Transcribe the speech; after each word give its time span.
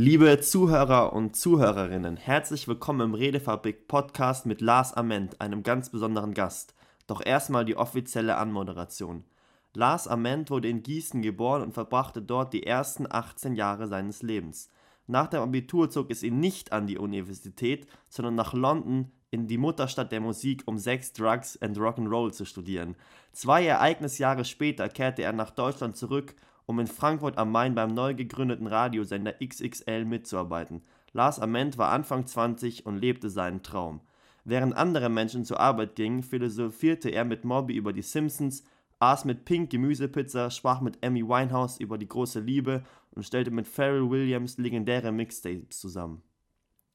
Liebe 0.00 0.38
Zuhörer 0.38 1.12
und 1.12 1.34
Zuhörerinnen, 1.34 2.16
herzlich 2.16 2.68
willkommen 2.68 3.00
im 3.00 3.14
Redefabrik 3.14 3.88
Podcast 3.88 4.46
mit 4.46 4.60
Lars 4.60 4.92
Ament, 4.92 5.40
einem 5.40 5.64
ganz 5.64 5.90
besonderen 5.90 6.34
Gast. 6.34 6.76
Doch 7.08 7.20
erstmal 7.20 7.64
die 7.64 7.76
offizielle 7.76 8.36
Anmoderation. 8.36 9.24
Lars 9.74 10.06
Ament 10.06 10.50
wurde 10.50 10.68
in 10.68 10.84
Gießen 10.84 11.20
geboren 11.20 11.62
und 11.62 11.74
verbrachte 11.74 12.22
dort 12.22 12.52
die 12.52 12.62
ersten 12.62 13.10
18 13.10 13.56
Jahre 13.56 13.88
seines 13.88 14.22
Lebens. 14.22 14.70
Nach 15.08 15.26
dem 15.26 15.40
Abitur 15.40 15.90
zog 15.90 16.12
es 16.12 16.22
ihn 16.22 16.38
nicht 16.38 16.70
an 16.70 16.86
die 16.86 16.98
Universität, 16.98 17.88
sondern 18.08 18.36
nach 18.36 18.54
London 18.54 19.10
in 19.32 19.48
die 19.48 19.58
Mutterstadt 19.58 20.12
der 20.12 20.20
Musik, 20.20 20.62
um 20.66 20.78
Sex, 20.78 21.12
Drugs 21.12 21.60
and 21.60 21.76
Rock'n'Roll 21.76 22.30
zu 22.30 22.44
studieren. 22.44 22.94
Zwei 23.32 23.66
Ereignisjahre 23.66 24.44
später 24.44 24.88
kehrte 24.88 25.22
er 25.22 25.32
nach 25.32 25.50
Deutschland 25.50 25.96
zurück 25.96 26.36
um 26.68 26.78
in 26.80 26.86
Frankfurt 26.86 27.38
am 27.38 27.50
Main 27.50 27.74
beim 27.74 27.94
neu 27.94 28.14
gegründeten 28.14 28.66
Radiosender 28.66 29.34
XXL 29.42 30.04
mitzuarbeiten. 30.04 30.82
Lars 31.14 31.40
Ament 31.40 31.78
war 31.78 31.90
Anfang 31.90 32.26
20 32.26 32.84
und 32.84 32.98
lebte 32.98 33.30
seinen 33.30 33.62
Traum. 33.62 34.02
Während 34.44 34.76
andere 34.76 35.08
Menschen 35.08 35.46
zur 35.46 35.60
Arbeit 35.60 35.96
gingen, 35.96 36.22
philosophierte 36.22 37.08
er 37.08 37.24
mit 37.24 37.46
Mobby 37.46 37.74
über 37.74 37.94
die 37.94 38.02
Simpsons, 38.02 38.64
aß 38.98 39.24
mit 39.24 39.46
Pink 39.46 39.70
Gemüsepizza, 39.70 40.50
sprach 40.50 40.82
mit 40.82 41.02
Amy 41.02 41.26
Winehouse 41.26 41.80
über 41.80 41.96
die 41.96 42.08
große 42.08 42.40
Liebe 42.40 42.84
und 43.12 43.22
stellte 43.22 43.50
mit 43.50 43.66
Pharrell 43.66 44.10
Williams 44.10 44.58
legendäre 44.58 45.10
Mixtapes 45.10 45.80
zusammen. 45.80 46.20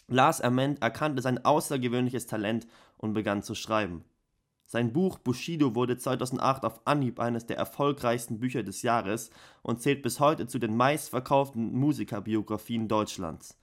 Lars 0.07 0.39
Ament 0.39 0.83
erkannte 0.83 1.23
sein 1.23 1.43
außergewöhnliches 1.43 2.27
Talent 2.27 2.67
und 2.97 3.13
begann 3.13 3.41
zu 3.41 3.55
schreiben. 3.55 4.03
Sein 4.65 4.93
Buch 4.93 5.19
Bushido 5.19 5.75
wurde 5.75 5.97
2008 5.97 6.65
auf 6.65 6.81
Anhieb 6.85 7.19
eines 7.19 7.45
der 7.45 7.57
erfolgreichsten 7.57 8.39
Bücher 8.39 8.63
des 8.63 8.81
Jahres 8.81 9.29
und 9.61 9.81
zählt 9.81 10.01
bis 10.01 10.19
heute 10.19 10.47
zu 10.47 10.59
den 10.59 10.75
meistverkauften 10.75 11.73
Musikerbiografien 11.73 12.87
Deutschlands. 12.87 13.59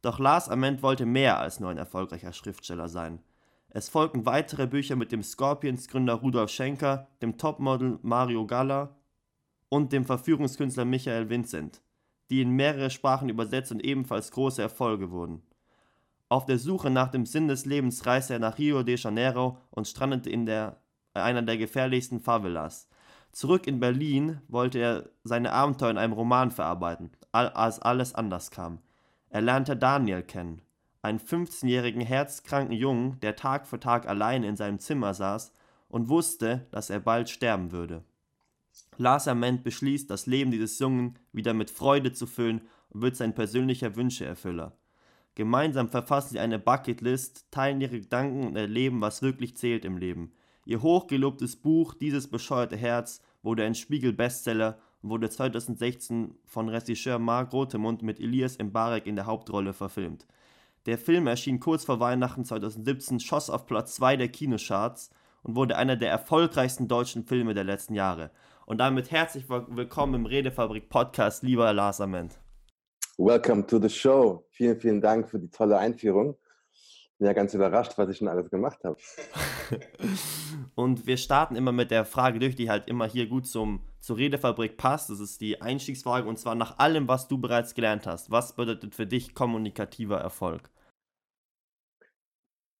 Doch 0.00 0.18
Lars 0.18 0.48
Ament 0.48 0.82
wollte 0.82 1.06
mehr 1.06 1.38
als 1.38 1.60
nur 1.60 1.70
ein 1.70 1.78
erfolgreicher 1.78 2.32
Schriftsteller 2.32 2.88
sein. 2.88 3.20
Es 3.68 3.88
folgten 3.88 4.24
weitere 4.24 4.66
Bücher 4.66 4.96
mit 4.96 5.10
dem 5.10 5.22
Scorpions-Gründer 5.22 6.14
Rudolf 6.14 6.50
Schenker, 6.50 7.08
dem 7.22 7.38
Topmodel 7.38 7.98
Mario 8.02 8.46
Galla 8.46 8.94
und 9.68 9.92
dem 9.92 10.04
Verführungskünstler 10.04 10.84
Michael 10.84 11.28
Vincent, 11.28 11.82
die 12.30 12.40
in 12.40 12.50
mehrere 12.50 12.90
Sprachen 12.90 13.28
übersetzt 13.28 13.72
und 13.72 13.84
ebenfalls 13.84 14.30
große 14.30 14.62
Erfolge 14.62 15.10
wurden. 15.10 15.42
Auf 16.28 16.46
der 16.46 16.58
Suche 16.58 16.90
nach 16.90 17.10
dem 17.10 17.26
Sinn 17.26 17.48
des 17.48 17.66
Lebens 17.66 18.06
reiste 18.06 18.34
er 18.34 18.38
nach 18.38 18.58
Rio 18.58 18.82
de 18.82 18.96
Janeiro 18.96 19.58
und 19.70 19.86
strandete 19.86 20.30
in 20.30 20.46
der, 20.46 20.80
einer 21.12 21.42
der 21.42 21.58
gefährlichsten 21.58 22.20
Favelas. 22.20 22.88
Zurück 23.32 23.66
in 23.66 23.80
Berlin 23.80 24.40
wollte 24.48 24.78
er 24.78 25.10
seine 25.24 25.52
Abenteuer 25.52 25.90
in 25.90 25.98
einem 25.98 26.12
Roman 26.12 26.50
verarbeiten, 26.50 27.10
als 27.32 27.80
alles 27.80 28.14
anders 28.14 28.50
kam. 28.50 28.78
Er 29.28 29.42
lernte 29.42 29.76
Daniel 29.76 30.22
kennen, 30.22 30.62
einen 31.02 31.18
15-jährigen 31.18 32.00
herzkranken 32.00 32.74
Jungen, 32.74 33.18
der 33.20 33.36
Tag 33.36 33.66
für 33.66 33.80
Tag 33.80 34.08
allein 34.08 34.44
in 34.44 34.56
seinem 34.56 34.78
Zimmer 34.78 35.12
saß 35.12 35.52
und 35.88 36.08
wusste, 36.08 36.66
dass 36.70 36.90
er 36.90 37.00
bald 37.00 37.28
sterben 37.28 37.72
würde. 37.72 38.04
Lars 38.96 39.28
Ament 39.28 39.64
beschließt, 39.64 40.08
das 40.08 40.26
Leben 40.26 40.50
dieses 40.50 40.78
Jungen 40.78 41.18
wieder 41.32 41.52
mit 41.54 41.70
Freude 41.70 42.12
zu 42.12 42.26
füllen 42.26 42.62
und 42.88 43.02
wird 43.02 43.16
sein 43.16 43.34
persönlicher 43.34 43.96
Wünscheerfüller. 43.96 44.72
Gemeinsam 45.34 45.88
verfassen 45.88 46.34
sie 46.34 46.38
eine 46.38 46.58
Bucketlist, 46.58 47.50
teilen 47.50 47.80
ihre 47.80 48.00
Gedanken 48.00 48.46
und 48.46 48.56
erleben, 48.56 49.00
was 49.00 49.22
wirklich 49.22 49.56
zählt 49.56 49.84
im 49.84 49.96
Leben. 49.96 50.32
Ihr 50.64 50.80
hochgelobtes 50.80 51.56
Buch 51.56 51.94
Dieses 51.94 52.28
bescheuerte 52.28 52.76
Herz 52.76 53.20
wurde 53.42 53.64
ein 53.64 53.74
Spiegel-Bestseller 53.74 54.78
und 55.02 55.10
wurde 55.10 55.28
2016 55.28 56.34
von 56.44 56.68
Regisseur 56.68 57.18
Marc 57.18 57.52
Rotemund 57.52 58.02
mit 58.02 58.20
Elias 58.20 58.58
Mbarek 58.58 59.06
in 59.06 59.16
der 59.16 59.26
Hauptrolle 59.26 59.72
verfilmt. 59.72 60.26
Der 60.86 60.98
Film 60.98 61.26
erschien 61.26 61.60
kurz 61.60 61.84
vor 61.84 61.98
Weihnachten 61.98 62.44
2017, 62.44 63.18
schoss 63.20 63.50
auf 63.50 63.66
Platz 63.66 63.96
2 63.96 64.16
der 64.16 64.28
Kinocharts 64.28 65.10
und 65.42 65.56
wurde 65.56 65.76
einer 65.76 65.96
der 65.96 66.10
erfolgreichsten 66.10 66.88
deutschen 66.88 67.24
Filme 67.24 67.54
der 67.54 67.64
letzten 67.64 67.94
Jahre. 67.94 68.30
Und 68.66 68.78
damit 68.78 69.10
herzlich 69.10 69.48
willkommen 69.48 70.14
im 70.14 70.26
Redefabrik 70.26 70.88
Podcast, 70.88 71.42
lieber 71.42 71.72
Lars 71.72 72.00
Ament. 72.00 72.38
Welcome 73.16 73.64
to 73.68 73.78
the 73.78 73.88
show. 73.88 74.44
Vielen, 74.50 74.80
vielen 74.80 75.00
Dank 75.00 75.28
für 75.28 75.38
die 75.38 75.48
tolle 75.48 75.78
Einführung. 75.78 76.36
Bin 77.18 77.28
ja 77.28 77.32
ganz 77.32 77.54
überrascht, 77.54 77.96
was 77.96 78.08
ich 78.08 78.16
schon 78.16 78.26
alles 78.26 78.50
gemacht 78.50 78.82
habe. 78.82 78.96
und 80.74 81.06
wir 81.06 81.16
starten 81.16 81.54
immer 81.54 81.70
mit 81.70 81.92
der 81.92 82.04
Frage 82.04 82.40
durch, 82.40 82.56
die 82.56 82.68
halt 82.68 82.88
immer 82.88 83.06
hier 83.06 83.28
gut 83.28 83.46
zum, 83.46 83.86
zur 84.00 84.16
Redefabrik 84.16 84.76
passt. 84.76 85.10
Das 85.10 85.20
ist 85.20 85.40
die 85.40 85.62
Einstiegsfrage 85.62 86.28
und 86.28 86.40
zwar 86.40 86.56
nach 86.56 86.78
allem, 86.78 87.06
was 87.06 87.28
du 87.28 87.38
bereits 87.38 87.74
gelernt 87.74 88.08
hast. 88.08 88.32
Was 88.32 88.56
bedeutet 88.56 88.96
für 88.96 89.06
dich 89.06 89.32
kommunikativer 89.32 90.18
Erfolg? 90.18 90.68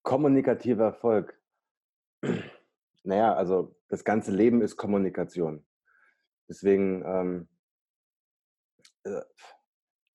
Kommunikativer 0.02 0.84
Erfolg. 0.84 1.40
Naja, 3.06 3.34
also 3.34 3.76
das 3.88 4.02
ganze 4.02 4.32
Leben 4.32 4.62
ist 4.62 4.78
Kommunikation. 4.78 5.62
Deswegen 6.48 7.04
ähm, 7.04 7.48
äh, 9.02 9.20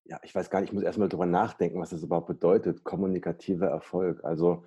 ja, 0.09 0.19
ich 0.23 0.33
weiß 0.33 0.49
gar 0.49 0.59
nicht, 0.59 0.69
ich 0.69 0.73
muss 0.73 0.83
erstmal 0.83 1.07
drüber 1.07 1.27
nachdenken, 1.27 1.79
was 1.79 1.91
das 1.91 2.01
überhaupt 2.01 2.27
bedeutet, 2.27 2.83
kommunikativer 2.83 3.67
Erfolg. 3.67 4.23
Also 4.23 4.65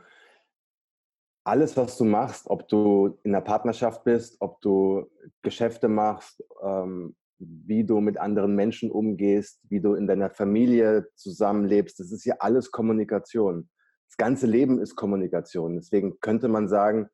alles, 1.44 1.76
was 1.76 1.98
du 1.98 2.04
machst, 2.04 2.48
ob 2.48 2.68
du 2.68 3.18
in 3.24 3.34
einer 3.34 3.44
Partnerschaft 3.44 4.04
bist, 4.04 4.36
ob 4.38 4.60
du 4.60 5.10
Geschäfte 5.42 5.88
machst, 5.88 6.44
ähm, 6.62 7.16
wie 7.38 7.82
du 7.82 8.00
mit 8.00 8.18
anderen 8.18 8.54
Menschen 8.54 8.92
umgehst, 8.92 9.60
wie 9.68 9.80
du 9.80 9.94
in 9.94 10.06
deiner 10.06 10.30
Familie 10.30 11.08
zusammenlebst, 11.16 11.98
das 11.98 12.12
ist 12.12 12.24
ja 12.24 12.36
alles 12.38 12.70
Kommunikation. 12.70 13.68
Das 14.06 14.16
ganze 14.16 14.46
Leben 14.46 14.78
ist 14.78 14.94
Kommunikation. 14.94 15.74
Deswegen 15.74 16.20
könnte 16.20 16.46
man 16.46 16.68
sagen, 16.68 17.08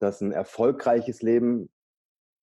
dass 0.00 0.22
ein 0.22 0.32
erfolgreiches 0.32 1.20
Leben 1.20 1.68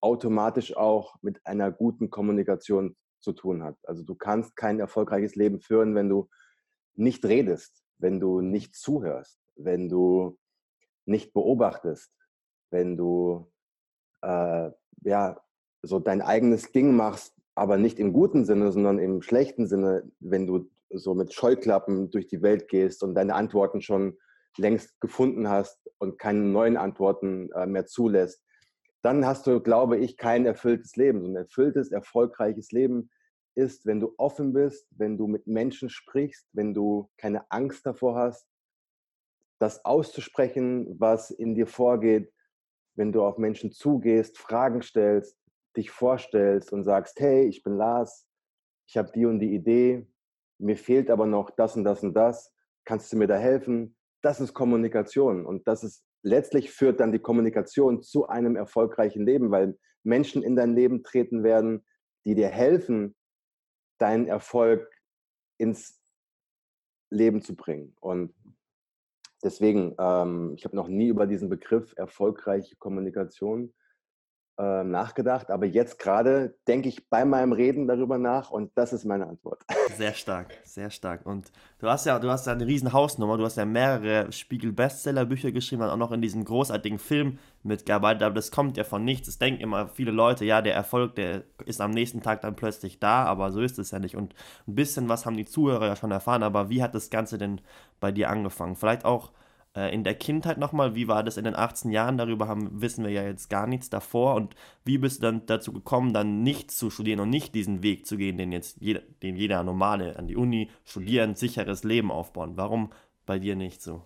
automatisch 0.02 0.78
auch 0.78 1.16
mit 1.24 1.44
einer 1.48 1.72
guten 1.72 2.12
Kommunikation 2.12 2.96
zu 3.26 3.34
tun 3.34 3.64
hat. 3.64 3.76
Also 3.84 4.04
du 4.04 4.16
kannst 4.16 4.56
kein 4.56 4.80
erfolgreiches 4.80 5.36
Leben 5.36 5.60
führen, 5.60 5.96
wenn 5.96 6.08
du 6.08 6.30
nicht 6.94 7.26
redest, 7.26 7.84
wenn 7.98 8.20
du 8.20 8.40
nicht 8.40 8.76
zuhörst, 8.76 9.40
wenn 9.56 9.90
du 9.90 10.38
nicht 11.06 11.34
beobachtest, 11.34 12.12
wenn 12.70 12.96
du 12.96 13.52
äh, 14.22 14.70
ja 15.02 15.42
so 15.82 16.00
dein 16.00 16.22
eigenes 16.22 16.72
Ding 16.72 16.96
machst, 16.96 17.34
aber 17.56 17.78
nicht 17.78 18.00
im 18.00 18.14
guten 18.14 18.46
Sinne, 18.46 18.72
sondern 18.72 19.00
im 19.00 19.22
schlechten 19.22 19.68
Sinne, 19.68 20.04
wenn 20.20 20.46
du 20.46 20.70
so 20.90 21.16
mit 21.16 21.34
Scheuklappen 21.34 22.12
durch 22.12 22.28
die 22.28 22.42
Welt 22.42 22.68
gehst 22.68 23.04
und 23.04 23.16
deine 23.16 23.36
Antworten 23.36 23.82
schon 23.82 24.18
längst 24.58 25.00
gefunden 25.02 25.50
hast 25.50 25.80
und 25.98 26.20
keine 26.20 26.42
neuen 26.42 26.78
Antworten 26.78 27.52
äh, 27.52 27.66
mehr 27.66 27.86
zulässt, 27.86 28.46
dann 29.02 29.26
hast 29.26 29.46
du, 29.46 29.60
glaube 29.62 29.98
ich, 29.98 30.18
kein 30.18 30.46
erfülltes 30.46 30.96
Leben. 30.96 31.22
So 31.22 31.28
ein 31.28 31.36
erfülltes, 31.36 31.92
erfolgreiches 31.92 32.72
Leben 32.72 33.10
ist, 33.56 33.86
wenn 33.86 34.00
du 34.00 34.14
offen 34.18 34.54
bist, 34.54 34.88
wenn 34.92 35.18
du 35.18 35.28
mit 35.28 35.48
Menschen 35.48 35.90
sprichst, 35.90 36.48
wenn 36.54 36.74
du 36.74 37.10
keine 37.18 37.50
Angst 37.52 37.86
davor 37.86 38.16
hast, 38.16 38.48
das 39.60 39.84
auszusprechen, 39.86 41.00
was 41.00 41.32
in 41.32 41.56
dir 41.56 41.68
vorgeht, 41.68 42.32
wenn 42.96 43.12
du 43.12 43.24
auf 43.24 43.38
Menschen 43.38 43.72
zugehst, 43.72 44.38
Fragen 44.38 44.82
stellst, 44.82 45.38
dich 45.76 45.92
vorstellst 45.92 46.72
und 46.72 46.84
sagst, 46.84 47.20
hey, 47.20 47.48
ich 47.48 47.64
bin 47.64 47.76
Lars, 47.76 48.28
ich 48.88 48.98
habe 48.98 49.12
die 49.14 49.26
und 49.26 49.40
die 49.40 49.54
Idee, 49.54 50.08
mir 50.60 50.78
fehlt 50.78 51.10
aber 51.10 51.26
noch 51.26 51.50
das 51.52 51.76
und 51.76 51.84
das 51.84 52.04
und 52.04 52.14
das, 52.14 52.54
kannst 52.86 53.12
du 53.12 53.18
mir 53.18 53.28
da 53.28 53.38
helfen? 53.38 53.98
Das 54.22 54.40
ist 54.40 54.54
Kommunikation 54.54 55.46
und 55.46 55.68
das 55.68 55.84
ist 55.84 56.06
letztlich 56.26 56.72
führt 56.72 57.00
dann 57.00 57.12
die 57.12 57.20
Kommunikation 57.20 58.02
zu 58.02 58.28
einem 58.28 58.56
erfolgreichen 58.56 59.26
Leben, 59.26 59.52
weil 59.52 59.78
Menschen 60.04 60.42
in 60.42 60.56
dein 60.56 60.74
Leben 60.74 61.04
treten 61.04 61.44
werden, 61.44 61.86
die 62.26 62.36
dir 62.36 62.50
helfen, 62.50 63.16
deinen 63.98 64.28
Erfolg 64.28 64.90
ins 65.58 66.02
Leben 67.10 67.42
zu 67.42 67.56
bringen. 67.56 67.96
Und 68.00 68.34
deswegen, 69.44 69.96
ähm, 70.00 70.54
ich 70.58 70.66
habe 70.66 70.76
noch 70.76 70.88
nie 70.88 71.08
über 71.08 71.28
diesen 71.28 71.50
Begriff 71.50 71.94
erfolgreiche 71.98 72.76
Kommunikation 72.76 73.74
äh, 74.58 74.84
nachgedacht, 74.86 75.52
aber 75.52 75.66
jetzt 75.66 76.00
gerade 76.00 76.56
denke 76.68 76.88
ich 76.88 77.10
bei 77.10 77.26
meinem 77.26 77.52
Reden 77.52 77.88
darüber 77.88 78.18
nach 78.18 78.52
und 78.52 78.72
das 78.76 78.94
ist 78.94 79.04
meine 79.04 79.28
Antwort. 79.28 79.62
Sehr 79.98 80.14
stark, 80.14 80.54
sehr 80.64 80.90
stark. 80.90 81.26
Und 81.26 81.52
du 81.80 81.88
hast 81.88 82.06
ja, 82.06 82.20
du 82.20 82.30
hast 82.30 82.48
ja 82.48 82.54
eine 82.54 82.66
riesen 82.66 82.92
Hausnummer, 82.92 83.38
du 83.38 83.46
hast 83.46 83.56
ja 83.56 83.66
mehrere 83.66 84.32
Spiegel-Bestseller-Bücher 84.32 85.52
geschrieben, 85.52 85.84
und 85.84 85.90
auch 85.90 85.98
noch 85.98 86.12
in 86.12 86.22
diesem 86.22 86.44
großartigen 86.44 87.00
Film 87.00 87.40
mitgearbeitet, 87.64 88.24
aber 88.24 88.36
das 88.36 88.52
kommt 88.52 88.78
ja 88.78 88.84
von 88.84 89.04
nichts. 89.06 89.28
Es 89.28 89.38
denken 89.38 89.62
immer 89.62 89.88
viele 89.88 90.12
Leute, 90.12 90.44
ja, 90.44 90.62
der 90.62 90.76
Erfolg, 90.76 91.16
der 91.16 91.44
ist 91.66 91.82
am 91.82 91.92
nächsten 91.92 92.22
Tag 92.22 92.42
dann 92.42 92.56
plötzlich 92.56 93.00
da, 93.00 93.24
aber 93.24 93.52
so 93.52 93.62
ist 93.62 93.80
es 93.80 93.92
ja 93.92 94.00
nicht. 94.00 94.16
Und 94.16 94.36
ein 94.68 94.76
bisschen 94.76 95.08
was 95.08 95.26
haben 95.26 95.38
die 95.38 95.46
Zuhörer 95.46 95.88
ja 95.88 95.96
schon 95.96 96.12
erfahren, 96.12 96.44
aber 96.44 96.70
wie 96.70 96.84
hat 96.84 96.96
das 96.96 97.10
Ganze 97.10 97.38
denn 97.38 97.62
bei 98.00 98.12
dir 98.12 98.30
angefangen? 98.30 98.76
Vielleicht 98.76 99.06
auch 99.06 99.32
äh, 99.76 99.94
in 99.94 100.04
der 100.04 100.16
Kindheit 100.16 100.58
nochmal, 100.58 100.96
wie 100.96 101.08
war 101.08 101.24
das 101.24 101.38
in 101.38 101.44
den 101.44 101.56
18 101.56 101.92
Jahren? 101.92 102.18
Darüber 102.18 102.48
haben, 102.48 102.82
wissen 102.82 103.04
wir 103.04 103.12
ja 103.12 103.24
jetzt 103.24 103.50
gar 103.50 103.68
nichts 103.68 103.90
davor. 103.90 104.36
Und 104.36 104.56
wie 104.84 104.98
bist 104.98 105.18
du 105.18 105.24
dann 105.24 105.46
dazu 105.46 105.74
gekommen, 105.74 106.14
dann 106.14 106.44
nicht 106.44 106.72
zu 106.72 106.90
studieren 106.90 107.20
und 107.20 107.30
nicht 107.30 107.54
diesen 107.56 107.84
Weg 107.84 108.06
zu 108.06 108.18
gehen, 108.18 108.38
den 108.38 108.52
jetzt 108.52 108.78
jeder, 108.80 109.02
den 109.22 109.36
jeder 109.36 109.64
Normale 109.64 110.18
an 110.18 110.28
die 110.28 110.38
Uni 110.38 110.70
studieren, 110.86 111.36
sicheres 111.36 111.84
Leben 111.84 112.12
aufbauen? 112.12 112.54
Warum 112.56 112.92
bei 113.26 113.40
dir 113.40 113.56
nicht 113.56 113.82
so? 113.82 114.04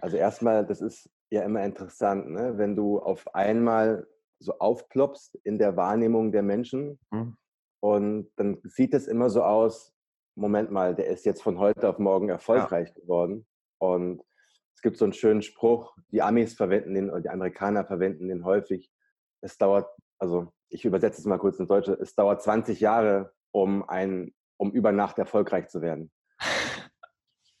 Also 0.00 0.16
erstmal, 0.16 0.66
das 0.66 0.80
ist 0.80 1.08
ja 1.30 1.42
immer 1.42 1.64
interessant, 1.64 2.30
ne? 2.30 2.58
wenn 2.58 2.76
du 2.76 2.98
auf 2.98 3.34
einmal 3.34 4.06
so 4.40 4.58
aufploppst 4.58 5.36
in 5.44 5.58
der 5.58 5.76
Wahrnehmung 5.76 6.32
der 6.32 6.42
Menschen 6.42 6.98
mhm. 7.10 7.36
und 7.80 8.30
dann 8.36 8.58
sieht 8.64 8.92
es 8.92 9.06
immer 9.06 9.30
so 9.30 9.42
aus, 9.42 9.92
Moment 10.36 10.70
mal, 10.70 10.94
der 10.94 11.06
ist 11.06 11.24
jetzt 11.24 11.42
von 11.42 11.58
heute 11.58 11.88
auf 11.88 11.98
morgen 11.98 12.28
erfolgreich 12.28 12.88
ja. 12.88 12.94
geworden 13.00 13.46
und 13.78 14.22
es 14.74 14.82
gibt 14.82 14.96
so 14.96 15.04
einen 15.04 15.12
schönen 15.12 15.42
Spruch, 15.42 15.96
die 16.10 16.22
Amis 16.22 16.54
verwenden 16.54 16.94
den, 16.94 17.10
oder 17.10 17.20
die 17.20 17.30
Amerikaner 17.30 17.84
verwenden 17.84 18.28
den 18.28 18.44
häufig. 18.44 18.90
Es 19.40 19.56
dauert, 19.58 19.88
also 20.18 20.52
ich 20.68 20.84
übersetze 20.84 21.20
es 21.20 21.26
mal 21.26 21.38
kurz 21.38 21.58
ins 21.58 21.68
Deutsche, 21.68 21.92
es 21.94 22.14
dauert 22.14 22.42
20 22.42 22.80
Jahre, 22.80 23.32
um, 23.52 23.88
ein, 23.88 24.34
um 24.56 24.72
über 24.72 24.92
Nacht 24.92 25.18
erfolgreich 25.18 25.68
zu 25.68 25.80
werden. 25.80 26.10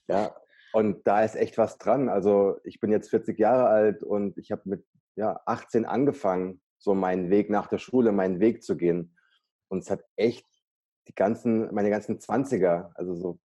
Ja, 0.06 0.36
und 0.74 1.06
da 1.06 1.22
ist 1.22 1.34
echt 1.34 1.56
was 1.56 1.78
dran. 1.78 2.10
Also 2.10 2.58
ich 2.64 2.78
bin 2.78 2.90
jetzt 2.90 3.08
40 3.08 3.38
Jahre 3.38 3.68
alt 3.68 4.02
und 4.02 4.36
ich 4.36 4.52
habe 4.52 4.60
mit 4.66 4.84
ja, 5.16 5.40
18 5.46 5.86
angefangen, 5.86 6.60
so 6.76 6.94
meinen 6.94 7.30
Weg 7.30 7.48
nach 7.48 7.68
der 7.68 7.78
Schule, 7.78 8.12
meinen 8.12 8.40
Weg 8.40 8.62
zu 8.62 8.76
gehen. 8.76 9.16
Und 9.68 9.78
es 9.78 9.90
hat 9.90 10.04
echt 10.16 10.46
die 11.08 11.14
ganzen, 11.14 11.72
meine 11.72 11.90
ganzen 11.90 12.18
20er, 12.18 12.90
also 12.96 13.14
so 13.14 13.38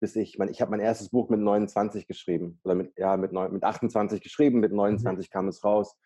bis 0.00 0.16
ich, 0.16 0.38
mein, 0.38 0.48
ich 0.48 0.60
habe 0.60 0.70
mein 0.70 0.80
erstes 0.80 1.10
Buch 1.10 1.28
mit 1.28 1.40
29 1.40 2.06
geschrieben 2.06 2.60
oder 2.64 2.74
mit, 2.74 2.96
ja, 2.98 3.16
mit, 3.16 3.32
mit 3.32 3.64
28 3.64 4.20
geschrieben, 4.20 4.60
mit 4.60 4.72
29 4.72 5.28
mhm. 5.28 5.32
kam 5.32 5.48
es 5.48 5.64
raus. 5.64 5.96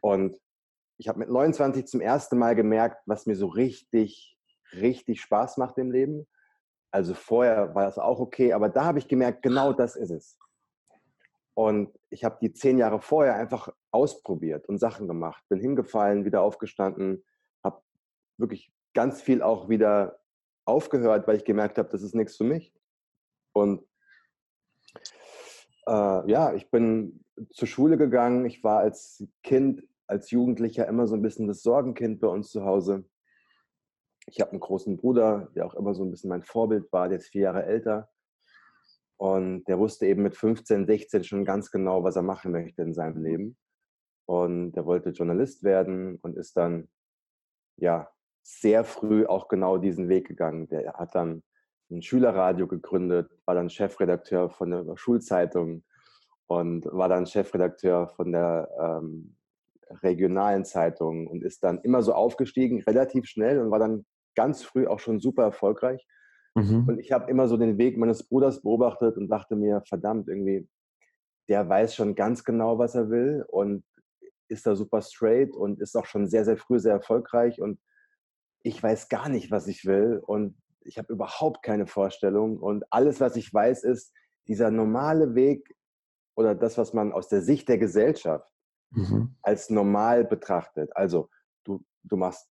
Und 0.00 0.38
ich 0.96 1.08
habe 1.08 1.18
mit 1.18 1.28
29 1.28 1.86
zum 1.86 2.00
ersten 2.00 2.38
Mal 2.38 2.54
gemerkt, 2.54 3.02
was 3.06 3.26
mir 3.26 3.36
so 3.36 3.46
richtig, 3.46 4.36
richtig 4.72 5.20
Spaß 5.20 5.56
macht 5.56 5.78
im 5.78 5.90
Leben. 5.90 6.26
Also 6.90 7.14
vorher 7.14 7.74
war 7.74 7.84
das 7.84 7.98
auch 7.98 8.20
okay, 8.20 8.52
aber 8.52 8.68
da 8.68 8.84
habe 8.84 8.98
ich 8.98 9.08
gemerkt, 9.08 9.42
genau 9.42 9.72
das 9.72 9.96
ist 9.96 10.10
es. 10.10 10.38
Und 11.54 11.96
ich 12.10 12.24
habe 12.24 12.38
die 12.40 12.52
zehn 12.52 12.78
Jahre 12.78 13.00
vorher 13.00 13.36
einfach 13.36 13.68
ausprobiert 13.92 14.68
und 14.68 14.78
Sachen 14.78 15.06
gemacht. 15.06 15.42
Bin 15.48 15.60
hingefallen, 15.60 16.24
wieder 16.24 16.42
aufgestanden, 16.42 17.24
habe 17.62 17.80
wirklich 18.36 18.72
ganz 18.92 19.22
viel 19.22 19.42
auch 19.42 19.68
wieder 19.68 20.18
aufgehört, 20.64 21.26
weil 21.26 21.36
ich 21.36 21.44
gemerkt 21.44 21.78
habe, 21.78 21.88
das 21.88 22.02
ist 22.02 22.14
nichts 22.14 22.36
für 22.36 22.44
mich. 22.44 22.72
Und 23.54 23.86
äh, 25.86 26.30
ja, 26.30 26.52
ich 26.54 26.70
bin 26.70 27.24
zur 27.50 27.68
Schule 27.68 27.96
gegangen. 27.96 28.44
Ich 28.44 28.62
war 28.62 28.80
als 28.80 29.26
Kind, 29.42 29.82
als 30.06 30.30
Jugendlicher 30.30 30.86
immer 30.86 31.06
so 31.06 31.14
ein 31.14 31.22
bisschen 31.22 31.46
das 31.46 31.62
Sorgenkind 31.62 32.20
bei 32.20 32.28
uns 32.28 32.50
zu 32.50 32.64
Hause. 32.64 33.04
Ich 34.26 34.40
habe 34.40 34.52
einen 34.52 34.60
großen 34.60 34.96
Bruder, 34.96 35.50
der 35.54 35.66
auch 35.66 35.74
immer 35.74 35.94
so 35.94 36.04
ein 36.04 36.10
bisschen 36.10 36.30
mein 36.30 36.42
Vorbild 36.42 36.90
war, 36.92 37.08
der 37.08 37.18
ist 37.18 37.28
vier 37.28 37.42
Jahre 37.42 37.64
älter. 37.64 38.08
Und 39.16 39.64
der 39.64 39.78
wusste 39.78 40.06
eben 40.06 40.22
mit 40.22 40.36
15, 40.36 40.86
16 40.86 41.24
schon 41.24 41.44
ganz 41.44 41.70
genau, 41.70 42.02
was 42.02 42.16
er 42.16 42.22
machen 42.22 42.52
möchte 42.52 42.82
in 42.82 42.94
seinem 42.94 43.22
Leben. 43.22 43.56
Und 44.26 44.76
er 44.76 44.86
wollte 44.86 45.10
Journalist 45.10 45.62
werden 45.62 46.18
und 46.22 46.36
ist 46.36 46.56
dann, 46.56 46.88
ja, 47.76 48.10
sehr 48.42 48.84
früh 48.84 49.26
auch 49.26 49.48
genau 49.48 49.78
diesen 49.78 50.08
Weg 50.08 50.26
gegangen. 50.26 50.68
Der 50.68 50.94
hat 50.94 51.14
dann 51.14 51.42
ein 51.90 52.02
Schülerradio 52.02 52.66
gegründet, 52.66 53.30
war 53.44 53.54
dann 53.54 53.70
Chefredakteur 53.70 54.50
von 54.50 54.70
der 54.70 54.96
Schulzeitung 54.96 55.84
und 56.46 56.86
war 56.86 57.08
dann 57.08 57.26
Chefredakteur 57.26 58.08
von 58.08 58.32
der 58.32 58.68
ähm, 58.80 59.36
regionalen 60.02 60.64
Zeitung 60.64 61.26
und 61.26 61.42
ist 61.42 61.62
dann 61.62 61.80
immer 61.80 62.02
so 62.02 62.14
aufgestiegen, 62.14 62.82
relativ 62.82 63.26
schnell 63.26 63.60
und 63.60 63.70
war 63.70 63.78
dann 63.78 64.04
ganz 64.34 64.62
früh 64.62 64.86
auch 64.86 64.98
schon 64.98 65.20
super 65.20 65.44
erfolgreich. 65.44 66.06
Mhm. 66.54 66.88
Und 66.88 66.98
ich 66.98 67.12
habe 67.12 67.30
immer 67.30 67.48
so 67.48 67.56
den 67.56 67.78
Weg 67.78 67.98
meines 67.98 68.28
Bruders 68.28 68.62
beobachtet 68.62 69.16
und 69.16 69.28
dachte 69.28 69.56
mir, 69.56 69.82
verdammt, 69.86 70.28
irgendwie, 70.28 70.68
der 71.48 71.68
weiß 71.68 71.94
schon 71.94 72.14
ganz 72.14 72.44
genau, 72.44 72.78
was 72.78 72.94
er 72.94 73.10
will 73.10 73.44
und 73.48 73.84
ist 74.48 74.66
da 74.66 74.76
super 74.76 75.02
straight 75.02 75.54
und 75.54 75.80
ist 75.80 75.96
auch 75.96 76.06
schon 76.06 76.26
sehr, 76.28 76.44
sehr 76.44 76.56
früh 76.56 76.78
sehr 76.78 76.92
erfolgreich 76.92 77.60
und 77.60 77.78
ich 78.62 78.82
weiß 78.82 79.08
gar 79.08 79.28
nicht, 79.28 79.50
was 79.50 79.66
ich 79.66 79.84
will 79.84 80.22
und 80.24 80.56
ich 80.84 80.98
habe 80.98 81.12
überhaupt 81.12 81.62
keine 81.62 81.86
Vorstellung 81.86 82.58
und 82.58 82.84
alles, 82.90 83.20
was 83.20 83.36
ich 83.36 83.52
weiß, 83.52 83.84
ist 83.84 84.12
dieser 84.46 84.70
normale 84.70 85.34
Weg 85.34 85.74
oder 86.36 86.54
das, 86.54 86.78
was 86.78 86.92
man 86.92 87.12
aus 87.12 87.28
der 87.28 87.42
Sicht 87.42 87.68
der 87.68 87.78
Gesellschaft 87.78 88.50
mhm. 88.90 89.36
als 89.42 89.70
normal 89.70 90.24
betrachtet. 90.24 90.94
Also 90.96 91.30
du, 91.64 91.84
du 92.02 92.16
machst 92.16 92.48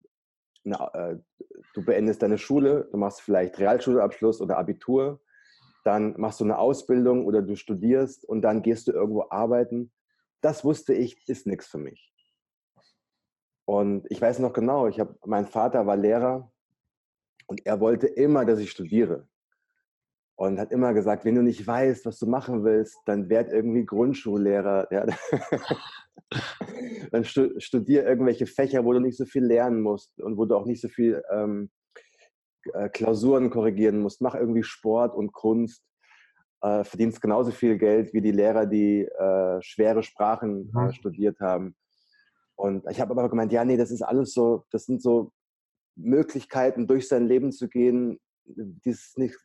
eine, 0.64 0.76
äh, 0.94 1.18
du 1.74 1.84
beendest 1.84 2.22
deine 2.22 2.38
Schule, 2.38 2.88
du 2.90 2.96
machst 2.96 3.20
vielleicht 3.20 3.58
Realschulabschluss 3.58 4.40
oder 4.40 4.58
Abitur, 4.58 5.20
dann 5.84 6.14
machst 6.18 6.40
du 6.40 6.44
eine 6.44 6.58
Ausbildung 6.58 7.26
oder 7.26 7.42
du 7.42 7.56
studierst 7.56 8.24
und 8.24 8.42
dann 8.42 8.62
gehst 8.62 8.86
du 8.86 8.92
irgendwo 8.92 9.26
arbeiten. 9.30 9.92
Das 10.40 10.64
wusste 10.64 10.94
ich, 10.94 11.28
ist 11.28 11.46
nichts 11.46 11.66
für 11.66 11.78
mich. 11.78 12.12
Und 13.64 14.06
ich 14.10 14.20
weiß 14.20 14.38
noch 14.38 14.52
genau, 14.52 14.86
ich 14.86 15.00
habe, 15.00 15.16
mein 15.24 15.46
Vater 15.46 15.86
war 15.86 15.96
Lehrer 15.96 16.51
und 17.52 17.66
er 17.66 17.80
wollte 17.80 18.06
immer, 18.06 18.46
dass 18.46 18.60
ich 18.60 18.70
studiere. 18.70 19.28
Und 20.36 20.58
hat 20.58 20.72
immer 20.72 20.94
gesagt, 20.94 21.26
wenn 21.26 21.34
du 21.34 21.42
nicht 21.42 21.66
weißt, 21.66 22.06
was 22.06 22.18
du 22.18 22.26
machen 22.26 22.64
willst, 22.64 22.96
dann 23.04 23.28
werd 23.28 23.52
irgendwie 23.52 23.84
Grundschullehrer. 23.84 24.88
Ja. 24.90 25.04
dann 27.12 27.24
studier 27.24 28.06
irgendwelche 28.06 28.46
Fächer, 28.46 28.86
wo 28.86 28.94
du 28.94 29.00
nicht 29.00 29.18
so 29.18 29.26
viel 29.26 29.44
lernen 29.44 29.82
musst 29.82 30.18
und 30.18 30.38
wo 30.38 30.46
du 30.46 30.56
auch 30.56 30.64
nicht 30.64 30.80
so 30.80 30.88
viel 30.88 31.22
ähm, 31.30 31.70
äh, 32.72 32.88
Klausuren 32.88 33.50
korrigieren 33.50 34.00
musst. 34.00 34.22
Mach 34.22 34.34
irgendwie 34.34 34.62
Sport 34.62 35.14
und 35.14 35.34
Kunst. 35.34 35.84
Äh, 36.62 36.84
verdienst 36.84 37.20
genauso 37.20 37.50
viel 37.50 37.76
Geld 37.76 38.14
wie 38.14 38.22
die 38.22 38.32
Lehrer, 38.32 38.64
die 38.64 39.02
äh, 39.02 39.60
schwere 39.60 40.02
Sprachen 40.02 40.72
äh, 40.74 40.90
studiert 40.94 41.38
haben. 41.38 41.76
Und 42.56 42.86
ich 42.90 42.98
habe 42.98 43.10
aber 43.10 43.28
gemeint, 43.28 43.52
ja, 43.52 43.62
nee, 43.62 43.76
das 43.76 43.90
ist 43.90 44.00
alles 44.00 44.32
so, 44.32 44.64
das 44.70 44.86
sind 44.86 45.02
so 45.02 45.32
Möglichkeiten, 45.96 46.86
durch 46.86 47.08
sein 47.08 47.26
Leben 47.26 47.52
zu 47.52 47.68
gehen, 47.68 48.20
das 48.44 49.14
nicht, 49.16 49.36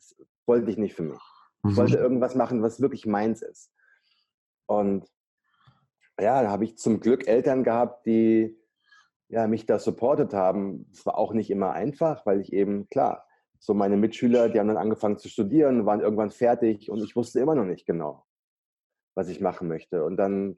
wollte 0.46 0.72
ich 0.72 0.78
nicht 0.78 0.96
für 0.96 1.04
mich. 1.04 1.22
Ich 1.66 1.72
mhm. 1.72 1.78
wollte 1.78 1.98
irgendwas 1.98 2.36
machen, 2.36 2.62
was 2.62 2.82
wirklich 2.82 3.06
meins 3.06 3.42
ist. 3.42 3.72
Und 4.66 5.06
ja, 6.20 6.42
da 6.42 6.50
habe 6.50 6.64
ich 6.64 6.78
zum 6.78 7.00
Glück 7.00 7.28
Eltern 7.28 7.64
gehabt, 7.64 8.06
die 8.06 8.58
ja, 9.30 9.48
mich 9.48 9.66
da 9.66 9.80
supportet 9.80 10.34
haben. 10.34 10.90
Es 10.92 11.06
war 11.06 11.18
auch 11.18 11.34
nicht 11.34 11.50
immer 11.50 11.74
einfach, 11.74 12.26
weil 12.26 12.40
ich 12.40 12.54
eben, 12.54 12.88
klar, 12.90 13.26
so 13.60 13.74
meine 13.74 13.98
Mitschüler, 13.98 14.50
die 14.50 14.60
haben 14.60 14.68
dann 14.68 14.78
angefangen 14.78 15.18
zu 15.18 15.30
studieren, 15.30 15.86
waren 15.86 16.02
irgendwann 16.02 16.32
fertig 16.32 16.90
und 16.90 17.04
ich 17.04 17.16
wusste 17.16 17.40
immer 17.40 17.56
noch 17.56 17.66
nicht 17.66 17.86
genau, 17.86 18.26
was 19.16 19.30
ich 19.30 19.42
machen 19.42 19.68
möchte. 19.68 20.06
Und 20.06 20.18
dann 20.18 20.56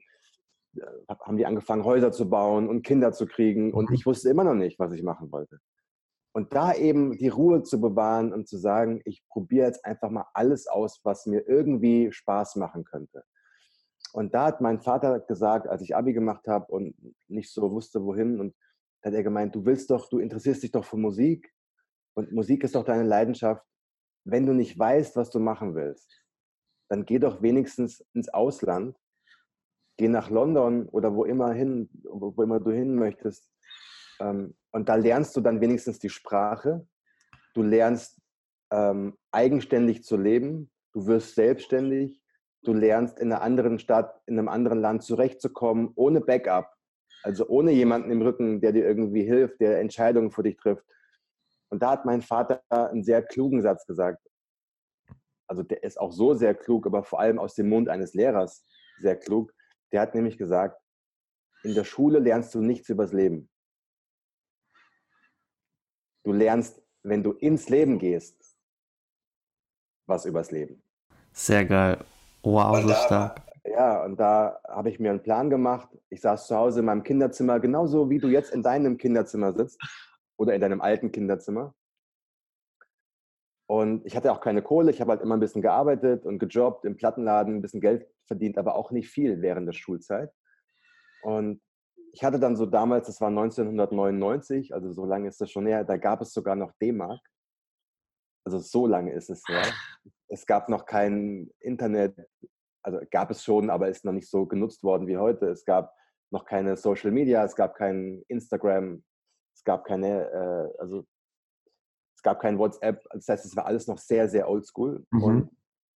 äh, 0.76 0.82
haben 1.08 1.36
die 1.36 1.46
angefangen, 1.46 1.84
Häuser 1.84 2.12
zu 2.12 2.28
bauen 2.28 2.68
und 2.68 2.82
Kinder 2.82 3.12
zu 3.12 3.26
kriegen 3.26 3.72
und 3.72 3.90
mhm. 3.90 3.94
ich 3.94 4.06
wusste 4.06 4.28
immer 4.28 4.44
noch 4.44 4.54
nicht, 4.54 4.78
was 4.78 4.92
ich 4.92 5.02
machen 5.02 5.32
wollte. 5.32 5.60
Und 6.32 6.54
da 6.54 6.74
eben 6.74 7.18
die 7.18 7.28
Ruhe 7.28 7.62
zu 7.62 7.80
bewahren 7.80 8.32
und 8.32 8.46
zu 8.46 8.56
sagen, 8.56 9.00
ich 9.04 9.26
probiere 9.28 9.66
jetzt 9.66 9.84
einfach 9.84 10.10
mal 10.10 10.26
alles 10.32 10.68
aus, 10.68 11.00
was 11.02 11.26
mir 11.26 11.48
irgendwie 11.48 12.12
Spaß 12.12 12.56
machen 12.56 12.84
könnte. 12.84 13.24
Und 14.12 14.34
da 14.34 14.46
hat 14.46 14.60
mein 14.60 14.80
Vater 14.80 15.20
gesagt, 15.20 15.68
als 15.68 15.82
ich 15.82 15.96
Abi 15.96 16.12
gemacht 16.12 16.46
habe 16.46 16.66
und 16.72 16.94
nicht 17.28 17.52
so 17.52 17.70
wusste, 17.70 18.04
wohin, 18.04 18.40
und 18.40 18.54
hat 19.02 19.14
er 19.14 19.22
gemeint, 19.22 19.54
du 19.54 19.64
willst 19.64 19.90
doch, 19.90 20.08
du 20.08 20.18
interessierst 20.18 20.62
dich 20.62 20.72
doch 20.72 20.84
für 20.84 20.96
Musik 20.96 21.52
und 22.14 22.32
Musik 22.32 22.64
ist 22.64 22.74
doch 22.74 22.84
deine 22.84 23.04
Leidenschaft. 23.04 23.64
Wenn 24.24 24.46
du 24.46 24.52
nicht 24.52 24.78
weißt, 24.78 25.16
was 25.16 25.30
du 25.30 25.38
machen 25.40 25.74
willst, 25.74 26.22
dann 26.88 27.06
geh 27.06 27.18
doch 27.18 27.40
wenigstens 27.40 28.04
ins 28.12 28.28
Ausland, 28.28 28.96
geh 29.96 30.08
nach 30.08 30.28
London 30.28 30.88
oder 30.88 31.14
wo 31.14 31.24
immer 31.24 31.52
hin, 31.52 31.88
wo 32.04 32.42
immer 32.42 32.60
du 32.60 32.70
hin 32.70 32.94
möchtest 32.94 33.50
ähm, 34.20 34.54
und 34.70 34.88
da 34.88 34.94
lernst 34.94 35.36
du 35.36 35.40
dann 35.40 35.60
wenigstens 35.60 35.98
die 35.98 36.10
Sprache. 36.10 36.86
Du 37.54 37.62
lernst 37.62 38.20
ähm, 38.70 39.16
eigenständig 39.32 40.04
zu 40.04 40.16
leben. 40.16 40.70
Du 40.92 41.06
wirst 41.06 41.34
selbstständig. 41.34 42.20
Du 42.62 42.72
lernst 42.72 43.18
in 43.18 43.32
einer 43.32 43.42
anderen 43.42 43.78
Stadt, 43.78 44.20
in 44.26 44.38
einem 44.38 44.48
anderen 44.48 44.80
Land 44.80 45.02
zurechtzukommen, 45.02 45.90
ohne 45.94 46.20
Backup. 46.20 46.72
Also 47.22 47.46
ohne 47.48 47.72
jemanden 47.72 48.10
im 48.10 48.22
Rücken, 48.22 48.60
der 48.60 48.72
dir 48.72 48.86
irgendwie 48.86 49.24
hilft, 49.24 49.60
der 49.60 49.80
Entscheidungen 49.80 50.30
für 50.30 50.42
dich 50.42 50.56
trifft. 50.56 50.84
Und 51.70 51.82
da 51.82 51.92
hat 51.92 52.04
mein 52.04 52.22
Vater 52.22 52.62
einen 52.68 53.04
sehr 53.04 53.22
klugen 53.22 53.62
Satz 53.62 53.86
gesagt. 53.86 54.26
Also 55.46 55.62
der 55.62 55.82
ist 55.82 55.98
auch 56.00 56.12
so 56.12 56.34
sehr 56.34 56.54
klug, 56.54 56.86
aber 56.86 57.02
vor 57.02 57.20
allem 57.20 57.38
aus 57.38 57.54
dem 57.54 57.68
Mund 57.68 57.88
eines 57.88 58.14
Lehrers 58.14 58.64
sehr 58.98 59.16
klug. 59.16 59.52
Der 59.92 60.00
hat 60.00 60.14
nämlich 60.14 60.38
gesagt, 60.38 60.80
in 61.62 61.74
der 61.74 61.84
Schule 61.84 62.20
lernst 62.20 62.54
du 62.54 62.60
nichts 62.60 62.88
übers 62.88 63.12
Leben. 63.12 63.49
Du 66.24 66.32
lernst, 66.32 66.82
wenn 67.02 67.22
du 67.22 67.32
ins 67.32 67.68
Leben 67.68 67.98
gehst, 67.98 68.56
was 70.06 70.26
übers 70.26 70.50
Leben. 70.50 70.82
Sehr 71.32 71.64
geil. 71.64 72.04
Wow, 72.42 72.82
so 72.82 72.88
stark. 72.94 73.42
Ja, 73.64 74.04
und 74.04 74.18
da 74.18 74.60
habe 74.66 74.90
ich 74.90 74.98
mir 74.98 75.10
einen 75.10 75.22
Plan 75.22 75.50
gemacht. 75.50 75.88
Ich 76.08 76.20
saß 76.20 76.46
zu 76.46 76.56
Hause 76.56 76.80
in 76.80 76.86
meinem 76.86 77.02
Kinderzimmer, 77.02 77.60
genauso 77.60 78.10
wie 78.10 78.18
du 78.18 78.28
jetzt 78.28 78.52
in 78.52 78.62
deinem 78.62 78.98
Kinderzimmer 78.98 79.52
sitzt 79.52 79.80
oder 80.36 80.54
in 80.54 80.60
deinem 80.60 80.80
alten 80.80 81.12
Kinderzimmer. 81.12 81.74
Und 83.66 84.04
ich 84.04 84.16
hatte 84.16 84.32
auch 84.32 84.40
keine 84.40 84.62
Kohle. 84.62 84.90
Ich 84.90 85.00
habe 85.00 85.12
halt 85.12 85.22
immer 85.22 85.36
ein 85.36 85.40
bisschen 85.40 85.62
gearbeitet 85.62 86.26
und 86.26 86.40
gejobbt 86.40 86.84
im 86.84 86.96
Plattenladen, 86.96 87.56
ein 87.56 87.62
bisschen 87.62 87.80
Geld 87.80 88.08
verdient, 88.26 88.58
aber 88.58 88.74
auch 88.74 88.90
nicht 88.90 89.08
viel 89.08 89.42
während 89.42 89.68
der 89.68 89.74
Schulzeit. 89.74 90.32
Und 91.22 91.60
ich 92.12 92.24
hatte 92.24 92.40
dann 92.40 92.56
so 92.56 92.66
damals, 92.66 93.06
das 93.06 93.20
war 93.20 93.28
1999, 93.28 94.74
also 94.74 94.92
so 94.92 95.04
lange 95.04 95.28
ist 95.28 95.40
das 95.40 95.50
schon 95.50 95.66
her, 95.66 95.84
da 95.84 95.96
gab 95.96 96.20
es 96.20 96.32
sogar 96.32 96.56
noch 96.56 96.72
D-Mark. 96.80 97.20
Also 98.44 98.58
so 98.58 98.86
lange 98.86 99.12
ist 99.12 99.30
es 99.30 99.46
her. 99.48 99.64
Es 100.28 100.46
gab 100.46 100.68
noch 100.68 100.86
kein 100.86 101.50
Internet, 101.60 102.16
also 102.82 103.00
gab 103.10 103.30
es 103.30 103.44
schon, 103.44 103.68
aber 103.68 103.88
ist 103.88 104.04
noch 104.04 104.12
nicht 104.12 104.30
so 104.30 104.46
genutzt 104.46 104.82
worden 104.82 105.06
wie 105.06 105.18
heute. 105.18 105.48
Es 105.48 105.64
gab 105.64 105.94
noch 106.30 106.44
keine 106.44 106.76
Social 106.76 107.10
Media, 107.10 107.44
es 107.44 107.54
gab 107.54 107.74
kein 107.74 108.22
Instagram, 108.28 109.04
es 109.54 109.62
gab 109.64 109.84
keine, 109.84 110.30
äh, 110.30 110.80
also 110.80 111.04
es 112.16 112.22
gab 112.22 112.40
kein 112.40 112.58
WhatsApp. 112.58 113.04
Das 113.12 113.28
heißt, 113.28 113.44
es 113.44 113.56
war 113.56 113.66
alles 113.66 113.86
noch 113.86 113.98
sehr, 113.98 114.28
sehr 114.28 114.48
oldschool. 114.48 115.04
Mhm. 115.10 115.22
Und 115.22 115.50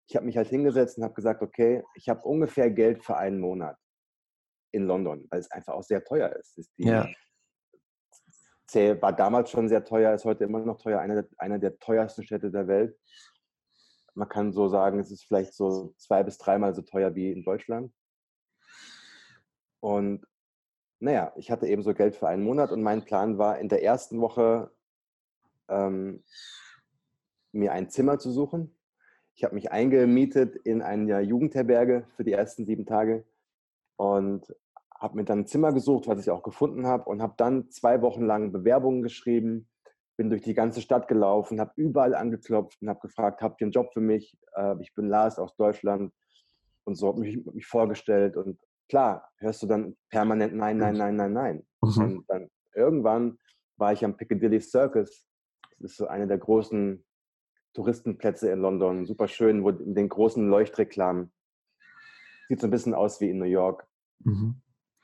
ich 0.08 0.16
habe 0.16 0.26
mich 0.26 0.36
halt 0.36 0.48
hingesetzt 0.48 0.96
und 0.96 1.04
habe 1.04 1.14
gesagt, 1.14 1.42
okay, 1.42 1.84
ich 1.94 2.08
habe 2.08 2.22
ungefähr 2.22 2.70
Geld 2.70 3.04
für 3.04 3.16
einen 3.16 3.38
Monat 3.38 3.76
in 4.72 4.86
London, 4.86 5.26
weil 5.30 5.40
es 5.40 5.50
einfach 5.50 5.74
auch 5.74 5.82
sehr 5.82 6.04
teuer 6.04 6.34
ist. 6.36 6.58
ist 6.58 6.72
die, 6.78 6.84
ja. 6.84 7.08
War 9.02 9.12
damals 9.12 9.50
schon 9.50 9.68
sehr 9.68 9.84
teuer, 9.84 10.14
ist 10.14 10.24
heute 10.24 10.44
immer 10.44 10.60
noch 10.60 10.78
teuer, 10.78 11.00
einer 11.00 11.22
der, 11.22 11.28
einer 11.38 11.58
der 11.58 11.78
teuersten 11.80 12.22
Städte 12.22 12.52
der 12.52 12.68
Welt. 12.68 12.96
Man 14.14 14.28
kann 14.28 14.52
so 14.52 14.68
sagen, 14.68 15.00
es 15.00 15.10
ist 15.10 15.24
vielleicht 15.24 15.54
so 15.54 15.92
zwei 15.96 16.22
bis 16.22 16.38
dreimal 16.38 16.74
so 16.74 16.82
teuer 16.82 17.14
wie 17.16 17.32
in 17.32 17.42
Deutschland. 17.42 17.92
Und 19.80 20.24
naja, 21.00 21.32
ich 21.36 21.50
hatte 21.50 21.66
eben 21.66 21.82
so 21.82 21.94
Geld 21.94 22.14
für 22.14 22.28
einen 22.28 22.44
Monat 22.44 22.70
und 22.70 22.82
mein 22.82 23.04
Plan 23.04 23.38
war, 23.38 23.58
in 23.58 23.68
der 23.68 23.82
ersten 23.82 24.20
Woche 24.20 24.70
ähm, 25.68 26.22
mir 27.52 27.72
ein 27.72 27.88
Zimmer 27.88 28.18
zu 28.18 28.30
suchen. 28.30 28.76
Ich 29.34 29.44
habe 29.44 29.54
mich 29.54 29.72
eingemietet 29.72 30.56
in 30.56 30.82
eine 30.82 31.20
Jugendherberge 31.20 32.06
für 32.14 32.24
die 32.24 32.32
ersten 32.32 32.66
sieben 32.66 32.84
Tage 32.84 33.24
und 34.00 34.46
habe 34.98 35.16
mir 35.16 35.24
dann 35.24 35.40
ein 35.40 35.46
Zimmer 35.46 35.74
gesucht, 35.74 36.08
was 36.08 36.20
ich 36.20 36.30
auch 36.30 36.42
gefunden 36.42 36.86
habe 36.86 37.04
und 37.04 37.20
habe 37.20 37.34
dann 37.36 37.68
zwei 37.68 38.00
Wochen 38.00 38.24
lang 38.24 38.50
Bewerbungen 38.50 39.02
geschrieben, 39.02 39.68
bin 40.16 40.30
durch 40.30 40.40
die 40.40 40.54
ganze 40.54 40.80
Stadt 40.80 41.06
gelaufen, 41.06 41.60
habe 41.60 41.72
überall 41.76 42.14
angeklopft 42.14 42.80
und 42.80 42.88
habe 42.88 43.00
gefragt, 43.00 43.42
habt 43.42 43.60
ihr 43.60 43.66
einen 43.66 43.72
Job 43.72 43.92
für 43.92 44.00
mich? 44.00 44.38
Äh, 44.54 44.76
ich 44.80 44.94
bin 44.94 45.08
Lars 45.08 45.38
aus 45.38 45.54
Deutschland 45.56 46.14
und 46.84 46.94
so 46.94 47.08
habe 47.08 47.20
mich, 47.20 47.44
mich 47.52 47.66
vorgestellt 47.66 48.38
und 48.38 48.58
klar, 48.88 49.28
hörst 49.36 49.62
du 49.62 49.66
dann 49.66 49.98
permanent 50.08 50.54
nein, 50.54 50.78
nein, 50.78 50.96
nein, 50.96 51.16
nein, 51.16 51.32
nein. 51.34 51.66
Mhm. 51.82 52.02
Und 52.02 52.24
dann 52.28 52.48
irgendwann 52.74 53.36
war 53.76 53.92
ich 53.92 54.02
am 54.02 54.16
Piccadilly 54.16 54.62
Circus. 54.62 55.26
Das 55.78 55.90
ist 55.90 55.98
so 55.98 56.06
einer 56.06 56.26
der 56.26 56.38
großen 56.38 57.04
Touristenplätze 57.74 58.50
in 58.50 58.60
London. 58.60 59.04
Super 59.04 59.28
schön, 59.28 59.62
wo 59.62 59.68
in 59.68 59.94
den 59.94 60.08
großen 60.08 60.48
Leuchtreklamen. 60.48 61.30
Sieht 62.48 62.60
so 62.60 62.66
ein 62.66 62.70
bisschen 62.70 62.94
aus 62.94 63.20
wie 63.20 63.28
in 63.28 63.38
New 63.38 63.44
York. 63.44 63.89
Mhm. 64.20 64.60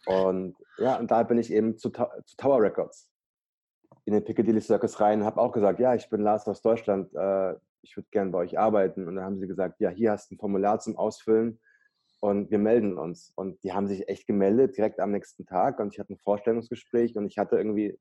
Und 0.07 0.57
ja, 0.79 0.99
und 0.99 1.11
da 1.11 1.23
bin 1.23 1.39
ich 1.39 1.53
eben 1.53 1.79
zu, 1.79 1.91
zu 1.91 2.37
Tower 2.37 2.63
Records 2.63 3.11
in 4.05 4.13
den 4.13 4.25
Piccadilly 4.25 4.61
Circus 4.61 5.01
rein, 5.01 5.25
habe 5.25 5.41
auch 5.41 5.53
gesagt, 5.53 5.81
ja, 5.81 5.95
ich 5.95 6.09
bin 6.09 6.21
Lars 6.21 6.47
aus 6.47 6.63
Deutschland, 6.63 7.13
äh, 7.15 7.55
ich 7.83 7.97
würde 7.97 8.09
gerne 8.13 8.31
bei 8.31 8.39
euch 8.39 8.59
arbeiten. 8.59 9.07
Und 9.07 9.17
dann 9.17 9.25
haben 9.25 9.39
sie 9.39 9.49
gesagt, 9.49 9.81
ja, 9.81 9.91
hier 9.91 10.13
hast 10.13 10.31
du 10.31 10.35
ein 10.35 10.39
Formular 10.39 10.79
zum 10.79 10.97
Ausfüllen 10.97 11.61
und 12.21 12.51
wir 12.51 12.59
melden 12.59 12.99
uns. 12.99 13.33
Und 13.35 13.63
die 13.65 13.73
haben 13.73 13.89
sich 13.89 14.09
echt 14.09 14.27
gemeldet, 14.27 14.77
direkt 14.77 15.01
am 15.01 15.11
nächsten 15.11 15.45
Tag. 15.45 15.81
Und 15.81 15.93
ich 15.93 15.99
hatte 15.99 16.15
ein 16.15 16.19
Vorstellungsgespräch 16.19 17.17
und 17.17 17.27
ich 17.27 17.39
hatte 17.39 17.57
irgendwie 17.57 17.99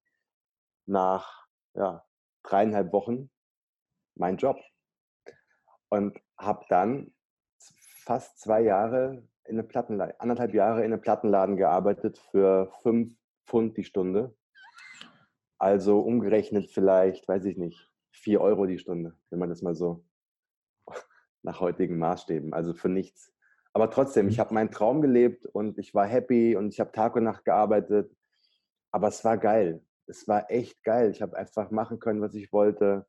nach 0.85 1.47
ja, 1.73 2.05
dreieinhalb 2.43 2.93
Wochen 2.93 3.31
meinen 4.15 4.37
Job. 4.37 4.57
Und 5.89 6.19
habe 6.37 6.65
dann 6.69 7.13
fast 8.03 8.39
zwei 8.39 8.61
Jahre 8.61 9.27
in 9.47 9.59
einem 9.59 9.67
Plattenladen, 9.67 10.15
anderthalb 10.19 10.53
Jahre 10.53 10.79
in 10.79 10.91
einem 10.91 11.01
Plattenladen 11.01 11.57
gearbeitet 11.57 12.17
für 12.31 12.71
fünf 12.81 13.15
Pfund 13.45 13.77
die 13.77 13.83
Stunde. 13.83 14.35
Also 15.57 15.99
umgerechnet 15.99 16.69
vielleicht, 16.71 17.27
weiß 17.27 17.45
ich 17.45 17.57
nicht, 17.57 17.91
vier 18.11 18.41
Euro 18.41 18.65
die 18.65 18.79
Stunde, 18.79 19.15
wenn 19.29 19.39
man 19.39 19.49
das 19.49 19.61
mal 19.61 19.75
so 19.75 20.05
nach 21.43 21.61
heutigen 21.61 21.97
Maßstäben, 21.97 22.53
also 22.53 22.73
für 22.73 22.89
nichts. 22.89 23.31
Aber 23.73 23.89
trotzdem, 23.89 24.29
ich 24.29 24.37
mhm. 24.37 24.41
habe 24.41 24.53
meinen 24.53 24.71
Traum 24.71 25.01
gelebt 25.01 25.45
und 25.45 25.77
ich 25.77 25.93
war 25.93 26.05
happy 26.05 26.55
und 26.55 26.73
ich 26.73 26.79
habe 26.79 26.91
Tag 26.91 27.15
und 27.15 27.23
Nacht 27.23 27.43
gearbeitet. 27.45 28.09
Aber 28.91 29.09
es 29.09 29.23
war 29.25 29.37
geil. 29.37 29.83
Es 30.07 30.27
war 30.27 30.49
echt 30.49 30.83
geil. 30.83 31.11
Ich 31.11 31.21
habe 31.21 31.35
einfach 31.35 31.71
machen 31.71 31.99
können, 31.99 32.21
was 32.21 32.35
ich 32.35 32.53
wollte. 32.53 33.05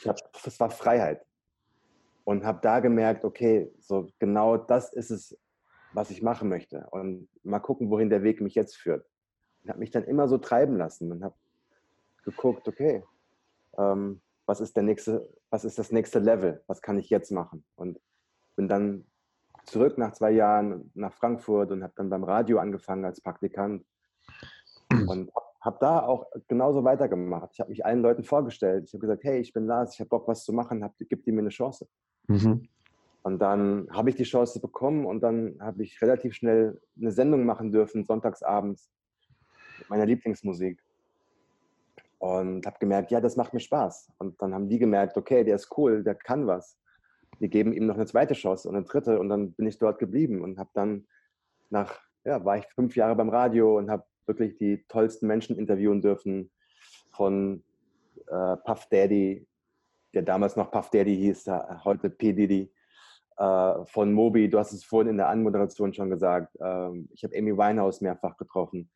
Ich 0.00 0.08
hab, 0.08 0.16
es 0.44 0.58
war 0.58 0.70
Freiheit. 0.70 1.24
Und 2.28 2.44
habe 2.44 2.58
da 2.60 2.80
gemerkt, 2.80 3.24
okay, 3.24 3.72
so 3.78 4.10
genau 4.18 4.58
das 4.58 4.92
ist 4.92 5.10
es, 5.10 5.38
was 5.94 6.10
ich 6.10 6.20
machen 6.20 6.50
möchte. 6.50 6.86
Und 6.90 7.26
mal 7.42 7.58
gucken, 7.58 7.88
wohin 7.88 8.10
der 8.10 8.22
Weg 8.22 8.42
mich 8.42 8.54
jetzt 8.54 8.76
führt. 8.76 9.06
Ich 9.62 9.70
habe 9.70 9.78
mich 9.78 9.92
dann 9.92 10.04
immer 10.04 10.28
so 10.28 10.36
treiben 10.36 10.76
lassen 10.76 11.10
und 11.10 11.24
habe 11.24 11.34
geguckt, 12.26 12.68
okay, 12.68 13.02
ähm, 13.78 14.20
was 14.44 14.60
ist 14.60 14.76
der 14.76 14.82
nächste, 14.82 15.26
was 15.48 15.64
ist 15.64 15.78
das 15.78 15.90
nächste 15.90 16.18
Level? 16.18 16.62
Was 16.66 16.82
kann 16.82 16.98
ich 16.98 17.08
jetzt 17.08 17.30
machen? 17.30 17.64
Und 17.76 17.98
bin 18.56 18.68
dann 18.68 19.06
zurück 19.64 19.96
nach 19.96 20.12
zwei 20.12 20.32
Jahren 20.32 20.90
nach 20.92 21.14
Frankfurt 21.14 21.70
und 21.70 21.82
habe 21.82 21.94
dann 21.96 22.10
beim 22.10 22.24
Radio 22.24 22.58
angefangen 22.58 23.06
als 23.06 23.22
Praktikant 23.22 23.86
und 24.90 25.32
habe 25.62 25.78
da 25.80 26.02
auch 26.02 26.26
genauso 26.46 26.84
weitergemacht. 26.84 27.52
Ich 27.54 27.60
habe 27.60 27.70
mich 27.70 27.86
allen 27.86 28.02
Leuten 28.02 28.22
vorgestellt. 28.22 28.84
Ich 28.86 28.92
habe 28.92 29.00
gesagt, 29.00 29.24
hey, 29.24 29.40
ich 29.40 29.54
bin 29.54 29.64
Lars, 29.64 29.94
ich 29.94 30.00
habe 30.00 30.10
Bock, 30.10 30.28
was 30.28 30.44
zu 30.44 30.52
machen, 30.52 30.84
hab, 30.84 30.94
gib 30.98 31.24
dir 31.24 31.32
mir 31.32 31.40
eine 31.40 31.48
Chance. 31.48 31.88
Mhm. 32.28 32.68
Und 33.22 33.38
dann 33.40 33.88
habe 33.90 34.10
ich 34.10 34.16
die 34.16 34.24
Chance 34.24 34.60
bekommen 34.60 35.04
und 35.04 35.20
dann 35.20 35.56
habe 35.60 35.82
ich 35.82 36.00
relativ 36.00 36.34
schnell 36.34 36.80
eine 36.98 37.10
Sendung 37.10 37.44
machen 37.44 37.72
dürfen, 37.72 38.04
sonntagsabends, 38.04 38.88
mit 39.78 39.90
meiner 39.90 40.06
Lieblingsmusik. 40.06 40.82
Und 42.18 42.66
habe 42.66 42.78
gemerkt, 42.80 43.10
ja, 43.10 43.20
das 43.20 43.36
macht 43.36 43.52
mir 43.52 43.60
Spaß. 43.60 44.12
Und 44.18 44.40
dann 44.40 44.54
haben 44.54 44.68
die 44.68 44.78
gemerkt, 44.78 45.16
okay, 45.16 45.44
der 45.44 45.56
ist 45.56 45.76
cool, 45.76 46.02
der 46.02 46.14
kann 46.14 46.46
was 46.46 46.78
wir 47.38 47.48
geben 47.48 47.72
ihm 47.72 47.86
noch 47.86 47.94
eine 47.94 48.06
zweite 48.06 48.34
Chance 48.34 48.68
und 48.68 48.76
eine 48.76 48.84
dritte 48.84 49.18
und 49.18 49.28
dann 49.28 49.52
bin 49.52 49.66
ich 49.66 49.78
dort 49.78 49.98
geblieben 49.98 50.42
und 50.42 50.58
habe 50.58 50.70
dann 50.74 51.06
nach, 51.70 52.00
ja, 52.24 52.44
war 52.44 52.58
ich 52.58 52.66
fünf 52.74 52.96
Jahre 52.96 53.14
beim 53.16 53.28
Radio 53.28 53.78
und 53.78 53.90
habe 53.90 54.04
wirklich 54.26 54.56
die 54.56 54.84
tollsten 54.88 55.26
Menschen 55.26 55.56
interviewen 55.56 56.00
dürfen 56.00 56.50
von 57.10 57.62
äh, 58.26 58.56
Puff 58.64 58.86
Daddy, 58.90 59.46
der 60.14 60.22
damals 60.22 60.56
noch 60.56 60.70
Puff 60.70 60.90
Daddy 60.90 61.16
hieß, 61.16 61.50
heute 61.84 62.10
P. 62.10 62.32
Diddy, 62.32 62.72
äh, 63.38 63.84
von 63.86 64.12
Moby, 64.12 64.48
du 64.50 64.58
hast 64.58 64.72
es 64.72 64.84
vorhin 64.84 65.10
in 65.10 65.16
der 65.16 65.28
Anmoderation 65.28 65.92
schon 65.92 66.10
gesagt, 66.10 66.56
ähm, 66.60 67.08
ich 67.12 67.22
habe 67.22 67.36
Amy 67.36 67.56
Winehouse 67.56 68.00
mehrfach 68.00 68.36
getroffen. 68.36 68.90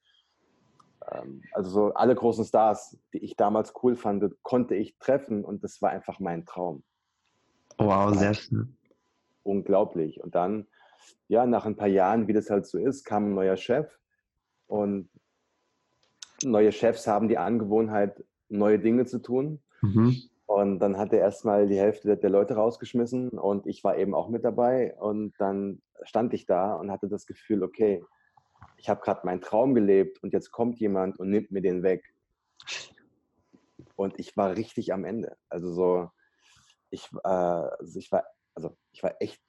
Ähm, 1.13 1.43
also 1.53 1.71
so 1.71 1.95
alle 1.95 2.15
großen 2.15 2.45
Stars, 2.45 2.99
die 3.13 3.19
ich 3.19 3.37
damals 3.37 3.73
cool 3.83 3.95
fand, 3.95 4.25
konnte 4.43 4.75
ich 4.75 4.99
treffen 4.99 5.45
und 5.45 5.63
das 5.63 5.81
war 5.81 5.91
einfach 5.91 6.19
mein 6.19 6.45
Traum. 6.45 6.83
Wow, 7.79 8.15
sehr 8.17 8.35
schön. 8.35 8.77
Unglaublich. 9.45 10.21
Und 10.21 10.35
dann, 10.35 10.67
ja, 11.29 11.47
nach 11.47 11.65
ein 11.65 11.77
paar 11.77 11.89
Jahren, 11.89 12.27
wie 12.27 12.33
das 12.33 12.51
halt 12.51 12.67
so 12.67 12.79
ist, 12.79 13.05
kam 13.05 13.31
ein 13.31 13.35
neuer 13.35 13.57
Chef 13.57 13.99
und 14.67 15.09
neue 16.43 16.73
Chefs 16.73 17.07
haben 17.07 17.29
die 17.29 17.39
Angewohnheit, 17.39 18.25
neue 18.49 18.79
Dinge 18.79 19.07
zu 19.07 19.21
tun. 19.21 19.63
Mhm. 19.83 20.17
Und 20.53 20.81
dann 20.81 20.99
hat 20.99 21.15
er 21.15 21.21
erstmal 21.21 21.67
die 21.67 21.79
Hälfte 21.79 22.15
der 22.15 22.29
Leute 22.29 22.57
rausgeschmissen 22.57 23.31
und 23.31 23.67
ich 23.67 23.83
war 23.85 23.97
eben 23.97 24.15
auch 24.15 24.29
mit 24.29 24.45
dabei. 24.45 24.95
Und 24.99 25.33
dann 25.39 25.81
stand 26.03 26.35
ich 26.35 26.45
da 26.45 26.75
und 26.75 26.91
hatte 26.91 27.09
das 27.09 27.25
Gefühl, 27.25 27.63
okay, 27.63 28.05
ich 28.77 28.91
habe 28.91 29.01
gerade 29.01 29.25
meinen 29.25 29.41
Traum 29.41 29.75
gelebt 29.75 30.23
und 30.23 30.35
jetzt 30.35 30.51
kommt 30.51 30.79
jemand 30.79 31.19
und 31.19 31.31
nimmt 31.31 31.53
mir 31.53 31.63
den 31.63 31.83
weg. 31.83 32.05
Und 33.97 34.19
ich 34.19 34.37
war 34.37 34.55
richtig 34.55 34.93
am 34.93 35.07
Ende. 35.07 35.39
Also 35.49 35.73
so, 35.73 36.11
ich, 36.91 37.09
äh, 37.25 37.29
also 37.29 37.99
ich, 37.99 38.13
war, 38.13 38.27
also 38.55 38.77
ich 38.93 39.03
war 39.03 39.15
echt 39.21 39.43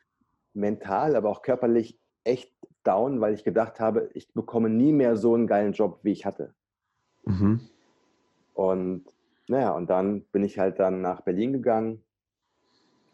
mental, 0.54 1.18
aber 1.18 1.32
auch 1.32 1.42
körperlich 1.42 2.00
echt 2.24 2.54
down, 2.86 3.20
weil 3.20 3.34
ich 3.34 3.44
gedacht 3.44 3.82
habe, 3.82 4.10
ich 4.14 4.32
bekomme 4.34 4.70
nie 4.70 4.94
mehr 4.94 5.18
so 5.18 5.34
einen 5.34 5.48
geilen 5.48 5.74
Job, 5.74 6.00
wie 6.04 6.14
ich 6.14 6.26
hatte. 6.26 6.56
Mhm. 7.26 7.60
Und 8.54 9.13
naja, 9.48 9.72
und 9.72 9.90
dann 9.90 10.24
bin 10.32 10.44
ich 10.44 10.60
halt 10.60 10.80
dann 10.80 11.02
nach 11.02 11.22
Berlin 11.22 11.54
gegangen 11.54 12.04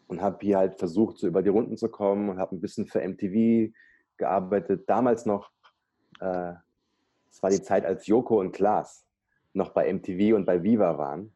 und 0.06 0.20
habe 0.22 0.38
hier 0.40 0.58
halt 0.58 0.76
versucht, 0.76 1.18
so 1.18 1.26
über 1.26 1.42
die 1.42 1.48
Runden 1.48 1.76
zu 1.76 1.88
kommen 1.88 2.28
und 2.28 2.38
habe 2.38 2.56
ein 2.56 2.60
bisschen 2.60 2.86
für 2.86 3.06
MTV 3.06 3.72
gearbeitet. 4.16 4.88
Damals 4.88 5.26
noch, 5.26 5.50
äh, 6.20 6.52
es 7.30 7.38
äh, 7.38 7.42
war 7.42 7.50
die 7.50 7.62
Zeit, 7.62 7.84
als 7.84 8.06
Joko 8.06 8.40
und 8.40 8.52
Klaas 8.52 9.06
noch 9.52 9.70
bei 9.70 9.92
MTV 9.92 10.36
und 10.36 10.46
bei 10.46 10.62
Viva 10.62 10.98
waren 10.98 11.32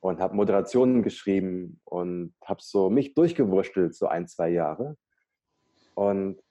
und 0.00 0.20
habe 0.20 0.36
Moderationen 0.36 1.02
geschrieben 1.02 1.80
und 1.84 2.34
habe 2.44 2.60
so 2.62 2.90
mich 2.90 3.14
durchgewurschtelt, 3.14 3.94
so 3.94 4.06
ein, 4.06 4.26
zwei 4.26 4.50
Jahre. 4.50 4.96
Und 5.94 6.42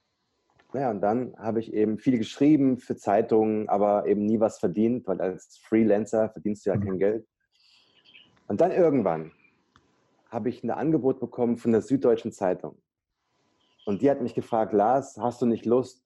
naja, 0.73 0.89
und 0.89 1.01
dann 1.01 1.35
habe 1.37 1.59
ich 1.59 1.73
eben 1.73 1.99
viel 1.99 2.17
geschrieben 2.17 2.77
für 2.77 2.97
Zeitungen, 2.97 3.69
aber 3.69 4.07
eben 4.07 4.25
nie 4.25 4.39
was 4.39 4.59
verdient, 4.59 5.07
weil 5.07 5.21
als 5.21 5.57
Freelancer 5.59 6.29
verdienst 6.29 6.65
du 6.65 6.71
ja 6.71 6.75
mhm. 6.75 6.83
kein 6.83 6.97
Geld. 6.97 7.27
Und 8.47 8.61
dann 8.61 8.71
irgendwann 8.71 9.31
habe 10.29 10.49
ich 10.49 10.63
ein 10.63 10.71
Angebot 10.71 11.19
bekommen 11.19 11.57
von 11.57 11.71
der 11.71 11.81
Süddeutschen 11.81 12.31
Zeitung. 12.31 12.77
Und 13.85 14.01
die 14.01 14.09
hat 14.09 14.21
mich 14.21 14.33
gefragt, 14.33 14.73
Lars, 14.73 15.17
hast 15.17 15.41
du 15.41 15.45
nicht 15.45 15.65
Lust, 15.65 16.03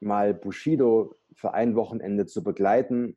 mal 0.00 0.34
Bushido 0.34 1.16
für 1.34 1.54
ein 1.54 1.74
Wochenende 1.74 2.26
zu 2.26 2.42
begleiten 2.42 3.16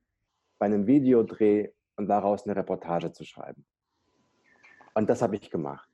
bei 0.57 0.65
einem 0.65 0.87
Videodreh 0.87 1.69
und 1.97 2.07
daraus 2.07 2.45
eine 2.45 2.55
Reportage 2.55 3.11
zu 3.11 3.25
schreiben? 3.25 3.65
Und 4.93 5.09
das 5.09 5.21
habe 5.21 5.35
ich 5.35 5.51
gemacht. 5.51 5.89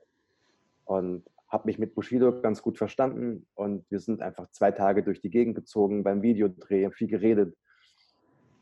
Und 0.84 1.24
habe 1.48 1.66
mich 1.66 1.78
mit 1.78 1.94
Bushido 1.94 2.40
ganz 2.40 2.62
gut 2.62 2.78
verstanden 2.78 3.46
und 3.54 3.88
wir 3.90 4.00
sind 4.00 4.22
einfach 4.22 4.50
zwei 4.50 4.72
Tage 4.72 5.02
durch 5.02 5.20
die 5.20 5.30
Gegend 5.30 5.54
gezogen 5.54 6.02
beim 6.02 6.22
Videodreh, 6.22 6.90
viel 6.90 7.08
geredet. 7.08 7.56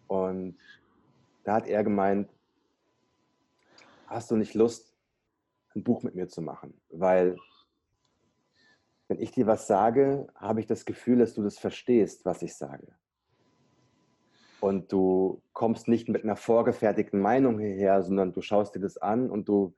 Und 0.08 0.58
da 1.44 1.54
hat 1.54 1.66
er 1.66 1.82
gemeint, 1.84 2.28
hast 4.12 4.30
du 4.30 4.36
nicht 4.36 4.54
Lust, 4.54 4.94
ein 5.74 5.82
Buch 5.82 6.02
mit 6.02 6.14
mir 6.14 6.28
zu 6.28 6.42
machen? 6.42 6.80
Weil 6.90 7.36
wenn 9.08 9.20
ich 9.20 9.32
dir 9.32 9.46
was 9.46 9.66
sage, 9.66 10.26
habe 10.36 10.60
ich 10.60 10.66
das 10.66 10.84
Gefühl, 10.84 11.18
dass 11.18 11.34
du 11.34 11.42
das 11.42 11.58
verstehst, 11.58 12.24
was 12.24 12.42
ich 12.42 12.54
sage. 12.54 12.94
Und 14.60 14.92
du 14.92 15.42
kommst 15.52 15.88
nicht 15.88 16.08
mit 16.08 16.22
einer 16.22 16.36
vorgefertigten 16.36 17.20
Meinung 17.20 17.58
hierher, 17.58 18.02
sondern 18.02 18.32
du 18.32 18.42
schaust 18.42 18.74
dir 18.74 18.80
das 18.80 18.96
an 18.96 19.28
und 19.28 19.48
du, 19.48 19.74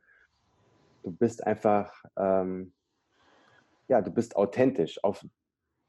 du 1.02 1.10
bist 1.10 1.46
einfach, 1.46 2.04
ähm, 2.16 2.74
ja, 3.88 4.02
du 4.02 4.10
bist 4.10 4.36
authentisch 4.36 5.02
auf, 5.02 5.24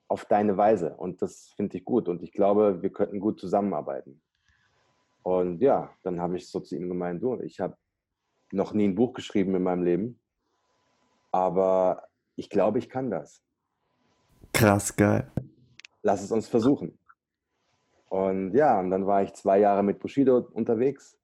auf 0.07 0.25
deine 0.25 0.55
Weise. 0.55 0.95
Und 0.95 1.21
das 1.21 1.49
finde 1.57 1.77
ich 1.77 1.83
gut. 1.83 2.07
Und 2.07 2.23
ich 2.23 2.31
glaube, 2.31 2.81
wir 2.81 2.89
könnten 2.91 3.19
gut 3.19 3.39
zusammenarbeiten. 3.39 4.21
Und 5.23 5.61
ja, 5.61 5.93
dann 6.03 6.21
habe 6.21 6.37
ich 6.37 6.47
so 6.47 6.61
zu 6.61 6.75
ihm 6.75 6.87
gemeint, 6.87 7.21
du, 7.21 7.39
ich 7.41 7.59
habe 7.59 7.75
noch 8.51 8.73
nie 8.73 8.87
ein 8.87 8.95
Buch 8.95 9.13
geschrieben 9.13 9.55
in 9.55 9.63
meinem 9.63 9.83
Leben, 9.83 10.19
aber 11.31 12.07
ich 12.35 12.49
glaube, 12.49 12.79
ich 12.79 12.89
kann 12.89 13.11
das. 13.11 13.41
Krass, 14.53 14.95
geil. 14.95 15.31
Lass 16.01 16.23
es 16.23 16.31
uns 16.31 16.47
versuchen. 16.47 16.97
Und 18.09 18.53
ja, 18.53 18.79
und 18.79 18.91
dann 18.91 19.07
war 19.07 19.23
ich 19.23 19.33
zwei 19.33 19.59
Jahre 19.59 19.83
mit 19.83 19.99
Bushido 19.99 20.37
unterwegs. 20.37 21.17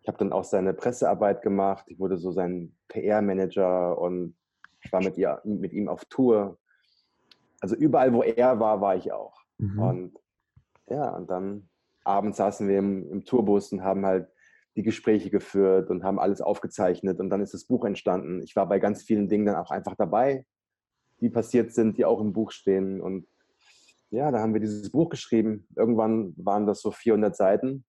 Ich 0.00 0.08
habe 0.08 0.18
dann 0.18 0.32
auch 0.32 0.44
seine 0.44 0.74
Pressearbeit 0.74 1.42
gemacht. 1.42 1.84
Ich 1.88 1.98
wurde 2.00 2.16
so 2.16 2.32
sein 2.32 2.74
PR-Manager 2.88 3.98
und 3.98 4.34
ich 4.80 4.90
war 4.92 5.02
mit, 5.02 5.16
ihr, 5.18 5.40
mit 5.44 5.72
ihm 5.72 5.88
auf 5.88 6.04
Tour. 6.06 6.58
Also 7.60 7.76
überall, 7.76 8.12
wo 8.12 8.22
er 8.22 8.58
war, 8.58 8.80
war 8.80 8.96
ich 8.96 9.12
auch. 9.12 9.42
Mhm. 9.58 9.78
Und 9.78 10.18
ja, 10.86 11.10
und 11.10 11.28
dann 11.28 11.68
abends 12.04 12.38
saßen 12.38 12.66
wir 12.68 12.78
im, 12.78 13.10
im 13.10 13.24
Tourbus 13.24 13.72
und 13.72 13.82
haben 13.82 14.06
halt 14.06 14.28
die 14.78 14.84
Gespräche 14.84 15.28
geführt 15.28 15.90
und 15.90 16.04
haben 16.04 16.20
alles 16.20 16.40
aufgezeichnet 16.40 17.18
und 17.18 17.30
dann 17.30 17.40
ist 17.40 17.52
das 17.52 17.64
Buch 17.64 17.84
entstanden. 17.84 18.40
Ich 18.44 18.54
war 18.54 18.68
bei 18.68 18.78
ganz 18.78 19.02
vielen 19.02 19.28
Dingen 19.28 19.44
dann 19.44 19.56
auch 19.56 19.72
einfach 19.72 19.96
dabei, 19.96 20.46
die 21.20 21.30
passiert 21.30 21.72
sind, 21.72 21.98
die 21.98 22.04
auch 22.04 22.20
im 22.20 22.32
Buch 22.32 22.52
stehen 22.52 23.00
und 23.00 23.26
ja, 24.10 24.30
da 24.30 24.38
haben 24.38 24.54
wir 24.54 24.60
dieses 24.60 24.90
Buch 24.90 25.08
geschrieben. 25.08 25.66
Irgendwann 25.74 26.32
waren 26.36 26.64
das 26.64 26.80
so 26.80 26.92
400 26.92 27.34
Seiten 27.34 27.84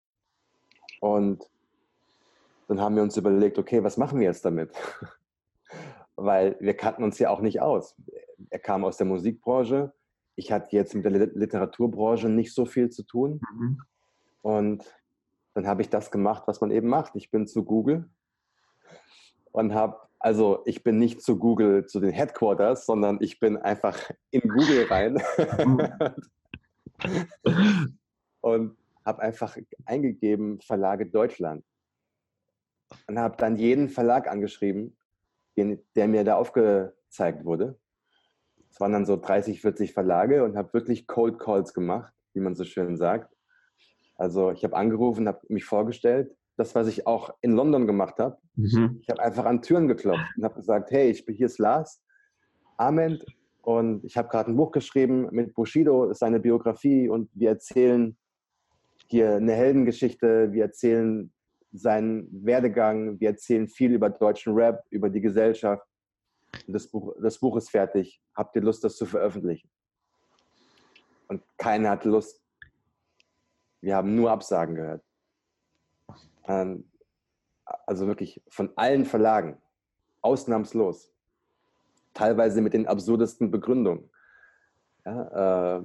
und 0.99 1.47
dann 2.67 2.81
haben 2.81 2.95
wir 2.95 3.03
uns 3.03 3.15
überlegt, 3.17 3.59
okay, 3.59 3.83
was 3.83 3.97
machen 3.97 4.19
wir 4.19 4.25
jetzt 4.25 4.43
damit? 4.43 4.71
Weil 6.15 6.57
wir 6.59 6.73
kannten 6.73 7.03
uns 7.03 7.19
ja 7.19 7.29
auch 7.29 7.39
nicht 7.39 7.61
aus. 7.61 7.95
Er 8.49 8.59
kam 8.59 8.83
aus 8.83 8.97
der 8.97 9.05
Musikbranche. 9.05 9.93
Ich 10.35 10.51
hatte 10.51 10.75
jetzt 10.75 10.95
mit 10.95 11.05
der 11.05 11.11
Literaturbranche 11.11 12.29
nicht 12.29 12.51
so 12.51 12.65
viel 12.65 12.89
zu 12.89 13.03
tun. 13.03 13.41
Mhm. 13.53 13.81
Und 14.41 14.98
dann 15.53 15.67
habe 15.67 15.81
ich 15.81 15.89
das 15.89 16.11
gemacht, 16.11 16.43
was 16.45 16.61
man 16.61 16.71
eben 16.71 16.87
macht. 16.87 17.15
Ich 17.15 17.31
bin 17.31 17.47
zu 17.47 17.63
Google 17.63 18.09
und 19.51 19.73
habe, 19.73 19.99
also 20.19 20.61
ich 20.65 20.83
bin 20.83 20.97
nicht 20.97 21.21
zu 21.21 21.37
Google, 21.37 21.85
zu 21.85 21.99
den 21.99 22.11
Headquarters, 22.11 22.85
sondern 22.85 23.17
ich 23.21 23.39
bin 23.39 23.57
einfach 23.57 23.97
in 24.31 24.41
Google 24.41 24.87
rein 24.89 25.21
und 28.41 28.77
habe 29.05 29.21
einfach 29.21 29.57
eingegeben 29.85 30.61
Verlage 30.61 31.07
Deutschland 31.07 31.63
und 33.07 33.19
habe 33.19 33.37
dann 33.37 33.55
jeden 33.55 33.89
Verlag 33.89 34.27
angeschrieben, 34.27 34.97
den, 35.57 35.83
der 35.95 36.07
mir 36.07 36.23
da 36.23 36.35
aufgezeigt 36.35 37.43
wurde. 37.43 37.79
Es 38.71 38.79
waren 38.79 38.93
dann 38.93 39.05
so 39.05 39.17
30, 39.17 39.61
40 39.61 39.93
Verlage 39.93 40.43
und 40.43 40.55
habe 40.55 40.73
wirklich 40.73 41.07
Cold 41.07 41.39
Calls 41.39 41.73
gemacht, 41.73 42.13
wie 42.33 42.39
man 42.39 42.55
so 42.55 42.63
schön 42.63 42.97
sagt. 42.97 43.35
Also 44.19 44.51
ich 44.51 44.63
habe 44.65 44.75
angerufen, 44.75 45.27
habe 45.27 45.39
mich 45.47 45.63
vorgestellt, 45.63 46.35
das, 46.57 46.75
was 46.75 46.87
ich 46.87 47.07
auch 47.07 47.33
in 47.39 47.53
London 47.53 47.87
gemacht 47.87 48.19
habe. 48.19 48.37
Mhm. 48.55 48.99
Ich 49.01 49.09
habe 49.09 49.21
einfach 49.21 49.45
an 49.45 49.61
Türen 49.61 49.87
geklopft 49.87 50.25
und 50.35 50.43
habe 50.43 50.55
gesagt, 50.55 50.91
hey, 50.91 51.09
ich 51.09 51.25
bin 51.25 51.35
hier 51.35 51.45
ist 51.45 51.57
Lars 51.57 52.03
Ament 52.75 53.25
und 53.61 54.03
ich 54.03 54.17
habe 54.17 54.27
gerade 54.27 54.51
ein 54.51 54.57
Buch 54.57 54.71
geschrieben 54.71 55.29
mit 55.31 55.53
Bushido, 55.53 56.09
ist 56.09 56.19
seine 56.19 56.41
Biografie 56.41 57.07
und 57.07 57.29
wir 57.33 57.49
erzählen 57.49 58.17
hier 59.07 59.35
eine 59.35 59.53
Heldengeschichte, 59.53 60.51
wir 60.51 60.63
erzählen 60.63 61.31
seinen 61.71 62.27
Werdegang, 62.45 63.19
wir 63.21 63.29
erzählen 63.29 63.69
viel 63.69 63.93
über 63.93 64.09
deutschen 64.09 64.53
Rap, 64.53 64.83
über 64.89 65.09
die 65.09 65.21
Gesellschaft. 65.21 65.85
Das 66.67 66.87
Buch, 66.87 67.15
das 67.21 67.39
Buch 67.39 67.55
ist 67.55 67.69
fertig. 67.69 68.21
Habt 68.35 68.55
ihr 68.55 68.63
Lust, 68.63 68.83
das 68.83 68.97
zu 68.97 69.05
veröffentlichen? 69.05 69.69
Und 71.27 71.41
keiner 71.57 71.91
hat 71.91 72.05
Lust, 72.05 72.41
wir 73.81 73.95
haben 73.95 74.15
nur 74.15 74.31
Absagen 74.31 74.75
gehört. 74.75 75.03
Ähm, 76.45 76.89
also 77.85 78.07
wirklich 78.07 78.41
von 78.49 78.71
allen 78.75 79.05
Verlagen, 79.05 79.57
ausnahmslos. 80.21 81.13
Teilweise 82.13 82.61
mit 82.61 82.73
den 82.73 82.87
absurdesten 82.87 83.51
Begründungen. 83.51 84.09
Ja, 85.05 85.77
äh, 85.77 85.83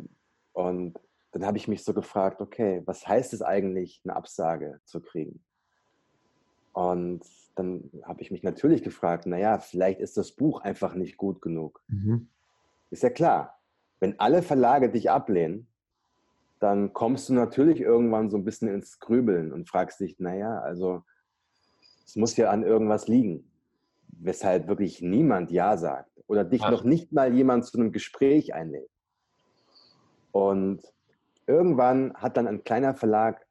und 0.52 0.98
dann 1.32 1.46
habe 1.46 1.58
ich 1.58 1.68
mich 1.68 1.84
so 1.84 1.92
gefragt, 1.92 2.40
okay, 2.40 2.82
was 2.86 3.06
heißt 3.06 3.34
es 3.34 3.42
eigentlich, 3.42 4.00
eine 4.04 4.16
Absage 4.16 4.80
zu 4.84 5.00
kriegen? 5.00 5.44
Und 6.72 7.24
dann 7.54 7.90
habe 8.04 8.22
ich 8.22 8.30
mich 8.30 8.42
natürlich 8.42 8.82
gefragt, 8.82 9.26
naja, 9.26 9.58
vielleicht 9.58 10.00
ist 10.00 10.16
das 10.16 10.32
Buch 10.32 10.60
einfach 10.60 10.94
nicht 10.94 11.16
gut 11.16 11.40
genug. 11.40 11.82
Mhm. 11.88 12.28
Ist 12.90 13.02
ja 13.02 13.10
klar, 13.10 13.60
wenn 14.00 14.18
alle 14.18 14.42
Verlage 14.42 14.90
dich 14.90 15.10
ablehnen, 15.10 15.68
dann 16.64 16.94
kommst 16.94 17.28
du 17.28 17.34
natürlich 17.34 17.78
irgendwann 17.78 18.30
so 18.30 18.38
ein 18.38 18.44
bisschen 18.44 18.68
ins 18.68 18.98
Grübeln 18.98 19.52
und 19.52 19.68
fragst 19.68 20.00
dich, 20.00 20.18
naja, 20.18 20.60
also 20.60 21.02
es 22.06 22.16
muss 22.16 22.38
ja 22.38 22.48
an 22.48 22.62
irgendwas 22.62 23.06
liegen, 23.06 23.52
weshalb 24.08 24.66
wirklich 24.66 25.02
niemand 25.02 25.50
Ja 25.50 25.76
sagt 25.76 26.10
oder 26.26 26.42
dich 26.42 26.62
Ach. 26.62 26.70
noch 26.70 26.82
nicht 26.82 27.12
mal 27.12 27.34
jemand 27.34 27.66
zu 27.66 27.78
einem 27.78 27.92
Gespräch 27.92 28.54
einlädt. 28.54 28.88
Und 30.32 30.80
irgendwann 31.46 32.14
hat 32.14 32.38
dann 32.38 32.48
ein 32.48 32.64
kleiner 32.64 32.94
Verlag 32.94 33.46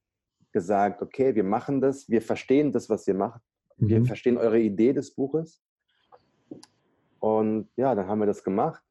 gesagt, 0.51 1.03
okay, 1.03 1.35
wir 1.35 1.43
machen 1.43 1.81
das, 1.81 2.09
wir 2.09 2.23
verstehen 2.23 2.71
das, 2.71 2.89
was 2.89 3.07
ihr 3.07 3.13
macht, 3.13 3.41
mhm. 3.77 3.89
wir 3.89 4.05
verstehen 4.05 4.37
eure 4.39 4.59
Idee 4.59 4.93
des 4.93 5.13
Buches. 5.13 5.61
Und 7.19 7.69
ja, 7.75 7.93
dann 7.93 8.07
haben 8.07 8.19
wir 8.19 8.25
das 8.25 8.43
gemacht. 8.43 8.81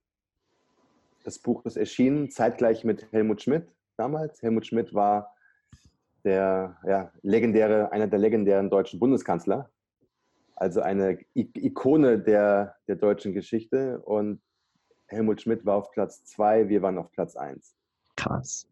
Das 1.24 1.40
Buch 1.40 1.64
ist 1.64 1.76
erschienen, 1.76 2.30
zeitgleich 2.30 2.84
mit 2.84 3.10
Helmut 3.10 3.42
Schmidt, 3.42 3.66
damals. 3.96 4.42
Helmut 4.42 4.66
Schmidt 4.66 4.94
war 4.94 5.34
der 6.24 6.76
ja, 6.86 7.10
legendäre, 7.22 7.90
einer 7.92 8.06
der 8.06 8.18
legendären 8.18 8.70
deutschen 8.70 9.00
Bundeskanzler. 9.00 9.70
Also 10.54 10.80
eine 10.80 11.18
Ikone 11.34 12.18
der, 12.18 12.76
der 12.86 12.96
deutschen 12.96 13.32
Geschichte. 13.32 14.00
Und 14.00 14.40
Helmut 15.08 15.42
Schmidt 15.42 15.66
war 15.66 15.76
auf 15.76 15.90
Platz 15.90 16.24
zwei, 16.24 16.68
wir 16.68 16.82
waren 16.82 16.98
auf 16.98 17.10
Platz 17.10 17.36
eins. 17.36 17.74
Krass. 18.16 18.68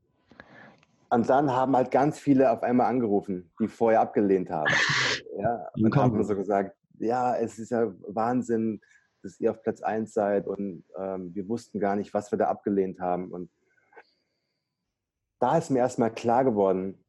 Und 1.11 1.29
dann 1.29 1.51
haben 1.51 1.77
halt 1.77 1.91
ganz 1.91 2.21
viele 2.21 2.53
auf 2.53 2.63
einmal 2.63 2.87
angerufen, 2.87 3.51
die 3.61 3.67
vorher 3.67 4.01
abgelehnt 4.01 4.51
haben. 4.51 4.73
Ja, 5.39 5.69
und 5.73 5.97
haben 5.97 6.23
so 6.23 6.37
gesagt, 6.37 6.77
ja, 6.99 7.35
es 7.35 7.59
ist 7.59 7.71
ja 7.71 7.91
Wahnsinn, 8.09 8.79
dass 9.23 9.41
ihr 9.41 9.51
auf 9.51 9.63
Platz 9.63 9.81
eins 9.81 10.13
seid 10.13 10.47
und 10.47 10.85
ähm, 10.99 11.35
wir 11.35 11.49
wussten 11.49 11.81
gar 11.81 11.97
nicht, 11.97 12.13
was 12.13 12.31
wir 12.31 12.37
da 12.37 12.49
abgelehnt 12.49 13.01
haben. 13.01 13.31
Und 13.31 13.49
da 15.41 15.59
ist 15.59 15.71
mir 15.71 15.81
erstmal 15.81 16.13
klar 16.13 16.45
geworden, 16.45 17.03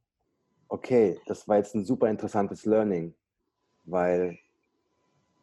okay, 0.68 1.20
das 1.28 1.48
war 1.48 1.58
jetzt 1.58 1.76
ein 1.76 1.86
super 1.86 2.10
interessantes 2.10 2.66
Learning, 2.66 3.14
weil 3.84 4.40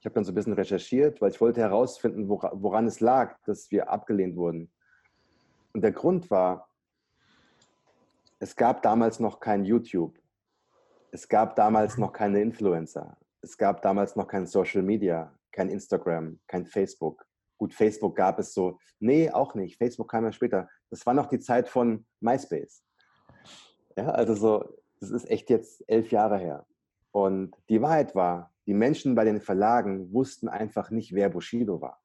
ich 0.01 0.07
habe 0.07 0.15
dann 0.15 0.25
so 0.25 0.33
ein 0.33 0.35
bisschen 0.35 0.55
recherchiert, 0.55 1.21
weil 1.21 1.31
ich 1.31 1.41
wollte 1.41 1.61
herausfinden, 1.61 2.29
woran 2.29 2.87
es 2.87 3.01
lag, 3.01 3.37
dass 3.45 3.71
wir 3.71 3.91
abgelehnt 3.91 4.37
wurden. 4.37 4.71
Und 5.73 5.83
der 5.83 5.93
Grund 5.93 6.31
war, 6.31 6.69
es 8.39 8.57
gab 8.57 8.83
damals 8.83 9.21
noch 9.21 9.39
kein 9.39 9.65
YouTube. 9.65 10.19
Es 11.11 11.29
gab 11.29 11.57
damals 11.57 11.99
noch 11.99 12.13
keine 12.13 12.41
Influencer. 12.41 13.19
Es 13.43 13.59
gab 13.59 13.83
damals 13.83 14.17
noch 14.17 14.29
kein 14.29 14.47
Social 14.47 14.83
Media, 14.83 15.35
kein 15.53 15.69
Instagram, 15.69 16.39
kein 16.47 16.65
Facebook. 16.65 17.27
Gut, 17.59 17.75
Facebook 17.75 18.17
gab 18.17 18.39
es 18.39 18.55
so. 18.55 18.79
Nee, 19.01 19.31
auch 19.31 19.55
nicht. 19.55 19.77
Facebook 19.77 20.11
kam 20.11 20.25
ja 20.25 20.33
später. 20.33 20.69
Das 20.91 21.05
war 21.07 21.15
noch 21.15 21.27
die 21.27 21.41
Zeit 21.41 21.69
von 21.69 22.07
MySpace. 22.21 22.83
Ja, 23.97 24.11
also 24.11 24.35
so, 24.35 24.77
das 25.01 25.11
ist 25.11 25.29
echt 25.31 25.51
jetzt 25.51 25.85
elf 25.89 26.11
Jahre 26.11 26.39
her. 26.39 26.67
Und 27.11 27.55
die 27.69 27.83
Wahrheit 27.83 28.15
war, 28.15 28.53
die 28.67 28.75
Menschen 28.75 29.15
bei 29.15 29.25
den 29.25 29.41
Verlagen 29.41 30.13
wussten 30.13 30.49
einfach 30.49 30.91
nicht, 30.91 31.15
wer 31.15 31.31
Bushido 31.31 31.81
war. 31.81 32.03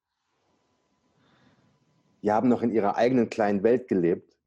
Die 2.22 2.32
haben 2.32 2.48
noch 2.48 2.62
in 2.62 2.72
ihrer 2.72 2.96
eigenen 2.96 3.30
kleinen 3.30 3.64
Welt 3.64 3.88
gelebt 3.88 4.38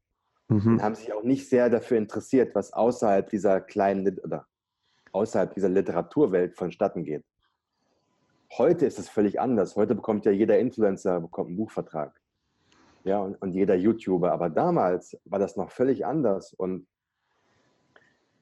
mhm. 0.47 0.73
und 0.73 0.83
haben 0.83 0.95
sich 0.95 1.13
auch 1.13 1.23
nicht 1.23 1.47
sehr 1.47 1.69
dafür 1.69 1.97
interessiert, 1.97 2.55
was 2.55 2.73
außerhalb 2.73 3.29
dieser 3.29 3.61
kleinen 3.61 4.17
oder 4.19 4.47
außerhalb 5.11 5.53
dieser 5.53 5.69
Literaturwelt 5.69 6.55
vonstatten 6.55 7.03
geht. 7.03 7.23
Heute 8.57 8.85
ist 8.85 8.97
es 8.97 9.09
völlig 9.09 9.39
anders. 9.39 9.75
Heute 9.75 9.93
bekommt 9.93 10.25
ja 10.25 10.31
jeder 10.31 10.57
Influencer 10.57 11.19
bekommt 11.19 11.49
einen 11.49 11.57
Buchvertrag. 11.57 12.19
Ja, 13.07 13.21
und, 13.21 13.41
und 13.41 13.53
jeder 13.53 13.75
YouTuber. 13.75 14.33
Aber 14.33 14.49
damals 14.49 15.17
war 15.23 15.39
das 15.39 15.55
noch 15.55 15.71
völlig 15.71 16.05
anders. 16.05 16.53
Und 16.53 16.85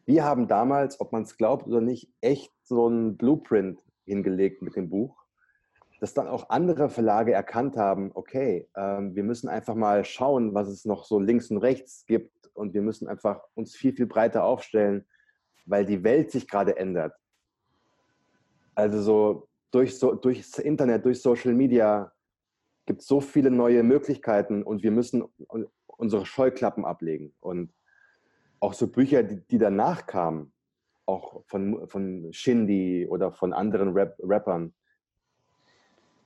wir 0.08 0.24
haben 0.24 0.48
damals, 0.48 1.00
ob 1.00 1.12
man 1.12 1.22
es 1.22 1.38
glaubt 1.38 1.68
oder 1.68 1.82
nicht, 1.82 2.12
echt 2.20 2.52
so 2.64 2.88
einen 2.88 3.16
Blueprint 3.16 3.80
hingelegt 4.06 4.64
mit 4.64 4.76
dem 4.76 4.90
Buch, 4.90 5.24
dass 6.00 6.16
dann 6.16 6.28
auch 6.28 6.50
andere 6.50 6.90
Verlage 6.90 7.32
erkannt 7.32 7.78
haben, 7.78 8.10
okay, 8.16 8.68
ähm, 8.76 9.16
wir 9.16 9.24
müssen 9.24 9.50
einfach 9.50 9.76
mal 9.76 10.04
schauen, 10.04 10.56
was 10.56 10.68
es 10.68 10.84
noch 10.84 11.06
so 11.06 11.20
links 11.20 11.52
und 11.52 11.58
rechts 11.58 12.08
gibt 12.08 12.50
und 12.56 12.74
wir 12.74 12.82
müssen 12.82 13.08
einfach 13.08 13.44
uns 13.54 13.76
viel, 13.76 13.94
viel 13.94 14.08
breiter 14.08 14.46
aufstellen, 14.46 15.06
weil 15.68 15.86
die 15.86 16.04
Welt 16.04 16.32
sich 16.32 16.48
gerade 16.48 16.76
ändert. 16.76 17.14
Also 18.74 19.00
so 19.04 19.48
durch 19.70 20.00
so, 20.00 20.16
durchs 20.16 20.58
Internet, 20.58 21.06
durch 21.06 21.22
Social 21.22 21.54
Media 21.54 22.12
gibt 22.86 23.02
so 23.02 23.22
viele 23.22 23.52
neue 23.52 23.84
Möglichkeiten 23.84 24.64
und 24.64 24.84
wir 24.84 24.92
müssen 24.92 25.24
unsere 25.88 26.26
Scheuklappen 26.26 26.86
ablegen. 26.86 27.34
Und 27.40 27.74
auch 28.60 28.74
so 28.74 28.88
Bücher, 28.88 29.24
die, 29.24 29.46
die 29.48 29.58
danach 29.58 30.06
kamen, 30.06 30.54
auch 31.06 31.44
von, 31.48 31.88
von 31.88 32.32
Shindy 32.32 33.08
oder 33.08 33.32
von 33.32 33.54
anderen 33.54 33.94
Rap 33.94 34.16
Rappern, 34.20 34.74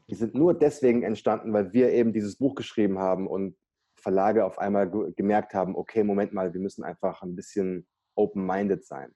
die 0.10 0.16
sind 0.16 0.34
nur 0.34 0.54
deswegen 0.54 1.04
entstanden, 1.04 1.54
weil 1.54 1.72
wir 1.72 1.92
eben 1.92 2.14
dieses 2.14 2.38
Buch 2.38 2.56
geschrieben 2.56 2.98
haben 2.98 3.28
und 3.28 3.56
Verlage 3.96 4.46
auf 4.46 4.58
einmal 4.58 4.90
gemerkt 5.16 5.54
haben, 5.54 5.76
okay, 5.76 6.04
Moment 6.04 6.34
mal, 6.34 6.54
wir 6.54 6.62
müssen 6.62 6.84
einfach 6.84 7.22
ein 7.22 7.36
bisschen 7.36 7.86
open-minded 8.16 8.86
sein. 8.86 9.14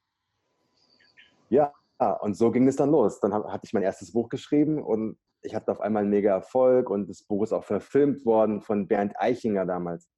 Ja, 1.49 1.73
und 2.21 2.36
so 2.36 2.51
ging 2.51 2.67
es 2.67 2.75
dann 2.75 2.91
los. 2.91 3.19
Dann 3.19 3.34
hatte 3.34 3.65
ich 3.65 3.73
mein 3.73 3.84
erstes 3.84 4.12
Buch 4.12 4.29
geschrieben 4.29 4.84
und 4.84 5.17
ich 5.43 5.56
hatte 5.56 5.71
auf 5.71 5.82
einmal 5.82 6.01
einen 6.01 6.10
mega 6.10 6.32
Erfolg 6.32 6.89
und 6.89 7.10
das 7.10 7.23
Buch 7.23 7.43
ist 7.43 7.53
auch 7.53 7.63
verfilmt 7.63 8.25
worden 8.25 8.62
von 8.62 8.88
Bernd 8.88 9.13
Eichinger 9.17 9.65
damals, 9.65 10.10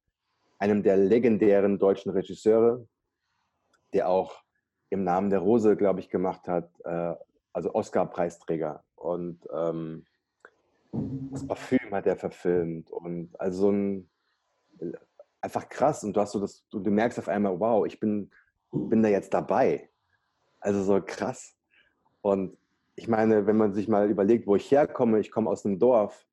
einem 0.58 0.82
der 0.82 0.96
legendären 0.96 1.78
deutschen 1.78 2.12
Regisseure, 2.12 2.86
der 3.92 4.08
auch 4.08 4.42
im 4.90 5.04
Namen 5.04 5.30
der 5.30 5.40
Rose, 5.40 5.76
glaube 5.76 6.00
ich, 6.00 6.08
gemacht 6.08 6.46
hat, 6.48 6.70
äh, 6.84 7.14
also 7.52 7.74
Oscar-Preisträger. 7.74 8.84
Und 8.94 9.46
ähm, 9.52 10.06
das 10.92 11.46
Parfüm 11.46 11.90
hat 11.90 12.06
er 12.06 12.16
verfilmt 12.16 12.90
und 12.90 13.38
also 13.38 13.62
so 13.62 13.70
ein 13.70 14.10
einfach 15.40 15.68
krass 15.68 16.04
und 16.04 16.16
du 16.16 16.20
hast 16.20 16.32
so 16.32 16.40
das, 16.40 16.66
du, 16.68 16.80
du 16.80 16.90
merkst 16.90 17.18
auf 17.18 17.28
einmal, 17.28 17.58
wow, 17.58 17.86
ich 17.86 18.00
bin, 18.00 18.30
bin 18.72 19.02
da 19.02 19.08
jetzt 19.08 19.32
dabei. 19.32 19.88
Also 20.60 20.82
so 20.82 21.00
krass. 21.04 21.54
Und 22.20 22.58
ich 22.96 23.08
meine, 23.08 23.46
wenn 23.46 23.56
man 23.56 23.74
sich 23.74 23.88
mal 23.88 24.10
überlegt, 24.10 24.46
wo 24.46 24.56
ich 24.56 24.70
herkomme, 24.70 25.20
ich 25.20 25.30
komme 25.30 25.50
aus 25.50 25.64
einem 25.64 25.78
Dorf, 25.78 26.26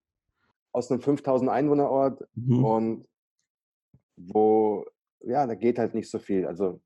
aus 0.72 0.90
einem 0.90 1.02
5000 1.02 1.52
Einwohnerort 1.52 2.26
mhm. 2.36 2.66
und 2.66 3.08
wo, 4.16 4.86
ja, 5.20 5.46
da 5.46 5.56
geht 5.56 5.78
halt 5.78 5.94
nicht 5.94 6.10
so 6.10 6.20
viel. 6.20 6.48
Also 6.48 6.82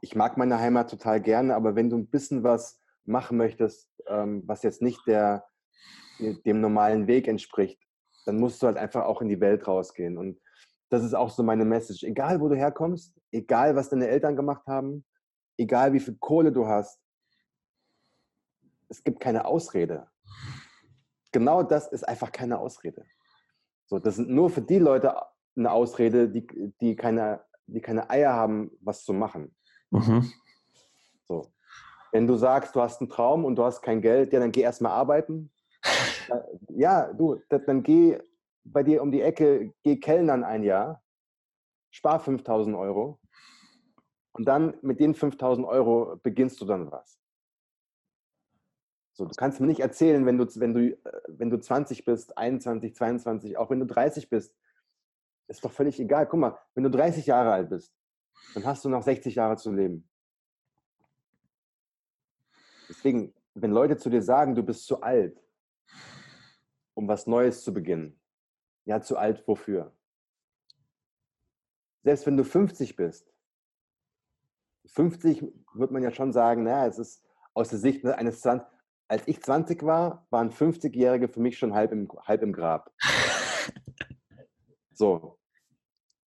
ich 0.00 0.16
mag 0.16 0.38
meine 0.38 0.58
Heimat 0.58 0.90
total 0.90 1.20
gerne, 1.20 1.54
aber 1.54 1.76
wenn 1.76 1.90
du 1.90 1.98
ein 1.98 2.08
bisschen 2.08 2.42
was 2.42 2.82
machen 3.04 3.36
möchtest, 3.36 3.88
ähm, 4.06 4.42
was 4.46 4.62
jetzt 4.62 4.80
nicht 4.80 5.06
der, 5.06 5.44
dem 6.18 6.60
normalen 6.60 7.06
Weg 7.06 7.28
entspricht, 7.28 7.80
dann 8.24 8.38
musst 8.38 8.62
du 8.62 8.66
halt 8.66 8.78
einfach 8.78 9.04
auch 9.04 9.20
in 9.20 9.28
die 9.28 9.40
Welt 9.40 9.66
rausgehen. 9.66 10.16
Und 10.16 10.40
das 10.88 11.04
ist 11.04 11.14
auch 11.14 11.30
so 11.30 11.42
meine 11.42 11.64
Message. 11.64 12.04
Egal, 12.04 12.40
wo 12.40 12.48
du 12.48 12.56
herkommst, 12.56 13.18
egal, 13.32 13.76
was 13.76 13.90
deine 13.90 14.08
Eltern 14.08 14.36
gemacht 14.36 14.66
haben, 14.66 15.04
egal, 15.58 15.92
wie 15.92 16.00
viel 16.00 16.16
Kohle 16.18 16.52
du 16.52 16.66
hast, 16.66 17.00
es 18.90 19.02
gibt 19.02 19.20
keine 19.20 19.46
Ausrede. 19.46 20.08
Genau 21.32 21.62
das 21.62 21.88
ist 21.88 22.06
einfach 22.06 22.32
keine 22.32 22.58
Ausrede. 22.58 23.04
So, 23.86 23.98
das 23.98 24.16
sind 24.16 24.28
nur 24.28 24.50
für 24.50 24.62
die 24.62 24.78
Leute 24.78 25.14
eine 25.56 25.70
Ausrede, 25.70 26.28
die, 26.28 26.46
die, 26.80 26.96
keine, 26.96 27.42
die 27.66 27.80
keine 27.80 28.10
Eier 28.10 28.32
haben, 28.32 28.70
was 28.80 29.04
zu 29.04 29.12
machen. 29.12 29.54
Mhm. 29.90 30.30
So. 31.26 31.52
Wenn 32.12 32.26
du 32.26 32.36
sagst, 32.36 32.74
du 32.74 32.80
hast 32.80 33.00
einen 33.00 33.08
Traum 33.08 33.44
und 33.44 33.56
du 33.56 33.64
hast 33.64 33.82
kein 33.82 34.02
Geld, 34.02 34.32
ja, 34.32 34.40
dann 34.40 34.52
geh 34.52 34.62
erstmal 34.62 34.92
arbeiten. 34.92 35.52
ja, 36.68 37.12
du, 37.12 37.40
dann 37.48 37.82
geh 37.82 38.18
bei 38.64 38.82
dir 38.82 39.02
um 39.02 39.10
die 39.10 39.22
Ecke, 39.22 39.72
geh 39.82 39.96
Kellnern 39.96 40.44
ein 40.44 40.64
Jahr, 40.64 41.02
spar 41.90 42.20
5000 42.20 42.76
Euro 42.76 43.20
und 44.32 44.46
dann 44.46 44.76
mit 44.82 45.00
den 45.00 45.14
5000 45.14 45.66
Euro 45.66 46.16
beginnst 46.22 46.60
du 46.60 46.64
dann 46.64 46.90
was. 46.90 47.19
So, 49.20 49.26
du 49.26 49.34
kannst 49.34 49.60
mir 49.60 49.66
nicht 49.66 49.80
erzählen, 49.80 50.24
wenn 50.24 50.38
du, 50.38 50.46
wenn, 50.60 50.72
du, 50.72 50.92
äh, 50.92 51.22
wenn 51.28 51.50
du 51.50 51.60
20 51.60 52.06
bist, 52.06 52.38
21, 52.38 52.94
22, 52.94 53.58
auch 53.58 53.68
wenn 53.68 53.78
du 53.78 53.84
30 53.84 54.30
bist, 54.30 54.56
ist 55.46 55.62
doch 55.62 55.70
völlig 55.70 56.00
egal. 56.00 56.26
Guck 56.26 56.40
mal, 56.40 56.58
wenn 56.72 56.84
du 56.84 56.90
30 56.90 57.26
Jahre 57.26 57.52
alt 57.52 57.68
bist, 57.68 57.94
dann 58.54 58.64
hast 58.64 58.82
du 58.82 58.88
noch 58.88 59.02
60 59.02 59.34
Jahre 59.34 59.58
zu 59.58 59.72
leben. 59.72 60.08
Deswegen, 62.88 63.34
wenn 63.52 63.72
Leute 63.72 63.98
zu 63.98 64.08
dir 64.08 64.22
sagen, 64.22 64.54
du 64.54 64.62
bist 64.62 64.86
zu 64.86 65.02
alt, 65.02 65.38
um 66.94 67.06
was 67.06 67.26
Neues 67.26 67.62
zu 67.62 67.74
beginnen, 67.74 68.18
ja, 68.86 69.02
zu 69.02 69.18
alt 69.18 69.46
wofür? 69.46 69.94
Selbst 72.04 72.24
wenn 72.24 72.38
du 72.38 72.44
50 72.44 72.96
bist, 72.96 73.30
50 74.86 75.44
wird 75.74 75.90
man 75.90 76.02
ja 76.02 76.10
schon 76.10 76.32
sagen, 76.32 76.62
naja, 76.62 76.86
es 76.86 76.98
ist 76.98 77.22
aus 77.52 77.68
der 77.68 77.80
Sicht 77.80 78.02
eines 78.06 78.40
20, 78.40 78.66
als 79.10 79.26
ich 79.26 79.42
20 79.42 79.82
war, 79.82 80.24
waren 80.30 80.52
50-Jährige 80.52 81.28
für 81.28 81.40
mich 81.40 81.58
schon 81.58 81.74
halb 81.74 81.90
im, 81.90 82.08
halb 82.24 82.42
im 82.42 82.52
Grab. 82.52 82.92
So, 84.92 85.38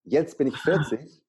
jetzt 0.06 0.38
bin 0.38 0.48
ich 0.48 0.56
40, 0.56 1.22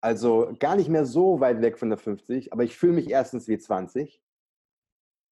also 0.00 0.54
gar 0.60 0.76
nicht 0.76 0.88
mehr 0.88 1.04
so 1.04 1.40
weit 1.40 1.60
weg 1.60 1.76
von 1.76 1.88
der 1.88 1.98
50, 1.98 2.52
aber 2.52 2.62
ich 2.62 2.76
fühle 2.76 2.92
mich 2.92 3.10
erstens 3.10 3.48
wie 3.48 3.58
20, 3.58 4.22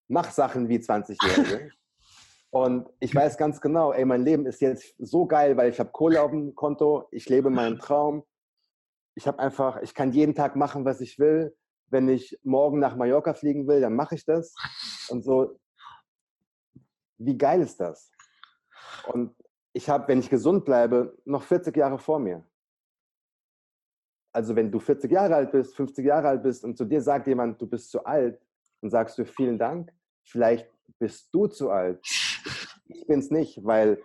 mache 0.09 0.33
Sachen 0.33 0.69
wie 0.69 0.79
20-Jährige 0.79 1.71
und 2.51 2.91
ich 2.99 3.15
weiß 3.15 3.39
ganz 3.39 3.61
genau, 3.61 3.93
ey, 3.93 4.05
mein 4.05 4.25
Leben 4.25 4.45
ist 4.45 4.61
jetzt 4.61 4.97
so 4.99 5.27
geil, 5.27 5.57
weil 5.57 5.71
ich 5.71 5.79
habe 5.79 5.93
Kohle 5.93 6.21
auf 6.21 6.33
dem 6.33 6.57
Konto, 6.57 7.07
ich 7.13 7.29
lebe 7.29 7.49
meinen 7.49 7.79
Traum, 7.79 8.25
ich 9.15 9.29
habe 9.29 9.39
einfach, 9.39 9.81
ich 9.83 9.95
kann 9.95 10.11
jeden 10.11 10.35
Tag 10.35 10.57
machen, 10.57 10.85
was 10.85 11.01
ich 11.01 11.21
will. 11.21 11.57
Wenn 11.91 12.09
ich 12.09 12.39
morgen 12.43 12.79
nach 12.79 12.97
Mallorca 12.97 13.35
fliegen 13.35 13.67
will, 13.67 13.81
dann 13.81 13.95
mache 13.95 14.15
ich 14.15 14.25
das. 14.25 14.55
Und 15.11 15.23
so, 15.23 15.59
wie 17.19 17.37
geil 17.37 17.61
ist 17.61 17.79
das? 17.81 18.11
Und 19.13 19.35
ich 19.73 19.89
habe, 19.89 20.09
wenn 20.09 20.21
ich 20.21 20.31
gesund 20.31 20.65
bleibe, 20.65 21.17
noch 21.25 21.43
40 21.43 21.77
Jahre 21.77 21.99
vor 21.99 22.19
mir. 22.19 22.45
Also 24.33 24.55
wenn 24.55 24.71
du 24.71 24.79
40 24.79 25.11
Jahre 25.11 25.35
alt 25.35 25.53
bist, 25.53 25.75
50 25.75 26.05
Jahre 26.05 26.29
alt 26.29 26.43
bist 26.43 26.65
und 26.65 26.77
zu 26.77 26.85
dir 26.85 27.03
sagt 27.03 27.27
jemand, 27.27 27.61
du 27.61 27.67
bist 27.67 27.91
zu 27.91 28.05
alt, 28.05 28.41
dann 28.81 28.91
sagst 28.91 29.19
du 29.19 29.25
vielen 29.25 29.59
Dank. 29.59 29.93
Vielleicht 30.25 30.71
bist 30.99 31.29
du 31.33 31.47
zu 31.47 31.71
alt. 31.71 32.01
Ich 32.87 33.07
bin 33.07 33.19
es 33.19 33.31
nicht, 33.31 33.65
weil 33.65 34.01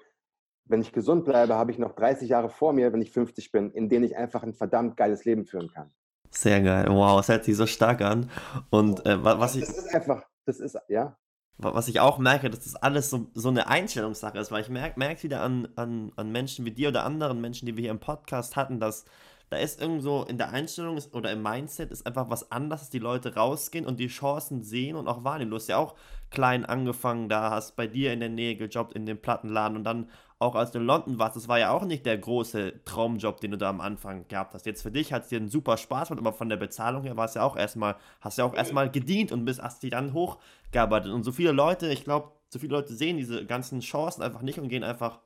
wenn 0.66 0.82
ich 0.82 0.92
gesund 0.92 1.26
bleibe, 1.26 1.56
habe 1.56 1.72
ich 1.72 1.78
noch 1.78 1.94
30 1.94 2.30
Jahre 2.30 2.50
vor 2.50 2.74
mir, 2.74 2.92
wenn 2.92 3.02
ich 3.02 3.12
50 3.12 3.52
bin, 3.52 3.72
in 3.72 3.88
denen 3.88 4.06
ich 4.06 4.16
einfach 4.16 4.44
ein 4.44 4.54
verdammt 4.54 4.98
geiles 4.98 5.26
Leben 5.26 5.46
führen 5.46 5.70
kann. 5.72 5.94
Sehr 6.36 6.62
geil. 6.62 6.88
Wow, 6.90 7.20
es 7.20 7.30
hört 7.30 7.46
sich 7.46 7.56
so 7.56 7.66
stark 7.66 8.02
an. 8.02 8.30
Und 8.70 9.06
äh, 9.06 9.24
was 9.24 9.56
ich. 9.56 9.66
Das 9.66 9.78
ist 9.78 9.96
einfach, 9.96 10.24
das 10.46 10.60
ist, 10.60 10.78
ja. 10.90 11.16
Was 11.58 11.88
ich 11.88 12.02
auch 12.02 12.18
merke, 12.18 12.50
dass 12.50 12.66
das 12.66 12.76
alles 12.76 13.10
so, 13.10 13.32
so 13.34 13.48
eine 13.48 13.68
Einstellungssache 13.68 14.38
ist, 14.38 14.52
weil 14.52 14.62
ich 14.62 14.68
merke 14.68 15.00
merk 15.00 15.24
wieder 15.24 15.42
an, 15.42 15.70
an, 15.78 16.12
an 16.18 16.32
Menschen 16.34 16.66
wie 16.66 16.72
dir 16.72 16.90
oder 16.90 17.06
anderen 17.06 17.40
Menschen, 17.40 17.66
die 17.66 17.78
wir 17.78 17.84
hier 17.84 17.92
im 17.92 18.02
Podcast 18.02 18.58
hatten, 18.58 18.82
dass 18.82 19.06
da 19.50 19.58
ist 19.58 19.80
irgendwo 19.80 20.24
in 20.24 20.38
der 20.38 20.50
Einstellung 20.50 21.00
oder 21.14 21.32
im 21.32 21.44
Mindset 21.44 21.92
ist 21.92 22.06
einfach 22.06 22.30
was 22.30 22.52
anderes, 22.52 22.82
dass 22.82 22.90
die 22.90 23.00
Leute 23.00 23.36
rausgehen 23.36 23.86
und 23.86 24.00
die 24.00 24.08
Chancen 24.08 24.64
sehen 24.64 24.96
und 24.96 25.08
auch 25.08 25.24
wahrnehmen. 25.24 25.52
Du 25.52 25.56
hast 25.56 25.68
ja 25.68 25.78
auch 25.78 25.96
klein 26.32 26.66
angefangen, 26.66 27.30
da 27.30 27.52
hast 27.52 27.76
bei 27.76 27.88
dir 27.88 28.12
in 28.12 28.20
der 28.20 28.30
Nähe 28.30 28.56
gejobbt, 28.56 28.94
in 28.94 29.06
dem 29.06 29.22
Plattenladen 29.22 29.78
und 29.78 29.84
dann 29.84 30.10
auch 30.38 30.56
als 30.56 30.72
du 30.72 30.80
in 30.80 30.86
London 30.86 31.18
warst, 31.18 31.36
das 31.36 31.48
war 31.48 31.60
ja 31.60 31.72
auch 31.72 31.86
nicht 31.86 32.06
der 32.06 32.18
große 32.18 32.84
Traumjob, 32.84 33.40
den 33.40 33.52
du 33.52 33.58
da 33.58 33.70
am 33.70 33.80
Anfang 33.80 34.28
gehabt 34.28 34.54
hast. 34.54 34.66
Jetzt 34.66 34.82
für 34.82 34.92
dich 34.92 35.14
hat 35.14 35.24
es 35.24 35.30
dir 35.30 35.38
einen 35.40 35.50
super 35.50 35.78
Spaß 35.78 36.10
gemacht, 36.10 36.22
aber 36.22 36.34
von 36.34 36.50
der 36.50 36.58
Bezahlung 36.58 37.04
her 37.04 37.16
war 37.16 37.26
es 37.26 37.36
ja 37.36 37.44
auch 37.44 37.56
erstmal, 37.56 37.96
hast 38.20 38.38
ja 38.38 38.44
auch 38.44 38.54
erstmal 38.54 38.92
gedient 38.92 39.32
und 39.32 39.46
bist 39.46 39.62
hast 39.62 39.82
dich 39.84 39.92
dann 39.92 40.14
hochgearbeitet. 40.14 41.12
Und 41.12 41.24
so 41.24 41.32
viele 41.32 41.52
Leute, 41.52 41.88
ich 41.88 42.04
glaube, 42.04 42.32
so 42.50 42.60
viele 42.60 42.74
Leute 42.74 42.94
sehen 42.94 43.18
diese 43.18 43.46
ganzen 43.46 43.80
Chancen 43.80 44.22
einfach 44.24 44.42
nicht 44.42 44.60
und 44.60 44.68
gehen 44.68 44.84
einfach 44.84 45.20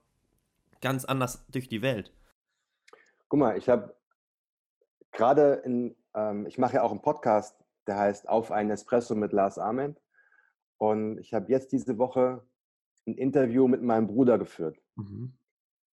ganz 0.81 1.05
anders 1.05 1.43
durch 1.49 1.67
die 1.67 1.81
Welt. 1.81 2.11
Guck 3.29 3.39
mal, 3.39 3.57
ich 3.57 3.67
habe 3.67 3.95
gerade 5.11 5.53
in, 5.65 5.95
ähm, 6.13 6.45
ich 6.45 6.57
mache 6.57 6.75
ja 6.75 6.83
auch 6.83 6.91
einen 6.91 7.01
Podcast, 7.01 7.55
der 7.87 7.97
heißt 7.97 8.29
Auf 8.29 8.51
einen 8.51 8.69
Espresso 8.69 9.15
mit 9.15 9.33
Lars 9.33 9.57
Ament. 9.57 9.99
Und 10.77 11.17
ich 11.17 11.33
habe 11.33 11.51
jetzt 11.51 11.71
diese 11.71 11.97
Woche 11.97 12.43
ein 13.09 13.17
Interview 13.17 13.67
mit 13.67 13.81
meinem 13.81 14.07
Bruder 14.07 14.37
geführt. 14.37 14.77
Mhm. 14.95 15.33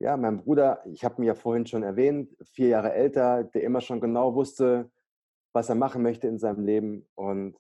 Ja, 0.01 0.17
mein 0.17 0.39
Bruder, 0.39 0.83
ich 0.87 1.05
habe 1.05 1.21
ihn 1.21 1.27
ja 1.27 1.35
vorhin 1.35 1.67
schon 1.67 1.83
erwähnt, 1.83 2.35
vier 2.43 2.69
Jahre 2.69 2.93
älter, 2.95 3.45
der 3.45 3.63
immer 3.63 3.83
schon 3.83 4.01
genau 4.01 4.35
wusste, 4.35 4.91
was 5.53 5.69
er 5.69 5.75
machen 5.75 6.03
möchte 6.03 6.27
in 6.27 6.39
seinem 6.39 6.65
Leben. 6.65 7.07
Und 7.15 7.57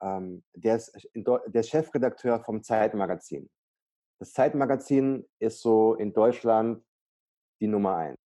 ähm, 0.00 0.44
der, 0.54 0.76
ist, 0.76 0.96
der 1.14 1.60
ist 1.60 1.70
Chefredakteur 1.70 2.40
vom 2.40 2.62
Zeitmagazin. 2.62 3.50
Das 4.20 4.32
Zeitmagazin 4.32 5.26
ist 5.40 5.60
so 5.60 5.94
in 5.94 6.12
Deutschland 6.12 6.84
die 7.60 7.66
Nummer 7.66 7.96
eins. 7.96 8.18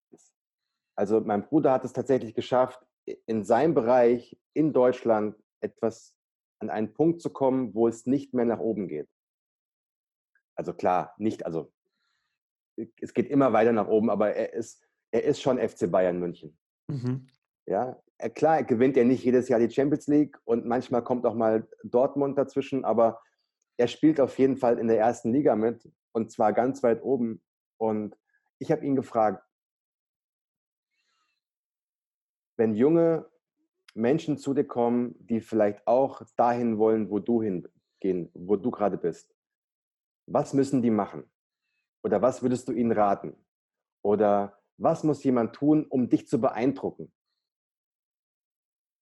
Also 0.96 1.20
mein 1.20 1.46
Bruder 1.46 1.72
hat 1.72 1.84
es 1.84 1.92
tatsächlich 1.92 2.34
geschafft, 2.34 2.84
in 3.26 3.44
seinem 3.44 3.72
Bereich 3.72 4.38
in 4.52 4.72
Deutschland 4.72 5.34
etwas 5.60 6.14
an 6.60 6.70
einen 6.70 6.92
Punkt 6.92 7.22
zu 7.22 7.30
kommen, 7.30 7.74
wo 7.74 7.88
es 7.88 8.04
nicht 8.04 8.34
mehr 8.34 8.44
nach 8.44 8.58
oben 8.58 8.88
geht. 8.88 9.08
Also 10.58 10.74
klar, 10.74 11.14
nicht, 11.18 11.46
also 11.46 11.72
es 13.00 13.14
geht 13.14 13.30
immer 13.30 13.52
weiter 13.52 13.72
nach 13.72 13.86
oben, 13.86 14.10
aber 14.10 14.34
er 14.34 14.52
ist, 14.54 14.84
er 15.12 15.22
ist 15.22 15.40
schon 15.40 15.56
FC 15.56 15.88
Bayern 15.88 16.18
München. 16.18 16.58
Mhm. 16.88 17.28
Ja, 17.66 18.02
klar, 18.34 18.56
er 18.56 18.64
gewinnt 18.64 18.96
ja 18.96 19.04
nicht 19.04 19.22
jedes 19.22 19.48
Jahr 19.48 19.60
die 19.60 19.70
Champions 19.70 20.08
League 20.08 20.36
und 20.44 20.66
manchmal 20.66 21.04
kommt 21.04 21.24
auch 21.26 21.34
mal 21.34 21.68
Dortmund 21.84 22.36
dazwischen, 22.36 22.84
aber 22.84 23.20
er 23.76 23.86
spielt 23.86 24.20
auf 24.20 24.36
jeden 24.36 24.56
Fall 24.56 24.80
in 24.80 24.88
der 24.88 24.98
ersten 24.98 25.32
Liga 25.32 25.54
mit 25.54 25.88
und 26.10 26.32
zwar 26.32 26.52
ganz 26.52 26.82
weit 26.82 27.04
oben. 27.04 27.40
Und 27.76 28.18
ich 28.58 28.72
habe 28.72 28.84
ihn 28.84 28.96
gefragt, 28.96 29.44
wenn 32.56 32.74
junge 32.74 33.30
Menschen 33.94 34.38
zu 34.38 34.54
dir 34.54 34.64
kommen, 34.64 35.14
die 35.20 35.40
vielleicht 35.40 35.86
auch 35.86 36.22
dahin 36.36 36.78
wollen, 36.78 37.10
wo 37.10 37.20
du 37.20 37.42
hingehen, 37.42 38.28
wo 38.34 38.56
du 38.56 38.72
gerade 38.72 38.98
bist, 38.98 39.37
was 40.28 40.52
müssen 40.54 40.82
die 40.82 40.90
machen? 40.90 41.24
Oder 42.02 42.22
was 42.22 42.42
würdest 42.42 42.68
du 42.68 42.72
ihnen 42.72 42.92
raten? 42.92 43.36
Oder 44.02 44.58
was 44.76 45.02
muss 45.02 45.24
jemand 45.24 45.54
tun, 45.54 45.84
um 45.86 46.08
dich 46.08 46.28
zu 46.28 46.40
beeindrucken? 46.40 47.12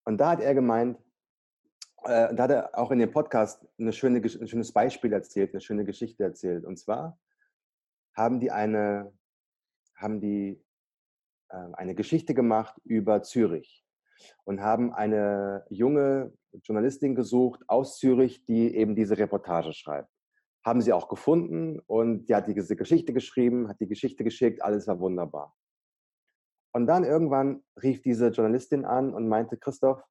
Und 0.05 0.19
da 0.19 0.31
hat 0.31 0.41
er 0.41 0.55
gemeint, 0.55 0.99
äh, 2.05 2.35
da 2.35 2.45
hat 2.45 2.51
er 2.51 2.79
auch 2.79 2.91
in 2.91 3.01
dem 3.01 3.11
Podcast 3.11 3.67
schöne, 3.91 4.21
ein 4.21 4.49
schönes 4.49 4.73
Beispiel 4.73 5.13
erzählt, 5.13 5.53
eine 5.53 5.61
schöne 5.61 5.85
Geschichte 5.85 6.25
erzählt. 6.25 6.65
Und 6.65 6.79
zwar 6.79 7.19
haben 8.15 8.41
die 8.41 8.51
eine, 8.51 9.13
haben 9.97 10.21
die 10.21 10.65
ähm, 11.51 11.75
eine 11.75 11.95
Geschichte 11.95 12.35
gemacht 12.35 12.81
über 12.85 13.23
Zürich 13.23 13.85
und 14.45 14.61
haben 14.61 14.95
eine 14.95 15.67
junge 15.69 16.33
Journalistin 16.63 17.15
gesucht 17.15 17.63
aus 17.69 17.99
Zürich, 17.99 18.45
die 18.45 18.75
eben 18.75 18.95
diese 18.95 19.19
Reportage 19.19 19.73
schreibt. 19.73 20.16
Haben 20.67 20.81
sie 20.81 20.93
auch 20.93 21.09
gefunden 21.09 21.79
und 21.87 22.27
die 22.27 22.35
hat 22.35 22.49
diese 22.49 22.75
Geschichte 22.75 23.13
geschrieben, 23.13 23.69
hat 23.69 23.81
die 23.81 23.87
Geschichte 23.87 24.25
geschickt, 24.25 24.63
alles 24.63 24.89
war 24.89 24.99
wunderbar. 24.99 25.57
Und 26.75 26.87
dann 26.87 27.05
irgendwann 27.05 27.63
rief 27.83 28.03
diese 28.03 28.29
Journalistin 28.29 28.85
an 28.85 29.15
und 29.15 29.29
meinte, 29.29 29.57
Christoph, 29.57 30.03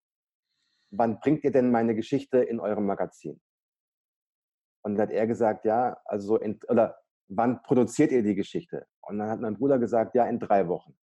wann 0.91 1.19
bringt 1.19 1.43
ihr 1.43 1.51
denn 1.51 1.71
meine 1.71 1.93
Geschichte 1.93 2.39
in 2.39 2.59
eurem 2.59 2.85
Magazin? 2.85 3.41
Und 4.83 4.95
dann 4.95 5.09
hat 5.09 5.13
er 5.13 5.27
gesagt, 5.27 5.65
ja, 5.65 5.99
also 6.05 6.37
in, 6.37 6.59
oder 6.69 6.97
wann 7.27 7.61
produziert 7.63 8.11
ihr 8.11 8.23
die 8.23 8.35
Geschichte? 8.35 8.87
Und 9.01 9.19
dann 9.19 9.29
hat 9.29 9.41
mein 9.41 9.57
Bruder 9.57 9.77
gesagt, 9.77 10.15
ja, 10.15 10.25
in 10.25 10.39
drei 10.39 10.67
Wochen 10.67 10.95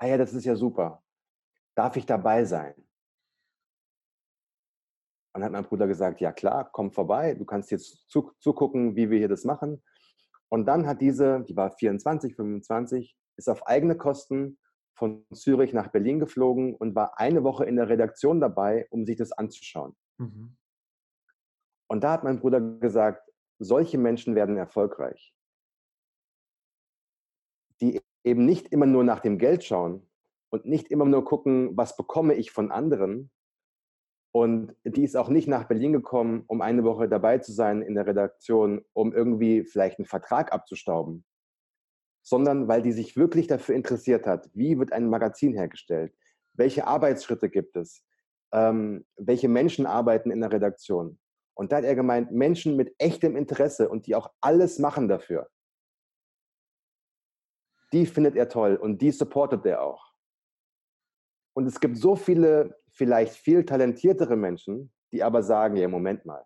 ah 0.00 0.06
ja, 0.06 0.16
das 0.16 0.32
ist 0.32 0.44
ja 0.44 0.56
super. 0.56 1.02
Darf 1.76 1.96
ich 1.96 2.06
dabei 2.06 2.44
sein? 2.44 2.74
Und 5.32 5.40
dann 5.40 5.44
hat 5.44 5.52
mein 5.52 5.64
Bruder 5.64 5.86
gesagt, 5.86 6.20
ja 6.20 6.32
klar, 6.32 6.68
komm 6.72 6.90
vorbei, 6.90 7.34
du 7.34 7.44
kannst 7.44 7.70
jetzt 7.70 8.08
zugucken, 8.08 8.96
wie 8.96 9.10
wir 9.10 9.18
hier 9.18 9.28
das 9.28 9.44
machen. 9.44 9.82
Und 10.48 10.66
dann 10.66 10.86
hat 10.86 11.00
diese, 11.00 11.44
die 11.44 11.56
war 11.56 11.70
24, 11.70 12.34
25, 12.34 13.16
ist 13.36 13.48
auf 13.48 13.66
eigene 13.66 13.96
Kosten 13.96 14.58
von 14.98 15.24
Zürich 15.32 15.72
nach 15.72 15.88
Berlin 15.88 16.18
geflogen 16.18 16.74
und 16.74 16.94
war 16.94 17.18
eine 17.18 17.44
Woche 17.44 17.64
in 17.64 17.76
der 17.76 17.88
Redaktion 17.88 18.40
dabei, 18.40 18.86
um 18.90 19.06
sich 19.06 19.16
das 19.16 19.32
anzuschauen. 19.32 19.96
Mhm. 20.18 20.56
Und 21.88 22.04
da 22.04 22.12
hat 22.12 22.24
mein 22.24 22.40
Bruder 22.40 22.60
gesagt, 22.60 23.30
solche 23.58 23.98
Menschen 23.98 24.34
werden 24.34 24.56
erfolgreich, 24.56 25.34
die 27.80 28.00
eben 28.24 28.44
nicht 28.44 28.68
immer 28.72 28.86
nur 28.86 29.04
nach 29.04 29.20
dem 29.20 29.38
Geld 29.38 29.64
schauen 29.64 30.08
und 30.50 30.66
nicht 30.66 30.88
immer 30.88 31.04
nur 31.04 31.24
gucken, 31.24 31.76
was 31.76 31.96
bekomme 31.96 32.34
ich 32.34 32.50
von 32.50 32.70
anderen. 32.70 33.30
Und 34.32 34.76
die 34.84 35.02
ist 35.02 35.16
auch 35.16 35.28
nicht 35.28 35.48
nach 35.48 35.64
Berlin 35.64 35.92
gekommen, 35.92 36.44
um 36.46 36.60
eine 36.60 36.84
Woche 36.84 37.08
dabei 37.08 37.38
zu 37.38 37.52
sein 37.52 37.82
in 37.82 37.94
der 37.94 38.06
Redaktion, 38.06 38.84
um 38.92 39.12
irgendwie 39.12 39.64
vielleicht 39.64 39.98
einen 39.98 40.06
Vertrag 40.06 40.52
abzustauben, 40.52 41.24
sondern 42.22 42.68
weil 42.68 42.82
die 42.82 42.92
sich 42.92 43.16
wirklich 43.16 43.48
dafür 43.48 43.74
interessiert 43.74 44.26
hat, 44.26 44.48
wie 44.54 44.78
wird 44.78 44.92
ein 44.92 45.08
Magazin 45.08 45.54
hergestellt, 45.54 46.14
welche 46.52 46.86
Arbeitsschritte 46.86 47.50
gibt 47.50 47.76
es, 47.76 48.04
ähm, 48.52 49.04
welche 49.16 49.48
Menschen 49.48 49.86
arbeiten 49.86 50.30
in 50.30 50.40
der 50.40 50.52
Redaktion. 50.52 51.18
Und 51.54 51.72
da 51.72 51.78
hat 51.78 51.84
er 51.84 51.96
gemeint, 51.96 52.30
Menschen 52.30 52.76
mit 52.76 52.94
echtem 52.98 53.36
Interesse 53.36 53.88
und 53.88 54.06
die 54.06 54.14
auch 54.14 54.30
alles 54.40 54.78
machen 54.78 55.08
dafür 55.08 55.48
die 57.92 58.06
findet 58.06 58.36
er 58.36 58.48
toll 58.48 58.76
und 58.76 59.00
die 59.02 59.10
supportet 59.10 59.66
er 59.66 59.82
auch. 59.82 60.12
Und 61.54 61.66
es 61.66 61.80
gibt 61.80 61.96
so 61.96 62.16
viele, 62.16 62.79
vielleicht 62.92 63.34
viel 63.34 63.64
talentiertere 63.64 64.36
Menschen, 64.36 64.92
die 65.12 65.22
aber 65.22 65.42
sagen, 65.42 65.76
ja, 65.76 65.88
Moment 65.88 66.24
mal, 66.24 66.44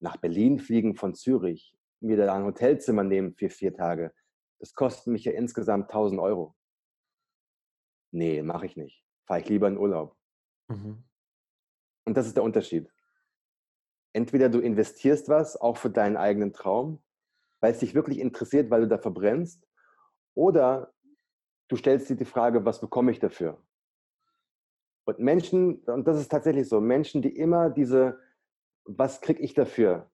nach 0.00 0.16
Berlin 0.16 0.58
fliegen 0.58 0.94
von 0.94 1.14
Zürich, 1.14 1.76
mir 2.00 2.16
da 2.16 2.34
ein 2.34 2.44
Hotelzimmer 2.44 3.02
nehmen 3.02 3.34
für 3.34 3.50
vier 3.50 3.74
Tage, 3.74 4.14
das 4.60 4.74
kostet 4.74 5.08
mich 5.08 5.24
ja 5.24 5.32
insgesamt 5.32 5.90
1000 5.90 6.20
Euro. 6.20 6.54
Nee, 8.10 8.42
mache 8.42 8.66
ich 8.66 8.76
nicht. 8.76 9.04
Fahre 9.26 9.40
ich 9.40 9.48
lieber 9.48 9.68
in 9.68 9.78
Urlaub. 9.78 10.16
Mhm. 10.68 11.04
Und 12.04 12.16
das 12.16 12.26
ist 12.26 12.36
der 12.36 12.44
Unterschied. 12.44 12.90
Entweder 14.12 14.48
du 14.48 14.60
investierst 14.60 15.28
was, 15.28 15.56
auch 15.56 15.76
für 15.76 15.90
deinen 15.90 16.16
eigenen 16.16 16.52
Traum, 16.52 17.02
weil 17.60 17.72
es 17.72 17.80
dich 17.80 17.94
wirklich 17.94 18.18
interessiert, 18.18 18.70
weil 18.70 18.82
du 18.82 18.88
da 18.88 18.98
verbrennst, 18.98 19.68
oder 20.34 20.94
du 21.68 21.76
stellst 21.76 22.08
dir 22.08 22.16
die 22.16 22.24
Frage, 22.24 22.64
was 22.64 22.80
bekomme 22.80 23.10
ich 23.10 23.18
dafür? 23.18 23.62
Und 25.08 25.20
Menschen, 25.20 25.76
und 25.84 26.06
das 26.06 26.20
ist 26.20 26.30
tatsächlich 26.30 26.68
so, 26.68 26.82
Menschen, 26.82 27.22
die 27.22 27.34
immer 27.34 27.70
diese, 27.70 28.20
was 28.84 29.22
kriege 29.22 29.40
ich 29.40 29.54
dafür? 29.54 30.10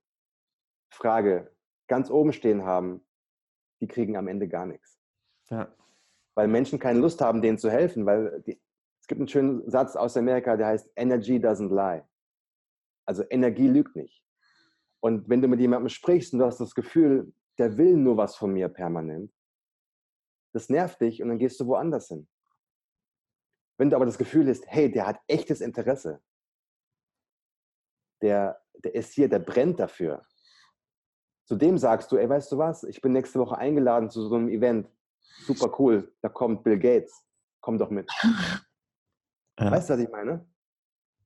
Frage 0.89 1.51
ganz 1.89 2.13
oben 2.13 2.33
stehen 2.33 2.65
haben, 2.65 3.05
die 3.81 3.89
kriegen 3.89 4.17
am 4.17 4.29
Ende 4.29 4.47
gar 4.47 4.67
nichts. 4.67 5.01
Ja. 5.51 5.75
Weil 6.37 6.47
Menschen 6.47 6.79
keine 6.79 7.01
Lust 7.01 7.21
haben, 7.21 7.43
denen 7.43 7.59
zu 7.59 7.73
helfen, 7.73 8.07
weil 8.07 8.41
die, 8.47 8.63
es 9.01 9.09
gibt 9.09 9.19
einen 9.19 9.27
schönen 9.27 9.69
Satz 9.69 9.97
aus 9.97 10.17
Amerika, 10.17 10.57
der 10.57 10.69
heißt 10.69 10.89
Energy 10.95 11.41
doesn't 11.41 11.75
lie. 11.75 12.05
Also 13.05 13.25
Energie 13.31 13.67
lügt 13.67 13.97
nicht. 13.97 14.25
Und 15.01 15.29
wenn 15.29 15.43
du 15.43 15.49
mit 15.49 15.59
jemandem 15.59 15.89
sprichst 15.89 16.35
und 16.35 16.39
du 16.39 16.45
hast 16.45 16.61
das 16.61 16.77
Gefühl, 16.77 17.35
der 17.59 17.77
will 17.77 17.97
nur 17.97 18.17
was 18.17 18.37
von 18.37 18.53
mir 18.53 18.69
permanent, 18.69 19.35
das 20.53 20.69
nervt 20.69 21.01
dich 21.01 21.21
und 21.21 21.31
dann 21.31 21.39
gehst 21.39 21.59
du 21.59 21.67
woanders 21.67 22.07
hin. 22.07 22.29
Wenn 23.77 23.91
du 23.91 23.97
aber 23.97 24.07
das 24.07 24.19
Gefühl 24.19 24.49
hast, 24.49 24.65
hey, 24.67 24.91
der 24.91 25.07
hat 25.07 25.21
echtes 25.27 25.61
Interesse, 25.61 26.23
der, 28.23 28.61
der 28.75 28.95
ist 28.95 29.13
hier, 29.13 29.29
der 29.29 29.41
brennt 29.41 29.81
dafür. 29.81 30.23
Zu 31.47 31.57
dem 31.57 31.77
sagst 31.77 32.11
du, 32.11 32.17
ey, 32.17 32.29
weißt 32.29 32.53
du 32.53 32.59
was, 32.59 32.85
ich 32.85 33.01
bin 33.01 33.13
nächste 33.13 33.39
Woche 33.39 33.59
eingeladen 33.59 34.11
zu 34.11 34.27
so 34.27 34.37
einem 34.37 34.49
Event. 34.49 34.89
Super 35.47 35.75
cool, 35.79 36.15
da 36.23 36.29
kommt 36.29 36.63
Bill 36.63 36.79
Gates. 36.79 37.25
Komm 37.61 37.79
doch 37.79 37.91
mit. 37.91 38.11
Ja. 39.57 39.71
Weißt 39.71 39.89
du, 39.89 39.95
was 39.95 40.01
ich 40.01 40.11
meine? 40.11 40.45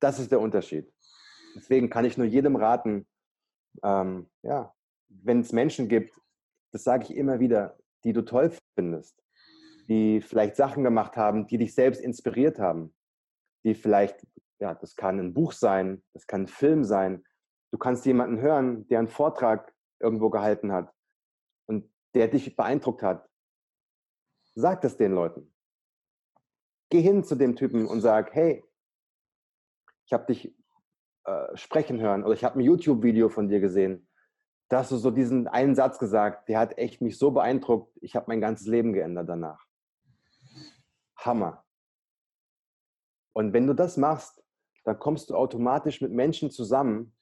Das 0.00 0.18
ist 0.18 0.30
der 0.30 0.40
Unterschied. 0.40 0.92
Deswegen 1.54 1.88
kann 1.88 2.04
ich 2.04 2.18
nur 2.18 2.26
jedem 2.26 2.56
raten, 2.56 3.08
ähm, 3.82 4.28
ja, 4.42 4.74
wenn 5.08 5.40
es 5.40 5.52
Menschen 5.52 5.88
gibt, 5.88 6.20
das 6.72 6.84
sage 6.84 7.04
ich 7.04 7.16
immer 7.16 7.40
wieder, 7.40 7.78
die 8.04 8.12
du 8.12 8.22
toll 8.22 8.52
findest, 8.74 9.18
die 9.88 10.20
vielleicht 10.20 10.56
Sachen 10.56 10.84
gemacht 10.84 11.16
haben, 11.16 11.46
die 11.46 11.58
dich 11.58 11.74
selbst 11.74 12.00
inspiriert 12.00 12.58
haben, 12.58 12.94
die 13.64 13.74
vielleicht, 13.74 14.26
ja, 14.60 14.74
das 14.74 14.96
kann 14.96 15.18
ein 15.18 15.34
Buch 15.34 15.52
sein, 15.52 16.02
das 16.12 16.26
kann 16.26 16.42
ein 16.42 16.46
Film 16.46 16.84
sein. 16.84 17.24
Du 17.70 17.78
kannst 17.78 18.04
jemanden 18.06 18.40
hören, 18.40 18.86
der 18.88 18.98
einen 18.98 19.08
Vortrag 19.08 19.74
irgendwo 20.00 20.30
gehalten 20.30 20.72
hat 20.72 20.92
und 21.66 21.90
der 22.14 22.28
dich 22.28 22.54
beeindruckt 22.54 23.02
hat. 23.02 23.28
Sag 24.54 24.82
das 24.82 24.96
den 24.96 25.12
Leuten. 25.12 25.52
Geh 26.90 27.00
hin 27.00 27.24
zu 27.24 27.34
dem 27.34 27.56
Typen 27.56 27.86
und 27.86 28.00
sag, 28.00 28.34
hey, 28.34 28.64
ich 30.06 30.12
habe 30.12 30.26
dich 30.26 30.54
äh, 31.24 31.56
sprechen 31.56 32.00
hören 32.00 32.24
oder 32.24 32.32
ich 32.32 32.44
habe 32.44 32.58
ein 32.58 32.62
YouTube-Video 32.62 33.28
von 33.28 33.48
dir 33.48 33.60
gesehen. 33.60 34.08
da 34.68 34.78
hast 34.78 34.90
du 34.90 34.96
so 34.96 35.10
diesen 35.10 35.46
einen 35.48 35.74
Satz 35.74 35.98
gesagt, 35.98 36.48
der 36.48 36.58
hat 36.58 36.76
echt 36.78 37.00
mich 37.00 37.18
so 37.18 37.30
beeindruckt. 37.30 37.96
Ich 38.02 38.16
habe 38.16 38.26
mein 38.28 38.40
ganzes 38.40 38.66
Leben 38.66 38.92
geändert 38.92 39.28
danach. 39.28 39.67
Hammer. 41.18 41.64
Und 43.34 43.52
wenn 43.52 43.66
du 43.66 43.74
das 43.74 43.96
machst, 43.96 44.42
dann 44.84 44.98
kommst 44.98 45.30
du 45.30 45.34
automatisch 45.34 46.00
mit 46.00 46.12
Menschen 46.12 46.50
zusammen, 46.50 47.14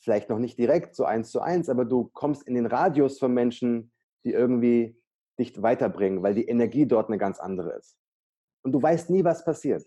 vielleicht 0.00 0.28
noch 0.28 0.38
nicht 0.38 0.58
direkt 0.58 0.94
so 0.94 1.04
eins 1.04 1.30
zu 1.30 1.40
eins, 1.40 1.68
aber 1.68 1.84
du 1.84 2.10
kommst 2.12 2.46
in 2.46 2.54
den 2.54 2.66
Radius 2.66 3.18
von 3.18 3.32
Menschen, 3.32 3.92
die 4.24 4.32
irgendwie 4.32 5.00
dich 5.38 5.60
weiterbringen, 5.62 6.22
weil 6.22 6.34
die 6.34 6.46
Energie 6.46 6.86
dort 6.86 7.08
eine 7.08 7.18
ganz 7.18 7.40
andere 7.40 7.72
ist. 7.72 7.96
Und 8.62 8.72
du 8.72 8.82
weißt 8.82 9.10
nie, 9.10 9.24
was 9.24 9.44
passiert. 9.44 9.86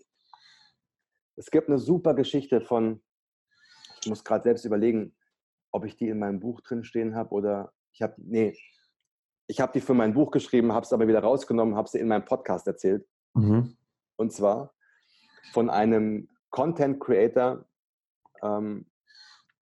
Es 1.36 1.50
gibt 1.50 1.68
eine 1.68 1.78
super 1.78 2.14
Geschichte 2.14 2.60
von, 2.60 3.02
ich 4.02 4.08
muss 4.08 4.24
gerade 4.24 4.42
selbst 4.42 4.64
überlegen, 4.64 5.16
ob 5.72 5.84
ich 5.84 5.96
die 5.96 6.08
in 6.08 6.18
meinem 6.18 6.40
Buch 6.40 6.60
drin 6.60 6.84
stehen 6.84 7.14
habe 7.14 7.30
oder 7.30 7.72
ich 7.92 8.02
habe, 8.02 8.14
nee, 8.18 8.58
ich 9.48 9.60
habe 9.60 9.72
die 9.72 9.80
für 9.80 9.94
mein 9.94 10.12
Buch 10.12 10.30
geschrieben, 10.30 10.72
habe 10.72 10.84
es 10.84 10.92
aber 10.92 11.08
wieder 11.08 11.20
rausgenommen, 11.20 11.74
habe 11.74 11.88
sie 11.88 11.98
in 11.98 12.06
meinem 12.06 12.24
Podcast 12.24 12.66
erzählt. 12.66 13.08
Mhm. 13.34 13.76
Und 14.16 14.32
zwar 14.32 14.74
von 15.52 15.70
einem 15.70 16.28
Content 16.50 17.00
Creator 17.00 17.64
ähm, 18.42 18.86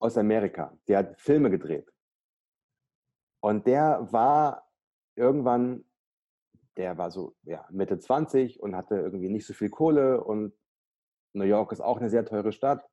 aus 0.00 0.18
Amerika. 0.18 0.76
Der 0.88 0.98
hat 0.98 1.20
Filme 1.20 1.50
gedreht. 1.50 1.88
Und 3.40 3.66
der 3.68 4.08
war 4.10 4.68
irgendwann, 5.14 5.84
der 6.76 6.98
war 6.98 7.12
so 7.12 7.36
ja, 7.44 7.64
Mitte 7.70 7.98
20 7.98 8.60
und 8.60 8.74
hatte 8.74 8.96
irgendwie 8.96 9.28
nicht 9.28 9.46
so 9.46 9.54
viel 9.54 9.70
Kohle 9.70 10.22
und 10.22 10.52
New 11.32 11.44
York 11.44 11.70
ist 11.70 11.80
auch 11.80 11.98
eine 11.98 12.10
sehr 12.10 12.24
teure 12.24 12.50
Stadt 12.50 12.84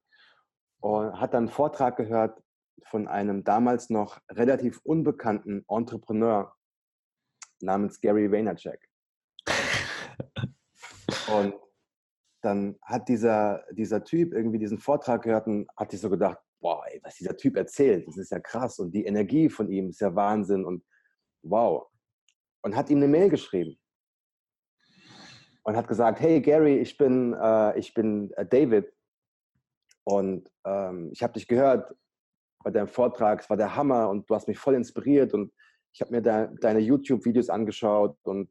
und 0.79 1.19
hat 1.19 1.33
dann 1.33 1.45
einen 1.45 1.49
Vortrag 1.49 1.97
gehört 1.97 2.43
von 2.85 3.07
einem 3.07 3.43
damals 3.43 3.89
noch 3.89 4.19
relativ 4.29 4.79
unbekannten 4.83 5.65
Entrepreneur 5.67 6.53
namens 7.63 7.99
Gary 7.99 8.31
Vaynerchuk. 8.31 8.77
Und 11.33 11.55
dann 12.41 12.77
hat 12.81 13.07
dieser, 13.07 13.63
dieser 13.71 14.03
Typ 14.03 14.33
irgendwie 14.33 14.59
diesen 14.59 14.77
Vortrag 14.77 15.23
gehört 15.23 15.47
und 15.47 15.67
hat 15.77 15.91
sich 15.91 16.01
so 16.01 16.09
gedacht, 16.09 16.37
boah, 16.59 16.85
ey, 16.87 16.99
was 17.03 17.15
dieser 17.15 17.35
Typ 17.35 17.55
erzählt, 17.57 18.07
das 18.07 18.17
ist 18.17 18.31
ja 18.31 18.39
krass 18.39 18.79
und 18.79 18.91
die 18.91 19.05
Energie 19.05 19.49
von 19.49 19.69
ihm 19.69 19.89
ist 19.89 20.01
ja 20.01 20.13
Wahnsinn 20.15 20.65
und 20.65 20.83
wow. 21.41 21.87
Und 22.61 22.75
hat 22.75 22.89
ihm 22.89 22.97
eine 22.97 23.07
Mail 23.07 23.29
geschrieben 23.29 23.77
und 25.63 25.75
hat 25.75 25.87
gesagt, 25.87 26.19
hey 26.19 26.41
Gary, 26.41 26.79
ich 26.79 26.97
bin, 26.97 27.33
äh, 27.33 27.77
ich 27.77 27.93
bin 27.93 28.31
äh, 28.33 28.45
David 28.45 28.93
und 30.05 30.49
ähm, 30.65 31.09
ich 31.11 31.23
habe 31.23 31.33
dich 31.33 31.47
gehört 31.47 31.95
bei 32.63 32.71
deinem 32.71 32.87
Vortrag, 32.87 33.41
es 33.41 33.49
war 33.49 33.57
der 33.57 33.75
Hammer 33.75 34.09
und 34.09 34.29
du 34.29 34.35
hast 34.35 34.47
mich 34.47 34.57
voll 34.57 34.75
inspiriert 34.75 35.33
und 35.33 35.51
ich 35.93 36.01
habe 36.01 36.11
mir 36.11 36.21
da, 36.21 36.47
deine 36.47 36.79
YouTube-Videos 36.79 37.49
angeschaut 37.49 38.17
und 38.23 38.49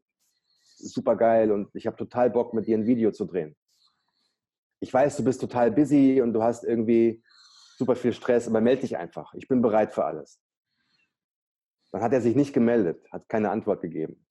super 0.77 1.15
geil 1.15 1.51
und 1.51 1.69
ich 1.75 1.85
habe 1.85 1.97
total 1.97 2.29
Bock, 2.29 2.53
mit 2.53 2.67
dir 2.67 2.77
ein 2.77 2.85
Video 2.85 3.11
zu 3.11 3.25
drehen. 3.25 3.55
Ich 4.79 4.93
weiß, 4.93 5.17
du 5.17 5.23
bist 5.23 5.41
total 5.41 5.71
busy 5.71 6.21
und 6.21 6.33
du 6.33 6.41
hast 6.41 6.63
irgendwie 6.63 7.21
super 7.77 7.95
viel 7.95 8.13
Stress, 8.13 8.47
aber 8.47 8.61
melde 8.61 8.81
dich 8.81 8.97
einfach. 8.97 9.33
Ich 9.33 9.47
bin 9.47 9.61
bereit 9.61 9.93
für 9.93 10.05
alles. 10.05 10.39
Dann 11.91 12.01
hat 12.01 12.13
er 12.13 12.21
sich 12.21 12.35
nicht 12.35 12.53
gemeldet, 12.53 13.05
hat 13.11 13.27
keine 13.29 13.51
Antwort 13.51 13.81
gegeben. 13.81 14.25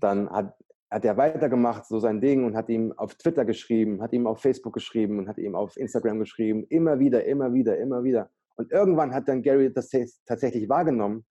Dann 0.00 0.28
hat, 0.30 0.56
hat 0.90 1.04
er 1.04 1.16
weitergemacht, 1.16 1.86
so 1.86 1.98
sein 1.98 2.20
Ding, 2.20 2.44
und 2.44 2.56
hat 2.56 2.68
ihm 2.68 2.92
auf 2.92 3.14
Twitter 3.14 3.44
geschrieben, 3.44 4.02
hat 4.02 4.12
ihm 4.12 4.26
auf 4.26 4.40
Facebook 4.40 4.72
geschrieben 4.72 5.18
und 5.18 5.28
hat 5.28 5.38
ihm 5.38 5.54
auf 5.54 5.76
Instagram 5.76 6.18
geschrieben. 6.20 6.66
Immer 6.68 6.98
wieder, 6.98 7.24
immer 7.24 7.52
wieder, 7.52 7.78
immer 7.78 8.02
wieder. 8.02 8.30
Und 8.56 8.72
irgendwann 8.72 9.14
hat 9.14 9.28
dann 9.28 9.42
Gary 9.42 9.72
das 9.72 9.90
tatsächlich 10.26 10.68
wahrgenommen 10.68 11.24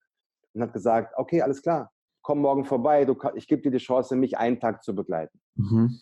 und 0.54 0.62
hat 0.62 0.74
gesagt, 0.74 1.14
okay, 1.18 1.42
alles 1.42 1.62
klar, 1.62 1.92
komm 2.22 2.40
morgen 2.40 2.66
vorbei, 2.66 3.06
du, 3.06 3.18
ich 3.36 3.48
gebe 3.48 3.62
dir 3.62 3.72
die 3.72 3.78
Chance, 3.78 4.16
mich 4.16 4.38
einen 4.38 4.60
Tag 4.60 4.84
zu 4.84 4.96
begleiten. 4.96 5.40
Mhm. 5.56 6.00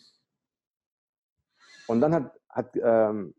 Und 1.88 2.00
dann 2.00 2.14
hat, 2.14 2.40
hat, 2.48 2.76
ähm, 2.76 3.34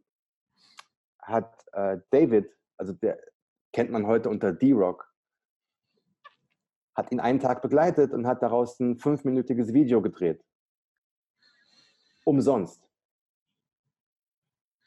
hat 1.21 1.65
äh, 1.71 1.99
David, 2.11 2.51
also 2.77 2.93
der 2.93 3.19
kennt 3.71 3.91
man 3.91 4.05
heute 4.05 4.29
unter 4.29 4.51
D-Rock, 4.51 5.09
hat 6.95 7.11
ihn 7.11 7.19
einen 7.19 7.39
Tag 7.39 7.61
begleitet 7.61 8.13
und 8.13 8.27
hat 8.27 8.43
daraus 8.43 8.79
ein 8.79 8.97
fünfminütiges 8.97 9.73
Video 9.73 10.01
gedreht. 10.01 10.43
Umsonst. 12.25 12.87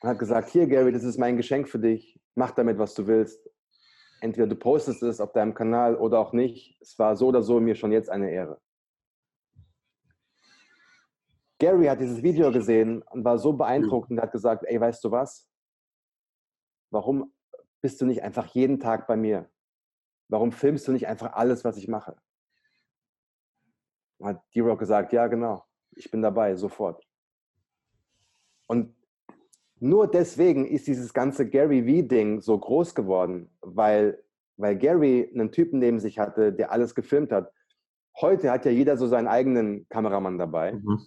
Und 0.00 0.10
hat 0.10 0.18
gesagt, 0.18 0.50
hier 0.50 0.66
Gary, 0.66 0.92
das 0.92 1.02
ist 1.02 1.18
mein 1.18 1.36
Geschenk 1.36 1.68
für 1.68 1.78
dich, 1.78 2.20
mach 2.34 2.52
damit, 2.52 2.78
was 2.78 2.94
du 2.94 3.06
willst. 3.06 3.50
Entweder 4.26 4.48
du 4.48 4.56
postest 4.56 5.04
es 5.04 5.20
auf 5.20 5.30
deinem 5.30 5.54
Kanal 5.54 5.94
oder 5.94 6.18
auch 6.18 6.32
nicht. 6.32 6.76
Es 6.80 6.98
war 6.98 7.14
so 7.14 7.28
oder 7.28 7.44
so 7.44 7.60
mir 7.60 7.76
schon 7.76 7.92
jetzt 7.92 8.10
eine 8.10 8.28
Ehre. 8.28 8.60
Gary 11.60 11.86
hat 11.86 12.00
dieses 12.00 12.24
Video 12.24 12.50
gesehen 12.50 13.02
und 13.02 13.24
war 13.24 13.38
so 13.38 13.52
beeindruckt 13.52 14.10
und 14.10 14.20
hat 14.20 14.32
gesagt, 14.32 14.64
ey, 14.64 14.80
weißt 14.80 15.04
du 15.04 15.12
was? 15.12 15.48
Warum 16.90 17.32
bist 17.80 18.00
du 18.00 18.04
nicht 18.04 18.24
einfach 18.24 18.46
jeden 18.46 18.80
Tag 18.80 19.06
bei 19.06 19.16
mir? 19.16 19.48
Warum 20.26 20.50
filmst 20.50 20.88
du 20.88 20.92
nicht 20.92 21.06
einfach 21.06 21.34
alles, 21.34 21.64
was 21.64 21.76
ich 21.76 21.86
mache? 21.86 22.16
Und 24.18 24.26
hat 24.26 24.42
D-Rock 24.56 24.80
gesagt, 24.80 25.12
ja, 25.12 25.28
genau, 25.28 25.64
ich 25.92 26.10
bin 26.10 26.20
dabei, 26.20 26.56
sofort. 26.56 27.06
Und 28.66 28.92
nur 29.78 30.10
deswegen 30.10 30.66
ist 30.66 30.86
dieses 30.86 31.12
ganze 31.12 31.48
Gary 31.48 31.82
V-Ding 31.82 32.40
so 32.40 32.58
groß 32.58 32.94
geworden, 32.94 33.50
weil, 33.60 34.22
weil 34.56 34.76
Gary 34.76 35.30
einen 35.34 35.52
Typen 35.52 35.78
neben 35.78 36.00
sich 36.00 36.18
hatte, 36.18 36.52
der 36.52 36.72
alles 36.72 36.94
gefilmt 36.94 37.32
hat. 37.32 37.52
Heute 38.18 38.50
hat 38.50 38.64
ja 38.64 38.70
jeder 38.70 38.96
so 38.96 39.06
seinen 39.06 39.28
eigenen 39.28 39.86
Kameramann 39.88 40.38
dabei. 40.38 40.72
Mhm. 40.72 41.02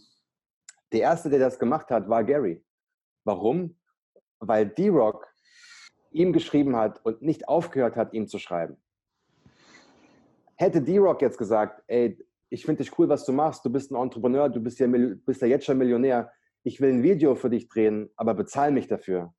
Der 0.92 1.02
erste, 1.02 1.30
der 1.30 1.40
das 1.40 1.58
gemacht 1.58 1.90
hat, 1.90 2.10
war 2.10 2.24
Gary. 2.24 2.64
Warum? 3.24 3.76
Weil 4.40 4.68
D-Rock 4.68 5.28
ihm 6.12 6.34
geschrieben 6.34 6.76
hat 6.76 7.04
und 7.04 7.22
nicht 7.22 7.48
aufgehört 7.48 7.96
hat, 7.96 8.14
ihm 8.14 8.28
zu 8.28 8.40
schreiben. 8.40 8.78
Hätte 10.56 10.82
D-Rock 10.82 11.22
jetzt 11.22 11.38
gesagt, 11.38 11.84
ey, 11.88 12.18
ich 12.50 12.66
finde 12.66 12.84
dich 12.84 12.98
cool, 12.98 13.10
was 13.10 13.26
du 13.26 13.32
machst, 13.32 13.64
du 13.66 13.70
bist 13.70 13.92
ein 13.92 13.96
Entrepreneur, 13.96 14.50
du 14.50 14.60
bist 14.60 14.80
ja, 14.80 14.88
bist 14.88 15.42
ja 15.42 15.48
jetzt 15.48 15.66
schon 15.66 15.78
Millionär, 15.78 16.32
ich 16.64 16.82
will 16.82 16.90
ein 16.90 17.04
Video 17.04 17.36
für 17.36 17.50
dich 17.50 17.68
drehen, 17.68 18.10
aber 18.16 18.34
bezahl 18.34 18.72
mich 18.72 18.88
dafür. 18.88 19.34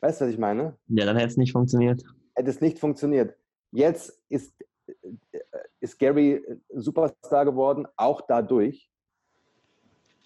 Weißt 0.00 0.20
du, 0.20 0.26
was 0.26 0.32
ich 0.32 0.38
meine? 0.38 0.78
Ja, 0.86 1.06
dann 1.06 1.16
hätte 1.16 1.28
es 1.28 1.36
nicht 1.36 1.52
funktioniert. 1.52 2.02
Hätte 2.34 2.50
es 2.50 2.60
nicht 2.60 2.78
funktioniert. 2.78 3.36
Jetzt 3.72 4.22
ist, 4.28 4.54
ist 5.80 5.98
Gary 5.98 6.44
ein 6.72 6.80
Superstar 6.80 7.44
geworden, 7.44 7.86
auch 7.96 8.20
dadurch. 8.26 8.90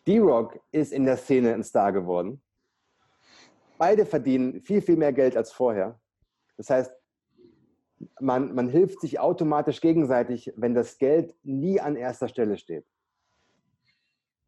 D-Rock 0.06 0.60
ist 0.72 0.92
in 0.92 1.04
der 1.04 1.16
Szene 1.16 1.54
ein 1.54 1.62
Star 1.62 1.92
geworden. 1.92 2.42
Beide 3.78 4.04
verdienen 4.04 4.60
viel, 4.60 4.82
viel 4.82 4.96
mehr 4.96 5.12
Geld 5.12 5.36
als 5.36 5.52
vorher. 5.52 6.00
Das 6.56 6.70
heißt, 6.70 6.92
man, 8.20 8.54
man 8.54 8.68
hilft 8.68 9.00
sich 9.00 9.20
automatisch 9.20 9.80
gegenseitig, 9.80 10.52
wenn 10.56 10.74
das 10.74 10.98
Geld 10.98 11.34
nie 11.42 11.80
an 11.80 11.96
erster 11.96 12.28
Stelle 12.28 12.58
steht. 12.58 12.84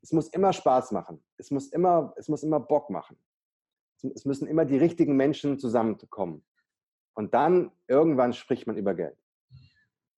Es 0.04 0.12
muss 0.12 0.28
immer 0.28 0.52
Spaß 0.52 0.92
machen. 0.92 1.24
Es 1.38 1.50
muss 1.50 1.68
immer, 1.68 2.12
es 2.18 2.28
muss 2.28 2.42
immer 2.42 2.60
Bock 2.60 2.90
machen. 2.90 3.16
Es 4.14 4.26
müssen 4.26 4.46
immer 4.46 4.66
die 4.66 4.76
richtigen 4.76 5.16
Menschen 5.16 5.58
zusammenkommen. 5.58 6.44
Und 7.14 7.32
dann 7.32 7.72
irgendwann 7.88 8.34
spricht 8.34 8.66
man 8.66 8.76
über 8.76 8.94
Geld. 8.94 9.16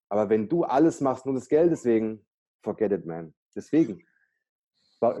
Aber 0.09 0.29
wenn 0.29 0.49
du 0.49 0.65
alles 0.65 0.99
machst 0.99 1.25
nur 1.25 1.35
des 1.35 1.47
Geldes 1.47 1.85
wegen, 1.85 2.25
forget 2.63 2.91
it, 2.91 3.05
man. 3.05 3.33
Deswegen. 3.55 4.05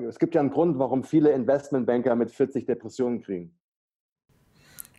Es 0.05 0.19
gibt 0.19 0.35
ja 0.35 0.41
einen 0.41 0.49
Grund, 0.49 0.77
warum 0.79 1.05
viele 1.05 1.31
Investmentbanker 1.31 2.17
mit 2.17 2.29
40 2.29 2.65
Depressionen 2.65 3.21
kriegen. 3.21 3.57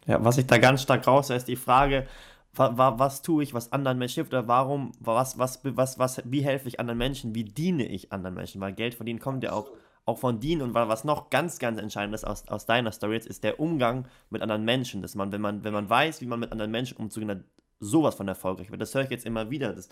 Ja, 0.07 0.25
was 0.25 0.39
ich 0.39 0.47
da 0.47 0.57
ganz 0.57 0.81
stark 0.81 1.07
raus 1.07 1.29
ist 1.29 1.47
die 1.47 1.57
Frage, 1.57 2.07
was, 2.55 3.23
tue 3.23 3.43
ich, 3.43 3.55
was 3.55 3.73
anderen 3.73 3.99
Menschen 3.99 4.17
hilft, 4.17 4.33
oder 4.33 4.49
warum, 4.49 4.93
was, 5.01 5.39
was, 5.39 5.61
was, 5.63 5.99
was, 5.99 6.23
wie 6.25 6.43
helfe 6.43 6.69
ich 6.69 6.81
anderen 6.81 6.99
Menschen, 6.99 7.35
wie 7.35 7.45
diene 7.45 7.87
ich 7.87 8.13
anderen 8.13 8.35
Menschen, 8.35 8.61
weil 8.61 8.73
Geld 8.73 8.95
verdienen 8.95 9.21
kommt 9.21 9.45
ja 9.45 9.53
auch, 9.53 9.71
auch 10.05 10.19
von 10.19 10.41
dienen 10.41 10.63
und 10.63 10.75
was 10.75 11.05
noch 11.05 11.29
ganz, 11.29 11.59
ganz 11.59 11.79
entscheidend 11.79 12.15
ist 12.15 12.25
aus, 12.25 12.49
aus 12.49 12.64
deiner 12.64 12.93
Story 12.93 13.14
jetzt, 13.14 13.27
ist 13.27 13.45
der 13.45 13.61
Umgang 13.61 14.09
mit 14.31 14.43
anderen 14.43 14.64
Menschen, 14.64 15.03
dass 15.03 15.14
man, 15.14 15.33
wenn 15.33 15.43
man, 15.43 15.64
wenn 15.64 15.75
man 15.75 15.89
weiß, 15.89 16.20
wie 16.22 16.27
man 16.27 16.41
mit 16.41 16.51
anderen 16.51 16.70
Menschen 16.70 16.97
umzugehen 16.97 17.31
hat, 17.31 17.45
sowas 17.81 18.14
von 18.14 18.27
erfolgreich 18.27 18.70
wird. 18.70 18.81
Das 18.81 18.95
höre 18.95 19.03
ich 19.03 19.11
jetzt 19.11 19.27
immer 19.27 19.51
wieder, 19.51 19.75
das 19.75 19.89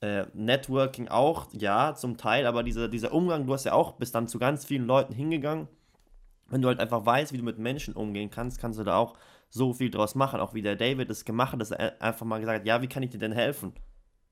äh, 0.00 0.24
Networking 0.32 1.08
auch, 1.08 1.48
ja, 1.52 1.94
zum 1.94 2.16
Teil, 2.16 2.46
aber 2.46 2.62
dieser, 2.62 2.88
dieser 2.88 3.12
Umgang, 3.12 3.46
du 3.46 3.52
hast 3.52 3.64
ja 3.64 3.72
auch, 3.72 3.92
bist 3.92 4.14
dann 4.14 4.28
zu 4.28 4.38
ganz 4.38 4.64
vielen 4.64 4.86
Leuten 4.86 5.12
hingegangen, 5.12 5.68
wenn 6.48 6.62
du 6.62 6.68
halt 6.68 6.80
einfach 6.80 7.04
weißt, 7.04 7.32
wie 7.32 7.38
du 7.38 7.44
mit 7.44 7.58
Menschen 7.58 7.94
umgehen 7.94 8.30
kannst, 8.30 8.60
kannst 8.60 8.78
du 8.78 8.84
da 8.84 8.96
auch 8.96 9.14
so 9.50 9.74
viel 9.74 9.90
draus 9.90 10.14
machen. 10.14 10.40
Auch 10.40 10.54
wie 10.54 10.62
der 10.62 10.76
David 10.76 11.10
es 11.10 11.24
gemacht 11.24 11.52
hat, 11.52 11.60
dass 11.60 11.72
er 11.72 12.00
einfach 12.00 12.24
mal 12.24 12.40
gesagt 12.40 12.60
hat, 12.60 12.66
ja, 12.66 12.80
wie 12.80 12.88
kann 12.88 13.02
ich 13.02 13.10
dir 13.10 13.18
denn 13.18 13.32
helfen? 13.32 13.74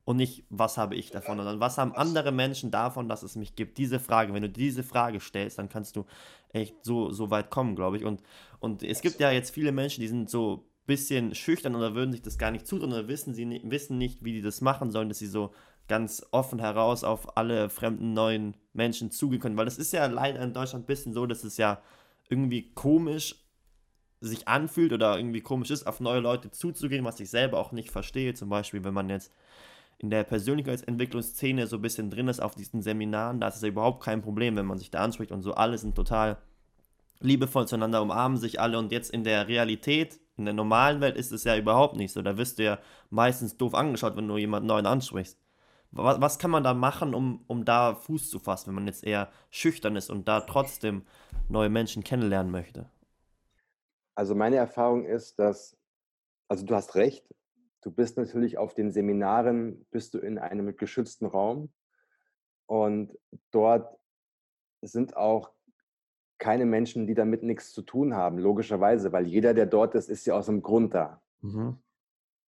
Und 0.04 0.16
nicht, 0.16 0.46
was 0.48 0.78
habe 0.78 0.94
ich 0.94 1.10
davon, 1.10 1.36
sondern 1.36 1.60
was 1.60 1.76
haben 1.76 1.94
andere 1.94 2.32
Menschen 2.32 2.70
davon, 2.70 3.10
dass 3.10 3.22
es 3.22 3.36
mich 3.36 3.56
gibt? 3.56 3.76
Diese 3.76 4.00
Frage, 4.00 4.32
wenn 4.32 4.40
du 4.40 4.48
diese 4.48 4.82
Frage 4.82 5.20
stellst, 5.20 5.58
dann 5.58 5.68
kannst 5.68 5.96
du 5.96 6.06
echt 6.50 6.82
so, 6.82 7.10
so 7.10 7.30
weit 7.30 7.50
kommen, 7.50 7.76
glaube 7.76 7.98
ich. 7.98 8.06
Und, 8.06 8.22
und 8.58 8.82
es 8.82 9.02
gibt 9.02 9.20
ja 9.20 9.30
jetzt 9.30 9.50
viele 9.50 9.70
Menschen, 9.70 10.00
die 10.00 10.08
sind 10.08 10.30
so 10.30 10.64
bisschen 10.86 11.34
schüchtern 11.34 11.76
oder 11.76 11.94
würden 11.94 12.12
sich 12.12 12.22
das 12.22 12.38
gar 12.38 12.50
nicht 12.50 12.66
zutrauen 12.66 12.94
oder 12.94 13.06
wissen 13.06 13.34
sie 13.34 13.44
nicht, 13.44 13.70
wissen 13.70 13.98
nicht, 13.98 14.24
wie 14.24 14.32
die 14.32 14.40
das 14.40 14.62
machen 14.62 14.90
sollen, 14.90 15.10
dass 15.10 15.18
sie 15.18 15.26
so 15.26 15.52
ganz 15.86 16.26
offen 16.30 16.58
heraus 16.58 17.04
auf 17.04 17.36
alle 17.36 17.68
fremden 17.68 18.14
neuen 18.14 18.56
Menschen 18.72 19.10
zugehen 19.10 19.40
können. 19.40 19.56
Weil 19.56 19.66
das 19.66 19.78
ist 19.78 19.92
ja 19.92 20.06
leider 20.06 20.40
in 20.40 20.54
Deutschland 20.54 20.84
ein 20.84 20.86
bisschen 20.86 21.12
so, 21.12 21.26
dass 21.26 21.44
es 21.44 21.58
ja 21.58 21.82
irgendwie 22.30 22.72
komisch 22.72 23.36
sich 24.20 24.48
anfühlt 24.48 24.92
oder 24.92 25.16
irgendwie 25.16 25.40
komisch 25.40 25.70
ist, 25.70 25.86
auf 25.86 26.00
neue 26.00 26.20
Leute 26.20 26.50
zuzugehen, 26.50 27.04
was 27.04 27.20
ich 27.20 27.30
selber 27.30 27.58
auch 27.58 27.72
nicht 27.72 27.90
verstehe. 27.90 28.34
Zum 28.34 28.48
Beispiel, 28.48 28.84
wenn 28.84 28.94
man 28.94 29.08
jetzt 29.08 29.32
in 29.98 30.10
der 30.10 30.24
Persönlichkeitsentwicklungsszene 30.24 31.66
so 31.66 31.76
ein 31.76 31.82
bisschen 31.82 32.10
drin 32.10 32.28
ist 32.28 32.40
auf 32.40 32.54
diesen 32.54 32.82
Seminaren, 32.82 33.40
da 33.40 33.48
ist 33.48 33.56
es 33.56 33.62
ja 33.62 33.68
überhaupt 33.68 34.02
kein 34.02 34.22
Problem, 34.22 34.56
wenn 34.56 34.66
man 34.66 34.78
sich 34.78 34.90
da 34.90 35.00
anspricht 35.00 35.32
und 35.32 35.42
so, 35.42 35.54
alle 35.54 35.78
sind 35.78 35.94
total 35.94 36.38
liebevoll 37.20 37.66
zueinander, 37.66 38.02
umarmen 38.02 38.38
sich 38.38 38.60
alle 38.60 38.78
und 38.78 38.92
jetzt 38.92 39.10
in 39.10 39.24
der 39.24 39.48
Realität, 39.48 40.20
in 40.36 40.44
der 40.44 40.54
normalen 40.54 41.00
Welt 41.00 41.16
ist 41.16 41.32
es 41.32 41.42
ja 41.42 41.56
überhaupt 41.56 41.96
nicht 41.96 42.12
so. 42.12 42.22
Da 42.22 42.38
wirst 42.38 42.60
du 42.60 42.64
ja 42.64 42.78
meistens 43.10 43.56
doof 43.56 43.74
angeschaut, 43.74 44.16
wenn 44.16 44.28
du 44.28 44.36
jemanden 44.36 44.68
neuen 44.68 44.86
ansprichst. 44.86 45.36
Was, 45.90 46.20
was 46.20 46.38
kann 46.38 46.52
man 46.52 46.62
da 46.62 46.74
machen, 46.74 47.12
um, 47.14 47.42
um 47.48 47.64
da 47.64 47.94
Fuß 47.94 48.30
zu 48.30 48.38
fassen, 48.38 48.68
wenn 48.68 48.76
man 48.76 48.86
jetzt 48.86 49.04
eher 49.04 49.30
schüchtern 49.50 49.96
ist 49.96 50.10
und 50.10 50.28
da 50.28 50.42
trotzdem 50.42 51.02
neue 51.48 51.70
Menschen 51.70 52.04
kennenlernen 52.04 52.52
möchte? 52.52 52.88
Also 54.18 54.34
meine 54.34 54.56
Erfahrung 54.56 55.04
ist, 55.04 55.38
dass, 55.38 55.78
also 56.48 56.66
du 56.66 56.74
hast 56.74 56.96
recht, 56.96 57.24
du 57.82 57.92
bist 57.92 58.16
natürlich 58.16 58.58
auf 58.58 58.74
den 58.74 58.90
Seminaren, 58.90 59.86
bist 59.92 60.12
du 60.12 60.18
in 60.18 60.38
einem 60.38 60.76
geschützten 60.76 61.24
Raum 61.24 61.72
und 62.66 63.16
dort 63.52 63.96
sind 64.82 65.16
auch 65.16 65.52
keine 66.38 66.66
Menschen, 66.66 67.06
die 67.06 67.14
damit 67.14 67.44
nichts 67.44 67.72
zu 67.72 67.82
tun 67.82 68.16
haben, 68.16 68.38
logischerweise, 68.38 69.12
weil 69.12 69.28
jeder, 69.28 69.54
der 69.54 69.66
dort 69.66 69.94
ist, 69.94 70.08
ist 70.08 70.26
ja 70.26 70.34
aus 70.34 70.48
einem 70.48 70.62
Grund 70.62 70.94
da. 70.94 71.22
Mhm. 71.40 71.78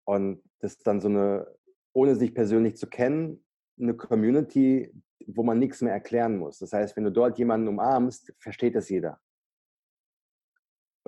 Und 0.07 0.43
das 0.61 0.73
ist 0.77 0.87
dann 0.87 1.03
so 1.03 1.09
eine, 1.09 1.55
ohne 1.93 2.17
sich 2.17 2.35
persönlich 2.35 2.79
zu 2.79 2.87
kennen, 2.87 3.45
eine 3.79 3.93
Community, 3.93 4.91
wo 5.27 5.43
man 5.43 5.59
nichts 5.59 5.83
mehr 5.83 5.93
erklären 5.93 6.39
muss. 6.39 6.61
Das 6.61 6.73
heißt, 6.73 6.97
wenn 6.97 7.05
du 7.05 7.13
dort 7.13 7.39
jemanden 7.39 7.69
umarmst, 7.69 8.33
versteht 8.39 8.75
das 8.75 8.89
jeder. 8.89 9.21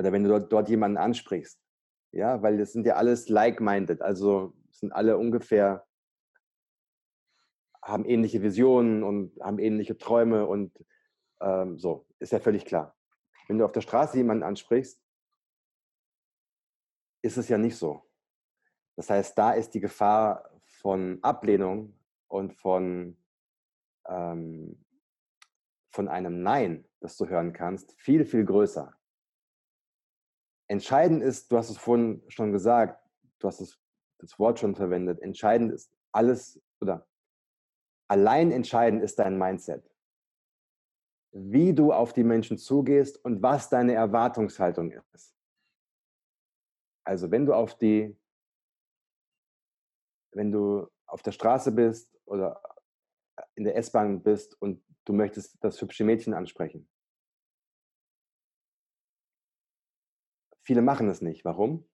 Oder 0.00 0.12
wenn 0.12 0.24
du 0.24 0.30
dort, 0.30 0.50
dort 0.50 0.70
jemanden 0.70 0.96
ansprichst. 0.96 1.60
Ja, 2.12 2.40
weil 2.40 2.56
das 2.56 2.72
sind 2.72 2.86
ja 2.86 2.94
alles 2.96 3.28
like-minded, 3.28 4.00
also 4.00 4.54
sind 4.70 4.92
alle 4.92 5.18
ungefähr, 5.18 5.86
haben 7.82 8.06
ähnliche 8.06 8.40
Visionen 8.42 9.02
und 9.02 9.38
haben 9.42 9.58
ähnliche 9.58 9.98
Träume 9.98 10.46
und 10.46 10.72
ähm, 11.42 11.78
so, 11.78 12.06
ist 12.18 12.32
ja 12.32 12.40
völlig 12.40 12.64
klar. 12.64 12.96
Wenn 13.46 13.58
du 13.58 13.64
auf 13.66 13.72
der 13.72 13.82
Straße 13.82 14.16
jemanden 14.16 14.42
ansprichst, 14.42 15.04
ist 17.20 17.36
es 17.36 17.50
ja 17.50 17.58
nicht 17.58 17.76
so. 17.76 18.02
Das 18.96 19.10
heißt, 19.10 19.36
da 19.36 19.52
ist 19.52 19.74
die 19.74 19.80
Gefahr 19.80 20.50
von 20.64 21.18
Ablehnung 21.20 21.94
und 22.26 22.54
von, 22.54 23.18
ähm, 24.08 24.82
von 25.90 26.08
einem 26.08 26.42
Nein, 26.42 26.88
das 27.00 27.18
du 27.18 27.28
hören 27.28 27.52
kannst, 27.52 27.92
viel, 28.00 28.24
viel 28.24 28.46
größer. 28.46 28.94
Entscheidend 30.70 31.22
ist, 31.22 31.50
du 31.50 31.56
hast 31.56 31.70
es 31.70 31.78
vorhin 31.78 32.22
schon 32.28 32.52
gesagt, 32.52 33.04
du 33.40 33.48
hast 33.48 33.60
das, 33.60 33.78
das 34.18 34.38
Wort 34.38 34.60
schon 34.60 34.76
verwendet, 34.76 35.20
entscheidend 35.20 35.72
ist 35.72 35.92
alles 36.12 36.62
oder 36.80 37.06
allein 38.08 38.52
entscheidend 38.52 39.02
ist 39.02 39.18
dein 39.18 39.36
Mindset 39.38 39.90
wie 41.32 41.72
du 41.72 41.92
auf 41.92 42.12
die 42.12 42.24
Menschen 42.24 42.58
zugehst 42.58 43.24
und 43.24 43.42
was 43.42 43.68
deine 43.68 43.94
Erwartungshaltung 43.94 44.92
ist. 45.12 45.34
Also 47.04 47.30
wenn 47.30 47.46
du 47.46 47.54
auf 47.54 47.76
die, 47.78 48.16
wenn 50.32 50.52
du 50.52 50.88
auf 51.06 51.22
der 51.22 51.32
Straße 51.32 51.72
bist 51.72 52.16
oder 52.24 52.60
in 53.54 53.64
der 53.64 53.76
S-Bahn 53.76 54.22
bist 54.22 54.60
und 54.60 54.84
du 55.04 55.12
möchtest 55.12 55.62
das 55.62 55.80
hübsche 55.80 56.04
Mädchen 56.04 56.34
ansprechen. 56.34 56.88
Viele 60.70 60.82
machen 60.82 61.08
es 61.08 61.20
nicht. 61.20 61.44
Warum? 61.44 61.84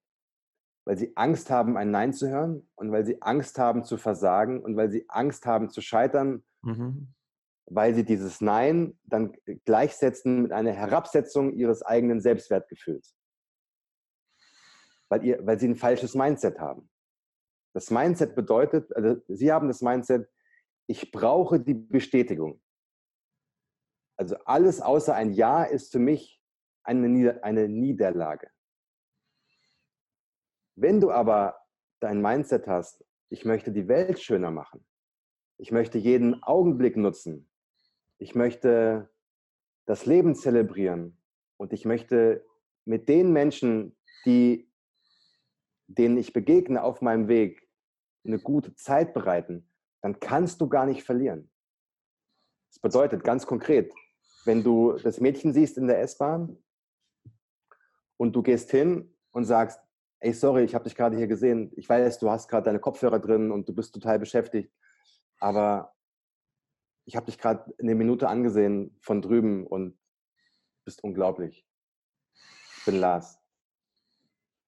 Weil 0.85 0.99
sie 0.99 1.17
Angst 1.17 1.49
haben, 1.49 1.77
ein 1.77 1.89
Nein 1.89 2.13
zu 2.13 2.29
hören 2.29 2.69
und 2.75 2.91
weil 2.91 3.07
sie 3.07 3.19
Angst 3.23 3.57
haben 3.57 3.83
zu 3.83 3.97
versagen 3.97 4.61
und 4.63 4.77
weil 4.77 4.91
sie 4.91 5.05
Angst 5.09 5.47
haben 5.47 5.71
zu 5.71 5.81
scheitern 5.81 6.43
mhm 6.61 7.15
weil 7.69 7.93
sie 7.93 8.05
dieses 8.05 8.41
Nein 8.41 8.97
dann 9.03 9.33
gleichsetzen 9.65 10.41
mit 10.41 10.51
einer 10.51 10.71
Herabsetzung 10.71 11.53
ihres 11.53 11.83
eigenen 11.83 12.21
Selbstwertgefühls. 12.21 13.15
Weil, 15.09 15.25
ihr, 15.25 15.45
weil 15.45 15.59
sie 15.59 15.67
ein 15.67 15.75
falsches 15.75 16.15
Mindset 16.15 16.59
haben. 16.59 16.89
Das 17.73 17.91
Mindset 17.91 18.35
bedeutet, 18.35 18.95
also 18.95 19.21
sie 19.27 19.51
haben 19.51 19.67
das 19.67 19.81
Mindset, 19.81 20.29
ich 20.87 21.11
brauche 21.11 21.59
die 21.59 21.73
Bestätigung. 21.73 22.61
Also 24.17 24.37
alles 24.45 24.81
außer 24.81 25.13
ein 25.13 25.33
Ja 25.33 25.63
ist 25.63 25.91
für 25.91 25.99
mich 25.99 26.41
eine, 26.83 27.09
Nieder 27.09 27.43
eine 27.43 27.67
Niederlage. 27.67 28.49
Wenn 30.79 31.01
du 31.01 31.09
aber 31.09 31.59
dein 31.99 32.21
Mindset 32.21 32.67
hast, 32.67 33.03
ich 33.29 33.45
möchte 33.45 33.71
die 33.71 33.87
Welt 33.87 34.19
schöner 34.19 34.51
machen, 34.51 34.85
ich 35.57 35.71
möchte 35.71 35.97
jeden 35.97 36.43
Augenblick 36.43 36.95
nutzen, 36.97 37.49
ich 38.19 38.35
möchte 38.35 39.09
das 39.87 40.05
Leben 40.05 40.35
zelebrieren 40.35 41.19
und 41.57 41.73
ich 41.73 41.85
möchte 41.85 42.45
mit 42.85 43.09
den 43.09 43.33
Menschen, 43.33 43.97
die, 44.23 44.71
denen 45.87 46.15
ich 46.15 46.31
begegne 46.31 46.83
auf 46.83 47.01
meinem 47.01 47.27
Weg, 47.27 47.67
eine 48.23 48.37
gute 48.37 48.75
Zeit 48.75 49.15
bereiten, 49.15 49.67
dann 50.01 50.19
kannst 50.19 50.61
du 50.61 50.69
gar 50.69 50.85
nicht 50.85 51.03
verlieren. 51.03 51.49
Das 52.69 52.77
bedeutet 52.77 53.23
ganz 53.23 53.47
konkret, 53.47 53.91
wenn 54.45 54.63
du 54.63 54.93
das 54.93 55.19
Mädchen 55.19 55.53
siehst 55.53 55.79
in 55.79 55.87
der 55.87 56.01
S-Bahn 56.01 56.61
und 58.17 58.35
du 58.35 58.43
gehst 58.43 58.69
hin 58.69 59.17
und 59.31 59.45
sagst, 59.45 59.86
ey, 60.19 60.33
sorry, 60.33 60.63
ich 60.63 60.73
habe 60.75 60.85
dich 60.85 60.95
gerade 60.95 61.17
hier 61.17 61.27
gesehen, 61.27 61.71
ich 61.75 61.87
weiß, 61.87 62.19
du 62.19 62.29
hast 62.29 62.47
gerade 62.47 62.65
deine 62.65 62.79
Kopfhörer 62.79 63.19
drin 63.19 63.51
und 63.51 63.67
du 63.69 63.73
bist 63.73 63.93
total 63.93 64.19
beschäftigt, 64.19 64.73
aber 65.39 65.93
ich 67.05 67.15
habe 67.15 67.27
dich 67.27 67.37
gerade 67.37 67.73
eine 67.79 67.95
Minute 67.95 68.27
angesehen 68.27 68.97
von 68.99 69.21
drüben 69.21 69.65
und 69.65 69.97
bist 70.83 71.03
unglaublich. 71.03 71.65
Ich 72.79 72.85
bin 72.85 72.99
Lars. 72.99 73.39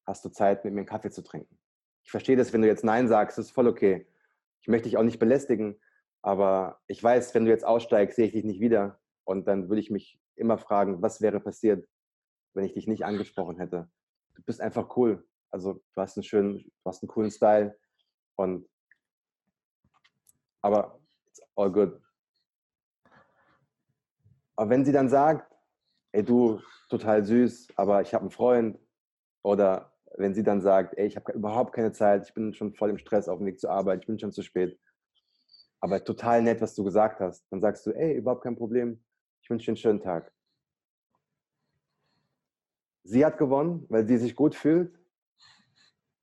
Hast 0.06 0.24
du 0.26 0.30
Zeit, 0.30 0.64
mit 0.64 0.74
mir 0.74 0.82
einen 0.82 0.88
Kaffee 0.88 1.12
zu 1.12 1.22
trinken? 1.22 1.60
Ich 2.04 2.12
verstehe 2.12 2.36
das, 2.36 2.54
wenn 2.54 2.62
du 2.62 2.68
jetzt 2.68 2.84
Nein 2.84 3.08
sagst, 3.08 3.38
ist 3.38 3.52
voll 3.52 3.68
okay. 3.68 4.08
Ich 4.62 4.68
möchte 4.68 4.90
dich 4.90 4.98
auch 4.98 5.04
nicht 5.04 5.20
belästigen, 5.20 5.80
aber 6.22 6.82
ich 6.88 7.04
weiß, 7.04 7.34
wenn 7.36 7.46
du 7.46 7.52
jetzt 7.52 7.66
aussteigst, 7.66 8.16
sehe 8.16 8.26
ich 8.26 8.34
dich 8.34 8.44
nicht 8.44 8.60
wieder. 8.60 9.00
Und 9.24 9.48
dann 9.48 9.70
würde 9.70 9.82
ich 9.82 9.92
mich 9.92 10.20
immer 10.36 10.58
fragen, 10.58 11.02
was 11.02 11.22
wäre 11.22 11.40
passiert, 11.40 11.88
wenn 12.54 12.66
ich 12.66 12.74
dich 12.74 12.88
nicht 12.88 13.06
angesprochen 13.06 13.58
hätte. 13.58 13.90
Du 14.36 14.42
bist 14.44 14.62
einfach 14.62 14.96
cool. 14.98 15.29
Also 15.52 15.74
du 15.74 16.02
hast 16.02 16.18
einen 16.18 16.24
schönen, 16.24 16.60
du 16.60 16.86
hast 16.86 17.04
einen 17.04 17.10
coolen 17.10 17.32
Style. 17.32 17.78
Und 18.36 18.68
aber 20.62 21.00
it's 21.28 21.42
all 21.56 21.72
good. 21.72 22.02
Aber 24.56 24.70
wenn 24.70 24.84
sie 24.84 24.92
dann 24.92 25.10
sagt, 25.10 25.56
ey 26.12 26.24
du, 26.24 26.62
total 26.90 27.24
süß, 27.24 27.70
aber 27.76 28.02
ich 28.02 28.14
habe 28.14 28.24
einen 28.24 28.32
Freund, 28.32 28.78
oder 29.44 29.94
wenn 30.18 30.34
sie 30.34 30.44
dann 30.44 30.62
sagt, 30.62 30.98
ey, 30.98 31.08
ich 31.08 31.16
habe 31.16 31.32
überhaupt 31.32 31.74
keine 31.74 31.94
Zeit, 31.94 32.28
ich 32.28 32.34
bin 32.34 32.54
schon 32.54 32.74
voll 32.74 32.90
im 32.90 32.98
Stress 32.98 33.30
auf 33.30 33.38
dem 33.38 33.48
Weg 33.48 33.60
zur 33.60 33.72
Arbeit, 33.72 34.02
ich 34.02 34.08
bin 34.08 34.20
schon 34.20 34.34
zu 34.34 34.42
spät, 34.42 34.78
aber 35.80 36.04
total 36.04 36.42
nett, 36.42 36.62
was 36.62 36.76
du 36.76 36.84
gesagt 36.84 37.20
hast, 37.22 37.46
dann 37.52 37.62
sagst 37.62 37.86
du, 37.86 37.92
ey, 37.92 38.16
überhaupt 38.18 38.44
kein 38.44 38.58
Problem, 38.58 39.02
ich 39.42 39.50
wünsche 39.50 39.66
dir 39.66 39.72
einen 39.72 39.78
schönen 39.78 40.02
Tag. 40.02 40.34
Sie 43.04 43.26
hat 43.26 43.38
gewonnen, 43.38 43.86
weil 43.90 44.06
sie 44.06 44.18
sich 44.18 44.36
gut 44.36 44.56
fühlt. 44.56 44.99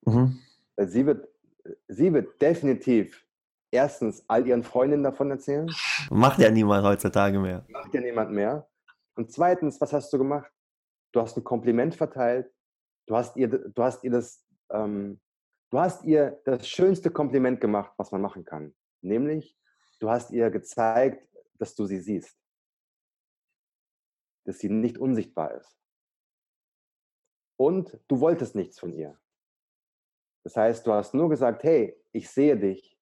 Mhm. 0.07 0.39
Sie 0.77 1.05
wird, 1.05 1.29
sie 1.89 2.13
wird 2.13 2.41
definitiv 2.41 3.27
erstens 3.71 4.25
all 4.29 4.47
ihren 4.47 4.63
Freundinnen 4.63 5.03
davon 5.03 5.31
erzählen. 5.31 5.71
Macht 6.11 6.39
ja 6.39 6.51
niemand 6.51 6.85
heutzutage 6.85 7.39
mehr. 7.39 7.65
Macht 7.69 7.93
ja 7.93 8.01
niemand 8.01 8.31
mehr. 8.31 8.69
Und 9.17 9.33
zweitens, 9.33 9.81
was 9.81 9.93
hast 9.93 10.13
du 10.13 10.19
gemacht? 10.19 10.51
Du 11.13 11.21
hast 11.21 11.37
ein 11.37 11.45
Kompliment 11.45 11.95
verteilt. 11.95 12.53
Du 13.07 13.17
hast 13.17 13.37
ihr, 13.37 13.49
du 13.49 13.83
hast 13.83 14.05
ihr 14.05 14.11
das, 14.11 14.45
ähm, 14.71 15.21
du 15.71 15.79
hast 15.79 16.05
ihr 16.05 16.41
das 16.45 16.69
schönste 16.69 17.11
Kompliment 17.11 17.61
gemacht, 17.61 17.93
was 17.97 18.13
man 18.13 18.21
machen 18.21 18.45
kann. 18.45 18.75
Nämlich, 19.01 19.57
du 20.01 20.11
hast 20.11 20.31
ihr 20.31 20.51
gezeigt, 20.51 21.27
dass 21.55 21.75
du 21.75 21.87
sie 21.87 22.01
siehst. 22.01 22.37
Dass 24.45 24.59
sie 24.59 24.69
nicht 24.69 24.99
unsichtbar 24.99 25.55
ist. 25.55 25.79
Und 27.59 27.99
du 28.09 28.21
wolltest 28.21 28.55
nichts 28.55 28.79
von 28.79 28.93
ihr. 28.93 29.19
Das 30.47 30.55
heißt, 30.57 30.87
du 30.87 30.93
hast 30.93 31.13
nur 31.13 31.29
gesagt, 31.29 31.65
hey, 31.65 32.01
ich 32.13 32.31
sehe 32.31 32.57
dich, 32.57 32.97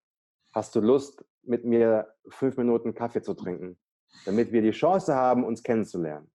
hast 0.55 0.75
du 0.75 0.81
Lust, 0.81 1.23
mit 1.43 1.67
mir 1.67 2.09
fünf 2.31 2.57
Minuten 2.57 2.95
Kaffee 2.95 3.21
zu 3.21 3.35
trinken, 3.35 3.77
damit 4.25 4.51
wir 4.51 4.63
die 4.63 4.71
Chance 4.71 5.15
haben, 5.15 5.45
uns 5.45 5.63
kennenzulernen. 5.63 6.31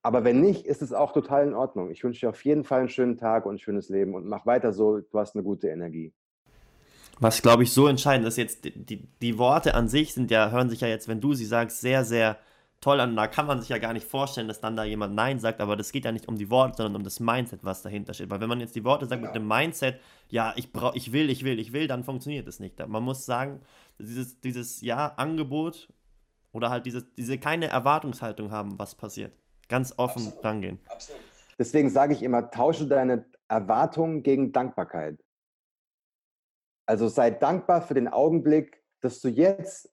Aber 0.00 0.24
wenn 0.24 0.40
nicht, 0.40 0.64
ist 0.64 0.80
es 0.80 0.94
auch 0.94 1.12
total 1.12 1.48
in 1.48 1.52
Ordnung. 1.52 1.90
Ich 1.90 2.02
wünsche 2.02 2.20
dir 2.20 2.30
auf 2.30 2.42
jeden 2.46 2.64
Fall 2.64 2.80
einen 2.80 2.88
schönen 2.88 3.18
Tag 3.18 3.44
und 3.44 3.56
ein 3.56 3.58
schönes 3.58 3.90
Leben 3.90 4.14
und 4.14 4.26
mach 4.26 4.46
weiter 4.46 4.72
so. 4.72 5.00
Du 5.00 5.18
hast 5.18 5.34
eine 5.34 5.44
gute 5.44 5.68
Energie. 5.68 6.14
Was, 7.20 7.42
glaube 7.42 7.64
ich, 7.64 7.74
so 7.74 7.88
entscheidend 7.88 8.26
ist 8.26 8.38
jetzt, 8.38 8.64
die, 8.64 9.06
die 9.06 9.36
Worte 9.36 9.74
an 9.74 9.88
sich 9.88 10.14
sind 10.14 10.30
ja, 10.30 10.50
hören 10.50 10.70
sich 10.70 10.80
ja 10.80 10.88
jetzt, 10.88 11.08
wenn 11.08 11.20
du 11.20 11.34
sie 11.34 11.44
sagst, 11.44 11.82
sehr, 11.82 12.06
sehr 12.06 12.38
toll 12.80 13.00
an. 13.00 13.16
Da 13.16 13.26
kann 13.26 13.46
man 13.46 13.60
sich 13.60 13.68
ja 13.68 13.78
gar 13.78 13.92
nicht 13.92 14.06
vorstellen, 14.06 14.48
dass 14.48 14.60
dann 14.60 14.76
da 14.76 14.84
jemand 14.84 15.14
Nein 15.14 15.38
sagt, 15.38 15.60
aber 15.60 15.76
das 15.76 15.92
geht 15.92 16.04
ja 16.04 16.12
nicht 16.12 16.28
um 16.28 16.36
die 16.36 16.50
Worte, 16.50 16.78
sondern 16.78 16.96
um 16.96 17.04
das 17.04 17.20
Mindset, 17.20 17.64
was 17.64 17.82
dahinter 17.82 18.14
steht. 18.14 18.30
Weil 18.30 18.40
wenn 18.40 18.48
man 18.48 18.60
jetzt 18.60 18.76
die 18.76 18.84
Worte 18.84 19.06
sagt 19.06 19.22
ja. 19.22 19.28
mit 19.28 19.34
dem 19.34 19.46
Mindset, 19.46 20.00
ja, 20.28 20.52
ich 20.56 20.72
brauche, 20.72 20.96
ich 20.96 21.12
will, 21.12 21.30
ich 21.30 21.44
will, 21.44 21.58
ich 21.58 21.72
will, 21.72 21.88
dann 21.88 22.04
funktioniert 22.04 22.46
es 22.46 22.60
nicht. 22.60 22.86
Man 22.86 23.02
muss 23.02 23.26
sagen, 23.26 23.60
dieses, 23.98 24.40
dieses 24.40 24.80
ja, 24.80 25.14
Angebot 25.16 25.88
oder 26.52 26.70
halt 26.70 26.86
dieses, 26.86 27.04
diese 27.14 27.38
keine 27.38 27.68
Erwartungshaltung 27.68 28.50
haben, 28.50 28.78
was 28.78 28.94
passiert. 28.94 29.32
Ganz 29.68 29.94
offen 29.96 30.22
Absolut. 30.22 30.44
rangehen. 30.44 30.78
Absolut. 30.88 31.20
Deswegen 31.58 31.90
sage 31.90 32.14
ich 32.14 32.22
immer, 32.22 32.50
tausche 32.50 32.86
deine 32.86 33.24
Erwartungen 33.48 34.22
gegen 34.22 34.52
Dankbarkeit. 34.52 35.18
Also 36.86 37.08
sei 37.08 37.30
dankbar 37.30 37.82
für 37.82 37.94
den 37.94 38.08
Augenblick, 38.08 38.82
dass 39.00 39.20
du 39.20 39.28
jetzt, 39.28 39.92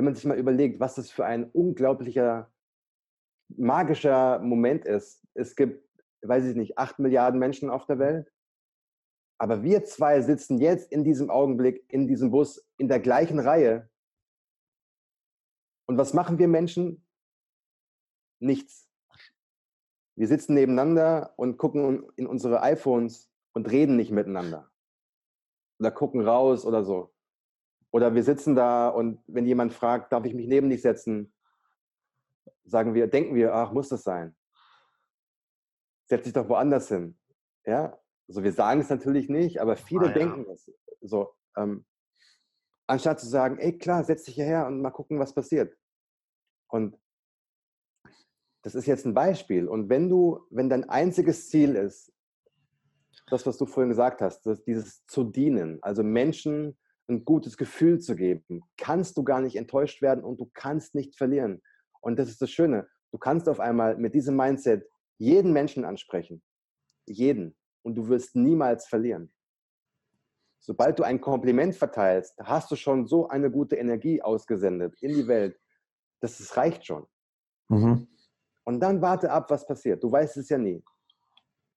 wenn 0.00 0.06
man 0.06 0.14
sich 0.14 0.24
mal 0.24 0.38
überlegt, 0.38 0.80
was 0.80 0.94
das 0.94 1.10
für 1.10 1.26
ein 1.26 1.50
unglaublicher, 1.50 2.50
magischer 3.48 4.38
Moment 4.38 4.86
ist. 4.86 5.22
Es 5.34 5.54
gibt, 5.54 5.86
weiß 6.22 6.46
ich 6.46 6.56
nicht, 6.56 6.78
acht 6.78 6.98
Milliarden 6.98 7.38
Menschen 7.38 7.68
auf 7.68 7.84
der 7.84 7.98
Welt. 7.98 8.32
Aber 9.36 9.62
wir 9.62 9.84
zwei 9.84 10.22
sitzen 10.22 10.58
jetzt 10.58 10.90
in 10.90 11.04
diesem 11.04 11.28
Augenblick 11.28 11.84
in 11.92 12.08
diesem 12.08 12.30
Bus 12.30 12.66
in 12.78 12.88
der 12.88 12.98
gleichen 12.98 13.38
Reihe. 13.38 13.90
Und 15.86 15.98
was 15.98 16.14
machen 16.14 16.38
wir 16.38 16.48
Menschen? 16.48 17.06
Nichts. 18.38 18.88
Wir 20.16 20.28
sitzen 20.28 20.54
nebeneinander 20.54 21.34
und 21.36 21.58
gucken 21.58 22.10
in 22.16 22.26
unsere 22.26 22.62
iPhones 22.62 23.30
und 23.52 23.70
reden 23.70 23.96
nicht 23.96 24.12
miteinander 24.12 24.72
oder 25.78 25.90
gucken 25.90 26.22
raus 26.22 26.64
oder 26.64 26.84
so. 26.84 27.12
Oder 27.92 28.14
wir 28.14 28.22
sitzen 28.22 28.54
da 28.54 28.88
und 28.88 29.22
wenn 29.26 29.46
jemand 29.46 29.72
fragt, 29.72 30.12
darf 30.12 30.24
ich 30.24 30.34
mich 30.34 30.46
neben 30.46 30.70
dich 30.70 30.82
setzen, 30.82 31.32
sagen 32.64 32.94
wir, 32.94 33.08
denken 33.08 33.34
wir, 33.34 33.54
ach, 33.54 33.72
muss 33.72 33.88
das 33.88 34.04
sein? 34.04 34.36
Setz 36.06 36.24
dich 36.24 36.32
doch 36.32 36.48
woanders 36.48 36.88
hin. 36.88 37.18
Ja, 37.64 37.98
also 38.28 38.42
wir 38.42 38.52
sagen 38.52 38.80
es 38.80 38.88
natürlich 38.88 39.28
nicht, 39.28 39.60
aber 39.60 39.76
viele 39.76 40.06
ah, 40.06 40.08
ja. 40.08 40.14
denken 40.14 40.44
das. 40.46 40.70
So, 41.00 41.34
ähm, 41.56 41.84
anstatt 42.86 43.20
zu 43.20 43.26
sagen, 43.26 43.58
ey, 43.58 43.76
klar, 43.76 44.04
setz 44.04 44.24
dich 44.24 44.34
hierher 44.36 44.66
und 44.66 44.80
mal 44.80 44.90
gucken, 44.90 45.18
was 45.18 45.34
passiert. 45.34 45.76
Und 46.68 46.96
das 48.62 48.74
ist 48.74 48.86
jetzt 48.86 49.06
ein 49.06 49.14
Beispiel. 49.14 49.68
Und 49.68 49.88
wenn 49.88 50.08
du, 50.08 50.46
wenn 50.50 50.68
dein 50.68 50.88
einziges 50.88 51.48
Ziel 51.48 51.74
ist, 51.74 52.12
das, 53.26 53.46
was 53.46 53.58
du 53.58 53.66
vorhin 53.66 53.90
gesagt 53.90 54.20
hast, 54.20 54.42
das, 54.42 54.62
dieses 54.64 55.04
zu 55.06 55.24
dienen, 55.24 55.78
also 55.82 56.02
Menschen 56.02 56.78
ein 57.10 57.24
gutes 57.24 57.56
Gefühl 57.56 57.98
zu 58.00 58.14
geben, 58.14 58.62
kannst 58.76 59.16
du 59.16 59.24
gar 59.24 59.40
nicht 59.40 59.56
enttäuscht 59.56 60.00
werden 60.02 60.24
und 60.24 60.40
du 60.40 60.50
kannst 60.54 60.94
nicht 60.94 61.16
verlieren. 61.16 61.62
Und 62.00 62.18
das 62.18 62.28
ist 62.28 62.40
das 62.40 62.50
Schöne. 62.50 62.88
Du 63.12 63.18
kannst 63.18 63.48
auf 63.48 63.60
einmal 63.60 63.96
mit 63.96 64.14
diesem 64.14 64.36
Mindset 64.36 64.88
jeden 65.18 65.52
Menschen 65.52 65.84
ansprechen. 65.84 66.42
Jeden. 67.06 67.56
Und 67.82 67.96
du 67.96 68.08
wirst 68.08 68.36
niemals 68.36 68.86
verlieren. 68.86 69.32
Sobald 70.60 70.98
du 70.98 71.02
ein 71.02 71.20
Kompliment 71.20 71.74
verteilst, 71.74 72.38
hast 72.42 72.70
du 72.70 72.76
schon 72.76 73.06
so 73.06 73.28
eine 73.28 73.50
gute 73.50 73.76
Energie 73.76 74.22
ausgesendet 74.22 74.94
in 75.00 75.14
die 75.14 75.26
Welt. 75.26 75.58
Das, 76.20 76.38
das 76.38 76.56
reicht 76.56 76.86
schon. 76.86 77.06
Mhm. 77.68 78.08
Und 78.64 78.80
dann 78.80 79.00
warte 79.00 79.30
ab, 79.30 79.50
was 79.50 79.66
passiert. 79.66 80.02
Du 80.02 80.12
weißt 80.12 80.36
es 80.36 80.48
ja 80.48 80.58
nie. 80.58 80.84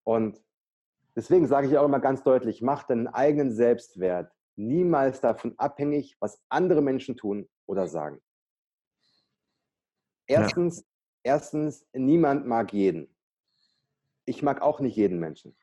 Und 0.04 0.44
Deswegen 1.16 1.48
sage 1.48 1.68
ich 1.68 1.78
auch 1.78 1.86
immer 1.86 2.00
ganz 2.00 2.24
deutlich, 2.24 2.62
mach 2.62 2.84
deinen 2.84 3.08
eigenen 3.08 3.54
Selbstwert 3.54 4.32
niemals 4.56 5.22
davon 5.22 5.54
abhängig, 5.58 6.16
was 6.20 6.42
andere 6.50 6.82
Menschen 6.82 7.16
tun 7.16 7.50
oder 7.66 7.88
sagen. 7.88 8.22
Erstens, 10.28 10.80
ja. 10.80 10.86
erstens, 11.34 11.86
niemand 11.94 12.48
mag 12.48 12.74
jeden. 12.74 13.14
Ich 14.26 14.42
mag 14.42 14.62
auch 14.62 14.80
nicht 14.80 14.96
jeden 14.96 15.20
Menschen. 15.20 15.56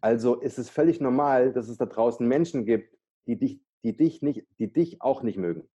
Also 0.00 0.36
ist 0.36 0.58
es 0.58 0.70
völlig 0.70 1.00
normal, 1.00 1.52
dass 1.52 1.68
es 1.68 1.76
da 1.76 1.86
draußen 1.86 2.26
Menschen 2.26 2.64
gibt, 2.64 2.96
die 3.26 3.36
dich, 3.36 3.60
die 3.82 3.96
dich, 3.96 4.22
nicht, 4.22 4.46
die 4.58 4.72
dich 4.72 5.00
auch 5.02 5.22
nicht 5.22 5.38
mögen. 5.38 5.68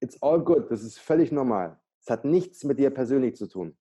It's 0.00 0.20
all 0.22 0.42
good, 0.42 0.70
das 0.70 0.82
ist 0.82 0.98
völlig 0.98 1.32
normal. 1.32 1.80
Es 2.00 2.10
hat 2.10 2.24
nichts 2.24 2.64
mit 2.64 2.78
dir 2.78 2.90
persönlich 2.90 3.36
zu 3.36 3.46
tun. 3.46 3.76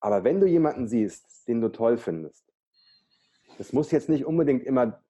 Aber 0.00 0.24
wenn 0.24 0.40
du 0.40 0.46
jemanden 0.46 0.88
siehst, 0.88 1.46
den 1.48 1.60
du 1.60 1.68
toll 1.68 1.96
findest, 1.96 2.47
das 3.58 3.72
muss 3.72 3.90
jetzt 3.90 4.08
nicht 4.08 4.24
unbedingt 4.24 4.64
immer 4.64 5.02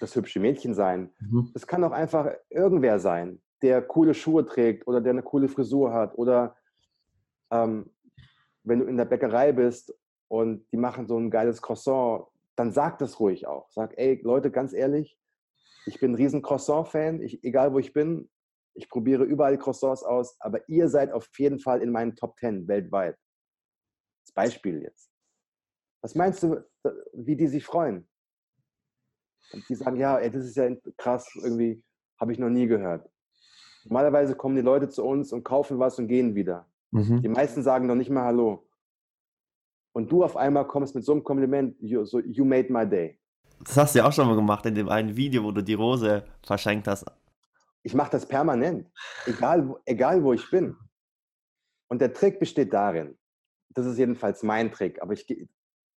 das 0.00 0.14
hübsche 0.16 0.40
Mädchen 0.40 0.74
sein. 0.74 1.10
Mhm. 1.20 1.50
Das 1.54 1.66
kann 1.66 1.84
auch 1.84 1.92
einfach 1.92 2.30
irgendwer 2.50 2.98
sein, 2.98 3.40
der 3.62 3.80
coole 3.82 4.12
Schuhe 4.12 4.44
trägt 4.44 4.86
oder 4.86 5.00
der 5.00 5.12
eine 5.12 5.22
coole 5.22 5.48
Frisur 5.48 5.92
hat. 5.92 6.18
Oder 6.18 6.56
ähm, 7.50 7.90
wenn 8.64 8.80
du 8.80 8.86
in 8.86 8.96
der 8.96 9.04
Bäckerei 9.04 9.52
bist 9.52 9.94
und 10.28 10.66
die 10.72 10.76
machen 10.76 11.06
so 11.06 11.16
ein 11.16 11.30
geiles 11.30 11.62
Croissant, 11.62 12.26
dann 12.56 12.72
sag 12.72 12.98
das 12.98 13.20
ruhig 13.20 13.46
auch. 13.46 13.70
Sag, 13.70 13.96
ey 13.96 14.20
Leute, 14.22 14.50
ganz 14.50 14.72
ehrlich, 14.72 15.16
ich 15.86 16.00
bin 16.00 16.12
ein 16.12 16.16
riesen 16.16 16.42
Croissant-Fan, 16.42 17.20
egal 17.20 17.72
wo 17.72 17.78
ich 17.78 17.92
bin, 17.92 18.28
ich 18.74 18.88
probiere 18.88 19.22
überall 19.22 19.56
Croissants 19.56 20.02
aus, 20.02 20.36
aber 20.40 20.68
ihr 20.68 20.88
seid 20.88 21.12
auf 21.12 21.28
jeden 21.38 21.60
Fall 21.60 21.80
in 21.80 21.92
meinen 21.92 22.16
Top 22.16 22.36
10 22.38 22.66
weltweit. 22.66 23.16
Beispiel 24.34 24.82
jetzt. 24.82 25.13
Was 26.04 26.14
meinst 26.14 26.42
du, 26.42 26.62
wie 27.14 27.34
die 27.34 27.46
sich 27.46 27.64
freuen? 27.64 28.06
Und 29.54 29.66
die 29.66 29.74
sagen, 29.74 29.96
ja, 29.96 30.18
ey, 30.18 30.30
das 30.30 30.44
ist 30.44 30.54
ja 30.54 30.68
krass, 30.98 31.26
irgendwie 31.34 31.82
habe 32.20 32.30
ich 32.30 32.38
noch 32.38 32.50
nie 32.50 32.66
gehört. 32.66 33.10
Normalerweise 33.84 34.36
kommen 34.36 34.54
die 34.54 34.60
Leute 34.60 34.90
zu 34.90 35.02
uns 35.02 35.32
und 35.32 35.44
kaufen 35.44 35.78
was 35.78 35.98
und 35.98 36.08
gehen 36.08 36.34
wieder. 36.34 36.68
Mhm. 36.90 37.22
Die 37.22 37.28
meisten 37.30 37.62
sagen 37.62 37.86
noch 37.86 37.94
nicht 37.94 38.10
mal 38.10 38.24
Hallo. 38.24 38.68
Und 39.94 40.12
du 40.12 40.22
auf 40.22 40.36
einmal 40.36 40.66
kommst 40.66 40.94
mit 40.94 41.06
so 41.06 41.12
einem 41.12 41.24
Kompliment, 41.24 41.74
you, 41.80 42.04
so, 42.04 42.20
you 42.20 42.44
made 42.44 42.70
my 42.70 42.86
day. 42.86 43.18
Das 43.60 43.78
hast 43.78 43.94
du 43.94 44.00
ja 44.00 44.06
auch 44.06 44.12
schon 44.12 44.26
mal 44.26 44.36
gemacht 44.36 44.66
in 44.66 44.74
dem 44.74 44.90
einen 44.90 45.16
Video, 45.16 45.42
wo 45.42 45.52
du 45.52 45.62
die 45.62 45.72
Rose 45.72 46.22
verschenkt 46.42 46.86
hast. 46.86 47.06
Ich 47.82 47.94
mache 47.94 48.10
das 48.10 48.28
permanent, 48.28 48.90
egal, 49.24 49.74
egal 49.86 50.22
wo 50.22 50.34
ich 50.34 50.50
bin. 50.50 50.76
Und 51.88 52.02
der 52.02 52.12
Trick 52.12 52.38
besteht 52.38 52.74
darin, 52.74 53.16
das 53.70 53.86
ist 53.86 53.96
jedenfalls 53.96 54.42
mein 54.42 54.70
Trick, 54.70 55.00
aber 55.00 55.14
ich 55.14 55.26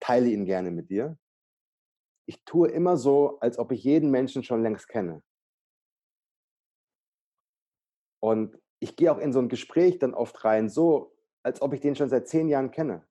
teile 0.01 0.29
ihn 0.29 0.45
gerne 0.45 0.71
mit 0.71 0.91
dir. 0.91 1.19
Ich 2.27 2.45
tue 2.45 2.69
immer 2.69 2.97
so, 2.97 3.39
als 3.41 3.59
ob 3.59 3.73
ich 3.73 3.85
jeden 3.85 4.11
Menschen 4.11 4.43
schon 4.43 4.63
längst 4.63 4.89
kenne. 4.89 5.23
Und 8.21 8.59
ich 8.81 8.97
gehe 8.97 9.13
auch 9.13 9.19
in 9.19 9.33
so 9.33 9.39
ein 9.39 9.49
Gespräch 9.49 9.99
dann 9.99 10.15
oft 10.15 10.45
rein, 10.45 10.69
so, 10.69 11.17
als 11.43 11.63
ob 11.63 11.73
ich 11.73 11.81
den 11.81 11.95
schon 11.95 12.09
seit 12.09 12.29
zehn 12.29 12.49
Jahren 12.49 12.71
kenne. 12.71 13.07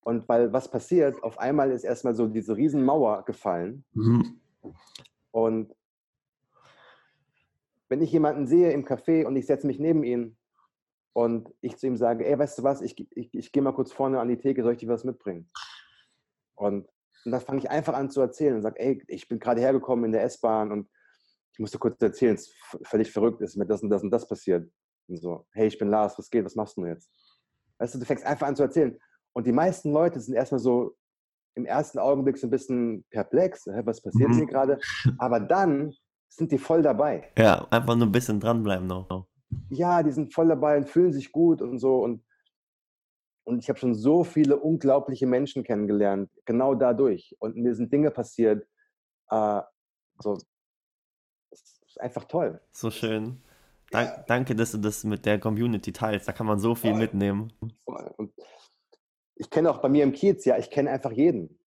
Und 0.00 0.28
weil 0.28 0.52
was 0.52 0.70
passiert, 0.70 1.20
auf 1.24 1.38
einmal 1.38 1.72
ist 1.72 1.82
erstmal 1.82 2.14
so 2.14 2.28
diese 2.28 2.56
Riesenmauer 2.56 3.24
gefallen. 3.24 3.84
Mhm. 3.92 4.40
Und 5.32 5.74
wenn 7.88 8.00
ich 8.00 8.12
jemanden 8.12 8.46
sehe 8.46 8.70
im 8.70 8.84
Café 8.84 9.26
und 9.26 9.34
ich 9.34 9.46
setze 9.46 9.66
mich 9.66 9.80
neben 9.80 10.04
ihn 10.04 10.36
und 11.16 11.50
ich 11.62 11.78
zu 11.78 11.86
ihm 11.86 11.96
sage, 11.96 12.26
ey, 12.26 12.38
weißt 12.38 12.58
du 12.58 12.62
was, 12.62 12.82
ich, 12.82 12.94
ich, 13.16 13.32
ich 13.32 13.50
gehe 13.50 13.62
mal 13.62 13.72
kurz 13.72 13.90
vorne 13.90 14.20
an 14.20 14.28
die 14.28 14.36
Theke, 14.36 14.62
soll 14.62 14.74
ich 14.74 14.80
dir 14.80 14.88
was 14.90 15.02
mitbringen? 15.02 15.50
Und, 16.54 16.86
und 17.24 17.32
dann 17.32 17.40
fange 17.40 17.60
ich 17.60 17.70
einfach 17.70 17.94
an 17.94 18.10
zu 18.10 18.20
erzählen 18.20 18.54
und 18.54 18.60
sage, 18.60 18.78
ey, 18.78 19.02
ich 19.08 19.26
bin 19.26 19.38
gerade 19.38 19.62
hergekommen 19.62 20.04
in 20.04 20.12
der 20.12 20.24
S-Bahn 20.24 20.70
und 20.72 20.90
ich 21.54 21.58
musste 21.58 21.78
kurz 21.78 22.02
erzählen, 22.02 22.34
es 22.34 22.48
ist 22.48 22.54
völlig 22.82 23.10
verrückt, 23.10 23.40
ist 23.40 23.56
mir 23.56 23.64
das 23.64 23.82
und 23.82 23.88
das 23.88 24.02
und 24.02 24.10
das 24.10 24.28
passiert. 24.28 24.70
Und 25.08 25.16
so, 25.16 25.46
hey, 25.52 25.68
ich 25.68 25.78
bin 25.78 25.88
Lars, 25.88 26.18
was 26.18 26.28
geht, 26.28 26.44
was 26.44 26.54
machst 26.54 26.76
du 26.76 26.84
jetzt? 26.84 27.10
Weißt 27.78 27.94
du, 27.94 27.98
du 27.98 28.04
fängst 28.04 28.26
einfach 28.26 28.48
an 28.48 28.56
zu 28.56 28.64
erzählen. 28.64 28.98
Und 29.32 29.46
die 29.46 29.52
meisten 29.52 29.92
Leute 29.92 30.20
sind 30.20 30.34
erstmal 30.34 30.60
so 30.60 30.98
im 31.54 31.64
ersten 31.64 31.98
Augenblick 31.98 32.36
so 32.36 32.46
ein 32.46 32.50
bisschen 32.50 33.06
perplex, 33.08 33.66
was 33.84 34.02
passiert 34.02 34.28
mhm. 34.28 34.34
hier 34.34 34.46
gerade? 34.46 34.78
Aber 35.16 35.40
dann 35.40 35.94
sind 36.28 36.52
die 36.52 36.58
voll 36.58 36.82
dabei. 36.82 37.32
Ja, 37.38 37.66
einfach 37.70 37.96
nur 37.96 38.06
ein 38.06 38.12
bisschen 38.12 38.38
dranbleiben 38.38 38.86
noch 38.86 39.28
ja, 39.68 40.02
die 40.02 40.12
sind 40.12 40.32
voll 40.32 40.48
dabei 40.48 40.76
und 40.76 40.88
fühlen 40.88 41.12
sich 41.12 41.32
gut 41.32 41.62
und 41.62 41.78
so. 41.78 42.02
Und, 42.02 42.24
und 43.44 43.58
ich 43.58 43.68
habe 43.68 43.78
schon 43.78 43.94
so 43.94 44.24
viele 44.24 44.58
unglaubliche 44.58 45.26
Menschen 45.26 45.64
kennengelernt, 45.64 46.30
genau 46.44 46.74
dadurch. 46.74 47.36
Und 47.38 47.56
mir 47.56 47.74
sind 47.74 47.92
Dinge 47.92 48.10
passiert. 48.10 48.66
Äh, 49.30 49.60
so, 50.18 50.38
das 51.50 51.80
ist 51.86 52.00
einfach 52.00 52.24
toll. 52.24 52.60
So 52.72 52.90
schön. 52.90 53.42
Dank, 53.90 54.08
ja. 54.08 54.24
Danke, 54.26 54.56
dass 54.56 54.72
du 54.72 54.78
das 54.78 55.04
mit 55.04 55.24
der 55.26 55.38
Community 55.38 55.92
teilst. 55.92 56.26
Da 56.26 56.32
kann 56.32 56.46
man 56.46 56.58
so 56.58 56.74
viel 56.74 56.90
voll. 56.90 57.00
mitnehmen. 57.00 57.52
Voll. 57.84 58.12
Und 58.16 58.32
ich 59.36 59.50
kenne 59.50 59.70
auch 59.70 59.78
bei 59.78 59.88
mir 59.88 60.02
im 60.02 60.12
Kiez, 60.12 60.44
ja, 60.44 60.58
ich 60.58 60.70
kenne 60.70 60.90
einfach 60.90 61.12
jeden. 61.12 61.58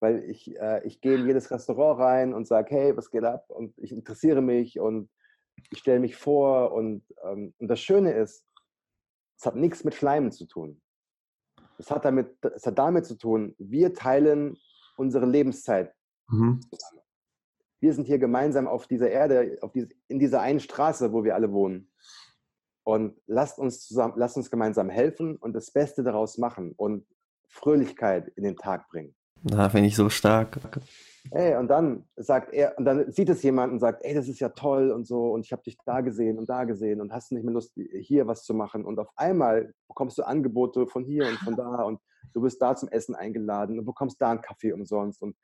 Weil 0.00 0.24
ich, 0.24 0.54
äh, 0.60 0.86
ich 0.86 1.00
gehe 1.00 1.14
in 1.14 1.26
jedes 1.26 1.50
Restaurant 1.50 2.00
rein 2.00 2.34
und 2.34 2.46
sage, 2.46 2.74
hey, 2.74 2.96
was 2.96 3.10
geht 3.10 3.24
ab? 3.24 3.48
Und 3.48 3.72
ich 3.78 3.92
interessiere 3.92 4.42
mich 4.42 4.78
und 4.78 5.08
ich 5.70 5.78
stelle 5.78 6.00
mich 6.00 6.16
vor 6.16 6.72
und, 6.72 7.04
ähm, 7.24 7.54
und 7.58 7.68
das 7.68 7.80
Schöne 7.80 8.12
ist, 8.12 8.44
Es 9.36 9.46
hat 9.46 9.56
nichts 9.56 9.84
mit 9.84 9.94
Schleimen 9.94 10.30
zu 10.30 10.46
tun. 10.46 10.80
Es 11.78 11.90
hat 11.90 12.04
damit, 12.04 12.36
es 12.54 12.66
hat 12.66 12.78
damit 12.78 13.04
zu 13.04 13.16
tun, 13.16 13.54
wir 13.58 13.92
teilen 13.92 14.56
unsere 14.96 15.26
Lebenszeit 15.26 15.92
mhm. 16.28 16.60
zusammen. 16.70 17.00
Wir 17.80 17.92
sind 17.92 18.06
hier 18.06 18.18
gemeinsam 18.18 18.66
auf 18.66 18.86
dieser 18.86 19.10
Erde, 19.10 19.58
auf 19.60 19.72
diese, 19.72 19.88
in 20.08 20.18
dieser 20.18 20.40
einen 20.40 20.60
Straße, 20.60 21.12
wo 21.12 21.24
wir 21.24 21.34
alle 21.34 21.52
wohnen. 21.52 21.90
Und 22.84 23.20
lasst 23.26 23.58
uns 23.58 23.86
zusammen, 23.86 24.14
lasst 24.16 24.36
uns 24.36 24.50
gemeinsam 24.50 24.88
helfen 24.88 25.36
und 25.36 25.52
das 25.52 25.70
Beste 25.70 26.02
daraus 26.02 26.38
machen 26.38 26.72
und 26.76 27.06
Fröhlichkeit 27.48 28.28
in 28.36 28.44
den 28.44 28.56
Tag 28.56 28.88
bringen. 28.88 29.14
Da 29.42 29.68
finde 29.68 29.88
ich 29.88 29.96
so 29.96 30.08
stark. 30.08 30.58
Ey, 31.30 31.56
und 31.56 31.68
dann 31.68 32.04
sagt 32.16 32.52
er, 32.52 32.76
und 32.78 32.84
dann 32.84 33.10
sieht 33.10 33.28
es 33.28 33.42
jemand 33.42 33.72
und 33.72 33.78
sagt, 33.78 34.04
ey, 34.04 34.14
das 34.14 34.28
ist 34.28 34.40
ja 34.40 34.50
toll 34.50 34.90
und 34.90 35.06
so, 35.06 35.32
und 35.32 35.44
ich 35.44 35.52
habe 35.52 35.62
dich 35.62 35.76
da 35.86 36.00
gesehen 36.00 36.38
und 36.38 36.48
da 36.48 36.64
gesehen 36.64 37.00
und 37.00 37.12
hast 37.12 37.32
nicht 37.32 37.44
mehr 37.44 37.54
Lust, 37.54 37.72
hier 37.74 38.26
was 38.26 38.44
zu 38.44 38.54
machen. 38.54 38.84
Und 38.84 38.98
auf 38.98 39.08
einmal 39.16 39.72
bekommst 39.88 40.18
du 40.18 40.22
Angebote 40.22 40.86
von 40.86 41.04
hier 41.04 41.26
und 41.26 41.38
von 41.38 41.56
da 41.56 41.82
und 41.82 42.00
du 42.34 42.42
wirst 42.42 42.60
da 42.60 42.76
zum 42.76 42.88
Essen 42.90 43.14
eingeladen 43.14 43.78
und 43.78 43.86
bekommst 43.86 44.20
da 44.20 44.30
einen 44.30 44.42
Kaffee 44.42 44.72
umsonst. 44.72 45.22
Und 45.22 45.34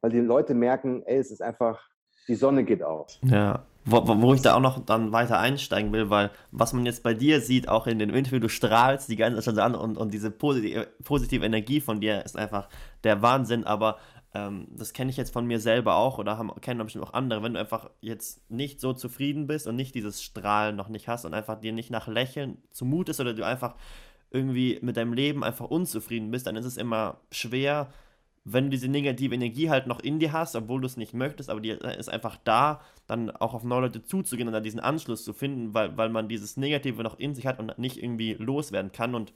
weil 0.00 0.10
die 0.10 0.20
Leute 0.20 0.54
merken, 0.54 1.02
ey, 1.06 1.16
es 1.16 1.30
ist 1.30 1.42
einfach, 1.42 1.88
die 2.28 2.34
Sonne 2.34 2.64
geht 2.64 2.82
auf. 2.82 3.18
Ja, 3.22 3.64
wo, 3.86 4.02
wo, 4.06 4.34
ich 4.34 4.42
da 4.42 4.54
auch 4.54 4.60
noch 4.60 4.84
dann 4.84 5.12
weiter 5.12 5.38
einsteigen 5.38 5.92
will, 5.92 6.10
weil 6.10 6.30
was 6.50 6.74
man 6.74 6.84
jetzt 6.84 7.02
bei 7.02 7.14
dir 7.14 7.40
sieht, 7.40 7.68
auch 7.68 7.86
in 7.86 7.98
dem 7.98 8.10
Interview, 8.10 8.38
du 8.38 8.50
strahlst 8.50 9.08
die 9.08 9.16
ganze 9.16 9.40
Zeit 9.40 9.58
an 9.58 9.74
und, 9.74 9.96
und 9.96 10.12
diese 10.12 10.30
positive, 10.30 10.88
positive 11.02 11.46
Energie 11.46 11.80
von 11.80 12.00
dir 12.00 12.22
ist 12.24 12.36
einfach 12.36 12.68
der 13.02 13.22
Wahnsinn, 13.22 13.64
aber 13.64 13.96
ähm, 14.34 14.68
das 14.70 14.92
kenne 14.92 15.10
ich 15.10 15.16
jetzt 15.16 15.32
von 15.32 15.46
mir 15.46 15.58
selber 15.58 15.96
auch 15.96 16.18
oder 16.18 16.36
haben, 16.36 16.50
kennen 16.60 16.82
bestimmt 16.82 17.04
auch 17.04 17.14
andere, 17.14 17.42
wenn 17.42 17.54
du 17.54 17.60
einfach 17.60 17.90
jetzt 18.00 18.50
nicht 18.50 18.80
so 18.80 18.92
zufrieden 18.92 19.46
bist 19.46 19.66
und 19.66 19.76
nicht 19.76 19.94
dieses 19.94 20.22
Strahlen 20.22 20.76
noch 20.76 20.88
nicht 20.88 21.08
hast 21.08 21.24
und 21.24 21.34
einfach 21.34 21.60
dir 21.60 21.72
nicht 21.72 21.90
nach 21.90 22.08
Lächeln 22.08 22.58
zumutest 22.70 23.20
oder 23.20 23.34
du 23.34 23.44
einfach 23.44 23.74
irgendwie 24.30 24.78
mit 24.82 24.96
deinem 24.96 25.14
Leben 25.14 25.42
einfach 25.42 25.66
unzufrieden 25.66 26.30
bist, 26.30 26.46
dann 26.46 26.56
ist 26.56 26.66
es 26.66 26.76
immer 26.76 27.20
schwer, 27.30 27.88
wenn 28.44 28.64
du 28.64 28.70
diese 28.70 28.88
negative 28.88 29.34
Energie 29.34 29.70
halt 29.70 29.86
noch 29.86 30.00
in 30.00 30.18
dir 30.18 30.32
hast, 30.32 30.56
obwohl 30.56 30.80
du 30.80 30.86
es 30.86 30.96
nicht 30.96 31.14
möchtest, 31.14 31.50
aber 31.50 31.60
die 31.60 31.70
ist 31.70 32.08
einfach 32.08 32.36
da, 32.44 32.80
dann 33.06 33.30
auch 33.30 33.54
auf 33.54 33.64
neue 33.64 33.82
Leute 33.82 34.02
zuzugehen 34.02 34.48
und 34.48 34.54
dann 34.54 34.62
diesen 34.62 34.80
Anschluss 34.80 35.24
zu 35.24 35.32
finden, 35.32 35.74
weil, 35.74 35.96
weil 35.96 36.08
man 36.08 36.28
dieses 36.28 36.56
Negative 36.56 37.02
noch 37.02 37.18
in 37.18 37.34
sich 37.34 37.46
hat 37.46 37.58
und 37.58 37.78
nicht 37.78 38.02
irgendwie 38.02 38.34
loswerden 38.34 38.92
kann 38.92 39.14
und 39.14 39.32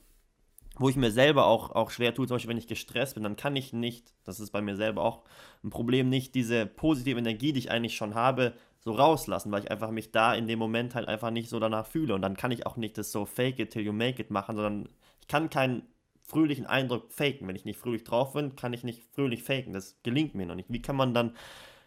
wo 0.79 0.89
ich 0.89 0.95
mir 0.95 1.11
selber 1.11 1.45
auch, 1.45 1.71
auch 1.71 1.91
schwer 1.91 2.13
tue, 2.13 2.27
zum 2.27 2.35
Beispiel 2.35 2.49
wenn 2.49 2.57
ich 2.57 2.67
gestresst 2.67 3.13
bin, 3.15 3.23
dann 3.23 3.35
kann 3.35 3.55
ich 3.55 3.73
nicht, 3.73 4.13
das 4.23 4.39
ist 4.39 4.51
bei 4.51 4.61
mir 4.61 4.75
selber 4.75 5.03
auch 5.03 5.23
ein 5.63 5.69
Problem, 5.69 6.09
nicht 6.09 6.35
diese 6.35 6.65
positive 6.65 7.19
Energie, 7.19 7.53
die 7.53 7.59
ich 7.59 7.71
eigentlich 7.71 7.95
schon 7.95 8.15
habe, 8.15 8.53
so 8.79 8.91
rauslassen, 8.91 9.51
weil 9.51 9.63
ich 9.63 9.71
einfach 9.71 9.91
mich 9.91 10.11
da 10.11 10.33
in 10.33 10.47
dem 10.47 10.59
Moment 10.59 10.95
halt 10.95 11.07
einfach 11.07 11.31
nicht 11.31 11.49
so 11.49 11.59
danach 11.59 11.85
fühle 11.85 12.15
und 12.15 12.21
dann 12.21 12.35
kann 12.35 12.51
ich 12.51 12.65
auch 12.65 12.75
nicht 12.75 12.97
das 12.97 13.11
so 13.11 13.25
fake 13.25 13.59
it 13.59 13.71
till 13.71 13.83
you 13.83 13.93
make 13.93 14.21
it 14.21 14.29
machen, 14.29 14.55
sondern 14.55 14.89
ich 15.21 15.27
kann 15.27 15.49
keinen 15.49 15.83
fröhlichen 16.23 16.65
Eindruck 16.65 17.11
faken. 17.11 17.47
Wenn 17.47 17.55
ich 17.55 17.65
nicht 17.65 17.79
fröhlich 17.79 18.03
drauf 18.03 18.33
bin, 18.33 18.55
kann 18.55 18.73
ich 18.73 18.83
nicht 18.83 19.03
fröhlich 19.13 19.43
faken. 19.43 19.73
Das 19.73 19.99
gelingt 20.03 20.35
mir 20.35 20.45
noch 20.45 20.55
nicht. 20.55 20.71
Wie 20.71 20.81
kann 20.81 20.95
man 20.95 21.13
dann, 21.13 21.35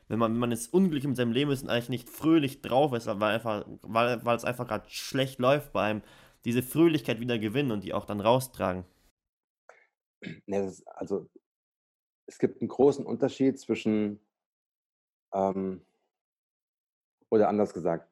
wenn 0.08 0.18
man, 0.18 0.32
wenn 0.32 0.40
man 0.40 0.50
jetzt 0.50 0.72
unglücklich 0.72 1.08
mit 1.08 1.16
seinem 1.16 1.32
Leben 1.32 1.50
ist 1.50 1.62
und 1.62 1.70
eigentlich 1.70 1.88
nicht 1.88 2.08
fröhlich 2.08 2.62
drauf 2.62 2.92
ist, 2.92 3.06
weil, 3.06 3.34
einfach, 3.34 3.64
weil, 3.82 4.24
weil 4.24 4.36
es 4.36 4.44
einfach 4.44 4.68
gerade 4.68 4.88
schlecht 4.88 5.38
läuft 5.38 5.72
bei 5.72 5.82
einem, 5.82 6.02
diese 6.46 6.62
Fröhlichkeit 6.62 7.20
wieder 7.20 7.38
gewinnen 7.38 7.72
und 7.72 7.84
die 7.84 7.92
auch 7.92 8.06
dann 8.06 8.20
raustragen? 8.20 8.84
Also 10.86 11.28
es 12.26 12.38
gibt 12.38 12.60
einen 12.60 12.68
großen 12.68 13.04
Unterschied 13.04 13.60
zwischen, 13.60 14.18
ähm, 15.32 15.84
oder 17.28 17.48
anders 17.48 17.74
gesagt, 17.74 18.08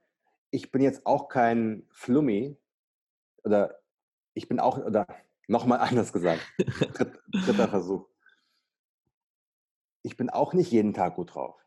ich 0.50 0.70
bin 0.70 0.82
jetzt 0.82 1.06
auch 1.06 1.28
kein 1.28 1.88
Flummi 1.90 2.56
oder 3.42 3.80
ich 4.34 4.46
bin 4.46 4.60
auch, 4.60 4.78
oder 4.78 5.06
Nochmal 5.46 5.80
anders 5.80 6.12
gesagt. 6.12 6.42
Dritter 6.58 7.68
Versuch. 7.68 8.08
Ich 10.02 10.16
bin 10.16 10.30
auch 10.30 10.52
nicht 10.52 10.70
jeden 10.70 10.94
Tag 10.94 11.16
gut 11.16 11.34
drauf. 11.34 11.60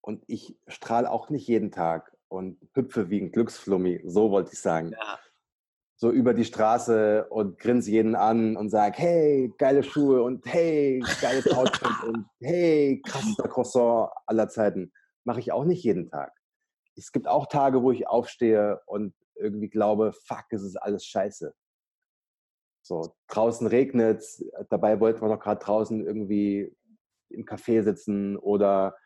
Und 0.00 0.24
ich 0.26 0.58
strahle 0.66 1.10
auch 1.10 1.28
nicht 1.28 1.46
jeden 1.46 1.70
Tag 1.70 2.16
und 2.28 2.58
hüpfe 2.74 3.10
wie 3.10 3.20
ein 3.20 3.32
Glücksflummi, 3.32 4.02
so 4.04 4.30
wollte 4.30 4.52
ich 4.52 4.60
sagen. 4.60 4.92
Ja. 4.92 5.18
So 6.00 6.12
über 6.12 6.32
die 6.32 6.44
Straße 6.44 7.26
und 7.28 7.58
grinse 7.58 7.90
jeden 7.90 8.14
an 8.14 8.56
und 8.56 8.70
sage, 8.70 8.96
hey, 8.98 9.52
geile 9.58 9.82
Schuhe 9.82 10.22
und 10.22 10.46
hey, 10.46 11.02
geiles 11.20 11.50
Outfit 11.50 11.90
und 12.06 12.24
hey, 12.40 13.02
krassester 13.04 13.48
Croissant 13.48 14.10
aller 14.26 14.48
Zeiten. 14.48 14.92
Mache 15.24 15.40
ich 15.40 15.50
auch 15.50 15.64
nicht 15.64 15.82
jeden 15.82 16.08
Tag. 16.08 16.32
Es 16.96 17.10
gibt 17.10 17.26
auch 17.26 17.46
Tage, 17.46 17.82
wo 17.82 17.90
ich 17.90 18.06
aufstehe 18.06 18.80
und 18.86 19.12
irgendwie 19.34 19.68
glaube, 19.68 20.12
fuck, 20.12 20.44
es 20.50 20.62
ist 20.62 20.76
alles 20.76 21.04
scheiße. 21.04 21.52
So, 22.82 23.16
draußen 23.26 23.66
regnet 23.66 24.20
es, 24.20 24.44
dabei 24.70 25.00
wollten 25.00 25.20
wir 25.20 25.28
noch 25.28 25.40
gerade 25.40 25.62
draußen 25.64 26.06
irgendwie 26.06 26.74
im 27.28 27.44
Café 27.44 27.82
sitzen 27.82 28.36
oder 28.36 28.96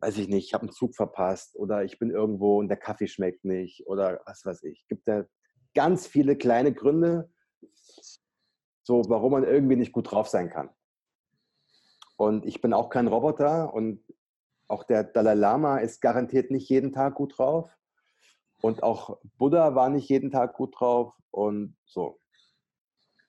weiß 0.00 0.18
ich 0.18 0.28
nicht, 0.28 0.46
ich 0.46 0.54
habe 0.54 0.62
einen 0.62 0.72
Zug 0.72 0.94
verpasst 0.94 1.56
oder 1.56 1.82
ich 1.82 1.98
bin 1.98 2.10
irgendwo 2.10 2.58
und 2.58 2.68
der 2.68 2.76
Kaffee 2.76 3.08
schmeckt 3.08 3.44
nicht 3.44 3.86
oder 3.86 4.20
was 4.26 4.44
weiß 4.44 4.62
ich. 4.64 4.84
Gibt 4.86 5.08
ja 5.08 5.24
ganz 5.74 6.06
viele 6.06 6.36
kleine 6.36 6.72
Gründe, 6.72 7.30
so 8.82 9.02
warum 9.08 9.32
man 9.32 9.44
irgendwie 9.44 9.76
nicht 9.76 9.92
gut 9.92 10.10
drauf 10.10 10.28
sein 10.28 10.50
kann. 10.50 10.70
Und 12.16 12.44
ich 12.44 12.60
bin 12.60 12.72
auch 12.72 12.90
kein 12.90 13.06
Roboter 13.08 13.72
und 13.72 14.04
auch 14.68 14.84
der 14.84 15.04
Dalai 15.04 15.34
Lama 15.34 15.78
ist 15.78 16.00
garantiert 16.00 16.50
nicht 16.50 16.68
jeden 16.68 16.92
Tag 16.92 17.14
gut 17.14 17.38
drauf. 17.38 17.70
Und 18.62 18.82
auch 18.82 19.18
Buddha 19.38 19.74
war 19.74 19.88
nicht 19.88 20.08
jeden 20.08 20.30
Tag 20.30 20.54
gut 20.54 20.78
drauf 20.78 21.14
und 21.30 21.76
so. 21.86 22.20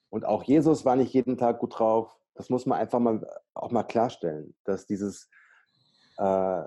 Und 0.10 0.26
auch 0.26 0.44
Jesus 0.44 0.84
war 0.84 0.96
nicht 0.98 1.14
jeden 1.14 1.38
Tag 1.38 1.60
gut 1.60 1.80
drauf. 1.80 2.16
Das 2.36 2.50
muss 2.50 2.66
man 2.66 2.80
einfach 2.80 3.00
mal 3.00 3.26
auch 3.54 3.72
mal 3.72 3.84
klarstellen, 3.84 4.56
dass 4.66 4.86
dieses 4.86 5.30
äh, 6.18 6.64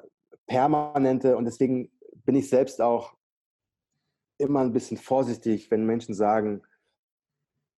permanente 0.47 1.37
und 1.37 1.45
deswegen 1.45 1.91
bin 2.25 2.35
ich 2.35 2.49
selbst 2.49 2.81
auch 2.81 3.15
immer 4.39 4.61
ein 4.61 4.73
bisschen 4.73 4.97
vorsichtig, 4.97 5.71
wenn 5.71 5.87
Menschen 5.87 6.15
sagen, 6.15 6.63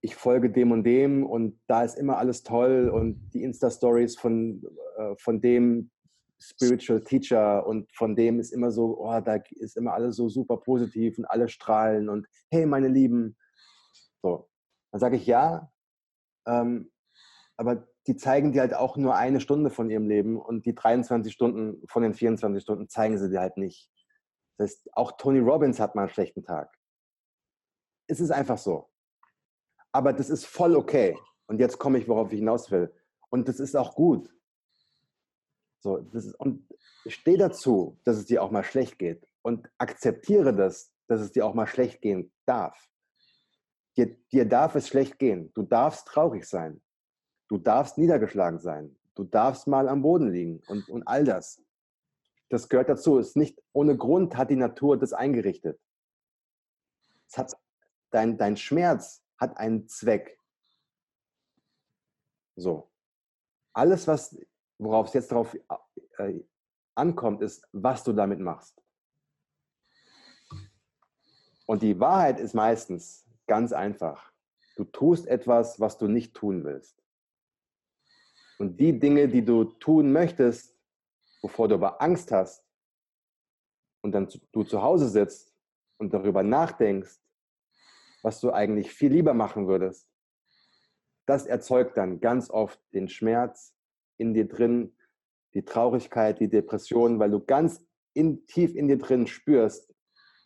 ich 0.00 0.14
folge 0.14 0.50
dem 0.50 0.72
und 0.72 0.84
dem 0.84 1.24
und 1.24 1.60
da 1.66 1.82
ist 1.82 1.96
immer 1.96 2.18
alles 2.18 2.42
toll 2.42 2.88
und 2.88 3.30
die 3.30 3.42
Insta-Stories 3.42 4.16
von, 4.16 4.62
äh, 4.96 5.16
von 5.18 5.40
dem 5.40 5.90
Spiritual 6.38 7.02
Teacher 7.02 7.66
und 7.66 7.90
von 7.94 8.14
dem 8.14 8.38
ist 8.38 8.52
immer 8.52 8.70
so, 8.70 8.98
oh, 9.00 9.20
da 9.20 9.40
ist 9.50 9.76
immer 9.76 9.94
alles 9.94 10.16
so 10.16 10.28
super 10.28 10.58
positiv 10.58 11.18
und 11.18 11.24
alle 11.24 11.48
strahlen 11.48 12.08
und 12.08 12.26
hey, 12.50 12.66
meine 12.66 12.88
Lieben. 12.88 13.36
So, 14.22 14.48
dann 14.92 15.00
sage 15.00 15.16
ich 15.16 15.26
ja, 15.26 15.70
ähm, 16.46 16.92
aber 17.56 17.86
die 18.06 18.16
zeigen 18.16 18.52
dir 18.52 18.60
halt 18.60 18.74
auch 18.74 18.96
nur 18.96 19.16
eine 19.16 19.40
Stunde 19.40 19.70
von 19.70 19.90
ihrem 19.90 20.06
Leben 20.06 20.38
und 20.38 20.66
die 20.66 20.74
23 20.74 21.32
Stunden 21.32 21.82
von 21.88 22.02
den 22.02 22.14
24 22.14 22.62
Stunden 22.62 22.88
zeigen 22.88 23.18
sie 23.18 23.30
dir 23.30 23.40
halt 23.40 23.56
nicht. 23.56 23.90
Das 24.56 24.70
heißt, 24.70 24.96
auch 24.96 25.12
Tony 25.12 25.38
Robbins 25.38 25.80
hat 25.80 25.94
mal 25.94 26.02
einen 26.02 26.10
schlechten 26.10 26.42
Tag. 26.42 26.74
Es 28.06 28.20
ist 28.20 28.30
einfach 28.30 28.58
so. 28.58 28.88
Aber 29.92 30.12
das 30.12 30.30
ist 30.30 30.46
voll 30.46 30.76
okay. 30.76 31.18
Und 31.46 31.60
jetzt 31.60 31.78
komme 31.78 31.98
ich, 31.98 32.08
worauf 32.08 32.32
ich 32.32 32.38
hinaus 32.38 32.70
will. 32.70 32.92
Und 33.30 33.48
das 33.48 33.60
ist 33.60 33.76
auch 33.76 33.94
gut. 33.94 34.32
So, 35.80 35.98
das 35.98 36.26
ist, 36.26 36.34
und 36.34 36.66
steh 37.06 37.36
dazu, 37.36 37.98
dass 38.04 38.16
es 38.16 38.26
dir 38.26 38.42
auch 38.42 38.50
mal 38.50 38.64
schlecht 38.64 38.98
geht. 38.98 39.26
Und 39.42 39.68
akzeptiere 39.78 40.54
das, 40.54 40.92
dass 41.06 41.20
es 41.20 41.32
dir 41.32 41.46
auch 41.46 41.54
mal 41.54 41.66
schlecht 41.66 42.00
gehen 42.02 42.32
darf. 42.46 42.88
Dir, 43.96 44.16
dir 44.32 44.46
darf 44.46 44.74
es 44.74 44.88
schlecht 44.88 45.18
gehen. 45.18 45.52
Du 45.54 45.62
darfst 45.62 46.06
traurig 46.06 46.44
sein. 46.44 46.82
Du 47.48 47.58
darfst 47.58 47.96
niedergeschlagen 47.98 48.58
sein. 48.58 48.96
Du 49.14 49.24
darfst 49.24 49.66
mal 49.66 49.88
am 49.88 50.02
Boden 50.02 50.30
liegen 50.30 50.62
und, 50.66 50.88
und 50.88 51.06
all 51.06 51.24
das. 51.24 51.62
Das 52.48 52.68
gehört 52.68 52.88
dazu. 52.88 53.18
Es 53.18 53.28
ist 53.28 53.36
nicht 53.36 53.60
ohne 53.72 53.96
Grund 53.96 54.36
hat 54.36 54.50
die 54.50 54.56
Natur 54.56 54.98
das 54.98 55.12
eingerichtet. 55.12 55.80
Es 57.28 57.38
hat, 57.38 57.52
dein, 58.10 58.38
dein 58.38 58.56
Schmerz 58.56 59.22
hat 59.36 59.56
einen 59.56 59.88
Zweck. 59.88 60.40
So. 62.54 62.90
Alles, 63.72 64.06
was, 64.06 64.38
worauf 64.78 65.08
es 65.08 65.14
jetzt 65.14 65.32
darauf 65.32 65.54
äh, 66.18 66.40
ankommt, 66.94 67.42
ist, 67.42 67.66
was 67.72 68.04
du 68.04 68.12
damit 68.12 68.40
machst. 68.40 68.80
Und 71.66 71.82
die 71.82 71.98
Wahrheit 71.98 72.38
ist 72.38 72.54
meistens, 72.54 73.26
Ganz 73.46 73.72
einfach. 73.72 74.32
Du 74.76 74.84
tust 74.84 75.26
etwas, 75.26 75.80
was 75.80 75.98
du 75.98 76.08
nicht 76.08 76.34
tun 76.34 76.64
willst. 76.64 77.02
Und 78.58 78.80
die 78.80 78.98
Dinge, 78.98 79.28
die 79.28 79.44
du 79.44 79.64
tun 79.64 80.12
möchtest, 80.12 80.75
wovor 81.46 81.68
du 81.68 81.76
aber 81.76 82.02
Angst 82.02 82.32
hast, 82.32 82.64
und 84.02 84.12
dann 84.12 84.28
du 84.52 84.64
zu 84.64 84.82
Hause 84.82 85.08
sitzt 85.08 85.54
und 85.98 86.12
darüber 86.12 86.42
nachdenkst, 86.42 87.20
was 88.22 88.40
du 88.40 88.52
eigentlich 88.52 88.92
viel 88.92 89.12
lieber 89.12 89.32
machen 89.32 89.68
würdest, 89.68 90.08
das 91.26 91.46
erzeugt 91.46 91.96
dann 91.96 92.20
ganz 92.20 92.50
oft 92.50 92.80
den 92.92 93.08
Schmerz 93.08 93.76
in 94.16 94.34
dir 94.34 94.46
drin, 94.46 94.96
die 95.54 95.64
Traurigkeit, 95.64 96.38
die 96.40 96.48
Depression, 96.48 97.18
weil 97.18 97.30
du 97.30 97.44
ganz 97.44 97.84
in, 98.12 98.46
tief 98.46 98.74
in 98.74 98.88
dir 98.88 98.98
drin 98.98 99.26
spürst, 99.26 99.92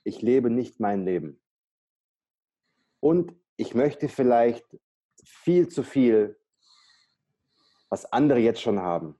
ich 0.05 0.23
lebe 0.23 0.49
nicht 0.51 0.81
mein 0.81 1.05
Leben. 1.05 1.41
Und 3.01 3.35
ich 3.57 3.75
möchte 3.75 4.09
vielleicht 4.09 4.67
viel 5.25 5.69
zu 5.69 5.83
viel, 5.83 6.39
was 7.91 8.11
andere 8.11 8.39
jetzt 8.39 8.63
schon 8.63 8.81
haben. 8.81 9.20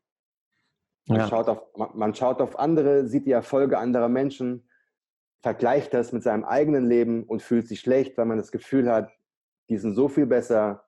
Man, 1.11 1.19
ja. 1.19 1.29
schaut 1.29 1.49
auf, 1.49 1.63
man 1.95 2.15
schaut 2.15 2.41
auf 2.41 2.57
andere, 2.57 3.05
sieht 3.09 3.27
die 3.27 3.33
Erfolge 3.33 3.79
anderer 3.79 4.09
Menschen, 4.09 4.69
vergleicht 5.43 5.93
das 5.93 6.13
mit 6.13 6.23
seinem 6.23 6.45
eigenen 6.45 6.87
Leben 6.87 7.25
und 7.25 7.43
fühlt 7.43 7.67
sich 7.67 7.81
schlecht, 7.81 8.17
weil 8.17 8.27
man 8.27 8.39
das 8.39 8.53
Gefühl 8.53 8.89
hat, 8.89 9.11
die 9.69 9.77
sind 9.77 9.97
so 9.97 10.09
viel 10.09 10.27
besser, 10.27 10.87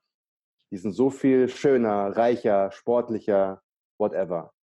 die 0.71 0.77
sind 0.77 0.93
so 0.93 1.11
viel 1.11 1.49
schöner, 1.49 2.17
reicher, 2.17 2.71
sportlicher, 2.71 3.63
whatever. 3.99 4.55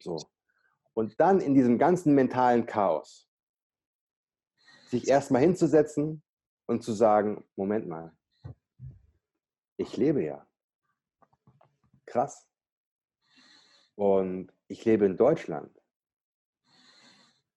So. 0.00 0.18
Und 0.92 1.18
dann 1.18 1.40
in 1.40 1.54
diesem 1.54 1.78
ganzen 1.78 2.14
mentalen 2.14 2.66
Chaos 2.66 3.26
sich 4.88 5.08
erstmal 5.08 5.40
hinzusetzen 5.40 6.22
und 6.66 6.82
zu 6.82 6.92
sagen, 6.92 7.42
Moment 7.56 7.88
mal, 7.88 8.12
ich 9.78 9.96
lebe 9.96 10.22
ja. 10.22 10.46
Krass. 12.04 12.49
Und 14.00 14.50
ich 14.66 14.86
lebe 14.86 15.04
in 15.04 15.18
Deutschland. 15.18 15.78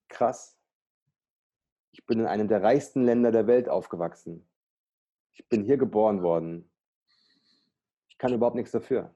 Krass. 0.09 0.59
Ich 1.93 2.05
bin 2.05 2.19
in 2.19 2.25
einem 2.25 2.49
der 2.49 2.61
reichsten 2.61 3.05
Länder 3.05 3.31
der 3.31 3.47
Welt 3.47 3.69
aufgewachsen. 3.69 4.45
Ich 5.31 5.47
bin 5.47 5.63
hier 5.63 5.77
geboren 5.77 6.21
worden. 6.21 6.69
Ich 8.09 8.17
kann 8.17 8.33
überhaupt 8.33 8.57
nichts 8.57 8.73
dafür. 8.73 9.15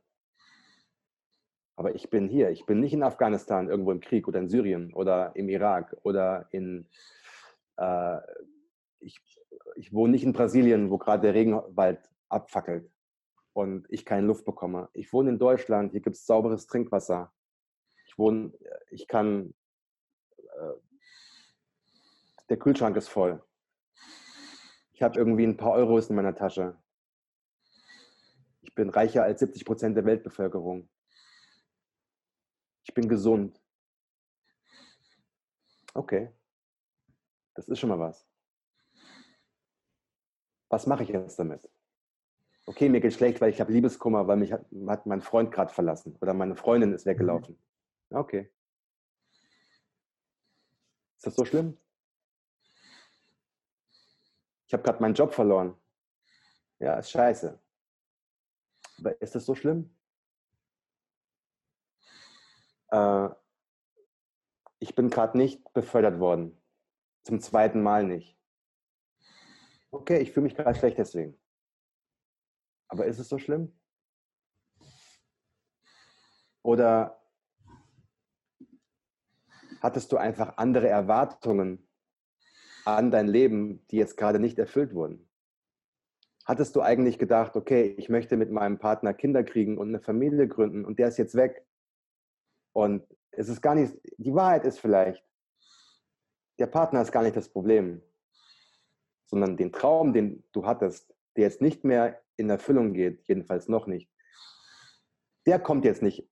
Aber 1.75 1.93
ich 1.95 2.09
bin 2.09 2.29
hier. 2.29 2.49
Ich 2.49 2.65
bin 2.65 2.79
nicht 2.79 2.93
in 2.93 3.03
Afghanistan 3.03 3.67
irgendwo 3.67 3.91
im 3.91 3.99
Krieg 3.99 4.29
oder 4.29 4.39
in 4.39 4.47
Syrien 4.47 4.93
oder 4.93 5.35
im 5.35 5.49
Irak 5.49 5.97
oder 6.03 6.47
in. 6.51 6.87
Äh, 7.75 8.19
ich, 8.99 9.19
ich 9.75 9.91
wohne 9.91 10.13
nicht 10.13 10.23
in 10.23 10.31
Brasilien, 10.31 10.89
wo 10.89 10.97
gerade 10.97 11.23
der 11.23 11.33
Regenwald 11.33 12.09
abfackelt 12.29 12.89
und 13.57 13.87
ich 13.89 14.05
keine 14.05 14.27
Luft 14.27 14.45
bekomme. 14.45 14.87
Ich 14.93 15.11
wohne 15.11 15.31
in 15.31 15.39
Deutschland. 15.39 15.91
Hier 15.91 16.01
gibt 16.01 16.15
es 16.15 16.27
sauberes 16.27 16.67
Trinkwasser. 16.67 17.33
Ich 18.05 18.15
wohne. 18.15 18.53
Ich 18.91 19.07
kann. 19.07 19.55
Äh, 20.37 20.73
der 22.49 22.59
Kühlschrank 22.59 22.95
ist 22.97 23.07
voll. 23.07 23.43
Ich 24.91 25.01
habe 25.01 25.17
irgendwie 25.17 25.43
ein 25.43 25.57
paar 25.57 25.71
Euros 25.71 26.07
in 26.07 26.15
meiner 26.15 26.35
Tasche. 26.35 26.77
Ich 28.61 28.75
bin 28.75 28.91
reicher 28.91 29.23
als 29.23 29.39
70 29.39 29.65
Prozent 29.65 29.97
der 29.97 30.05
Weltbevölkerung. 30.05 30.87
Ich 32.83 32.93
bin 32.93 33.09
gesund. 33.09 33.59
Okay, 35.95 36.31
das 37.55 37.67
ist 37.67 37.79
schon 37.79 37.89
mal 37.89 37.97
was. 37.97 38.23
Was 40.69 40.85
mache 40.85 41.01
ich 41.01 41.09
jetzt 41.09 41.39
damit? 41.39 41.67
Okay, 42.69 42.89
mir 42.89 42.99
geht 42.99 43.13
schlecht, 43.13 43.39
weil 43.39 43.49
ich 43.49 43.61
habe 43.61 43.71
Liebeskummer, 43.71 44.27
weil 44.27 44.35
mich 44.35 44.51
hat, 44.51 44.65
hat 44.87 45.05
mein 45.05 45.21
Freund 45.21 45.53
gerade 45.53 45.73
verlassen 45.73 46.17
oder 46.19 46.33
meine 46.33 46.57
Freundin 46.57 46.93
ist 46.93 47.05
weggelaufen. 47.05 47.57
Mhm. 48.09 48.17
Okay. 48.17 48.51
Ist 51.15 51.27
das 51.27 51.35
so 51.35 51.45
schlimm? 51.45 51.77
Ich 54.67 54.73
habe 54.73 54.83
gerade 54.83 55.01
meinen 55.01 55.13
Job 55.13 55.33
verloren. 55.33 55.77
Ja, 56.79 56.95
ist 56.95 57.09
scheiße. 57.09 57.57
Aber 58.99 59.21
ist 59.21 59.33
das 59.33 59.45
so 59.45 59.55
schlimm? 59.55 59.89
Äh, 62.91 63.29
ich 64.79 64.93
bin 64.93 65.09
gerade 65.09 65.37
nicht 65.37 65.73
befördert 65.73 66.19
worden. 66.19 66.61
Zum 67.23 67.39
zweiten 67.39 67.81
Mal 67.81 68.03
nicht. 68.03 68.37
Okay, 69.89 70.19
ich 70.19 70.33
fühle 70.33 70.43
mich 70.43 70.55
gerade 70.55 70.77
schlecht 70.77 70.97
deswegen. 70.97 71.36
Aber 72.87 73.05
ist 73.05 73.19
es 73.19 73.29
so 73.29 73.37
schlimm? 73.37 73.73
Oder 76.63 77.21
hattest 79.81 80.11
du 80.11 80.17
einfach 80.17 80.57
andere 80.57 80.87
Erwartungen 80.87 81.87
an 82.85 83.11
dein 83.11 83.27
Leben, 83.27 83.85
die 83.87 83.97
jetzt 83.97 84.17
gerade 84.17 84.39
nicht 84.39 84.59
erfüllt 84.59 84.93
wurden? 84.93 85.29
Hattest 86.45 86.75
du 86.75 86.81
eigentlich 86.81 87.19
gedacht, 87.19 87.55
okay, 87.57 87.95
ich 87.97 88.09
möchte 88.09 88.37
mit 88.37 88.51
meinem 88.51 88.79
Partner 88.79 89.13
Kinder 89.13 89.43
kriegen 89.43 89.77
und 89.77 89.89
eine 89.89 89.99
Familie 89.99 90.47
gründen 90.47 90.85
und 90.85 90.97
der 90.99 91.09
ist 91.09 91.17
jetzt 91.17 91.35
weg? 91.35 91.65
Und 92.73 93.05
es 93.31 93.49
ist 93.49 93.61
gar 93.61 93.75
nicht, 93.75 93.97
die 94.17 94.33
Wahrheit 94.33 94.63
ist 94.63 94.79
vielleicht, 94.79 95.23
der 96.59 96.67
Partner 96.67 97.01
ist 97.01 97.11
gar 97.11 97.23
nicht 97.23 97.35
das 97.35 97.49
Problem, 97.49 98.01
sondern 99.25 99.57
den 99.57 99.71
Traum, 99.71 100.13
den 100.13 100.43
du 100.53 100.65
hattest, 100.65 101.13
der 101.35 101.43
jetzt 101.43 101.61
nicht 101.61 101.83
mehr 101.83 102.21
in 102.37 102.49
Erfüllung 102.49 102.93
geht, 102.93 103.27
jedenfalls 103.27 103.67
noch 103.67 103.87
nicht, 103.87 104.09
der 105.45 105.59
kommt 105.59 105.85
jetzt 105.85 106.01
nicht. 106.01 106.29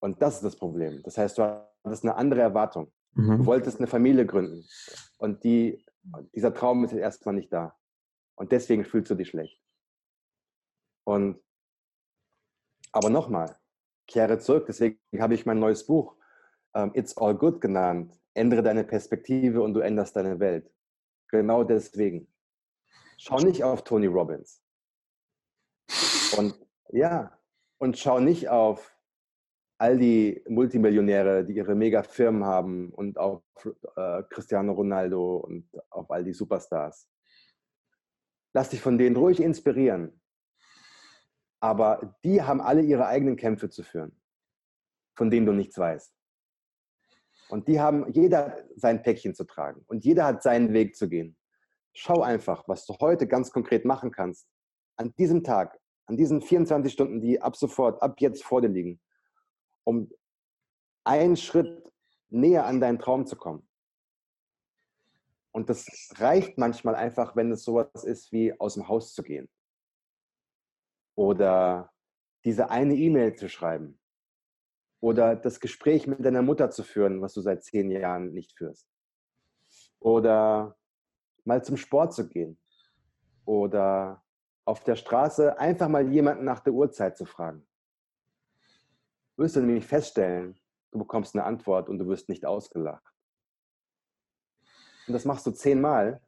Und 0.00 0.20
das 0.20 0.36
ist 0.36 0.44
das 0.44 0.56
Problem. 0.56 1.02
Das 1.04 1.18
heißt, 1.18 1.38
du 1.38 1.42
hattest 1.84 2.04
eine 2.04 2.16
andere 2.16 2.40
Erwartung. 2.40 2.92
Mhm. 3.14 3.38
Du 3.38 3.46
wolltest 3.46 3.78
eine 3.78 3.86
Familie 3.86 4.26
gründen 4.26 4.64
und 5.18 5.44
die, 5.44 5.84
dieser 6.34 6.54
Traum 6.54 6.84
ist 6.84 6.92
jetzt 6.92 7.00
erstmal 7.00 7.34
nicht 7.34 7.52
da. 7.52 7.76
Und 8.34 8.52
deswegen 8.52 8.84
fühlst 8.84 9.10
du 9.10 9.14
dich 9.14 9.28
schlecht. 9.28 9.60
Und 11.04 11.40
aber 12.92 13.10
nochmal, 13.10 13.56
kehre 14.06 14.38
zurück. 14.38 14.66
Deswegen 14.66 14.98
habe 15.18 15.34
ich 15.34 15.46
mein 15.46 15.58
neues 15.58 15.86
Buch 15.86 16.16
um, 16.74 16.94
It's 16.94 17.16
All 17.16 17.34
Good 17.34 17.60
genannt. 17.60 18.18
Ändere 18.34 18.62
deine 18.62 18.84
Perspektive 18.84 19.62
und 19.62 19.74
du 19.74 19.80
änderst 19.80 20.16
deine 20.16 20.38
Welt. 20.40 20.70
Genau 21.28 21.64
deswegen. 21.64 22.28
Schau 23.18 23.38
nicht 23.38 23.62
auf 23.64 23.84
Tony 23.84 24.06
Robbins. 24.06 24.61
Und 26.36 26.54
ja, 26.90 27.38
und 27.78 27.98
schau 27.98 28.20
nicht 28.20 28.48
auf 28.48 28.96
all 29.78 29.98
die 29.98 30.44
Multimillionäre, 30.48 31.44
die 31.44 31.54
ihre 31.56 31.74
Mega-Firmen 31.74 32.44
haben 32.44 32.92
und 32.92 33.18
auf 33.18 33.42
äh, 33.96 34.22
Cristiano 34.30 34.72
Ronaldo 34.72 35.38
und 35.38 35.68
auf 35.90 36.10
all 36.10 36.22
die 36.22 36.32
Superstars. 36.32 37.08
Lass 38.54 38.70
dich 38.70 38.80
von 38.80 38.98
denen 38.98 39.16
ruhig 39.16 39.40
inspirieren. 39.40 40.20
Aber 41.60 42.16
die 42.24 42.42
haben 42.42 42.60
alle 42.60 42.82
ihre 42.82 43.06
eigenen 43.06 43.36
Kämpfe 43.36 43.70
zu 43.70 43.82
führen, 43.82 44.20
von 45.16 45.30
denen 45.30 45.46
du 45.46 45.52
nichts 45.52 45.78
weißt. 45.78 46.14
Und 47.48 47.68
die 47.68 47.80
haben 47.80 48.10
jeder 48.12 48.64
sein 48.76 49.02
Päckchen 49.02 49.34
zu 49.34 49.44
tragen 49.44 49.84
und 49.88 50.04
jeder 50.04 50.24
hat 50.24 50.42
seinen 50.42 50.72
Weg 50.72 50.96
zu 50.96 51.08
gehen. 51.08 51.36
Schau 51.92 52.22
einfach, 52.22 52.66
was 52.68 52.86
du 52.86 52.96
heute 53.00 53.26
ganz 53.26 53.50
konkret 53.50 53.84
machen 53.84 54.10
kannst. 54.10 54.48
An 54.96 55.12
diesem 55.16 55.42
Tag, 55.42 55.78
an 56.06 56.16
diesen 56.16 56.40
24 56.40 56.92
Stunden, 56.92 57.20
die 57.20 57.40
ab 57.40 57.56
sofort, 57.56 58.02
ab 58.02 58.20
jetzt 58.20 58.44
vor 58.44 58.60
dir 58.60 58.68
liegen 58.68 59.00
um 59.84 60.10
einen 61.04 61.36
Schritt 61.36 61.90
näher 62.28 62.66
an 62.66 62.80
deinen 62.80 62.98
Traum 62.98 63.26
zu 63.26 63.36
kommen. 63.36 63.68
Und 65.52 65.68
das 65.68 65.86
reicht 66.16 66.56
manchmal 66.56 66.94
einfach, 66.94 67.36
wenn 67.36 67.52
es 67.52 67.64
sowas 67.64 68.04
ist 68.04 68.32
wie 68.32 68.58
aus 68.58 68.74
dem 68.74 68.88
Haus 68.88 69.12
zu 69.12 69.22
gehen. 69.22 69.50
Oder 71.14 71.92
diese 72.44 72.70
eine 72.70 72.94
E-Mail 72.94 73.34
zu 73.34 73.48
schreiben. 73.48 74.00
Oder 75.00 75.36
das 75.36 75.60
Gespräch 75.60 76.06
mit 76.06 76.24
deiner 76.24 76.42
Mutter 76.42 76.70
zu 76.70 76.84
führen, 76.84 77.20
was 77.20 77.34
du 77.34 77.42
seit 77.42 77.64
zehn 77.64 77.90
Jahren 77.90 78.32
nicht 78.32 78.56
führst. 78.56 78.88
Oder 79.98 80.76
mal 81.44 81.62
zum 81.62 81.76
Sport 81.76 82.14
zu 82.14 82.28
gehen. 82.28 82.58
Oder 83.44 84.24
auf 84.64 84.82
der 84.84 84.96
Straße 84.96 85.58
einfach 85.58 85.88
mal 85.88 86.08
jemanden 86.08 86.44
nach 86.44 86.60
der 86.60 86.72
Uhrzeit 86.72 87.16
zu 87.16 87.24
fragen 87.24 87.66
wirst 89.36 89.56
du 89.56 89.60
nämlich 89.60 89.86
feststellen, 89.86 90.58
du 90.92 90.98
bekommst 90.98 91.34
eine 91.34 91.44
Antwort 91.44 91.88
und 91.88 91.98
du 91.98 92.06
wirst 92.06 92.28
nicht 92.28 92.44
ausgelacht. 92.44 93.12
Und 95.06 95.14
das 95.14 95.24
machst 95.24 95.46
du 95.46 95.50
zehnmal 95.50 96.20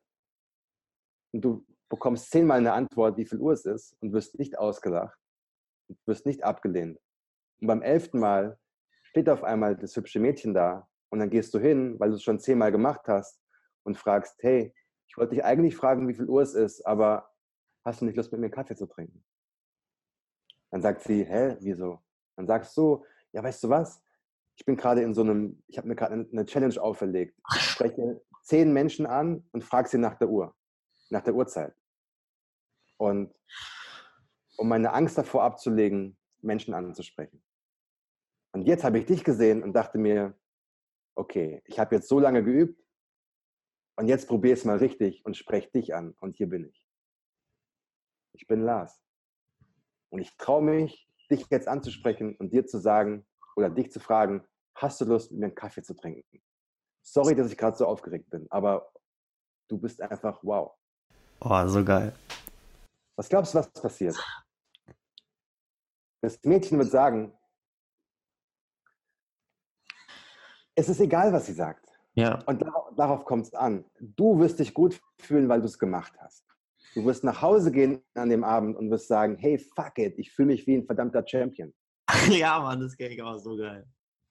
und 1.32 1.44
du 1.44 1.66
bekommst 1.88 2.30
zehnmal 2.30 2.58
eine 2.58 2.72
Antwort, 2.72 3.16
wie 3.16 3.24
viel 3.24 3.38
Uhr 3.38 3.52
es 3.52 3.64
ist 3.64 3.96
und 4.00 4.12
wirst 4.12 4.38
nicht 4.38 4.58
ausgelacht 4.58 5.18
und 5.88 5.98
wirst 6.06 6.26
nicht 6.26 6.42
abgelehnt. 6.42 6.98
Und 7.60 7.68
beim 7.68 7.82
elften 7.82 8.18
Mal 8.18 8.58
steht 9.04 9.28
auf 9.28 9.44
einmal 9.44 9.76
das 9.76 9.94
hübsche 9.94 10.18
Mädchen 10.18 10.54
da 10.54 10.88
und 11.10 11.20
dann 11.20 11.30
gehst 11.30 11.54
du 11.54 11.60
hin, 11.60 12.00
weil 12.00 12.10
du 12.10 12.16
es 12.16 12.22
schon 12.22 12.40
zehnmal 12.40 12.72
gemacht 12.72 13.06
hast 13.06 13.40
und 13.84 13.96
fragst, 13.96 14.42
hey, 14.42 14.74
ich 15.06 15.16
wollte 15.16 15.34
dich 15.36 15.44
eigentlich 15.44 15.76
fragen, 15.76 16.08
wie 16.08 16.14
viel 16.14 16.28
Uhr 16.28 16.42
es 16.42 16.54
ist, 16.54 16.84
aber 16.84 17.30
hast 17.84 18.00
du 18.00 18.06
nicht 18.06 18.16
Lust, 18.16 18.32
mit 18.32 18.40
mir 18.40 18.50
Kaffee 18.50 18.76
zu 18.76 18.86
trinken? 18.86 19.24
Dann 20.70 20.82
sagt 20.82 21.02
sie, 21.02 21.24
hä, 21.24 21.56
wieso? 21.60 22.00
Dann 22.36 22.46
sagst 22.46 22.76
du, 22.76 23.04
ja, 23.32 23.42
weißt 23.42 23.62
du 23.64 23.68
was? 23.68 24.02
Ich 24.56 24.64
bin 24.64 24.76
gerade 24.76 25.02
in 25.02 25.14
so 25.14 25.22
einem, 25.22 25.62
ich 25.66 25.78
habe 25.78 25.88
mir 25.88 25.96
gerade 25.96 26.14
eine 26.14 26.46
Challenge 26.46 26.80
auferlegt. 26.80 27.38
Ich 27.56 27.62
spreche 27.62 28.20
zehn 28.42 28.72
Menschen 28.72 29.06
an 29.06 29.48
und 29.52 29.64
frage 29.64 29.88
sie 29.88 29.98
nach 29.98 30.16
der 30.16 30.28
Uhr, 30.28 30.54
nach 31.10 31.22
der 31.22 31.34
Uhrzeit. 31.34 31.74
Und 32.96 33.34
um 34.56 34.68
meine 34.68 34.92
Angst 34.92 35.18
davor 35.18 35.42
abzulegen, 35.42 36.16
Menschen 36.40 36.74
anzusprechen. 36.74 37.42
Und 38.52 38.62
jetzt 38.62 38.84
habe 38.84 38.98
ich 38.98 39.06
dich 39.06 39.24
gesehen 39.24 39.62
und 39.62 39.72
dachte 39.72 39.98
mir, 39.98 40.38
okay, 41.16 41.62
ich 41.66 41.78
habe 41.78 41.96
jetzt 41.96 42.08
so 42.08 42.20
lange 42.20 42.44
geübt 42.44 42.80
und 43.96 44.06
jetzt 44.06 44.28
probiere 44.28 44.54
es 44.54 44.64
mal 44.64 44.78
richtig 44.78 45.24
und 45.24 45.36
spreche 45.36 45.70
dich 45.70 45.94
an 45.94 46.14
und 46.20 46.36
hier 46.36 46.48
bin 46.48 46.68
ich. 46.68 46.83
Ich 48.34 48.46
bin 48.46 48.62
Lars. 48.62 49.00
Und 50.10 50.20
ich 50.20 50.36
traue 50.36 50.62
mich, 50.62 51.08
dich 51.30 51.46
jetzt 51.50 51.68
anzusprechen 51.68 52.36
und 52.36 52.52
dir 52.52 52.66
zu 52.66 52.78
sagen 52.78 53.26
oder 53.56 53.70
dich 53.70 53.90
zu 53.90 54.00
fragen, 54.00 54.46
hast 54.74 55.00
du 55.00 55.04
Lust, 55.04 55.30
mit 55.30 55.40
mir 55.40 55.46
einen 55.46 55.54
Kaffee 55.54 55.82
zu 55.82 55.94
trinken? 55.94 56.42
Sorry, 57.02 57.34
dass 57.34 57.50
ich 57.50 57.56
gerade 57.56 57.76
so 57.76 57.86
aufgeregt 57.86 58.30
bin, 58.30 58.46
aber 58.50 58.90
du 59.68 59.78
bist 59.78 60.00
einfach 60.00 60.38
wow. 60.42 60.72
Oh, 61.40 61.66
so 61.66 61.84
geil. 61.84 62.14
Was 63.16 63.28
glaubst 63.28 63.54
du, 63.54 63.58
was 63.58 63.70
passiert? 63.70 64.16
Das 66.20 66.42
Mädchen 66.42 66.78
wird 66.78 66.90
sagen, 66.90 67.36
es 70.74 70.88
ist 70.88 71.00
egal, 71.00 71.32
was 71.32 71.46
sie 71.46 71.52
sagt. 71.52 71.86
Ja. 72.14 72.42
Und 72.46 72.62
darauf, 72.62 72.94
darauf 72.96 73.24
kommt 73.24 73.46
es 73.46 73.54
an. 73.54 73.84
Du 74.00 74.38
wirst 74.38 74.58
dich 74.58 74.72
gut 74.72 75.00
fühlen, 75.18 75.48
weil 75.48 75.60
du 75.60 75.66
es 75.66 75.78
gemacht 75.78 76.14
hast. 76.18 76.44
Du 76.94 77.04
wirst 77.04 77.24
nach 77.24 77.42
Hause 77.42 77.72
gehen 77.72 78.00
an 78.14 78.30
dem 78.30 78.44
Abend 78.44 78.76
und 78.76 78.90
wirst 78.90 79.08
sagen, 79.08 79.36
hey, 79.36 79.58
fuck 79.58 79.98
it, 79.98 80.16
ich 80.16 80.32
fühle 80.32 80.46
mich 80.46 80.66
wie 80.66 80.76
ein 80.76 80.86
verdammter 80.86 81.26
Champion. 81.26 81.74
ja, 82.30 82.60
Mann, 82.60 82.80
das 82.80 82.96
ich 82.98 83.22
aber 83.22 83.38
so 83.38 83.56
geil. 83.56 83.84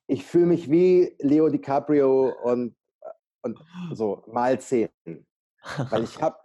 Ich 0.08 0.26
fühle 0.26 0.46
mich 0.46 0.70
wie 0.70 1.16
Leo 1.20 1.50
DiCaprio 1.50 2.34
und, 2.44 2.76
und 3.42 3.60
so 3.92 4.24
mal 4.28 4.60
zehn. 4.62 4.90
Weil 5.90 6.04
ich 6.04 6.22
habe 6.22 6.38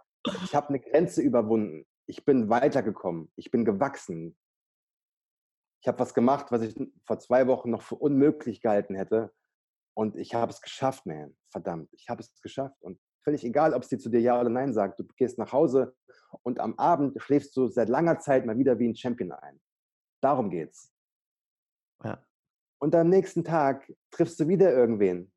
ich 0.43 0.55
hab 0.55 0.69
eine 0.69 0.79
Grenze 0.79 1.21
überwunden. 1.21 1.85
Ich 2.05 2.25
bin 2.25 2.49
weitergekommen. 2.49 3.31
Ich 3.35 3.51
bin 3.51 3.63
gewachsen. 3.63 4.37
Ich 5.81 5.87
habe 5.87 5.99
was 5.99 6.13
gemacht, 6.13 6.47
was 6.51 6.61
ich 6.61 6.75
vor 7.05 7.19
zwei 7.19 7.47
Wochen 7.47 7.69
noch 7.69 7.81
für 7.81 7.95
unmöglich 7.95 8.61
gehalten 8.61 8.95
hätte. 8.95 9.31
Und 9.95 10.17
ich 10.17 10.33
habe 10.33 10.51
es 10.51 10.61
geschafft, 10.61 11.05
man. 11.05 11.37
Verdammt, 11.51 11.89
ich 11.93 12.09
habe 12.09 12.21
es 12.21 12.41
geschafft. 12.41 12.81
Und 12.81 12.99
völlig 13.23 13.43
egal, 13.45 13.73
ob 13.73 13.85
sie 13.85 13.97
zu 13.97 14.09
dir 14.09 14.19
Ja 14.19 14.39
oder 14.39 14.49
Nein 14.49 14.73
sagt, 14.73 14.99
du 14.99 15.05
gehst 15.15 15.37
nach 15.37 15.53
Hause 15.53 15.95
und 16.43 16.59
am 16.59 16.77
Abend 16.77 17.21
schläfst 17.21 17.55
du 17.55 17.67
seit 17.67 17.89
langer 17.89 18.19
Zeit 18.19 18.45
mal 18.45 18.57
wieder 18.57 18.77
wie 18.79 18.87
ein 18.87 18.95
Champion 18.95 19.31
ein. 19.31 19.59
Darum 20.21 20.49
geht's. 20.49 20.93
Ja. 22.03 22.23
Und 22.79 22.95
am 22.95 23.09
nächsten 23.09 23.43
Tag 23.43 23.91
triffst 24.11 24.39
du 24.39 24.47
wieder 24.47 24.71
irgendwen. 24.71 25.31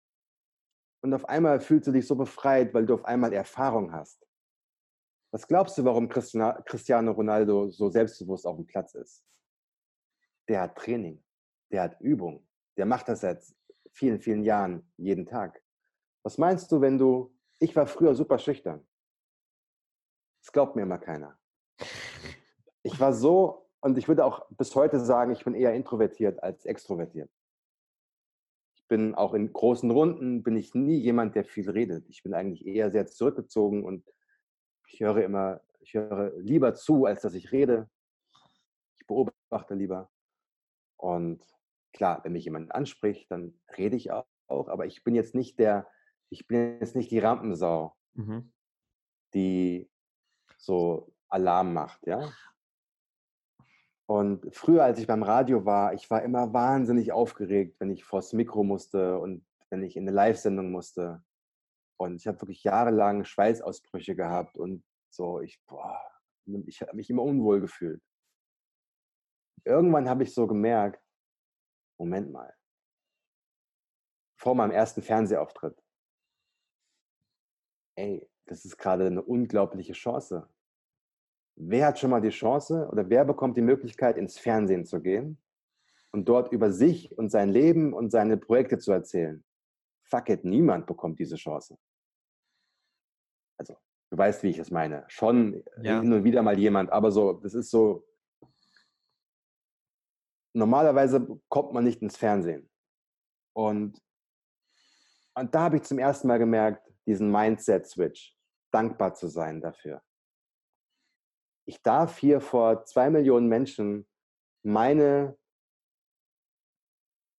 Und 1.02 1.14
auf 1.14 1.28
einmal 1.28 1.60
fühlst 1.60 1.88
du 1.88 1.92
dich 1.92 2.06
so 2.06 2.14
befreit, 2.14 2.72
weil 2.74 2.86
du 2.86 2.94
auf 2.94 3.04
einmal 3.04 3.32
Erfahrung 3.32 3.92
hast. 3.92 4.24
Was 5.32 5.46
glaubst 5.46 5.78
du, 5.78 5.84
warum 5.84 6.08
Cristiano 6.08 7.12
Ronaldo 7.12 7.70
so 7.70 7.88
selbstbewusst 7.88 8.46
auf 8.46 8.56
dem 8.56 8.66
Platz 8.66 8.94
ist? 8.94 9.24
Der 10.48 10.60
hat 10.60 10.76
Training, 10.76 11.24
der 11.72 11.82
hat 11.82 12.00
Übung, 12.00 12.46
der 12.76 12.86
macht 12.86 13.08
das 13.08 13.20
seit 13.20 13.42
vielen, 13.92 14.20
vielen 14.20 14.44
Jahren 14.44 14.92
jeden 14.96 15.26
Tag. 15.26 15.62
Was 16.22 16.38
meinst 16.38 16.70
du, 16.70 16.80
wenn 16.80 16.98
du, 16.98 17.34
ich 17.58 17.74
war 17.74 17.86
früher 17.86 18.14
super 18.14 18.38
schüchtern. 18.38 18.86
Das 20.42 20.52
glaubt 20.52 20.76
mir 20.76 20.82
immer 20.82 20.98
keiner. 20.98 21.38
Ich 22.82 22.98
war 22.98 23.12
so, 23.12 23.68
und 23.80 23.96
ich 23.96 24.08
würde 24.08 24.24
auch 24.24 24.46
bis 24.50 24.74
heute 24.74 25.00
sagen, 25.00 25.32
ich 25.32 25.44
bin 25.44 25.54
eher 25.54 25.72
introvertiert 25.72 26.42
als 26.42 26.66
extrovertiert. 26.66 27.30
Ich 28.74 28.86
bin 28.88 29.14
auch 29.14 29.34
in 29.34 29.52
großen 29.52 29.90
Runden, 29.90 30.42
bin 30.42 30.56
ich 30.56 30.74
nie 30.74 30.98
jemand, 30.98 31.36
der 31.36 31.44
viel 31.44 31.70
redet. 31.70 32.08
Ich 32.08 32.22
bin 32.22 32.34
eigentlich 32.34 32.66
eher 32.66 32.90
sehr 32.90 33.06
zurückgezogen 33.06 33.84
und 33.84 34.04
ich 34.88 35.00
höre 35.00 35.22
immer, 35.22 35.60
ich 35.80 35.94
höre 35.94 36.36
lieber 36.38 36.74
zu, 36.74 37.06
als 37.06 37.22
dass 37.22 37.34
ich 37.34 37.52
rede. 37.52 37.88
Ich 38.98 39.06
beobachte 39.06 39.74
lieber. 39.74 40.10
Und 40.96 41.44
klar, 41.92 42.20
wenn 42.24 42.32
mich 42.32 42.44
jemand 42.44 42.74
anspricht, 42.74 43.30
dann 43.30 43.60
rede 43.76 43.96
ich 43.96 44.10
auch, 44.10 44.26
aber 44.48 44.86
ich 44.86 45.04
bin 45.04 45.14
jetzt 45.14 45.34
nicht 45.34 45.58
der, 45.58 45.88
ich 46.30 46.46
bin 46.46 46.80
jetzt 46.80 46.96
nicht 46.96 47.10
die 47.10 47.20
Rampensau, 47.20 47.94
mhm. 48.14 48.52
die 49.34 49.91
so 50.62 51.12
Alarm 51.28 51.72
macht, 51.72 52.06
ja. 52.06 52.32
Und 54.06 54.54
früher, 54.54 54.84
als 54.84 54.98
ich 54.98 55.06
beim 55.06 55.22
Radio 55.22 55.64
war, 55.64 55.94
ich 55.94 56.08
war 56.10 56.22
immer 56.22 56.52
wahnsinnig 56.52 57.12
aufgeregt, 57.12 57.76
wenn 57.80 57.90
ich 57.90 58.04
vors 58.04 58.32
Mikro 58.32 58.62
musste 58.62 59.18
und 59.18 59.44
wenn 59.70 59.82
ich 59.82 59.96
in 59.96 60.04
eine 60.04 60.14
Live-Sendung 60.14 60.70
musste. 60.70 61.24
Und 61.98 62.16
ich 62.16 62.26
habe 62.26 62.40
wirklich 62.40 62.62
jahrelang 62.62 63.24
Schweißausbrüche 63.24 64.14
gehabt 64.14 64.58
und 64.58 64.84
so, 65.08 65.40
ich, 65.40 65.60
boah, 65.66 66.00
ich 66.66 66.82
habe 66.82 66.96
mich 66.96 67.10
immer 67.10 67.22
unwohl 67.22 67.60
gefühlt. 67.60 68.02
Irgendwann 69.64 70.08
habe 70.08 70.24
ich 70.24 70.34
so 70.34 70.46
gemerkt, 70.46 71.02
Moment 71.98 72.32
mal, 72.32 72.52
vor 74.36 74.54
meinem 74.54 74.72
ersten 74.72 75.02
Fernsehauftritt, 75.02 75.80
ey, 77.96 78.28
das 78.52 78.66
ist 78.66 78.76
gerade 78.76 79.06
eine 79.06 79.22
unglaubliche 79.22 79.94
Chance. 79.94 80.46
Wer 81.56 81.86
hat 81.86 81.98
schon 81.98 82.10
mal 82.10 82.20
die 82.20 82.28
Chance 82.28 82.86
oder 82.92 83.08
wer 83.08 83.24
bekommt 83.24 83.56
die 83.56 83.62
Möglichkeit, 83.62 84.18
ins 84.18 84.38
Fernsehen 84.38 84.84
zu 84.84 85.00
gehen 85.00 85.38
und 86.10 86.28
dort 86.28 86.52
über 86.52 86.70
sich 86.70 87.16
und 87.16 87.30
sein 87.30 87.48
Leben 87.48 87.94
und 87.94 88.10
seine 88.10 88.36
Projekte 88.36 88.78
zu 88.78 88.92
erzählen? 88.92 89.42
Fuck 90.04 90.28
it, 90.28 90.44
niemand 90.44 90.86
bekommt 90.86 91.18
diese 91.18 91.36
Chance. 91.36 91.78
Also, 93.58 93.74
du 94.10 94.18
weißt, 94.18 94.42
wie 94.42 94.50
ich 94.50 94.58
es 94.58 94.70
meine. 94.70 95.04
Schon 95.08 95.64
ja. 95.80 96.02
hin 96.02 96.12
und 96.12 96.24
wieder 96.24 96.42
mal 96.42 96.58
jemand, 96.58 96.92
aber 96.92 97.10
so, 97.10 97.32
das 97.32 97.54
ist 97.54 97.70
so. 97.70 98.06
Normalerweise 100.54 101.26
kommt 101.48 101.72
man 101.72 101.84
nicht 101.84 102.02
ins 102.02 102.18
Fernsehen. 102.18 102.68
Und, 103.54 103.98
und 105.34 105.54
da 105.54 105.60
habe 105.62 105.76
ich 105.76 105.84
zum 105.84 105.98
ersten 105.98 106.28
Mal 106.28 106.38
gemerkt, 106.38 106.86
diesen 107.06 107.30
Mindset-Switch, 107.30 108.36
dankbar 108.72 109.14
zu 109.14 109.28
sein 109.28 109.60
dafür. 109.60 110.02
Ich 111.64 111.82
darf 111.82 112.18
hier 112.18 112.40
vor 112.40 112.84
zwei 112.84 113.10
Millionen 113.10 113.48
Menschen 113.48 114.08
meine, 114.64 115.38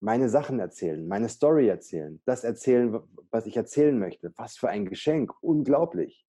meine 0.00 0.28
Sachen 0.28 0.58
erzählen, 0.60 1.06
meine 1.06 1.28
Story 1.28 1.68
erzählen, 1.68 2.22
das 2.24 2.44
erzählen, 2.44 3.02
was 3.30 3.46
ich 3.46 3.56
erzählen 3.56 3.98
möchte. 3.98 4.32
Was 4.36 4.56
für 4.56 4.68
ein 4.68 4.86
Geschenk, 4.86 5.32
unglaublich. 5.42 6.26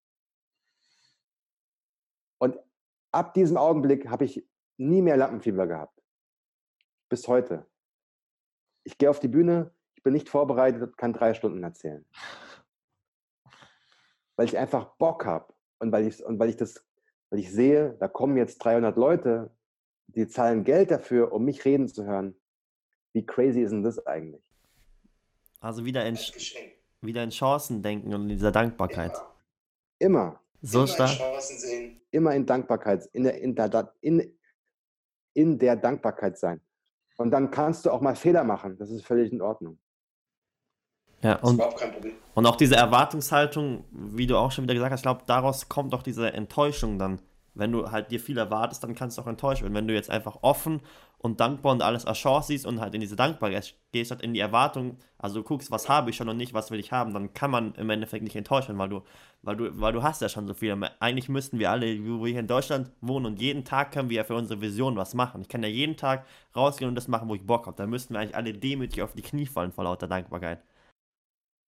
Und 2.38 2.60
ab 3.12 3.34
diesem 3.34 3.58
Augenblick 3.58 4.10
habe 4.10 4.26
ich 4.26 4.46
nie 4.78 5.02
mehr 5.02 5.18
Lampenfieber 5.18 5.68
gehabt. 5.68 6.02
Bis 7.10 7.28
heute. 7.28 7.66
Ich 8.84 8.98
gehe 8.98 9.10
auf 9.10 9.20
die 9.20 9.30
Bühne, 9.30 9.74
ich 9.96 10.04
bin 10.04 10.14
nicht 10.14 10.30
vorbereitet, 10.30 10.98
kann 10.98 11.14
drei 11.14 11.34
Stunden 11.34 11.64
erzählen 11.64 12.06
weil 14.36 14.46
ich 14.46 14.58
einfach 14.58 14.86
Bock 14.98 15.26
habe 15.26 15.54
und 15.80 15.92
weil 15.92 16.08
ich 16.08 16.24
und 16.24 16.40
weil 16.40 16.50
ich 16.50 16.58
das, 16.58 16.86
weil 17.30 17.40
ich 17.40 17.52
sehe, 17.52 17.96
da 18.00 18.08
kommen 18.08 18.38
jetzt 18.38 18.58
300 18.60 18.96
Leute, 18.98 19.52
die 20.08 20.28
zahlen 20.28 20.64
Geld 20.64 20.92
dafür, 20.92 21.32
um 21.32 21.46
mich 21.46 21.66
reden 21.66 21.88
zu 21.88 22.06
hören. 22.06 22.36
Wie 23.14 23.26
crazy 23.26 23.62
ist 23.62 23.72
denn 23.72 23.84
das 23.84 24.06
eigentlich? 24.06 24.44
Also 25.60 25.86
wieder 25.86 26.06
in, 26.06 26.18
wieder 27.02 27.24
in 27.24 27.30
Chancen 27.30 27.82
denken 27.82 28.14
und 28.14 28.24
in 28.24 28.30
dieser 28.30 28.52
Dankbarkeit. 28.52 29.14
Immer. 29.14 29.26
Immer. 30.00 30.40
So 30.62 30.80
Immer 30.80 30.88
stark. 30.88 31.12
Immer 32.12 32.34
in 32.34 32.46
Dankbarkeit, 32.46 33.06
in 33.14 33.24
der, 33.24 33.40
in, 33.40 33.56
der, 33.56 33.94
in, 34.02 34.38
in 35.34 35.60
der 35.60 35.76
Dankbarkeit 35.76 36.38
sein. 36.38 36.62
Und 37.18 37.32
dann 37.32 37.52
kannst 37.52 37.86
du 37.86 37.92
auch 37.92 38.02
mal 38.02 38.16
Fehler 38.16 38.44
machen. 38.44 38.78
Das 38.78 38.90
ist 38.90 39.06
völlig 39.06 39.32
in 39.32 39.42
Ordnung. 39.42 39.78
Ja, 41.26 41.38
und, 41.38 41.60
und 42.36 42.46
auch 42.46 42.56
diese 42.56 42.76
Erwartungshaltung, 42.76 43.84
wie 43.92 44.28
du 44.28 44.38
auch 44.38 44.52
schon 44.52 44.66
wieder 44.66 44.76
gesagt 44.76 44.92
hast, 44.92 45.00
ich 45.00 45.06
glaube, 45.06 45.24
daraus 45.26 45.70
kommt 45.70 45.96
auch 45.96 46.04
diese 46.04 46.32
Enttäuschung 46.34 47.00
dann. 47.00 47.20
Wenn 47.56 47.72
du 47.72 47.90
halt 47.90 48.12
dir 48.12 48.20
viel 48.20 48.38
erwartest, 48.38 48.84
dann 48.84 48.94
kannst 48.94 49.18
du 49.18 49.24
auch 49.24 49.28
enttäuscht 49.28 49.64
werden. 49.64 49.74
Wenn 49.74 49.88
du 49.88 49.94
jetzt 49.96 50.12
einfach 50.12 50.38
offen 50.44 50.82
und 51.18 51.40
dankbar 51.40 51.72
und 51.72 51.82
alles 51.82 52.06
als 52.06 52.20
Chance 52.20 52.50
siehst 52.50 52.68
und 52.68 52.80
halt 52.80 52.94
in 52.94 53.02
diese 53.02 53.16
Dankbarkeit 53.16 53.74
gehst, 53.92 54.12
halt 54.12 54.22
in 54.22 54.36
die 54.36 54.40
Erwartung, 54.40 54.98
also 55.18 55.40
du 55.40 55.44
guckst, 55.44 55.72
was 55.72 55.90
habe 55.90 56.12
ich 56.12 56.16
schon 56.16 56.30
und 56.30 56.38
nicht, 56.38 56.54
was 56.54 56.70
will 56.70 56.80
ich 56.80 56.92
haben, 56.92 57.12
dann 57.12 57.34
kann 57.34 57.50
man 57.50 57.74
im 57.76 57.90
Endeffekt 57.90 58.24
nicht 58.24 58.36
enttäuscht 58.36 58.68
werden, 58.68 58.78
weil 58.78 58.90
du, 58.90 59.02
weil 59.42 59.56
du, 59.56 59.82
weil 59.82 59.94
du 59.94 60.04
hast 60.04 60.22
ja 60.22 60.30
schon 60.30 60.46
so 60.46 60.54
viel. 60.54 60.78
Eigentlich 61.00 61.28
müssten 61.28 61.58
wir 61.58 61.72
alle, 61.72 61.88
wo 62.06 62.24
wir 62.24 62.32
hier 62.34 62.42
in 62.42 62.48
Deutschland 62.48 62.92
wohnen 63.02 63.26
und 63.26 63.42
jeden 63.42 63.64
Tag 63.64 63.92
können 63.92 64.12
wir 64.12 64.18
ja 64.18 64.24
für 64.26 64.36
unsere 64.36 64.62
Vision 64.62 64.96
was 64.96 65.16
machen. 65.16 65.42
Ich 65.42 65.50
kann 65.50 65.64
ja 65.64 65.70
jeden 65.70 65.98
Tag 65.98 66.28
rausgehen 66.56 66.90
und 66.90 66.96
das 66.96 67.08
machen, 67.08 67.28
wo 67.30 67.34
ich 67.34 67.48
Bock 67.48 67.66
habe. 67.66 67.78
Da 67.78 67.88
müssten 67.88 68.14
wir 68.14 68.20
eigentlich 68.20 68.36
alle 68.36 68.54
demütig 68.54 69.02
auf 69.02 69.14
die 69.14 69.24
Knie 69.24 69.48
fallen 69.48 69.72
vor 69.72 69.86
lauter 69.86 70.08
Dankbarkeit. 70.08 70.62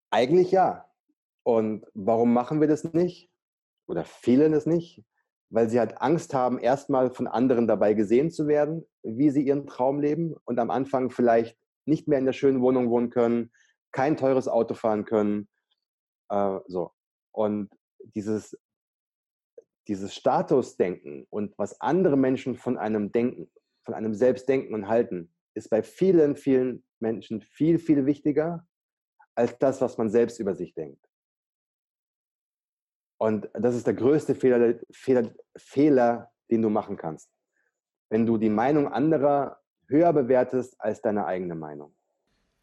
Eigentlich 0.09 0.51
ja. 0.51 0.89
Und 1.43 1.85
warum 1.93 2.33
machen 2.33 2.59
wir 2.61 2.67
das 2.67 2.83
nicht? 2.93 3.29
Oder 3.87 4.03
fehlen 4.03 4.53
es 4.53 4.65
nicht? 4.65 5.03
Weil 5.49 5.69
sie 5.69 5.79
halt 5.79 6.01
Angst 6.01 6.33
haben, 6.33 6.59
erstmal 6.59 7.09
von 7.11 7.27
anderen 7.27 7.67
dabei 7.67 7.93
gesehen 7.93 8.31
zu 8.31 8.47
werden, 8.47 8.85
wie 9.03 9.29
sie 9.29 9.43
ihren 9.43 9.65
Traum 9.65 10.01
leben 10.01 10.35
und 10.43 10.59
am 10.59 10.69
Anfang 10.69 11.09
vielleicht 11.09 11.57
nicht 11.85 12.07
mehr 12.07 12.19
in 12.19 12.25
der 12.25 12.33
schönen 12.33 12.61
Wohnung 12.61 12.89
wohnen 12.89 13.09
können, 13.09 13.51
kein 13.93 14.17
teures 14.17 14.49
Auto 14.49 14.73
fahren 14.73 15.05
können. 15.05 15.47
Äh, 16.29 16.59
so. 16.67 16.91
Und 17.31 17.69
dieses, 18.13 18.57
dieses 19.87 20.13
Statusdenken 20.13 21.25
und 21.29 21.57
was 21.57 21.79
andere 21.79 22.17
Menschen 22.17 22.55
von 22.55 22.77
einem 22.77 23.11
denken, 23.13 23.49
von 23.85 23.93
einem 23.93 24.13
selbst 24.13 24.49
und 24.49 24.89
halten, 24.89 25.33
ist 25.53 25.69
bei 25.69 25.81
vielen, 25.81 26.35
vielen 26.35 26.83
Menschen 26.99 27.41
viel, 27.41 27.79
viel 27.79 28.05
wichtiger 28.05 28.66
als 29.38 29.57
das, 29.59 29.79
was 29.81 29.97
man 29.97 30.09
selbst 30.09 30.39
über 30.39 30.55
sich 30.55 30.73
denkt. 30.73 31.07
Und 33.19 33.49
das 33.53 33.75
ist 33.75 33.88
der 33.88 33.93
größte 33.93 34.35
Fehler, 34.35 34.75
Fehler, 34.91 35.31
Fehler 35.55 36.31
den 36.49 36.61
du 36.61 36.69
machen 36.69 36.97
kannst. 36.97 37.29
Wenn 38.09 38.25
du 38.25 38.38
die 38.38 38.49
Meinung 38.49 38.88
anderer 38.91 39.59
höher 39.88 40.13
bewertest 40.13 40.79
als 40.79 41.01
deine 41.01 41.25
eigene 41.25 41.55
Meinung. 41.55 41.93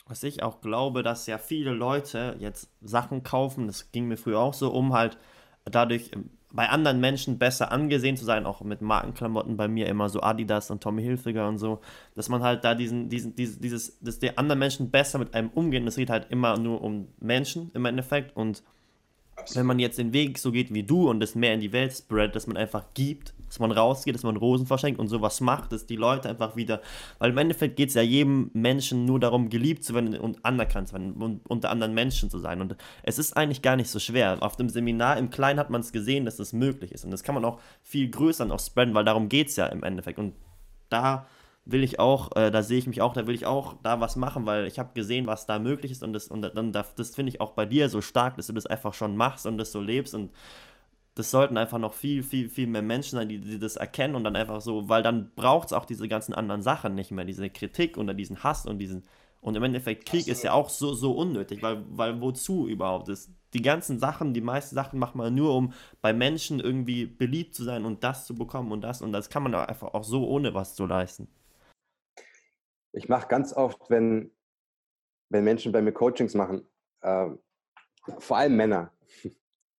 Was 0.06 0.22
ich 0.22 0.42
auch 0.42 0.60
glaube, 0.60 1.02
dass 1.02 1.26
ja 1.26 1.38
viele 1.38 1.72
Leute 1.72 2.36
jetzt 2.38 2.70
Sachen 2.82 3.22
kaufen, 3.22 3.66
das 3.66 3.90
ging 3.90 4.06
mir 4.06 4.16
früher 4.16 4.38
auch 4.38 4.54
so, 4.54 4.70
um 4.72 4.92
halt 4.92 5.18
dadurch 5.64 6.12
ähm, 6.12 6.30
bei 6.54 6.68
anderen 6.68 7.00
Menschen 7.00 7.38
besser 7.38 7.72
angesehen 7.72 8.16
zu 8.16 8.24
sein, 8.24 8.46
auch 8.46 8.60
mit 8.62 8.80
Markenklamotten 8.80 9.56
bei 9.56 9.66
mir 9.66 9.86
immer 9.88 10.08
so 10.08 10.20
Adidas 10.20 10.70
und 10.70 10.82
Tommy 10.82 11.02
Hilfiger 11.02 11.48
und 11.48 11.58
so, 11.58 11.80
dass 12.14 12.28
man 12.28 12.42
halt 12.42 12.62
da 12.64 12.76
diesen, 12.76 13.08
diesen, 13.08 13.34
dieses, 13.34 13.58
dieses, 13.58 13.98
dass 13.98 14.20
die 14.20 14.38
anderen 14.38 14.60
Menschen 14.60 14.90
besser 14.90 15.18
mit 15.18 15.34
einem 15.34 15.50
umgehen, 15.50 15.84
das 15.84 15.96
geht 15.96 16.10
halt 16.10 16.30
immer 16.30 16.56
nur 16.56 16.80
um 16.80 17.08
Menschen 17.18 17.72
im 17.74 17.84
Endeffekt 17.86 18.36
und 18.36 18.62
Absolut. 19.36 19.60
wenn 19.60 19.66
man 19.66 19.78
jetzt 19.78 19.98
den 19.98 20.12
Weg 20.12 20.38
so 20.38 20.52
geht 20.52 20.72
wie 20.72 20.82
du 20.82 21.10
und 21.10 21.22
es 21.22 21.34
mehr 21.34 21.54
in 21.54 21.60
die 21.60 21.72
Welt 21.72 21.92
spread, 21.92 22.34
dass 22.34 22.46
man 22.46 22.56
einfach 22.56 22.84
gibt, 22.94 23.34
dass 23.54 23.58
man 23.60 23.70
rausgeht, 23.72 24.14
dass 24.14 24.22
man 24.22 24.36
Rosen 24.36 24.66
verschenkt 24.66 24.98
und 24.98 25.08
sowas 25.08 25.40
macht, 25.40 25.72
dass 25.72 25.86
die 25.86 25.96
Leute 25.96 26.28
einfach 26.28 26.56
wieder, 26.56 26.80
weil 27.18 27.30
im 27.30 27.38
Endeffekt 27.38 27.76
geht 27.76 27.90
es 27.90 27.94
ja 27.94 28.02
jedem 28.02 28.50
Menschen 28.52 29.04
nur 29.04 29.20
darum, 29.20 29.48
geliebt 29.48 29.84
zu 29.84 29.94
werden 29.94 30.16
und 30.16 30.44
anerkannt 30.44 30.88
zu 30.88 30.94
werden 30.94 31.12
und 31.12 31.48
unter 31.48 31.70
anderen 31.70 31.94
Menschen 31.94 32.30
zu 32.30 32.38
sein. 32.38 32.60
Und 32.60 32.76
es 33.02 33.18
ist 33.18 33.36
eigentlich 33.36 33.62
gar 33.62 33.76
nicht 33.76 33.90
so 33.90 33.98
schwer. 33.98 34.38
Auf 34.40 34.56
dem 34.56 34.68
Seminar 34.68 35.18
im 35.18 35.30
Kleinen 35.30 35.60
hat 35.60 35.70
man 35.70 35.82
es 35.82 35.92
gesehen, 35.92 36.24
dass 36.24 36.36
das 36.36 36.52
möglich 36.52 36.92
ist. 36.92 37.04
Und 37.04 37.10
das 37.10 37.22
kann 37.22 37.34
man 37.34 37.44
auch 37.44 37.60
viel 37.82 38.10
größer 38.10 38.44
noch 38.44 38.60
spreaden, 38.60 38.94
weil 38.94 39.04
darum 39.04 39.28
geht 39.28 39.48
es 39.48 39.56
ja 39.56 39.66
im 39.66 39.82
Endeffekt. 39.82 40.18
Und 40.18 40.34
da 40.88 41.26
will 41.66 41.82
ich 41.82 41.98
auch, 41.98 42.36
äh, 42.36 42.50
da 42.50 42.62
sehe 42.62 42.78
ich 42.78 42.86
mich 42.86 43.00
auch, 43.00 43.14
da 43.14 43.26
will 43.26 43.34
ich 43.34 43.46
auch 43.46 43.76
da 43.82 44.00
was 44.00 44.16
machen, 44.16 44.46
weil 44.46 44.66
ich 44.66 44.78
habe 44.78 44.92
gesehen, 44.94 45.26
was 45.26 45.46
da 45.46 45.58
möglich 45.58 45.92
ist 45.92 46.02
und 46.02 46.12
das, 46.12 46.28
und 46.28 46.42
dann, 46.42 46.72
das, 46.72 46.94
das 46.94 47.14
finde 47.14 47.30
ich 47.30 47.40
auch 47.40 47.52
bei 47.52 47.64
dir 47.64 47.88
so 47.88 48.00
stark, 48.00 48.36
dass 48.36 48.48
du 48.48 48.52
das 48.52 48.66
einfach 48.66 48.92
schon 48.94 49.16
machst 49.16 49.46
und 49.46 49.56
das 49.58 49.72
so 49.72 49.80
lebst 49.80 50.14
und 50.14 50.30
das 51.14 51.30
sollten 51.30 51.56
einfach 51.56 51.78
noch 51.78 51.94
viel, 51.94 52.22
viel, 52.22 52.48
viel 52.48 52.66
mehr 52.66 52.82
Menschen 52.82 53.16
sein, 53.16 53.28
die, 53.28 53.40
die 53.40 53.58
das 53.58 53.76
erkennen 53.76 54.14
und 54.14 54.24
dann 54.24 54.36
einfach 54.36 54.60
so, 54.60 54.88
weil 54.88 55.02
dann 55.02 55.30
braucht 55.36 55.68
es 55.68 55.72
auch 55.72 55.84
diese 55.84 56.08
ganzen 56.08 56.34
anderen 56.34 56.60
Sachen 56.60 56.94
nicht 56.94 57.12
mehr, 57.12 57.24
diese 57.24 57.48
Kritik 57.50 57.96
oder 57.96 58.14
diesen 58.14 58.42
Hass 58.42 58.66
und 58.66 58.78
diesen, 58.78 59.04
und 59.40 59.56
im 59.56 59.62
Endeffekt 59.62 60.06
Krieg 60.06 60.26
ist 60.26 60.42
ja 60.42 60.52
auch 60.52 60.70
so, 60.70 60.94
so 60.94 61.12
unnötig, 61.12 61.62
weil, 61.62 61.84
weil 61.90 62.20
wozu 62.20 62.66
überhaupt 62.66 63.08
ist? 63.08 63.30
Die 63.52 63.62
ganzen 63.62 63.98
Sachen, 64.00 64.34
die 64.34 64.40
meisten 64.40 64.74
Sachen 64.74 64.98
macht 64.98 65.14
man 65.14 65.34
nur, 65.34 65.54
um 65.54 65.72
bei 66.00 66.12
Menschen 66.12 66.60
irgendwie 66.60 67.06
beliebt 67.06 67.54
zu 67.54 67.62
sein 67.62 67.84
und 67.84 68.02
das 68.02 68.26
zu 68.26 68.34
bekommen 68.34 68.72
und 68.72 68.80
das 68.80 69.00
und 69.00 69.12
das 69.12 69.30
kann 69.30 69.44
man 69.44 69.54
einfach 69.54 69.94
auch 69.94 70.02
so 70.02 70.26
ohne 70.26 70.54
was 70.54 70.74
zu 70.74 70.86
leisten. 70.86 71.28
Ich 72.96 73.08
mache 73.08 73.26
ganz 73.26 73.52
oft, 73.52 73.90
wenn, 73.90 74.32
wenn 75.28 75.44
Menschen 75.44 75.72
bei 75.72 75.82
mir 75.82 75.92
Coachings 75.92 76.34
machen, 76.34 76.70
äh, 77.00 77.28
vor 78.18 78.36
allem 78.36 78.56
Männer, 78.56 78.96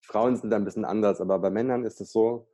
Frauen 0.05 0.35
sind 0.35 0.49
da 0.49 0.57
ein 0.57 0.65
bisschen 0.65 0.85
anders, 0.85 1.21
aber 1.21 1.39
bei 1.39 1.49
Männern 1.49 1.85
ist 1.85 2.01
es 2.01 2.11
so, 2.11 2.49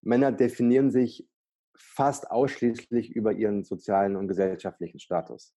Männer 0.00 0.32
definieren 0.32 0.90
sich 0.90 1.28
fast 1.76 2.30
ausschließlich 2.30 3.10
über 3.10 3.32
ihren 3.32 3.64
sozialen 3.64 4.16
und 4.16 4.28
gesellschaftlichen 4.28 5.00
Status. 5.00 5.54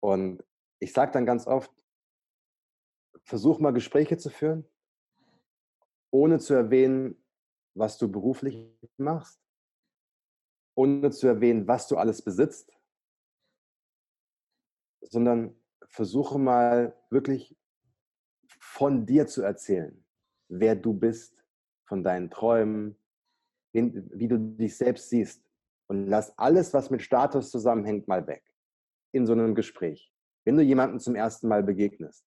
Und 0.00 0.44
ich 0.80 0.92
sage 0.92 1.12
dann 1.12 1.26
ganz 1.26 1.46
oft, 1.46 1.72
versuch 3.24 3.58
mal 3.60 3.72
Gespräche 3.72 4.16
zu 4.16 4.30
führen, 4.30 4.68
ohne 6.10 6.38
zu 6.38 6.54
erwähnen, 6.54 7.22
was 7.74 7.98
du 7.98 8.10
beruflich 8.10 8.66
machst, 8.96 9.40
ohne 10.74 11.10
zu 11.10 11.26
erwähnen, 11.26 11.66
was 11.68 11.86
du 11.88 11.96
alles 11.96 12.22
besitzt, 12.22 12.77
sondern 15.00 15.54
versuche 15.88 16.38
mal 16.38 16.94
wirklich 17.10 17.56
von 18.60 19.06
dir 19.06 19.26
zu 19.26 19.42
erzählen, 19.42 20.04
wer 20.48 20.76
du 20.76 20.92
bist, 20.92 21.34
von 21.86 22.02
deinen 22.04 22.30
Träumen, 22.30 22.96
wie 23.72 24.28
du 24.28 24.38
dich 24.38 24.76
selbst 24.76 25.08
siehst. 25.08 25.42
Und 25.86 26.06
lass 26.06 26.36
alles, 26.38 26.74
was 26.74 26.90
mit 26.90 27.02
Status 27.02 27.50
zusammenhängt, 27.50 28.08
mal 28.08 28.26
weg. 28.26 28.44
In 29.12 29.26
so 29.26 29.32
einem 29.32 29.54
Gespräch. 29.54 30.12
Wenn 30.44 30.56
du 30.56 30.62
jemandem 30.62 31.00
zum 31.00 31.14
ersten 31.14 31.48
Mal 31.48 31.62
begegnest. 31.62 32.26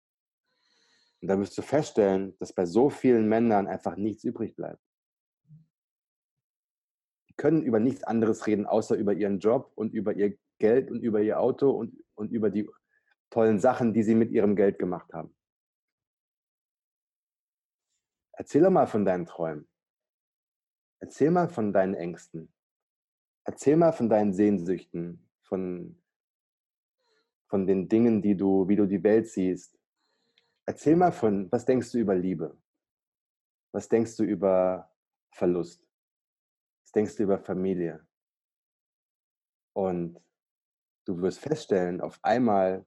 Und 1.22 1.28
da 1.28 1.38
wirst 1.39 1.55
du 1.57 1.61
feststellen, 1.61 2.36
dass 2.39 2.53
bei 2.53 2.65
so 2.65 2.89
vielen 2.89 3.30
Männern 3.30 3.67
einfach 3.67 3.95
nichts 3.95 4.24
übrig 4.24 4.55
bleibt. 4.55 4.82
Die 7.30 7.36
können 7.36 7.61
über 7.61 7.80
nichts 7.80 8.03
anderes 8.03 8.47
reden, 8.47 8.65
außer 8.65 8.95
über 8.95 9.13
ihren 9.13 9.39
Job 9.39 9.72
und 9.76 9.93
über 9.93 10.13
ihr 10.13 10.36
Geld 10.62 10.91
und 10.91 11.01
über 11.01 11.22
ihr 11.22 11.39
Auto 11.39 11.72
und, 11.72 11.93
und 12.16 12.32
über 12.32 12.49
die 12.49 12.70
tollen 13.32 13.59
Sachen, 13.59 13.93
die 13.93 14.03
sie 14.03 14.16
mit 14.16 14.32
ihrem 14.32 14.55
Geld 14.55 14.78
gemacht 14.80 15.12
haben. 15.14 15.36
Erzähl 18.34 18.62
doch 18.62 18.70
mal 18.70 18.88
von 18.88 19.03
deinen 19.03 19.26
Träumen. 19.26 19.68
Erzähl 20.99 21.32
mal 21.32 21.49
von 21.49 21.74
deinen 21.74 21.95
Ängsten. 21.95 22.53
Erzähl 23.43 23.76
mal 23.76 23.91
von 23.91 24.07
deinen 24.07 24.34
Sehnsüchten, 24.34 25.30
von, 25.41 25.99
von 27.49 27.66
den 27.66 27.89
Dingen, 27.89 28.22
die 28.22 28.38
du, 28.38 28.68
wie 28.68 28.76
du 28.76 28.86
die 28.86 29.03
Welt 29.03 29.28
siehst. 29.28 29.80
Erzähl 30.66 30.95
mal 30.95 31.12
von, 31.12 31.51
was 31.51 31.66
denkst 31.66 31.91
du 31.91 31.97
über 31.97 32.16
Liebe? 32.16 32.55
Was 33.74 33.89
denkst 33.89 34.16
du 34.18 34.24
über 34.24 34.91
Verlust? 35.32 35.84
Was 36.84 36.91
denkst 36.91 37.16
du 37.16 37.24
über 37.24 37.39
Familie? 37.39 38.05
Und 39.74 40.22
du 41.06 41.22
wirst 41.22 41.39
feststellen, 41.39 42.02
auf 42.02 42.20
einmal 42.22 42.86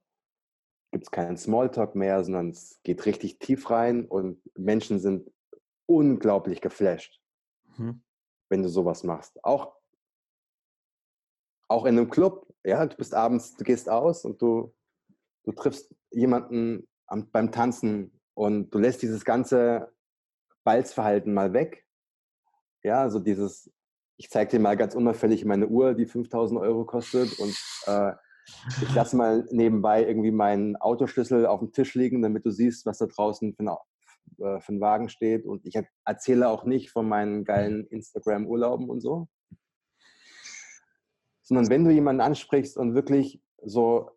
gibt 0.93 1.05
es 1.05 1.11
keinen 1.11 1.37
Smalltalk 1.37 1.95
mehr, 1.95 2.23
sondern 2.23 2.51
es 2.51 2.81
geht 2.85 3.05
richtig 3.07 3.39
tief 3.39 3.71
rein 3.71 4.07
und 4.07 4.41
Menschen 4.57 5.01
sind 5.01 5.29
unglaublich 5.87 6.61
geflasht, 6.61 7.21
mhm. 7.77 8.03
wenn 8.49 8.63
du 8.63 8.69
sowas 8.69 9.03
machst. 9.03 9.45
Auch, 9.45 9.77
auch 11.69 11.85
in 11.85 11.99
einem 11.99 12.11
Club, 12.11 12.47
ja, 12.65 12.87
du 12.87 12.97
bist 12.97 13.15
abends, 13.15 13.57
du 13.57 13.65
gehst 13.65 13.89
aus 13.89 14.25
und 14.25 14.41
du, 14.41 14.73
du 15.43 15.53
triffst 15.53 15.95
jemanden 16.11 16.89
am, 17.07 17.29
beim 17.31 17.51
Tanzen 17.51 18.21
und 18.35 18.71
du 18.71 18.79
lässt 18.79 19.03
dieses 19.03 19.25
ganze 19.25 19.93
Balzverhalten 20.63 21.35
mal 21.35 21.53
weg. 21.53 21.87
Ja, 22.83 23.03
also 23.03 23.19
dieses, 23.19 23.71
ich 24.17 24.31
zeige 24.31 24.53
dir 24.53 24.61
mal 24.61 24.77
ganz 24.77 24.95
unauffällig 24.95 25.45
meine 25.45 25.67
Uhr, 25.67 25.95
die 25.95 26.07
5000 26.07 26.61
Euro 26.61 26.85
kostet 26.85 27.39
und 27.39 27.57
äh, 27.87 28.13
ich 28.83 28.95
lasse 28.95 29.17
mal 29.17 29.47
nebenbei 29.51 30.07
irgendwie 30.07 30.31
meinen 30.31 30.77
Autoschlüssel 30.77 31.47
auf 31.47 31.61
dem 31.61 31.73
Tisch 31.73 31.95
liegen, 31.95 32.23
damit 32.23 32.45
du 32.45 32.51
siehst, 32.51 32.85
was 32.85 32.99
da 32.99 33.07
draußen 33.07 33.55
für 33.55 33.61
eine 33.61 33.77
äh, 34.39 34.61
für 34.61 34.71
einen 34.71 34.81
Wagen 34.81 35.09
steht. 35.09 35.47
Und 35.47 35.65
ich 35.65 35.75
erzähle 36.05 36.49
auch 36.49 36.65
nicht 36.65 36.91
von 36.91 37.09
meinen 37.09 37.45
geilen 37.45 37.87
Instagram-Urlauben 37.87 38.89
und 38.89 39.01
so. 39.01 39.29
Sondern 41.43 41.69
wenn 41.69 41.85
du 41.85 41.91
jemanden 41.91 42.21
ansprichst 42.21 42.77
und 42.77 42.95
wirklich 42.95 43.43
so 43.63 44.11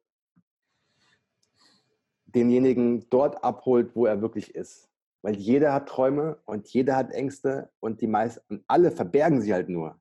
denjenigen 2.26 3.10
dort 3.10 3.44
abholt, 3.44 3.96
wo 3.96 4.06
er 4.06 4.22
wirklich 4.22 4.56
ist. 4.56 4.87
Weil 5.22 5.36
jeder 5.36 5.74
hat 5.74 5.90
Träume 5.90 6.40
und 6.46 6.68
jeder 6.70 6.96
hat 6.96 7.12
Ängste 7.12 7.72
und 7.80 8.02
die 8.02 8.08
meisten, 8.08 8.64
alle 8.68 8.92
verbergen 8.92 9.42
sie 9.42 9.54
halt 9.54 9.70
nur. 9.70 10.00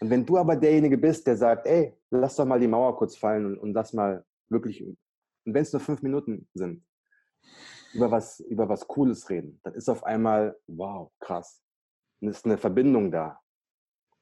Und 0.00 0.10
wenn 0.10 0.26
du 0.26 0.36
aber 0.36 0.56
derjenige 0.56 0.98
bist, 0.98 1.26
der 1.26 1.36
sagt, 1.36 1.66
ey, 1.66 1.96
lass 2.10 2.36
doch 2.36 2.44
mal 2.44 2.60
die 2.60 2.68
Mauer 2.68 2.96
kurz 2.96 3.16
fallen 3.16 3.46
und, 3.46 3.58
und 3.58 3.72
lass 3.72 3.92
mal 3.92 4.24
wirklich, 4.48 4.84
und 4.84 4.98
wenn 5.44 5.62
es 5.62 5.72
nur 5.72 5.80
fünf 5.80 6.02
Minuten 6.02 6.48
sind, 6.54 6.84
über 7.94 8.10
was, 8.10 8.40
über 8.40 8.68
was 8.68 8.86
Cooles 8.86 9.30
reden, 9.30 9.60
dann 9.62 9.74
ist 9.74 9.88
auf 9.88 10.04
einmal, 10.04 10.58
wow, 10.66 11.10
krass. 11.20 11.62
Und 12.20 12.28
ist 12.28 12.44
eine 12.44 12.58
Verbindung 12.58 13.10
da. 13.10 13.40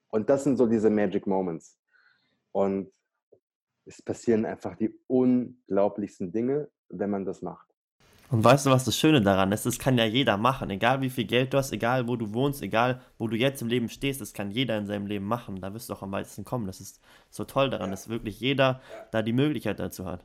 Und 0.08 0.28
das 0.28 0.44
sind 0.44 0.56
so 0.56 0.66
diese 0.66 0.90
Magic 0.90 1.26
Moments. 1.26 1.78
Und 2.52 2.92
es 3.86 4.02
passieren 4.02 4.44
einfach 4.44 4.76
die 4.76 4.94
unglaublichsten 5.06 6.30
Dinge, 6.30 6.70
wenn 6.88 7.10
man 7.10 7.24
das 7.24 7.42
macht. 7.42 7.71
Und 8.33 8.43
weißt 8.43 8.64
du, 8.64 8.70
was 8.70 8.87
das 8.87 8.97
Schöne 8.97 9.20
daran 9.20 9.53
ist? 9.53 9.66
Das 9.66 9.78
kann 9.78 9.99
ja 9.99 10.07
jeder 10.07 10.39
machen. 10.39 10.70
Egal 10.70 11.03
wie 11.03 11.11
viel 11.11 11.26
Geld 11.26 11.53
du 11.53 11.59
hast, 11.59 11.70
egal 11.70 12.09
wo 12.09 12.16
du 12.16 12.33
wohnst, 12.33 12.62
egal 12.62 13.03
wo 13.18 13.28
du 13.28 13.37
jetzt 13.37 13.61
im 13.61 13.68
Leben 13.68 13.91
stehst, 13.91 14.22
das 14.22 14.33
kann 14.33 14.51
jeder 14.51 14.78
in 14.78 14.87
seinem 14.87 15.05
Leben 15.05 15.26
machen. 15.26 15.61
Da 15.61 15.74
wirst 15.74 15.91
du 15.91 15.93
auch 15.93 16.01
am 16.01 16.12
weitesten 16.12 16.43
kommen. 16.43 16.66
Das 16.66 16.80
ist 16.80 17.03
so 17.28 17.45
toll 17.45 17.68
daran, 17.68 17.91
dass 17.91 18.09
wirklich 18.09 18.41
jeder 18.41 18.80
da 19.11 19.20
die 19.20 19.35
Möglichkeit 19.35 19.78
dazu 19.78 20.07
hat. 20.07 20.24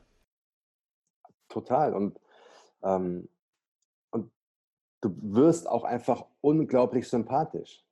Total. 1.50 1.92
Und 1.92 2.18
ähm, 2.82 3.28
du 4.12 5.14
wirst 5.34 5.68
auch 5.68 5.84
einfach 5.84 6.24
unglaublich 6.40 7.06
sympathisch, 7.06 7.84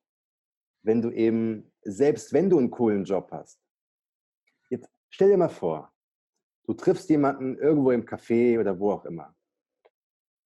wenn 0.81 1.03
du 1.03 1.11
eben, 1.11 1.71
selbst 1.83 2.33
wenn 2.33 2.49
du 2.49 2.57
einen 2.57 2.71
coolen 2.71 3.05
Job 3.05 3.29
hast. 3.33 3.61
Jetzt 4.71 4.89
stell 5.11 5.29
dir 5.29 5.37
mal 5.37 5.51
vor, 5.51 5.93
du 6.64 6.73
triffst 6.73 7.11
jemanden 7.11 7.59
irgendwo 7.59 7.91
im 7.91 8.07
Café 8.07 8.59
oder 8.59 8.81
wo 8.81 8.93
auch 8.93 9.05
immer. 9.05 9.36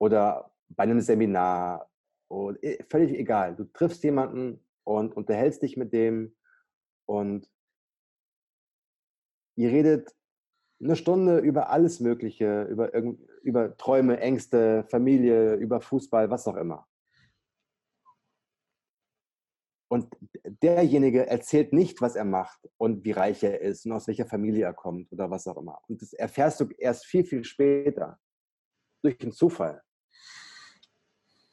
Oder 0.00 0.50
bei 0.68 0.84
einem 0.84 1.00
Seminar. 1.00 1.90
Oder, 2.28 2.62
e, 2.62 2.82
völlig 2.88 3.18
egal. 3.18 3.56
Du 3.56 3.64
triffst 3.64 4.02
jemanden 4.02 4.64
und 4.84 5.16
unterhältst 5.16 5.62
dich 5.62 5.76
mit 5.76 5.92
dem 5.92 6.34
und 7.06 7.50
ihr 9.56 9.70
redet 9.70 10.14
eine 10.82 10.96
Stunde 10.96 11.38
über 11.38 11.70
alles 11.70 12.00
Mögliche, 12.00 12.62
über, 12.64 12.92
über 13.42 13.76
Träume, 13.76 14.18
Ängste, 14.20 14.84
Familie, 14.88 15.54
über 15.56 15.80
Fußball, 15.80 16.30
was 16.30 16.46
auch 16.46 16.56
immer. 16.56 16.86
Und 19.92 20.08
derjenige 20.62 21.26
erzählt 21.26 21.72
nicht, 21.72 22.00
was 22.00 22.14
er 22.14 22.24
macht 22.24 22.60
und 22.78 23.04
wie 23.04 23.10
reich 23.10 23.42
er 23.42 23.60
ist 23.60 23.84
und 23.84 23.92
aus 23.92 24.06
welcher 24.06 24.26
Familie 24.26 24.64
er 24.64 24.72
kommt 24.72 25.12
oder 25.12 25.30
was 25.30 25.48
auch 25.48 25.56
immer. 25.56 25.80
Und 25.88 26.00
das 26.00 26.12
erfährst 26.12 26.60
du 26.60 26.68
erst 26.78 27.06
viel, 27.06 27.24
viel 27.24 27.42
später 27.42 28.18
durch 29.02 29.18
den 29.18 29.32
Zufall. 29.32 29.82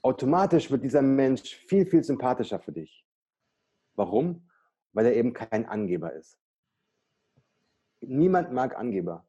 Automatisch 0.07 0.71
wird 0.71 0.85
dieser 0.85 1.01
Mensch 1.01 1.53
viel, 1.53 1.85
viel 1.85 2.01
sympathischer 2.01 2.61
für 2.61 2.71
dich. 2.71 3.05
Warum? 3.95 4.49
Weil 4.93 5.07
er 5.07 5.15
eben 5.17 5.33
kein 5.33 5.65
Angeber 5.65 6.13
ist. 6.13 6.39
Niemand 7.99 8.53
mag 8.53 8.77
Angeber, 8.77 9.27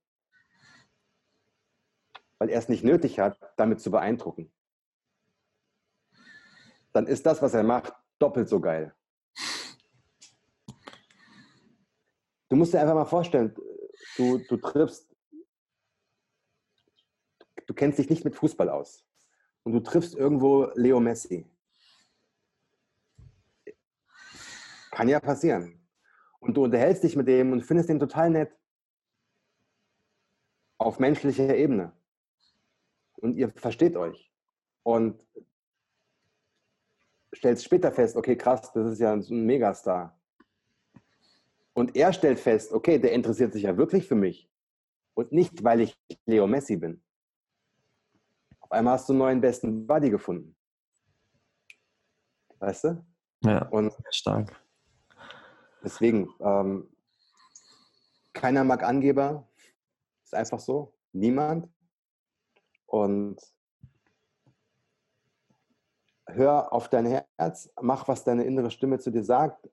weil 2.38 2.50
er 2.50 2.60
es 2.60 2.68
nicht 2.68 2.84
nötig 2.84 3.18
hat, 3.18 3.40
damit 3.56 3.80
zu 3.80 3.90
beeindrucken. 3.90 4.52
Dann 6.92 7.08
ist 7.08 7.26
das, 7.26 7.42
was 7.42 7.54
er 7.54 7.64
macht, 7.64 7.92
doppelt 8.20 8.48
so 8.48 8.60
geil. 8.60 8.94
Du 12.48 12.54
musst 12.54 12.72
dir 12.72 12.80
einfach 12.80 12.94
mal 12.94 13.04
vorstellen, 13.04 13.52
du, 14.16 14.38
du 14.38 14.56
triffst, 14.58 15.12
du 17.66 17.74
kennst 17.74 17.98
dich 17.98 18.10
nicht 18.10 18.24
mit 18.24 18.36
Fußball 18.36 18.68
aus 18.68 19.08
und 19.68 19.74
du 19.74 19.80
triffst 19.80 20.14
irgendwo 20.14 20.70
Leo 20.76 20.98
Messi. 20.98 21.44
Kann 24.90 25.10
ja 25.10 25.20
passieren. 25.20 25.86
Und 26.38 26.56
du 26.56 26.64
unterhältst 26.64 27.04
dich 27.04 27.16
mit 27.16 27.28
dem 27.28 27.52
und 27.52 27.60
findest 27.60 27.90
ihn 27.90 27.98
total 28.00 28.30
nett. 28.30 28.50
Auf 30.78 30.98
menschlicher 30.98 31.54
Ebene. 31.54 31.92
Und 33.16 33.36
ihr 33.36 33.50
versteht 33.50 33.94
euch. 33.94 34.32
Und 34.84 35.22
stellst 37.36 37.62
später 37.62 37.92
fest, 37.92 38.16
okay, 38.16 38.36
krass, 38.36 38.72
das 38.72 38.92
ist 38.92 39.00
ja 39.00 39.12
ein 39.12 39.44
Megastar. 39.44 40.18
Und 41.74 41.94
er 41.94 42.14
stellt 42.14 42.40
fest, 42.40 42.72
okay, 42.72 42.98
der 42.98 43.12
interessiert 43.12 43.52
sich 43.52 43.64
ja 43.64 43.76
wirklich 43.76 44.08
für 44.08 44.14
mich. 44.14 44.50
Und 45.12 45.30
nicht, 45.30 45.62
weil 45.62 45.82
ich 45.82 45.94
Leo 46.24 46.46
Messi 46.46 46.78
bin. 46.78 47.02
Auf 48.68 48.76
einmal 48.76 48.94
hast 48.94 49.08
du 49.08 49.14
einen 49.14 49.20
neuen 49.20 49.40
besten 49.40 49.86
Buddy 49.86 50.10
gefunden. 50.10 50.54
Weißt 52.58 52.84
du? 52.84 53.04
Ja, 53.44 53.66
und 53.68 53.94
stark. 54.10 54.62
Deswegen, 55.82 56.28
ähm, 56.40 56.90
keiner 58.34 58.64
mag 58.64 58.82
Angeber. 58.82 59.48
Ist 60.22 60.34
einfach 60.34 60.60
so. 60.60 60.92
Niemand. 61.12 61.70
Und 62.84 63.40
hör 66.26 66.70
auf 66.70 66.90
dein 66.90 67.06
Herz, 67.06 67.72
mach, 67.80 68.06
was 68.06 68.24
deine 68.24 68.44
innere 68.44 68.70
Stimme 68.70 68.98
zu 68.98 69.10
dir 69.10 69.24
sagt. 69.24 69.66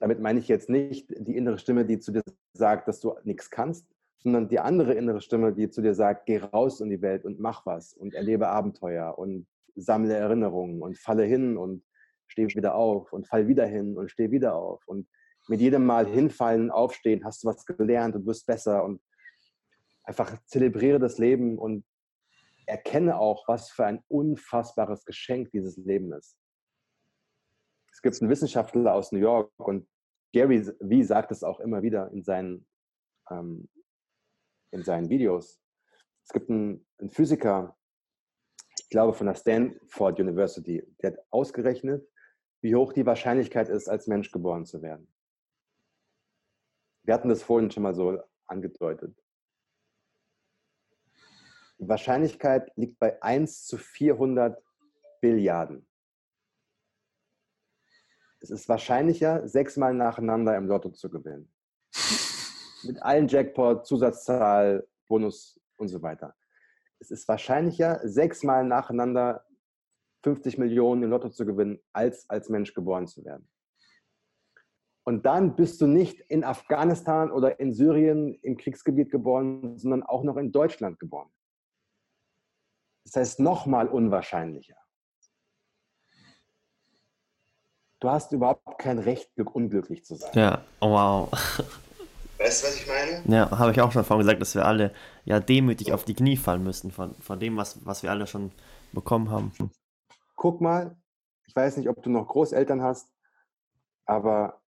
Damit 0.00 0.20
meine 0.20 0.38
ich 0.38 0.48
jetzt 0.48 0.68
nicht 0.68 1.08
die 1.08 1.36
innere 1.36 1.58
Stimme, 1.58 1.86
die 1.86 1.98
zu 1.98 2.12
dir 2.12 2.22
sagt, 2.52 2.88
dass 2.88 3.00
du 3.00 3.14
nichts 3.24 3.50
kannst, 3.50 3.86
sondern 4.26 4.48
die 4.48 4.58
andere 4.58 4.94
innere 4.94 5.20
Stimme, 5.20 5.52
die 5.52 5.70
zu 5.70 5.82
dir 5.82 5.94
sagt, 5.94 6.26
geh 6.26 6.38
raus 6.38 6.80
in 6.80 6.90
die 6.90 7.00
Welt 7.00 7.24
und 7.24 7.38
mach 7.38 7.64
was 7.64 7.94
und 7.94 8.14
erlebe 8.14 8.48
Abenteuer 8.48 9.16
und 9.16 9.46
sammle 9.76 10.14
Erinnerungen 10.14 10.82
und 10.82 10.98
falle 10.98 11.24
hin 11.24 11.56
und 11.56 11.84
steh 12.26 12.46
wieder 12.48 12.74
auf 12.74 13.12
und 13.12 13.28
fall 13.28 13.46
wieder 13.46 13.66
hin 13.66 13.96
und 13.96 14.10
steh 14.10 14.30
wieder 14.30 14.56
auf. 14.56 14.86
Und 14.86 15.08
mit 15.48 15.60
jedem 15.60 15.86
Mal 15.86 16.06
hinfallen, 16.06 16.70
aufstehen, 16.70 17.24
hast 17.24 17.44
du 17.44 17.48
was 17.48 17.64
gelernt 17.64 18.16
und 18.16 18.26
wirst 18.26 18.46
besser 18.46 18.84
und 18.84 19.00
einfach 20.02 20.36
zelebriere 20.46 20.98
das 20.98 21.18
Leben 21.18 21.56
und 21.56 21.84
erkenne 22.66 23.18
auch, 23.18 23.46
was 23.46 23.70
für 23.70 23.86
ein 23.86 24.02
unfassbares 24.08 25.04
Geschenk 25.04 25.52
dieses 25.52 25.76
Leben 25.76 26.12
ist 26.12 26.36
es 27.96 28.02
gibt 28.02 28.20
einen 28.20 28.30
Wissenschaftler 28.30 28.92
aus 28.92 29.10
New 29.10 29.18
York 29.18 29.50
und 29.56 29.88
Gary 30.34 30.62
V 30.62 31.02
sagt 31.02 31.32
es 31.32 31.42
auch 31.42 31.60
immer 31.60 31.82
wieder 31.82 32.10
in 32.10 32.22
seinen, 32.22 32.66
ähm, 33.30 33.70
in 34.76 34.84
seinen 34.84 35.08
Videos. 35.08 35.60
Es 36.24 36.32
gibt 36.32 36.50
einen, 36.50 36.86
einen 36.98 37.10
Physiker, 37.10 37.76
ich 38.78 38.88
glaube 38.88 39.14
von 39.14 39.26
der 39.26 39.34
Stanford 39.34 40.20
University, 40.20 40.86
der 41.02 41.12
hat 41.12 41.18
ausgerechnet, 41.30 42.06
wie 42.60 42.74
hoch 42.74 42.92
die 42.92 43.06
Wahrscheinlichkeit 43.06 43.68
ist, 43.68 43.88
als 43.88 44.06
Mensch 44.06 44.30
geboren 44.30 44.64
zu 44.64 44.82
werden. 44.82 45.12
Wir 47.02 47.14
hatten 47.14 47.28
das 47.28 47.42
vorhin 47.42 47.70
schon 47.70 47.82
mal 47.82 47.94
so 47.94 48.20
angedeutet. 48.46 49.16
Die 51.78 51.88
Wahrscheinlichkeit 51.88 52.72
liegt 52.76 52.98
bei 52.98 53.22
1 53.22 53.66
zu 53.66 53.76
400 53.76 54.62
Billiarden. 55.20 55.86
Es 58.40 58.50
ist 58.50 58.68
wahrscheinlicher, 58.68 59.46
sechsmal 59.46 59.94
nacheinander 59.94 60.56
im 60.56 60.66
Lotto 60.66 60.90
zu 60.90 61.10
gewinnen. 61.10 61.52
Mit 62.86 63.02
allen 63.02 63.28
Jackpot, 63.28 63.86
Zusatzzahl, 63.86 64.86
Bonus 65.08 65.60
und 65.76 65.88
so 65.88 66.02
weiter. 66.02 66.34
Es 66.98 67.10
ist 67.10 67.28
wahrscheinlicher, 67.28 68.00
sechsmal 68.04 68.64
nacheinander 68.64 69.44
50 70.22 70.58
Millionen 70.58 71.02
im 71.02 71.10
Lotto 71.10 71.30
zu 71.30 71.44
gewinnen, 71.46 71.78
als 71.92 72.28
als 72.30 72.48
Mensch 72.48 72.74
geboren 72.74 73.06
zu 73.06 73.24
werden. 73.24 73.48
Und 75.04 75.24
dann 75.24 75.54
bist 75.54 75.80
du 75.80 75.86
nicht 75.86 76.20
in 76.20 76.42
Afghanistan 76.42 77.30
oder 77.30 77.60
in 77.60 77.72
Syrien 77.72 78.34
im 78.42 78.56
Kriegsgebiet 78.56 79.10
geboren, 79.10 79.78
sondern 79.78 80.02
auch 80.02 80.24
noch 80.24 80.36
in 80.36 80.50
Deutschland 80.50 80.98
geboren. 80.98 81.30
Das 83.04 83.14
heißt, 83.14 83.40
nochmal 83.40 83.86
unwahrscheinlicher. 83.86 84.76
du 88.06 88.10
hast 88.10 88.32
überhaupt 88.32 88.78
kein 88.78 88.98
Recht, 88.98 89.30
unglücklich 89.52 90.04
zu 90.04 90.14
sein. 90.14 90.30
Ja, 90.34 90.62
wow. 90.80 91.28
Weißt 92.38 92.62
du, 92.62 92.66
was 92.68 92.76
ich 92.76 92.86
meine? 92.86 93.22
Ja, 93.26 93.58
habe 93.58 93.72
ich 93.72 93.80
auch 93.80 93.92
schon 93.92 94.04
vorhin 94.04 94.26
gesagt, 94.26 94.40
dass 94.40 94.54
wir 94.54 94.64
alle 94.64 94.92
ja 95.24 95.40
demütig 95.40 95.92
auf 95.92 96.04
die 96.04 96.14
Knie 96.14 96.36
fallen 96.36 96.62
müssen 96.62 96.90
von, 96.90 97.14
von 97.16 97.40
dem, 97.40 97.56
was, 97.56 97.84
was 97.86 98.02
wir 98.02 98.10
alle 98.10 98.26
schon 98.26 98.52
bekommen 98.92 99.30
haben. 99.30 99.52
Guck 100.36 100.60
mal, 100.60 100.96
ich 101.46 101.56
weiß 101.56 101.76
nicht, 101.76 101.88
ob 101.88 102.02
du 102.02 102.10
noch 102.10 102.26
Großeltern 102.26 102.82
hast, 102.82 103.08
aber 104.04 104.60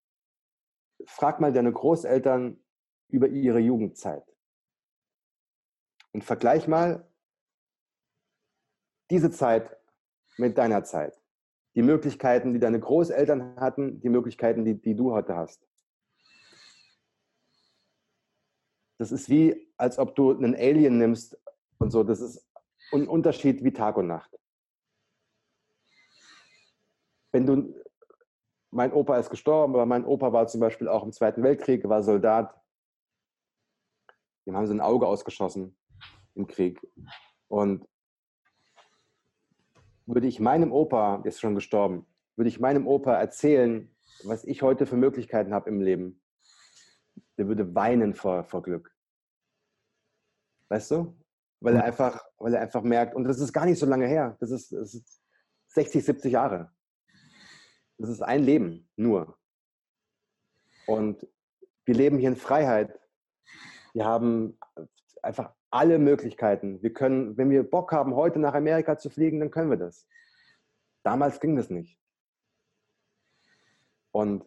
frag 1.07 1.41
mal 1.41 1.53
deine 1.53 1.73
Großeltern 1.73 2.59
über 3.09 3.29
ihre 3.29 3.59
Jugendzeit. 3.59 4.25
Und 6.13 6.25
vergleich 6.25 6.67
mal 6.69 7.07
diese 9.11 9.31
Zeit 9.31 9.77
mit 10.37 10.59
deiner 10.59 10.85
Zeit 10.85 11.19
die 11.79 11.83
Möglichkeiten, 11.83 12.53
die 12.53 12.59
deine 12.59 12.81
Großeltern 12.81 13.55
hatten, 13.55 14.01
die 14.01 14.09
Möglichkeiten, 14.09 14.65
die, 14.65 14.81
die 14.81 14.97
du 14.97 15.13
heute 15.13 15.37
hast. 15.37 15.65
Das 18.99 19.13
ist 19.13 19.29
wie, 19.29 19.73
als 19.77 19.99
ob 19.99 20.15
du 20.17 20.33
einen 20.33 20.55
Alien 20.55 20.99
nimmst 20.99 21.39
und 21.79 21.91
so. 21.91 22.03
Das 22.03 22.21
ist 22.21 22.45
ein 22.93 23.09
Unterschied 23.09 23.63
wie 23.63 23.73
Tag 23.73 23.97
und 23.97 24.09
Nacht. 24.09 24.37
Wenn 27.33 27.47
du, 27.47 27.75
mein 28.71 28.93
Opa 28.93 29.19
ist 29.19 29.31
gestorben, 29.31 29.75
aber 29.75 29.87
mein 29.87 30.05
Opa 30.05 30.33
war 30.33 30.47
zum 30.49 30.61
Beispiel 30.61 30.89
auch 30.89 31.05
im 31.05 31.13
Zweiten 31.13 31.43
Weltkrieg, 31.43 31.89
war 31.89 32.03
Soldat. 32.03 32.55
Dem 34.47 34.57
haben 34.57 34.67
sie 34.67 34.75
ein 34.75 34.81
Auge 34.81 35.07
ausgeschossen 35.07 35.77
im 36.35 36.47
Krieg. 36.47 36.81
Und 37.49 37.87
würde 40.07 40.27
ich 40.27 40.41
meinem 40.41 40.73
Opa, 40.73 41.19
der 41.19 41.29
ist 41.29 41.41
schon 41.41 41.55
gestorben, 41.55 42.07
würde 42.35 42.49
ich 42.49 42.61
meinem 42.61 42.87
Opa 42.87 43.15
erzählen, 43.15 43.95
was 44.25 44.45
ich 44.45 44.63
heute 44.63 44.87
für 44.87 44.97
Möglichkeiten 44.97 45.53
habe 45.53 45.69
im 45.69 45.81
Leben, 45.81 46.21
der 47.39 47.47
würde 47.47 47.75
weinen 47.75 48.15
vor, 48.15 48.45
vor 48.45 48.63
Glück. 48.63 48.95
Weißt 50.69 50.91
du? 50.91 51.17
Weil 51.61 51.77
er, 51.77 51.85
einfach, 51.85 52.25
weil 52.37 52.55
er 52.55 52.61
einfach 52.61 52.83
merkt, 52.83 53.15
und 53.15 53.25
das 53.25 53.41
ist 53.41 53.53
gar 53.53 53.65
nicht 53.65 53.79
so 53.79 53.87
lange 53.87 54.07
her, 54.07 54.37
das 54.41 54.51
ist, 54.51 54.73
das 54.73 54.95
ist 54.95 55.23
60, 55.69 56.05
70 56.05 56.33
Jahre. 56.33 56.73
Das 57.97 58.11
ist 58.11 58.23
ein 58.23 58.45
Leben 58.45 58.89
nur. 58.97 59.37
Und 60.87 61.27
wir 61.85 61.95
leben 61.95 62.19
hier 62.19 62.29
in 62.29 62.37
Freiheit. 62.37 62.99
Wir 63.93 64.05
haben 64.05 64.59
einfach 65.23 65.53
alle 65.71 65.99
Möglichkeiten. 65.99 66.81
Wir 66.83 66.93
können, 66.93 67.37
wenn 67.37 67.51
wir 67.51 67.69
Bock 67.69 67.93
haben, 67.93 68.15
heute 68.15 68.39
nach 68.39 68.55
Amerika 68.55 68.99
zu 68.99 69.11
fliegen, 69.11 69.41
dann 69.41 69.51
können 69.51 69.71
wir 69.71 69.77
das. 69.77 70.07
Damals 71.03 71.41
ging 71.41 71.57
das 71.57 71.71
nicht. 71.71 71.99
Und 74.13 74.45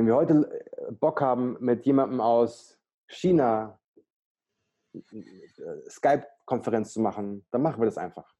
wenn 0.00 0.06
wir 0.06 0.16
heute 0.16 0.62
äh, 0.88 0.92
Bock 0.92 1.20
haben, 1.20 1.58
mit 1.60 1.84
jemandem 1.84 2.22
aus 2.22 2.80
China 3.06 3.78
äh, 4.94 5.90
Skype-Konferenz 5.90 6.94
zu 6.94 7.00
machen, 7.00 7.46
dann 7.50 7.60
machen 7.60 7.82
wir 7.82 7.84
das 7.84 7.98
einfach. 7.98 8.34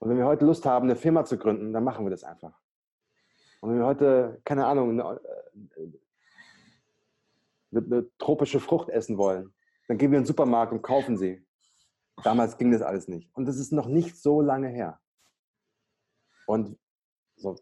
Und 0.00 0.10
wenn 0.10 0.16
wir 0.16 0.26
heute 0.26 0.44
Lust 0.44 0.66
haben, 0.66 0.86
eine 0.86 0.96
Firma 0.96 1.24
zu 1.24 1.38
gründen, 1.38 1.72
dann 1.72 1.84
machen 1.84 2.04
wir 2.04 2.10
das 2.10 2.24
einfach. 2.24 2.58
Und 3.60 3.70
wenn 3.70 3.78
wir 3.78 3.86
heute, 3.86 4.40
keine 4.44 4.66
Ahnung, 4.66 4.98
eine, 4.98 5.20
äh, 7.70 7.76
eine 7.76 8.10
tropische 8.18 8.58
Frucht 8.58 8.88
essen 8.88 9.16
wollen, 9.16 9.54
dann 9.86 9.96
gehen 9.96 10.10
wir 10.10 10.18
in 10.18 10.24
den 10.24 10.26
Supermarkt 10.28 10.72
und 10.72 10.82
kaufen 10.82 11.18
sie. 11.18 11.46
Damals 12.24 12.58
ging 12.58 12.72
das 12.72 12.82
alles 12.82 13.06
nicht. 13.06 13.30
Und 13.36 13.46
das 13.46 13.58
ist 13.58 13.70
noch 13.72 13.86
nicht 13.86 14.20
so 14.20 14.40
lange 14.40 14.70
her. 14.70 14.98
Und 16.46 16.76
so, 17.36 17.54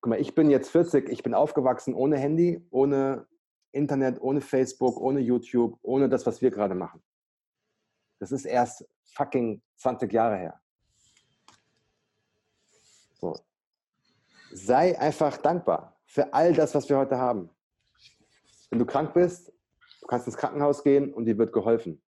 guck 0.00 0.10
mal, 0.10 0.20
ich 0.20 0.34
bin 0.34 0.50
jetzt 0.50 0.70
40, 0.70 1.08
ich 1.08 1.22
bin 1.22 1.34
aufgewachsen 1.34 1.94
ohne 1.94 2.18
Handy, 2.18 2.64
ohne 2.70 3.26
Internet, 3.72 4.20
ohne 4.20 4.40
Facebook, 4.40 4.98
ohne 5.00 5.20
YouTube, 5.20 5.78
ohne 5.82 6.08
das, 6.08 6.26
was 6.26 6.40
wir 6.40 6.50
gerade 6.50 6.74
machen. 6.74 7.02
Das 8.18 8.32
ist 8.32 8.44
erst 8.44 8.86
fucking 9.04 9.62
20 9.76 10.12
Jahre 10.12 10.36
her. 10.36 10.60
So. 13.20 13.34
Sei 14.52 14.98
einfach 14.98 15.36
dankbar 15.38 16.00
für 16.06 16.32
all 16.32 16.52
das, 16.52 16.74
was 16.74 16.88
wir 16.88 16.96
heute 16.96 17.18
haben. 17.18 17.50
Wenn 18.70 18.78
du 18.78 18.86
krank 18.86 19.14
bist, 19.14 19.52
du 20.00 20.06
kannst 20.06 20.26
ins 20.26 20.36
Krankenhaus 20.36 20.82
gehen 20.82 21.12
und 21.12 21.26
dir 21.26 21.36
wird 21.36 21.52
geholfen. 21.52 22.02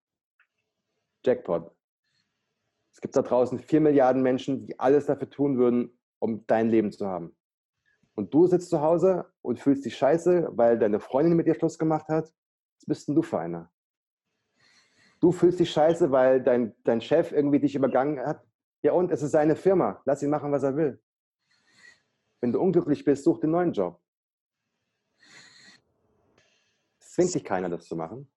Jackpot. 1.24 1.70
Es 2.92 3.00
gibt 3.00 3.14
da 3.14 3.22
draußen 3.22 3.58
vier 3.58 3.80
Milliarden 3.80 4.22
Menschen, 4.22 4.66
die 4.66 4.78
alles 4.78 5.06
dafür 5.06 5.30
tun 5.30 5.58
würden, 5.58 5.98
um 6.18 6.46
dein 6.46 6.68
Leben 6.68 6.90
zu 6.90 7.06
haben. 7.06 7.36
Und 8.18 8.34
du 8.34 8.48
sitzt 8.48 8.70
zu 8.70 8.80
Hause 8.80 9.32
und 9.42 9.60
fühlst 9.60 9.84
dich 9.84 9.96
scheiße, 9.96 10.48
weil 10.50 10.76
deine 10.76 10.98
Freundin 10.98 11.36
mit 11.36 11.46
dir 11.46 11.54
Schluss 11.54 11.78
gemacht 11.78 12.08
hat. 12.08 12.24
Was 12.24 12.84
bist 12.84 13.06
denn 13.06 13.14
du 13.14 13.22
für 13.22 13.38
einer? 13.38 13.70
Du 15.20 15.30
fühlst 15.30 15.60
dich 15.60 15.70
scheiße, 15.70 16.10
weil 16.10 16.42
dein, 16.42 16.74
dein 16.82 17.00
Chef 17.00 17.30
irgendwie 17.30 17.60
dich 17.60 17.76
übergangen 17.76 18.18
hat. 18.18 18.44
Ja, 18.82 18.90
und 18.90 19.12
es 19.12 19.22
ist 19.22 19.30
seine 19.30 19.54
Firma. 19.54 20.02
Lass 20.04 20.20
ihn 20.20 20.30
machen, 20.30 20.50
was 20.50 20.64
er 20.64 20.74
will. 20.74 21.00
Wenn 22.40 22.50
du 22.50 22.60
unglücklich 22.60 23.04
bist, 23.04 23.22
such 23.22 23.38
den 23.38 23.52
neuen 23.52 23.72
Job. 23.72 24.00
Es 26.98 27.12
zwingt 27.12 27.32
dich 27.32 27.44
keiner, 27.44 27.68
das 27.68 27.84
zu 27.84 27.94
machen. 27.94 28.28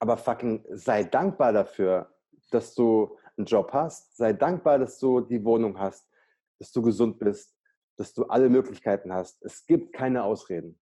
Aber 0.00 0.16
fucking 0.16 0.66
sei 0.70 1.04
dankbar 1.04 1.52
dafür, 1.52 2.12
dass 2.50 2.74
du 2.74 3.16
einen 3.36 3.46
Job 3.46 3.72
hast. 3.72 4.16
Sei 4.16 4.32
dankbar, 4.32 4.80
dass 4.80 4.98
du 4.98 5.20
die 5.20 5.44
Wohnung 5.44 5.78
hast, 5.78 6.10
dass 6.58 6.72
du 6.72 6.82
gesund 6.82 7.20
bist, 7.20 7.59
dass 8.00 8.14
du 8.14 8.24
alle 8.24 8.48
Möglichkeiten 8.48 9.12
hast. 9.12 9.42
Es 9.42 9.66
gibt 9.66 9.92
keine 9.92 10.24
Ausreden. 10.24 10.80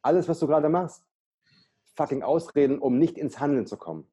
Alles, 0.00 0.28
was 0.28 0.38
du 0.38 0.46
gerade 0.46 0.68
machst, 0.68 1.04
fucking 1.96 2.22
Ausreden, 2.22 2.78
um 2.78 2.98
nicht 2.98 3.18
ins 3.18 3.40
Handeln 3.40 3.66
zu 3.66 3.76
kommen. 3.76 4.06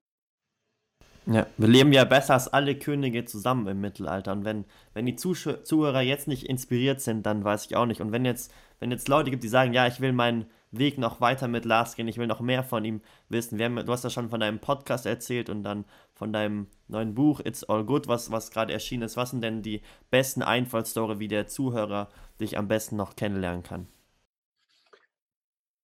Ja, 1.28 1.46
wir 1.58 1.68
leben 1.68 1.94
ja 1.94 2.06
besser 2.06 2.34
als 2.34 2.48
alle 2.48 2.76
Könige 2.76 3.24
zusammen 3.26 3.68
im 3.68 3.82
Mittelalter. 3.82 4.32
Und 4.32 4.46
wenn, 4.46 4.66
wenn 4.96 5.06
die 5.06 5.16
Zuhörer 5.16 6.02
jetzt 6.02 6.28
nicht 6.28 6.50
inspiriert 6.50 7.02
sind, 7.02 7.24
dann 7.28 7.44
weiß 7.44 7.68
ich 7.68 7.76
auch 7.76 7.86
nicht. 7.86 8.02
Und 8.02 8.12
wenn 8.12 8.26
jetzt, 8.26 8.52
wenn 8.80 8.90
jetzt 8.90 9.08
Leute 9.08 9.30
gibt, 9.30 9.44
die 9.44 9.48
sagen, 9.48 9.74
ja, 9.74 9.86
ich 9.86 10.02
will 10.02 10.12
meinen 10.12 10.50
Weg 10.72 10.98
noch 10.98 11.20
weiter 11.22 11.48
mit 11.48 11.66
Lars 11.66 11.96
gehen, 11.96 12.08
ich 12.08 12.18
will 12.18 12.28
noch 12.28 12.42
mehr 12.42 12.64
von 12.64 12.86
ihm 12.86 13.02
wissen. 13.28 13.60
Haben, 13.60 13.78
du 13.78 13.92
hast 13.92 14.04
ja 14.04 14.10
schon 14.10 14.30
von 14.30 14.40
deinem 14.40 14.60
Podcast 14.60 15.06
erzählt 15.06 15.50
und 15.50 15.64
dann 15.64 15.86
von 16.14 16.32
deinem 16.32 16.68
neuen 16.88 17.16
Buch 17.16 17.40
It's 17.40 17.64
All 17.64 17.84
Good, 17.84 18.08
was, 18.08 18.32
was 18.32 18.52
gerade 18.52 18.74
erschienen 18.74 19.04
ist. 19.04 19.18
Was 19.18 19.32
sind 19.32 19.44
denn 19.44 19.62
die 19.62 19.82
besten 20.12 20.42
Einfallstore, 20.42 21.20
wie 21.20 21.28
der 21.28 21.48
Zuhörer 21.48 22.10
dich 22.40 22.58
am 22.58 22.68
besten 22.68 22.98
noch 22.98 23.16
kennenlernen 23.16 23.64
kann? 23.64 23.88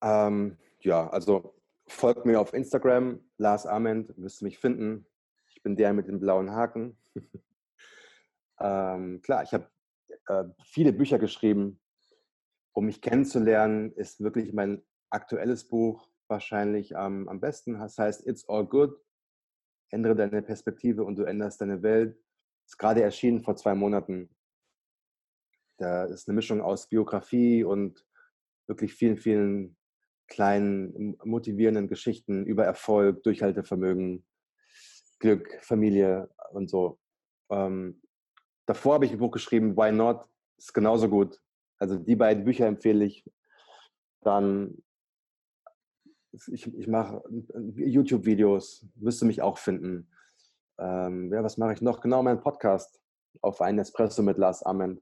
Ähm, 0.03 0.57
ja, 0.81 1.09
also 1.09 1.55
folgt 1.87 2.25
mir 2.25 2.39
auf 2.39 2.53
Instagram, 2.53 3.19
Lars 3.37 3.65
Ament, 3.65 4.13
wirst 4.17 4.41
du 4.41 4.45
mich 4.45 4.59
finden 4.59 5.07
bin 5.65 5.75
der 5.75 5.93
mit 5.93 6.07
dem 6.07 6.19
blauen 6.19 6.51
Haken. 6.51 6.95
ähm, 8.59 9.21
klar, 9.23 9.43
ich 9.43 9.51
habe 9.51 9.67
äh, 10.27 10.45
viele 10.63 10.93
Bücher 10.93 11.17
geschrieben. 11.17 11.81
Um 12.75 12.85
mich 12.85 13.01
kennenzulernen, 13.01 13.93
ist 13.93 14.21
wirklich 14.21 14.51
mein 14.53 14.83
aktuelles 15.09 15.67
Buch 15.67 16.09
wahrscheinlich 16.27 16.91
ähm, 16.91 17.29
am 17.29 17.39
besten. 17.39 17.79
Das 17.79 17.97
heißt 17.97 18.27
It's 18.27 18.47
All 18.49 18.65
Good. 18.65 18.99
Ändere 19.91 20.15
deine 20.15 20.41
Perspektive 20.41 21.03
und 21.05 21.15
du 21.15 21.23
änderst 21.23 21.61
deine 21.61 21.81
Welt. 21.83 22.19
Ist 22.67 22.77
gerade 22.77 23.01
erschienen 23.01 23.41
vor 23.41 23.55
zwei 23.55 23.75
Monaten. 23.75 24.35
Da 25.77 26.05
ist 26.05 26.27
eine 26.27 26.35
Mischung 26.35 26.61
aus 26.61 26.89
Biografie 26.89 27.63
und 27.63 28.05
wirklich 28.67 28.93
vielen, 28.93 29.17
vielen 29.17 29.77
kleinen 30.27 31.17
motivierenden 31.23 31.87
Geschichten 31.87 32.45
über 32.45 32.65
Erfolg, 32.65 33.23
Durchhaltevermögen, 33.23 34.25
Glück, 35.19 35.59
Familie 35.61 36.29
und 36.51 36.69
so. 36.69 36.99
Ähm, 37.49 38.01
davor 38.65 38.95
habe 38.95 39.05
ich 39.05 39.11
ein 39.11 39.19
Buch 39.19 39.31
geschrieben, 39.31 39.77
Why 39.77 39.91
Not? 39.93 40.27
Ist 40.57 40.73
genauso 40.73 41.07
gut. 41.09 41.39
Also 41.79 41.97
die 41.97 42.15
beiden 42.15 42.45
Bücher 42.45 42.67
empfehle 42.67 43.05
ich. 43.05 43.29
Dann, 44.21 44.81
ich, 46.47 46.73
ich 46.73 46.87
mache 46.87 47.23
YouTube-Videos, 47.75 48.87
müsste 48.95 49.25
mich 49.25 49.41
auch 49.41 49.57
finden. 49.57 50.09
Ähm, 50.77 51.31
ja, 51.31 51.43
was 51.43 51.57
mache 51.57 51.73
ich 51.73 51.81
noch? 51.81 52.01
Genau, 52.01 52.23
mein 52.23 52.41
Podcast 52.41 53.01
auf 53.41 53.61
einen 53.61 53.79
Espresso 53.79 54.23
mit 54.23 54.37
Lars 54.37 54.63
Ament. 54.63 55.01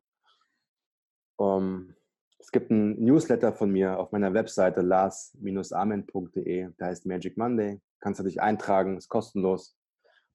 Um, 1.38 1.64
ähm, 1.64 1.96
es 2.40 2.52
gibt 2.52 2.72
einen 2.72 3.02
Newsletter 3.02 3.54
von 3.54 3.72
mir 3.72 3.98
auf 3.98 4.12
meiner 4.12 4.34
Webseite 4.34 4.82
lars-ament.de, 4.82 6.70
der 6.78 6.88
heißt 6.88 7.06
Magic 7.06 7.38
Monday. 7.38 7.82
Kannst 8.02 8.20
du 8.20 8.24
dich 8.26 8.42
eintragen, 8.42 8.98
ist 8.98 9.08
kostenlos 9.08 9.78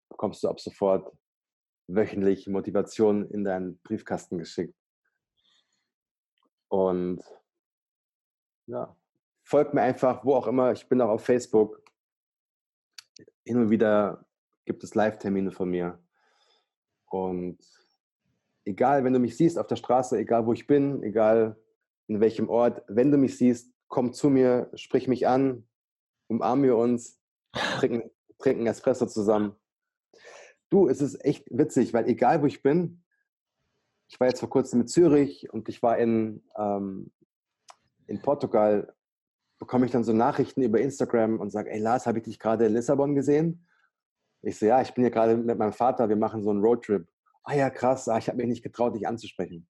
bekommst 0.09 0.43
du 0.43 0.49
ab 0.49 0.61
sofort 0.61 1.13
wöchentlich 1.87 2.47
Motivation 2.49 3.31
in 3.31 3.45
deinen 3.45 3.79
Briefkasten 3.79 4.39
geschickt. 4.39 4.75
Und 6.69 7.23
ja, 8.67 8.97
folgt 9.43 9.75
mir 9.75 9.83
einfach, 9.83 10.25
wo 10.25 10.35
auch 10.35 10.47
immer. 10.47 10.73
Ich 10.73 10.89
bin 10.89 11.01
auch 11.01 11.11
auf 11.11 11.25
Facebook. 11.25 11.83
Hin 13.45 13.59
und 13.59 13.71
wieder 13.71 14.27
gibt 14.67 14.85
es 14.85 14.95
Live-Termine 14.95 15.51
von 15.51 15.71
mir. 15.71 15.99
Und 17.07 17.59
egal, 18.65 19.05
wenn 19.05 19.15
du 19.15 19.19
mich 19.19 19.37
siehst 19.37 19.59
auf 19.59 19.67
der 19.67 19.77
Straße, 19.77 20.19
egal 20.19 20.47
wo 20.47 20.53
ich 20.53 20.67
bin, 20.67 21.03
egal 21.03 21.57
in 22.07 22.21
welchem 22.21 22.49
Ort, 22.51 22.83
wenn 22.89 23.11
du 23.11 23.17
mich 23.17 23.39
siehst, 23.39 23.73
komm 23.89 24.13
zu 24.13 24.29
mir, 24.29 24.71
sprich 24.75 25.09
mich 25.09 25.27
an, 25.27 25.67
umarmen 26.29 26.65
wir 26.65 26.77
uns, 26.77 27.19
trinken, 27.53 28.11
trinken 28.39 28.67
Espresso 28.67 29.07
zusammen. 29.07 29.57
Du, 30.71 30.89
es 30.89 31.01
ist 31.01 31.25
echt 31.25 31.47
witzig, 31.51 31.95
weil 31.95 32.07
egal 32.07 32.43
wo 32.43 32.47
ich 32.47 32.63
bin, 32.63 33.03
ich 34.09 34.19
war 34.19 34.29
jetzt 34.29 34.41
vor 34.41 34.51
kurzem 34.51 34.81
in 34.81 34.87
Zürich 34.87 35.53
und 35.53 35.69
ich 35.69 35.83
war 35.83 35.99
in, 35.99 36.43
ähm, 36.57 37.13
in 38.07 38.21
Portugal, 38.23 38.95
bekomme 39.59 39.87
ich 39.87 39.93
dann 39.93 40.05
so 40.05 40.13
Nachrichten 40.13 40.63
über 40.63 40.81
Instagram 40.81 41.39
und 41.41 41.51
sage, 41.51 41.71
ey 41.71 41.79
Lars, 41.79 42.07
habe 42.07 42.19
ich 42.19 42.25
dich 42.25 42.39
gerade 42.39 42.67
in 42.67 42.73
Lissabon 42.73 43.15
gesehen? 43.15 43.67
Ich 44.43 44.59
so, 44.59 44.67
ja, 44.67 44.81
ich 44.81 44.95
bin 44.95 45.05
hier 45.05 45.11
gerade 45.11 45.37
mit 45.37 45.59
meinem 45.59 45.73
Vater, 45.73 46.09
wir 46.09 46.17
machen 46.17 46.43
so 46.43 46.51
einen 46.51 46.63
Roadtrip. 46.63 47.07
Ah 47.43 47.55
ja, 47.55 47.71
krass, 47.71 48.09
ah, 48.09 48.19
ich 48.19 48.29
habe 48.29 48.39
mich 48.39 48.47
nicht 48.47 48.63
getraut, 48.63 48.95
dich 48.95 49.07
anzusprechen. 49.07 49.69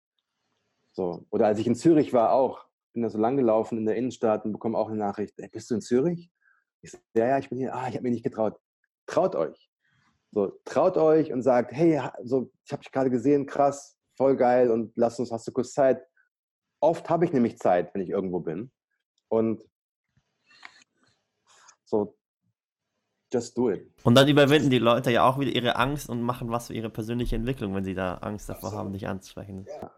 So. 0.92 1.26
Oder 1.30 1.46
als 1.46 1.58
ich 1.58 1.66
in 1.66 1.74
Zürich 1.74 2.12
war 2.12 2.32
auch, 2.32 2.66
bin 2.92 3.02
da 3.02 3.10
so 3.10 3.18
lang 3.18 3.36
gelaufen 3.36 3.78
in 3.78 3.86
der 3.86 3.96
Innenstadt 3.96 4.44
und 4.44 4.52
bekomme 4.52 4.78
auch 4.78 4.88
eine 4.88 4.98
Nachricht, 4.98 5.38
ey, 5.38 5.48
bist 5.48 5.70
du 5.70 5.76
in 5.76 5.80
Zürich? 5.80 6.30
Ich 6.80 6.92
so, 6.92 6.98
ja, 7.14 7.26
ja, 7.26 7.38
ich 7.38 7.48
bin 7.48 7.58
hier, 7.58 7.74
ah, 7.74 7.88
ich 7.88 7.94
habe 7.94 8.02
mich 8.02 8.12
nicht 8.12 8.24
getraut. 8.24 8.56
Traut 9.06 9.34
euch. 9.34 9.70
So, 10.30 10.52
traut 10.64 10.96
euch 10.96 11.32
und 11.32 11.42
sagt, 11.42 11.72
hey, 11.72 12.00
so, 12.22 12.52
ich 12.64 12.72
habe 12.72 12.82
dich 12.82 12.92
gerade 12.92 13.10
gesehen, 13.10 13.46
krass, 13.46 13.97
voll 14.18 14.36
geil 14.36 14.70
und 14.70 14.92
lass 14.96 15.18
uns, 15.18 15.32
hast 15.32 15.46
du 15.48 15.52
kurz 15.52 15.72
Zeit. 15.72 16.06
Oft 16.80 17.08
habe 17.08 17.24
ich 17.24 17.32
nämlich 17.32 17.58
Zeit, 17.58 17.94
wenn 17.94 18.02
ich 18.02 18.10
irgendwo 18.10 18.40
bin. 18.40 18.70
Und 19.28 19.62
so, 21.84 22.16
just 23.32 23.56
do 23.56 23.70
it. 23.70 23.90
Und 24.02 24.14
dann 24.14 24.28
überwinden 24.28 24.70
die 24.70 24.78
Leute 24.78 25.10
ja 25.10 25.26
auch 25.26 25.38
wieder 25.38 25.52
ihre 25.52 25.76
Angst 25.76 26.10
und 26.10 26.20
machen 26.20 26.50
was 26.50 26.66
für 26.66 26.74
ihre 26.74 26.90
persönliche 26.90 27.36
Entwicklung, 27.36 27.74
wenn 27.74 27.84
sie 27.84 27.94
da 27.94 28.16
Angst 28.16 28.48
davor 28.48 28.68
absolut. 28.68 28.78
haben, 28.78 28.92
dich 28.92 29.08
anzusprechen. 29.08 29.66
Ja, 29.66 29.90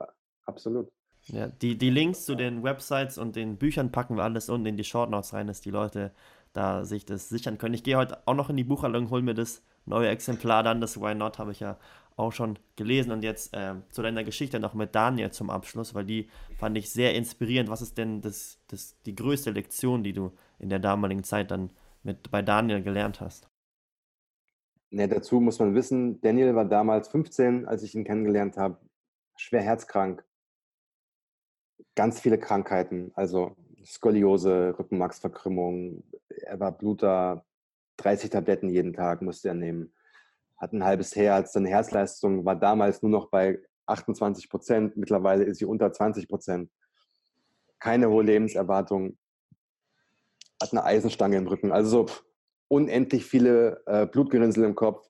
absolut. 0.44 0.92
Ja, 1.26 1.48
die, 1.48 1.76
die 1.76 1.90
Links 1.90 2.24
zu 2.24 2.34
den 2.34 2.62
Websites 2.62 3.18
und 3.18 3.36
den 3.36 3.56
Büchern 3.56 3.92
packen 3.92 4.16
wir 4.16 4.24
alles 4.24 4.48
unten 4.48 4.66
in 4.66 4.76
die 4.76 4.84
Short 4.84 5.10
Notes 5.10 5.32
rein, 5.32 5.46
dass 5.46 5.60
die 5.60 5.70
Leute 5.70 6.12
da 6.52 6.84
sich 6.84 7.04
das 7.04 7.28
sichern 7.28 7.58
können. 7.58 7.74
Ich 7.74 7.84
gehe 7.84 7.96
heute 7.96 8.18
auch 8.26 8.34
noch 8.34 8.50
in 8.50 8.56
die 8.56 8.64
Buchhandlung, 8.64 9.10
hol 9.10 9.22
mir 9.22 9.34
das 9.34 9.62
neue 9.84 10.08
Exemplar 10.08 10.62
dann, 10.62 10.80
das 10.80 11.00
Why 11.00 11.14
Not, 11.14 11.38
habe 11.38 11.52
ich 11.52 11.60
ja 11.60 11.78
auch 12.20 12.32
schon 12.32 12.58
gelesen. 12.76 13.12
Und 13.12 13.22
jetzt 13.22 13.54
äh, 13.54 13.74
zu 13.90 14.02
deiner 14.02 14.24
Geschichte 14.24 14.60
noch 14.60 14.74
mit 14.74 14.94
Daniel 14.94 15.30
zum 15.30 15.50
Abschluss, 15.50 15.94
weil 15.94 16.04
die 16.04 16.28
fand 16.56 16.76
ich 16.76 16.90
sehr 16.90 17.14
inspirierend. 17.14 17.70
Was 17.70 17.82
ist 17.82 17.98
denn 17.98 18.20
das, 18.20 18.58
das, 18.68 18.96
die 19.06 19.14
größte 19.14 19.50
Lektion, 19.50 20.02
die 20.02 20.12
du 20.12 20.32
in 20.58 20.68
der 20.68 20.78
damaligen 20.78 21.24
Zeit 21.24 21.50
dann 21.50 21.72
mit 22.02 22.30
bei 22.30 22.42
Daniel 22.42 22.82
gelernt 22.82 23.20
hast? 23.20 23.48
Ja, 24.90 25.06
dazu 25.06 25.40
muss 25.40 25.58
man 25.58 25.74
wissen, 25.74 26.20
Daniel 26.20 26.54
war 26.56 26.64
damals 26.64 27.08
15, 27.08 27.66
als 27.66 27.82
ich 27.84 27.94
ihn 27.94 28.04
kennengelernt 28.04 28.56
habe, 28.56 28.78
schwer 29.36 29.62
herzkrank, 29.62 30.24
ganz 31.94 32.20
viele 32.20 32.38
Krankheiten, 32.38 33.12
also 33.14 33.54
Skoliose, 33.84 34.74
Rückenmarksverkrümmung, 34.78 36.02
er 36.28 36.58
war 36.58 36.72
Bluter, 36.72 37.44
30 37.98 38.30
Tabletten 38.30 38.68
jeden 38.68 38.92
Tag 38.92 39.22
musste 39.22 39.48
er 39.48 39.54
nehmen. 39.54 39.92
Hat 40.60 40.72
ein 40.72 40.84
halbes 40.84 41.16
Herz, 41.16 41.54
seine 41.54 41.70
Herzleistung 41.70 42.44
war 42.44 42.54
damals 42.54 43.02
nur 43.02 43.10
noch 43.10 43.30
bei 43.30 43.58
28 43.86 44.48
Prozent, 44.48 44.96
mittlerweile 44.96 45.44
ist 45.44 45.58
sie 45.58 45.64
unter 45.64 45.92
20 45.92 46.28
Prozent. 46.28 46.70
Keine 47.78 48.10
hohe 48.10 48.22
Lebenserwartung, 48.22 49.18
hat 50.60 50.72
eine 50.72 50.84
Eisenstange 50.84 51.36
im 51.38 51.46
Rücken, 51.46 51.72
also 51.72 52.06
so 52.06 52.14
unendlich 52.68 53.24
viele 53.24 53.82
äh, 53.86 54.06
Blutgerinnsel 54.06 54.64
im 54.64 54.74
Kopf 54.74 55.08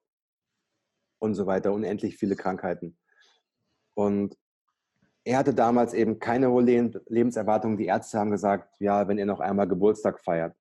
und 1.19 1.35
so 1.35 1.47
weiter, 1.47 1.73
unendlich 1.73 2.17
viele 2.17 2.37
Krankheiten. 2.37 2.97
Und 3.95 4.37
er 5.25 5.39
hatte 5.39 5.53
damals 5.53 5.93
eben 5.93 6.19
keine 6.19 6.51
hohe 6.51 6.63
Lebenserwartung. 6.63 7.77
Die 7.77 7.87
Ärzte 7.87 8.19
haben 8.19 8.31
gesagt, 8.31 8.75
ja, 8.81 9.07
wenn 9.07 9.19
er 9.19 9.27
noch 9.27 9.41
einmal 9.41 9.69
Geburtstag 9.69 10.21
feiert, 10.21 10.57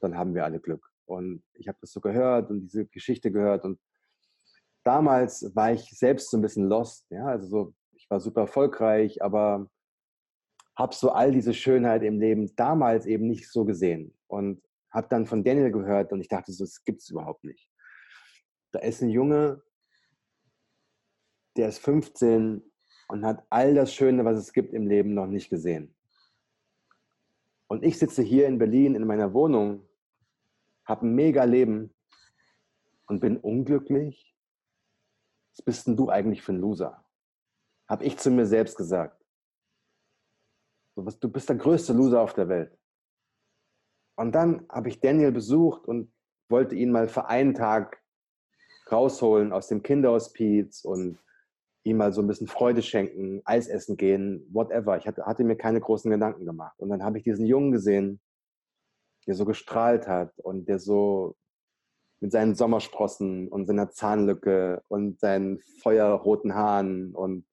dann 0.00 0.16
haben 0.16 0.34
wir 0.34 0.44
alle 0.44 0.58
Glück. 0.58 0.90
Und 1.06 1.44
ich 1.52 1.68
habe 1.68 1.78
das 1.80 1.92
so 1.92 2.00
gehört 2.00 2.50
und 2.50 2.60
diese 2.62 2.86
Geschichte 2.86 3.30
gehört. 3.30 3.64
Und 3.64 3.78
damals 4.84 5.50
war 5.54 5.72
ich 5.72 5.90
selbst 5.90 6.30
so 6.30 6.36
ein 6.36 6.42
bisschen 6.42 6.68
lost. 6.68 7.06
Ja, 7.10 7.26
also 7.26 7.46
so, 7.46 7.74
ich 7.92 8.08
war 8.10 8.20
super 8.20 8.42
erfolgreich, 8.42 9.22
aber 9.22 9.68
habe 10.76 10.94
so 10.94 11.10
all 11.10 11.32
diese 11.32 11.54
Schönheit 11.54 12.02
im 12.02 12.18
Leben 12.18 12.54
damals 12.56 13.06
eben 13.06 13.26
nicht 13.26 13.50
so 13.50 13.64
gesehen. 13.64 14.16
Und 14.26 14.62
habe 14.90 15.08
dann 15.08 15.26
von 15.26 15.42
Daniel 15.42 15.72
gehört 15.72 16.12
und 16.12 16.20
ich 16.20 16.28
dachte 16.28 16.52
so, 16.52 16.64
das 16.64 16.84
gibt 16.84 17.00
es 17.00 17.10
überhaupt 17.10 17.44
nicht. 17.44 17.68
Da 18.72 18.80
ist 18.80 19.02
ein 19.02 19.10
Junge, 19.10 19.62
der 21.56 21.68
ist 21.68 21.78
15 21.78 22.62
und 23.08 23.24
hat 23.24 23.44
all 23.50 23.74
das 23.74 23.92
Schöne, 23.92 24.24
was 24.24 24.36
es 24.36 24.52
gibt 24.52 24.72
im 24.72 24.86
Leben, 24.86 25.14
noch 25.14 25.26
nicht 25.26 25.50
gesehen. 25.50 25.94
Und 27.66 27.84
ich 27.84 27.98
sitze 27.98 28.22
hier 28.22 28.46
in 28.46 28.58
Berlin 28.58 28.94
in 28.94 29.06
meiner 29.06 29.32
Wohnung, 29.32 29.88
habe 30.84 31.06
ein 31.06 31.14
mega 31.14 31.44
Leben 31.44 31.94
und 33.06 33.20
bin 33.20 33.36
unglücklich. 33.36 34.33
Was 35.56 35.64
bist 35.64 35.86
denn 35.86 35.96
du 35.96 36.08
eigentlich 36.08 36.42
für 36.42 36.52
ein 36.52 36.60
Loser? 36.60 37.04
Habe 37.88 38.04
ich 38.04 38.18
zu 38.18 38.30
mir 38.30 38.46
selbst 38.46 38.76
gesagt. 38.76 39.24
Du 40.96 41.28
bist 41.28 41.48
der 41.48 41.56
größte 41.56 41.92
Loser 41.92 42.20
auf 42.20 42.34
der 42.34 42.48
Welt. 42.48 42.76
Und 44.16 44.32
dann 44.32 44.66
habe 44.68 44.88
ich 44.88 45.00
Daniel 45.00 45.32
besucht 45.32 45.86
und 45.86 46.12
wollte 46.48 46.74
ihn 46.74 46.92
mal 46.92 47.08
für 47.08 47.26
einen 47.26 47.54
Tag 47.54 48.00
rausholen 48.90 49.52
aus 49.52 49.68
dem 49.68 49.82
Kinderhospiz 49.82 50.84
und 50.84 51.18
ihm 51.84 51.98
mal 51.98 52.12
so 52.12 52.22
ein 52.22 52.26
bisschen 52.28 52.46
Freude 52.46 52.82
schenken, 52.82 53.42
Eis 53.44 53.68
essen 53.68 53.96
gehen, 53.96 54.46
whatever. 54.52 54.96
Ich 54.96 55.06
hatte, 55.06 55.26
hatte 55.26 55.44
mir 55.44 55.56
keine 55.56 55.80
großen 55.80 56.10
Gedanken 56.10 56.46
gemacht. 56.46 56.78
Und 56.78 56.88
dann 56.90 57.02
habe 57.02 57.18
ich 57.18 57.24
diesen 57.24 57.46
Jungen 57.46 57.72
gesehen, 57.72 58.20
der 59.26 59.34
so 59.34 59.44
gestrahlt 59.44 60.06
hat 60.06 60.38
und 60.38 60.68
der 60.68 60.78
so 60.78 61.36
mit 62.24 62.32
seinen 62.32 62.54
Sommersprossen 62.54 63.48
und 63.48 63.66
seiner 63.66 63.90
Zahnlücke 63.90 64.82
und 64.88 65.20
seinen 65.20 65.60
feuerroten 65.82 66.54
Haaren 66.54 67.14
und 67.14 67.46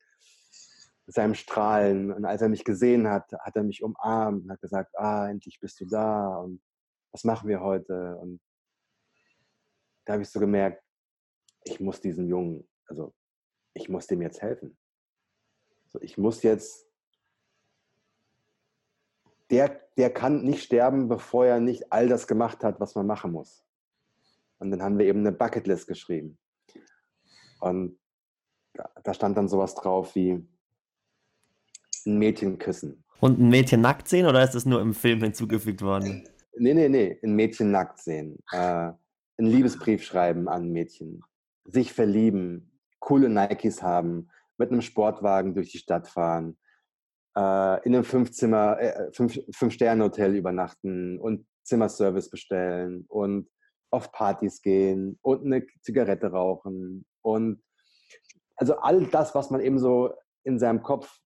seinem 1.08 1.34
Strahlen. 1.34 2.14
Und 2.14 2.24
als 2.24 2.42
er 2.42 2.48
mich 2.48 2.64
gesehen 2.64 3.10
hat, 3.10 3.34
hat 3.34 3.58
er 3.58 3.64
mich 3.64 3.84
umarmt 3.84 4.46
und 4.46 4.50
hat 4.50 4.62
gesagt, 4.62 4.98
ah, 4.98 5.28
endlich 5.30 5.60
bist 5.60 5.82
du 5.82 5.86
da 5.88 6.38
und 6.38 6.62
was 7.12 7.26
machen 7.26 7.50
wir 7.50 7.60
heute? 7.60 8.16
Und 8.22 8.40
da 10.06 10.14
habe 10.14 10.24
ich 10.24 10.30
so 10.30 10.40
gemerkt, 10.40 10.82
ich 11.66 11.82
muss 11.82 12.00
diesem 12.00 12.30
Jungen, 12.30 12.66
also 12.88 13.14
ich 13.74 13.90
muss 13.90 14.08
dem 14.08 14.22
jetzt 14.22 14.42
helfen. 14.42 14.78
Also 15.84 16.00
ich 16.02 16.18
muss 16.18 16.44
jetzt, 16.44 16.88
der, 19.50 19.82
der 19.98 20.14
kann 20.14 20.46
nicht 20.46 20.64
sterben, 20.64 21.10
bevor 21.10 21.46
er 21.46 21.60
nicht 21.60 21.92
all 21.92 22.08
das 22.08 22.26
gemacht 22.26 22.64
hat, 22.64 22.80
was 22.80 22.96
man 22.96 23.06
machen 23.06 23.34
muss. 23.34 23.66
Und 24.62 24.70
dann 24.70 24.84
haben 24.84 25.00
wir 25.00 25.08
eben 25.08 25.22
eine 25.22 25.32
Bucketlist 25.32 25.88
geschrieben. 25.88 26.38
Und 27.62 27.98
da 29.04 29.14
stand 29.14 29.36
dann 29.36 29.48
sowas 29.48 29.74
drauf 29.74 30.14
wie, 30.14 30.48
ein 32.06 32.18
Mädchen 32.18 32.60
küssen. 32.60 33.04
Und 33.20 33.40
ein 33.40 33.50
Mädchen 33.50 33.82
nackt 33.82 34.08
sehen 34.08 34.28
oder 34.28 34.44
ist 34.44 34.54
das 34.54 34.66
nur 34.66 34.80
im 34.82 34.94
Film 34.94 35.22
hinzugefügt 35.22 35.82
worden? 35.82 36.28
Nee, 36.58 36.74
nee, 36.76 36.90
nee, 36.90 37.20
ein 37.24 37.36
Mädchen 37.36 37.72
nackt 37.72 38.00
sehen. 38.00 38.38
Äh, 38.52 38.58
einen 38.58 38.98
Liebesbrief 39.38 40.04
schreiben 40.04 40.48
an 40.48 40.64
ein 40.64 40.72
Mädchen. 40.72 41.24
Sich 41.66 41.92
verlieben, 41.92 42.80
coole 43.00 43.30
Nikes 43.30 43.82
haben, 43.82 44.30
mit 44.58 44.72
einem 44.72 44.82
Sportwagen 44.82 45.56
durch 45.56 45.72
die 45.72 45.80
Stadt 45.80 46.08
fahren, 46.08 46.58
äh, 47.36 47.84
in 47.84 47.96
einem 47.96 48.04
Fünf-Zimmer, 48.04 48.80
äh, 48.80 49.12
Fünf-Sterne-Hotel 49.12 50.36
übernachten 50.36 51.20
und 51.20 51.48
Zimmerservice 51.64 52.30
bestellen 52.30 53.06
und 53.08 53.50
auf 53.92 54.12
Partys 54.12 54.62
gehen 54.62 55.20
und 55.22 55.46
eine 55.46 55.66
Zigarette 55.82 56.32
rauchen 56.32 57.06
und 57.22 57.62
also 58.56 58.78
all 58.78 59.06
das, 59.08 59.36
was 59.36 59.50
man 59.50 59.62
eben 59.62 59.80
so 59.80 60.14
in 60.44 60.60
seinem 60.60 60.82
Kopf 60.82 61.20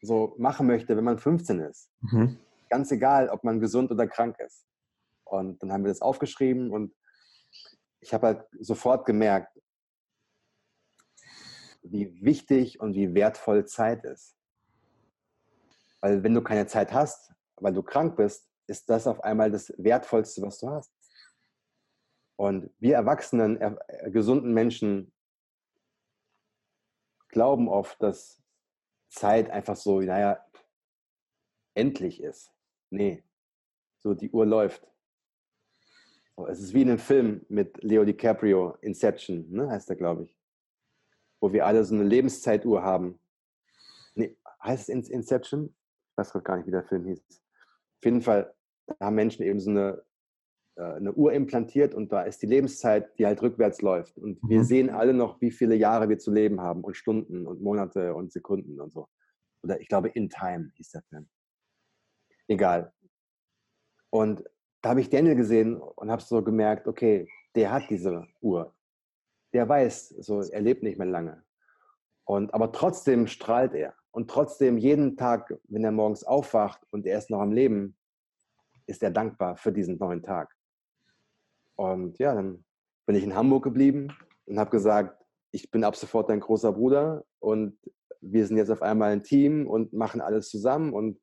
so 0.00 0.34
machen 0.38 0.66
möchte, 0.66 0.96
wenn 0.96 1.04
man 1.04 1.18
15 1.18 1.60
ist. 1.60 1.90
Mhm. 2.00 2.38
Ganz 2.68 2.90
egal, 2.90 3.28
ob 3.28 3.44
man 3.44 3.60
gesund 3.60 3.90
oder 3.90 4.06
krank 4.06 4.38
ist. 4.40 4.66
Und 5.24 5.62
dann 5.62 5.72
haben 5.72 5.84
wir 5.84 5.88
das 5.88 6.02
aufgeschrieben 6.02 6.70
und 6.70 6.94
ich 8.00 8.12
habe 8.12 8.26
halt 8.26 8.46
sofort 8.60 9.06
gemerkt, 9.06 9.58
wie 11.82 12.22
wichtig 12.22 12.80
und 12.80 12.94
wie 12.94 13.14
wertvoll 13.14 13.64
Zeit 13.66 14.04
ist. 14.04 14.36
Weil 16.00 16.22
wenn 16.22 16.34
du 16.34 16.42
keine 16.42 16.66
Zeit 16.66 16.92
hast, 16.92 17.32
weil 17.56 17.72
du 17.72 17.82
krank 17.82 18.16
bist, 18.16 18.50
ist 18.66 18.88
das 18.90 19.06
auf 19.06 19.22
einmal 19.22 19.50
das 19.50 19.72
Wertvollste, 19.78 20.42
was 20.42 20.58
du 20.58 20.68
hast. 20.68 20.93
Und 22.36 22.70
wir 22.80 22.96
erwachsenen, 22.96 23.60
äh, 23.60 24.10
gesunden 24.10 24.52
Menschen 24.52 25.12
glauben 27.28 27.68
oft, 27.68 28.02
dass 28.02 28.42
Zeit 29.08 29.50
einfach 29.50 29.76
so, 29.76 30.00
naja, 30.00 30.44
endlich 31.74 32.22
ist. 32.22 32.52
Nee, 32.90 33.24
so 34.02 34.14
die 34.14 34.30
Uhr 34.30 34.46
läuft. 34.46 34.86
Es 36.48 36.60
ist 36.60 36.74
wie 36.74 36.82
in 36.82 36.90
einem 36.90 36.98
Film 36.98 37.46
mit 37.48 37.82
Leo 37.82 38.04
DiCaprio, 38.04 38.76
Inception, 38.80 39.50
ne, 39.50 39.70
heißt 39.70 39.88
er, 39.90 39.96
glaube 39.96 40.24
ich. 40.24 40.36
Wo 41.40 41.52
wir 41.52 41.66
alle 41.66 41.84
so 41.84 41.94
eine 41.94 42.04
Lebenszeituhr 42.04 42.82
haben. 42.82 43.20
Nee, 44.14 44.36
heißt 44.62 44.88
es 44.88 45.08
Inception? 45.08 45.74
Ich 46.10 46.18
weiß 46.18 46.32
gerade 46.32 46.44
gar 46.44 46.56
nicht, 46.56 46.66
wie 46.66 46.72
der 46.72 46.84
Film 46.84 47.06
hieß. 47.06 47.22
Auf 47.28 48.04
jeden 48.04 48.22
Fall 48.22 48.52
haben 49.00 49.14
Menschen 49.14 49.44
eben 49.44 49.60
so 49.60 49.70
eine, 49.70 50.04
eine 50.76 51.12
Uhr 51.12 51.32
implantiert 51.32 51.94
und 51.94 52.12
da 52.12 52.22
ist 52.22 52.42
die 52.42 52.46
Lebenszeit, 52.46 53.16
die 53.18 53.26
halt 53.26 53.40
rückwärts 53.42 53.80
läuft. 53.80 54.18
Und 54.18 54.38
wir 54.42 54.58
mhm. 54.58 54.64
sehen 54.64 54.90
alle 54.90 55.14
noch, 55.14 55.40
wie 55.40 55.50
viele 55.50 55.76
Jahre 55.76 56.08
wir 56.08 56.18
zu 56.18 56.32
leben 56.32 56.60
haben 56.60 56.82
und 56.82 56.96
Stunden 56.96 57.46
und 57.46 57.62
Monate 57.62 58.14
und 58.14 58.32
Sekunden 58.32 58.80
und 58.80 58.92
so. 58.92 59.08
Oder 59.62 59.80
ich 59.80 59.88
glaube, 59.88 60.08
In 60.08 60.28
Time 60.28 60.70
hieß 60.74 60.90
der 60.90 61.02
Film. 61.02 61.28
Egal. 62.48 62.92
Und 64.10 64.44
da 64.82 64.90
habe 64.90 65.00
ich 65.00 65.10
Daniel 65.10 65.34
gesehen 65.36 65.76
und 65.76 66.10
habe 66.10 66.22
so 66.22 66.42
gemerkt, 66.42 66.86
okay, 66.86 67.28
der 67.54 67.72
hat 67.72 67.84
diese 67.88 68.26
Uhr. 68.40 68.74
Der 69.52 69.68
weiß, 69.68 70.08
so, 70.08 70.40
er 70.40 70.60
lebt 70.60 70.82
nicht 70.82 70.98
mehr 70.98 71.06
lange. 71.06 71.44
Und, 72.24 72.52
aber 72.52 72.72
trotzdem 72.72 73.26
strahlt 73.26 73.74
er. 73.74 73.94
Und 74.10 74.30
trotzdem 74.30 74.78
jeden 74.78 75.16
Tag, 75.16 75.54
wenn 75.64 75.84
er 75.84 75.92
morgens 75.92 76.24
aufwacht 76.24 76.80
und 76.90 77.06
er 77.06 77.18
ist 77.18 77.30
noch 77.30 77.40
am 77.40 77.52
Leben, 77.52 77.96
ist 78.86 79.02
er 79.02 79.10
dankbar 79.10 79.56
für 79.56 79.72
diesen 79.72 79.98
neuen 79.98 80.22
Tag. 80.22 80.53
Und 81.76 82.18
ja, 82.18 82.34
dann 82.34 82.64
bin 83.06 83.16
ich 83.16 83.24
in 83.24 83.34
Hamburg 83.34 83.64
geblieben 83.64 84.16
und 84.46 84.58
habe 84.58 84.70
gesagt, 84.70 85.22
ich 85.50 85.70
bin 85.70 85.84
ab 85.84 85.96
sofort 85.96 86.30
dein 86.30 86.40
großer 86.40 86.72
Bruder 86.72 87.24
und 87.38 87.78
wir 88.20 88.46
sind 88.46 88.56
jetzt 88.56 88.70
auf 88.70 88.82
einmal 88.82 89.12
ein 89.12 89.22
Team 89.22 89.66
und 89.66 89.92
machen 89.92 90.20
alles 90.20 90.48
zusammen 90.48 90.92
und 90.92 91.20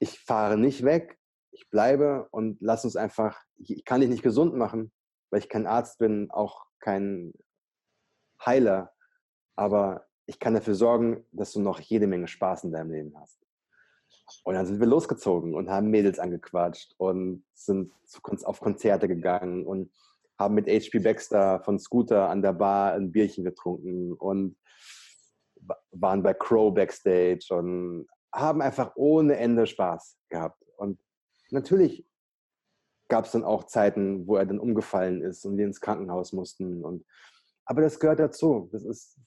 ich 0.00 0.18
fahre 0.18 0.58
nicht 0.58 0.84
weg, 0.84 1.18
ich 1.52 1.68
bleibe 1.70 2.28
und 2.30 2.58
lass 2.60 2.84
uns 2.84 2.96
einfach, 2.96 3.40
ich 3.56 3.84
kann 3.84 4.00
dich 4.00 4.10
nicht 4.10 4.22
gesund 4.22 4.54
machen, 4.56 4.92
weil 5.30 5.40
ich 5.40 5.48
kein 5.48 5.66
Arzt 5.66 5.98
bin, 5.98 6.30
auch 6.30 6.66
kein 6.80 7.32
Heiler, 8.44 8.92
aber 9.56 10.06
ich 10.26 10.38
kann 10.38 10.54
dafür 10.54 10.74
sorgen, 10.74 11.24
dass 11.32 11.52
du 11.52 11.60
noch 11.60 11.80
jede 11.80 12.06
Menge 12.06 12.28
Spaß 12.28 12.64
in 12.64 12.72
deinem 12.72 12.90
Leben 12.90 13.14
hast. 13.18 13.43
Und 14.44 14.54
dann 14.54 14.66
sind 14.66 14.80
wir 14.80 14.86
losgezogen 14.86 15.54
und 15.54 15.70
haben 15.70 15.90
Mädels 15.90 16.18
angequatscht 16.18 16.94
und 16.96 17.44
sind 17.54 17.92
auf 18.44 18.60
Konzerte 18.60 19.08
gegangen 19.08 19.66
und 19.66 19.92
haben 20.38 20.54
mit 20.54 20.66
HP 20.66 20.98
Baxter 20.98 21.60
von 21.60 21.78
Scooter 21.78 22.28
an 22.28 22.42
der 22.42 22.54
Bar 22.54 22.94
ein 22.94 23.12
Bierchen 23.12 23.44
getrunken 23.44 24.12
und 24.12 24.56
waren 25.92 26.22
bei 26.22 26.34
Crow 26.34 26.74
backstage 26.74 27.46
und 27.50 28.06
haben 28.32 28.60
einfach 28.60 28.92
ohne 28.96 29.36
Ende 29.36 29.66
Spaß 29.66 30.18
gehabt. 30.28 30.62
Und 30.76 30.98
natürlich 31.50 32.06
gab 33.08 33.26
es 33.26 33.32
dann 33.32 33.44
auch 33.44 33.64
Zeiten, 33.64 34.26
wo 34.26 34.36
er 34.36 34.46
dann 34.46 34.58
umgefallen 34.58 35.22
ist 35.22 35.44
und 35.44 35.56
wir 35.56 35.66
ins 35.66 35.80
Krankenhaus 35.80 36.32
mussten. 36.32 36.84
Und, 36.84 37.04
aber 37.64 37.82
das 37.82 38.00
gehört 38.00 38.18
dazu. 38.18 38.68
Das, 38.72 38.84
ist, 38.84 39.18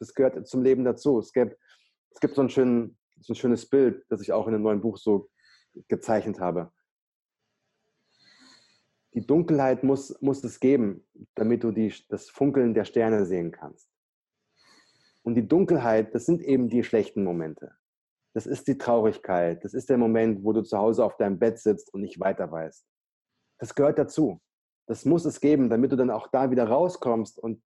das 0.00 0.14
gehört 0.14 0.46
zum 0.48 0.62
Leben 0.62 0.84
dazu. 0.84 1.18
Es 1.18 1.32
gibt, 1.32 1.56
es 2.10 2.20
gibt 2.20 2.34
so, 2.34 2.42
ein 2.42 2.96
schön, 3.16 3.22
so 3.22 3.32
ein 3.32 3.36
schönes 3.36 3.66
Bild, 3.68 4.04
das 4.08 4.20
ich 4.20 4.32
auch 4.32 4.46
in 4.46 4.54
einem 4.54 4.62
neuen 4.62 4.80
Buch 4.80 4.96
so 4.96 5.28
gezeichnet 5.88 6.40
habe. 6.40 6.72
Die 9.14 9.26
Dunkelheit 9.26 9.82
muss, 9.82 10.20
muss 10.20 10.44
es 10.44 10.60
geben, 10.60 11.06
damit 11.34 11.64
du 11.64 11.72
die, 11.72 11.92
das 12.08 12.28
Funkeln 12.28 12.74
der 12.74 12.84
Sterne 12.84 13.24
sehen 13.24 13.50
kannst. 13.50 13.88
Und 15.22 15.34
die 15.34 15.48
Dunkelheit, 15.48 16.14
das 16.14 16.26
sind 16.26 16.42
eben 16.42 16.68
die 16.68 16.84
schlechten 16.84 17.24
Momente. 17.24 17.74
Das 18.34 18.46
ist 18.46 18.68
die 18.68 18.76
Traurigkeit. 18.76 19.64
Das 19.64 19.72
ist 19.72 19.88
der 19.88 19.96
Moment, 19.96 20.44
wo 20.44 20.52
du 20.52 20.62
zu 20.62 20.76
Hause 20.76 21.02
auf 21.04 21.16
deinem 21.16 21.38
Bett 21.38 21.58
sitzt 21.58 21.92
und 21.94 22.02
nicht 22.02 22.20
weiter 22.20 22.50
weißt. 22.50 22.86
Das 23.58 23.74
gehört 23.74 23.98
dazu. 23.98 24.40
Das 24.86 25.04
muss 25.04 25.24
es 25.24 25.40
geben, 25.40 25.70
damit 25.70 25.90
du 25.90 25.96
dann 25.96 26.10
auch 26.10 26.28
da 26.28 26.50
wieder 26.50 26.68
rauskommst 26.68 27.38
und 27.38 27.62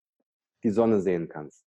die 0.62 0.70
Sonne 0.70 1.00
sehen 1.00 1.28
kannst. 1.28 1.66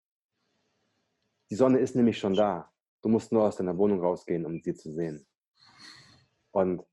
Die 1.50 1.56
Sonne 1.56 1.80
ist 1.80 1.96
nämlich 1.96 2.20
schon 2.20 2.36
da. 2.36 2.71
Du 3.02 3.10
musst 3.10 3.32
nur 3.32 3.44
aus 3.44 3.56
deiner 3.56 3.78
Wohnung 3.78 4.02
rausgehen, 4.02 4.46
um 4.46 4.62
sie 4.62 4.74
zu 4.74 4.92
sehen. 4.92 5.26
Und 6.52 6.84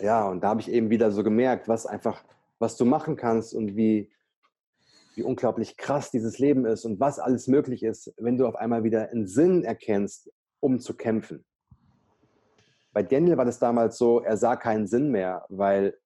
ja, 0.00 0.26
und 0.28 0.42
da 0.42 0.48
habe 0.48 0.60
ich 0.60 0.70
eben 0.70 0.90
wieder 0.90 1.10
so 1.10 1.22
gemerkt, 1.22 1.68
was 1.68 1.86
einfach, 1.86 2.24
was 2.58 2.76
du 2.76 2.84
machen 2.84 3.16
kannst 3.16 3.54
und 3.54 3.76
wie, 3.76 4.10
wie 5.14 5.22
unglaublich 5.22 5.76
krass 5.76 6.10
dieses 6.10 6.38
Leben 6.38 6.64
ist 6.64 6.84
und 6.84 7.00
was 7.00 7.18
alles 7.18 7.46
möglich 7.46 7.82
ist, 7.82 8.12
wenn 8.16 8.38
du 8.38 8.46
auf 8.46 8.54
einmal 8.54 8.84
wieder 8.84 9.10
einen 9.10 9.26
Sinn 9.26 9.64
erkennst, 9.64 10.30
um 10.60 10.80
zu 10.80 10.94
kämpfen. 10.94 11.44
Bei 12.92 13.02
Daniel 13.02 13.36
war 13.36 13.44
das 13.44 13.58
damals 13.58 13.98
so, 13.98 14.20
er 14.20 14.36
sah 14.36 14.56
keinen 14.56 14.86
Sinn 14.86 15.10
mehr, 15.10 15.44
weil 15.48 15.98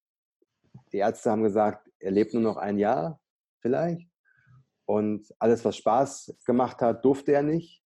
die 0.92 0.98
Ärzte 0.98 1.30
haben 1.30 1.42
gesagt, 1.42 1.90
er 1.98 2.10
lebt 2.10 2.32
nur 2.32 2.42
noch 2.42 2.56
ein 2.56 2.78
Jahr 2.78 3.20
vielleicht. 3.60 4.08
Und 4.84 5.34
alles, 5.40 5.64
was 5.64 5.76
Spaß 5.76 6.36
gemacht 6.44 6.80
hat, 6.80 7.04
durfte 7.04 7.32
er 7.32 7.42
nicht. 7.42 7.82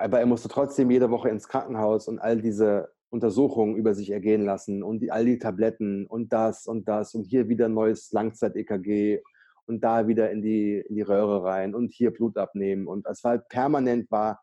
Aber 0.00 0.18
er 0.18 0.24
musste 0.24 0.48
trotzdem 0.48 0.90
jede 0.90 1.10
Woche 1.10 1.28
ins 1.28 1.46
Krankenhaus 1.46 2.08
und 2.08 2.20
all 2.20 2.40
diese 2.40 2.90
Untersuchungen 3.10 3.76
über 3.76 3.94
sich 3.94 4.10
ergehen 4.10 4.46
lassen 4.46 4.82
und 4.82 5.00
die, 5.00 5.12
all 5.12 5.26
die 5.26 5.38
Tabletten 5.38 6.06
und 6.06 6.32
das 6.32 6.66
und 6.66 6.88
das 6.88 7.14
und 7.14 7.24
hier 7.24 7.50
wieder 7.50 7.68
neues 7.68 8.10
Langzeit-EKG 8.10 9.20
und 9.66 9.84
da 9.84 10.08
wieder 10.08 10.30
in 10.30 10.40
die, 10.40 10.78
in 10.88 10.94
die 10.94 11.02
Röhre 11.02 11.44
rein 11.44 11.74
und 11.74 11.92
hier 11.92 12.12
Blut 12.12 12.38
abnehmen. 12.38 12.86
Und 12.86 13.06
es 13.06 13.22
war 13.22 13.32
halt 13.32 13.48
permanent 13.50 14.10
war, 14.10 14.40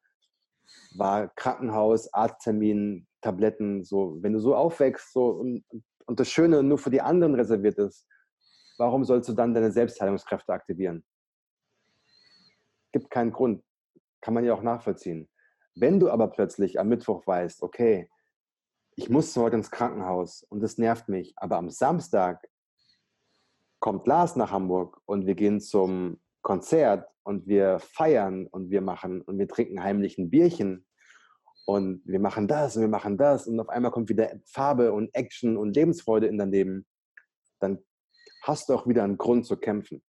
war 0.95 1.29
Krankenhaus, 1.29 2.13
Arzttermin, 2.13 3.07
Tabletten, 3.21 3.83
so, 3.83 4.19
wenn 4.21 4.33
du 4.33 4.39
so 4.39 4.55
aufwächst 4.55 5.11
so, 5.11 5.29
und, 5.29 5.65
und 6.05 6.19
das 6.19 6.29
Schöne 6.29 6.61
nur 6.61 6.77
für 6.77 6.91
die 6.91 7.01
anderen 7.01 7.33
reserviert 7.33 7.79
ist, 7.79 8.05
warum 8.77 9.03
sollst 9.03 9.27
du 9.27 9.33
dann 9.33 9.55
deine 9.55 9.71
Selbstheilungskräfte 9.71 10.53
aktivieren? 10.53 11.03
Gibt 12.91 13.09
keinen 13.09 13.31
Grund. 13.31 13.63
Kann 14.21 14.35
man 14.35 14.45
ja 14.45 14.53
auch 14.53 14.61
nachvollziehen. 14.61 15.27
Wenn 15.79 15.99
du 15.99 16.09
aber 16.09 16.27
plötzlich 16.29 16.79
am 16.79 16.89
Mittwoch 16.89 17.27
weißt, 17.27 17.61
okay, 17.61 18.09
ich 18.95 19.11
muss 19.11 19.35
heute 19.37 19.57
ins 19.57 19.69
Krankenhaus 19.69 20.41
und 20.49 20.61
das 20.61 20.79
nervt 20.79 21.07
mich, 21.07 21.33
aber 21.35 21.57
am 21.57 21.69
Samstag 21.69 22.47
kommt 23.79 24.07
Lars 24.07 24.35
nach 24.35 24.51
Hamburg 24.51 24.99
und 25.05 25.27
wir 25.27 25.35
gehen 25.35 25.61
zum 25.61 26.19
Konzert 26.41 27.07
und 27.21 27.45
wir 27.45 27.77
feiern 27.79 28.47
und 28.47 28.71
wir 28.71 28.81
machen 28.81 29.21
und 29.21 29.37
wir 29.37 29.47
trinken 29.47 29.83
heimlich 29.83 30.17
ein 30.17 30.31
Bierchen 30.31 30.87
und 31.67 32.01
wir 32.05 32.19
machen 32.19 32.47
das 32.47 32.75
und 32.75 32.81
wir 32.81 32.89
machen 32.89 33.15
das 33.15 33.45
und 33.45 33.59
auf 33.59 33.69
einmal 33.69 33.91
kommt 33.91 34.09
wieder 34.09 34.31
Farbe 34.45 34.93
und 34.93 35.13
Action 35.13 35.57
und 35.57 35.75
Lebensfreude 35.75 36.25
in 36.25 36.39
dein 36.39 36.49
Leben, 36.49 36.87
dann 37.59 37.85
hast 38.41 38.69
du 38.69 38.73
auch 38.73 38.87
wieder 38.87 39.03
einen 39.03 39.19
Grund 39.19 39.45
zu 39.45 39.57
kämpfen. 39.57 40.01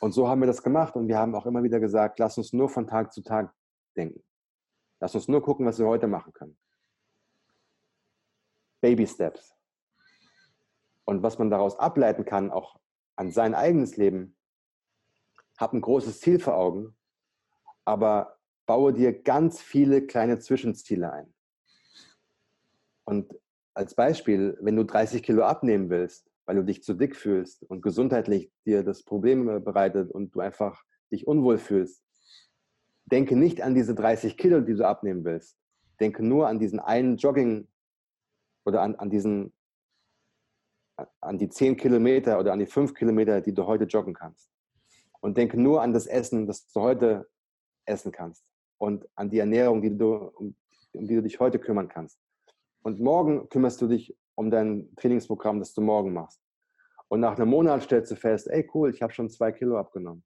Und 0.00 0.10
so 0.10 0.28
haben 0.28 0.40
wir 0.40 0.46
das 0.46 0.64
gemacht 0.64 0.96
und 0.96 1.06
wir 1.06 1.18
haben 1.18 1.36
auch 1.36 1.46
immer 1.46 1.62
wieder 1.62 1.78
gesagt, 1.78 2.18
lass 2.18 2.36
uns 2.36 2.52
nur 2.52 2.68
von 2.68 2.88
Tag 2.88 3.12
zu 3.12 3.22
Tag 3.22 3.54
denken. 3.98 4.22
Lass 5.00 5.14
uns 5.14 5.28
nur 5.28 5.42
gucken, 5.42 5.66
was 5.66 5.78
wir 5.78 5.86
heute 5.86 6.06
machen 6.06 6.32
können. 6.32 6.58
Baby 8.80 9.06
Steps. 9.06 9.54
Und 11.04 11.22
was 11.22 11.38
man 11.38 11.50
daraus 11.50 11.78
ableiten 11.78 12.24
kann, 12.24 12.50
auch 12.50 12.78
an 13.16 13.30
sein 13.30 13.54
eigenes 13.54 13.96
Leben, 13.96 14.36
hab 15.58 15.72
ein 15.72 15.80
großes 15.80 16.20
Ziel 16.20 16.38
vor 16.38 16.56
Augen, 16.56 16.96
aber 17.84 18.38
baue 18.66 18.92
dir 18.92 19.22
ganz 19.22 19.60
viele 19.60 20.06
kleine 20.06 20.38
Zwischenziele 20.38 21.12
ein. 21.12 21.34
Und 23.04 23.34
als 23.74 23.94
Beispiel, 23.94 24.58
wenn 24.60 24.76
du 24.76 24.84
30 24.84 25.22
Kilo 25.22 25.44
abnehmen 25.44 25.88
willst, 25.88 26.30
weil 26.46 26.56
du 26.56 26.64
dich 26.64 26.82
zu 26.82 26.94
dick 26.94 27.16
fühlst 27.16 27.62
und 27.64 27.82
gesundheitlich 27.82 28.52
dir 28.66 28.82
das 28.82 29.02
Problem 29.02 29.64
bereitet 29.64 30.10
und 30.10 30.34
du 30.34 30.40
einfach 30.40 30.82
dich 31.10 31.26
unwohl 31.26 31.58
fühlst, 31.58 32.02
denke 33.08 33.36
nicht 33.36 33.62
an 33.62 33.74
diese 33.74 33.94
30 33.94 34.36
Kilo, 34.36 34.60
die 34.60 34.74
du 34.74 34.86
abnehmen 34.86 35.24
willst. 35.24 35.56
Denke 36.00 36.24
nur 36.24 36.48
an 36.48 36.58
diesen 36.58 36.80
einen 36.80 37.16
Jogging 37.16 37.68
oder 38.64 38.82
an, 38.82 38.94
an 38.96 39.10
diesen 39.10 39.52
an 41.20 41.38
die 41.38 41.48
10 41.48 41.76
Kilometer 41.76 42.38
oder 42.40 42.52
an 42.52 42.58
die 42.58 42.66
5 42.66 42.94
Kilometer, 42.94 43.40
die 43.40 43.54
du 43.54 43.66
heute 43.66 43.84
joggen 43.84 44.14
kannst. 44.14 44.50
Und 45.20 45.36
denke 45.36 45.60
nur 45.60 45.82
an 45.82 45.92
das 45.92 46.06
Essen, 46.06 46.46
das 46.46 46.66
du 46.72 46.80
heute 46.80 47.28
essen 47.84 48.12
kannst. 48.12 48.44
Und 48.78 49.08
an 49.14 49.30
die 49.30 49.38
Ernährung, 49.38 49.82
die 49.82 49.96
du, 49.96 50.14
um, 50.14 50.56
um 50.92 51.06
die 51.06 51.14
du 51.14 51.22
dich 51.22 51.40
heute 51.40 51.58
kümmern 51.58 51.88
kannst. 51.88 52.18
Und 52.82 53.00
morgen 53.00 53.48
kümmerst 53.48 53.80
du 53.80 53.88
dich 53.88 54.16
um 54.34 54.50
dein 54.50 54.94
Trainingsprogramm, 54.96 55.58
das 55.58 55.74
du 55.74 55.80
morgen 55.80 56.12
machst. 56.12 56.40
Und 57.08 57.20
nach 57.20 57.36
einem 57.36 57.48
Monat 57.48 57.82
stellst 57.82 58.12
du 58.12 58.16
fest, 58.16 58.48
ey 58.48 58.68
cool, 58.74 58.90
ich 58.90 59.02
habe 59.02 59.12
schon 59.12 59.28
zwei 59.30 59.50
Kilo 59.50 59.78
abgenommen. 59.78 60.22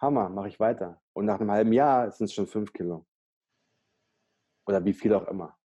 Hammer, 0.00 0.28
mache 0.28 0.48
ich 0.48 0.60
weiter. 0.60 1.00
Und 1.12 1.26
nach 1.26 1.40
einem 1.40 1.50
halben 1.50 1.72
Jahr 1.72 2.10
sind 2.10 2.26
es 2.26 2.34
schon 2.34 2.46
fünf 2.46 2.72
Kilo. 2.72 3.06
Oder 4.66 4.84
wie 4.84 4.92
viel 4.92 5.12
auch 5.14 5.26
immer. 5.28 5.56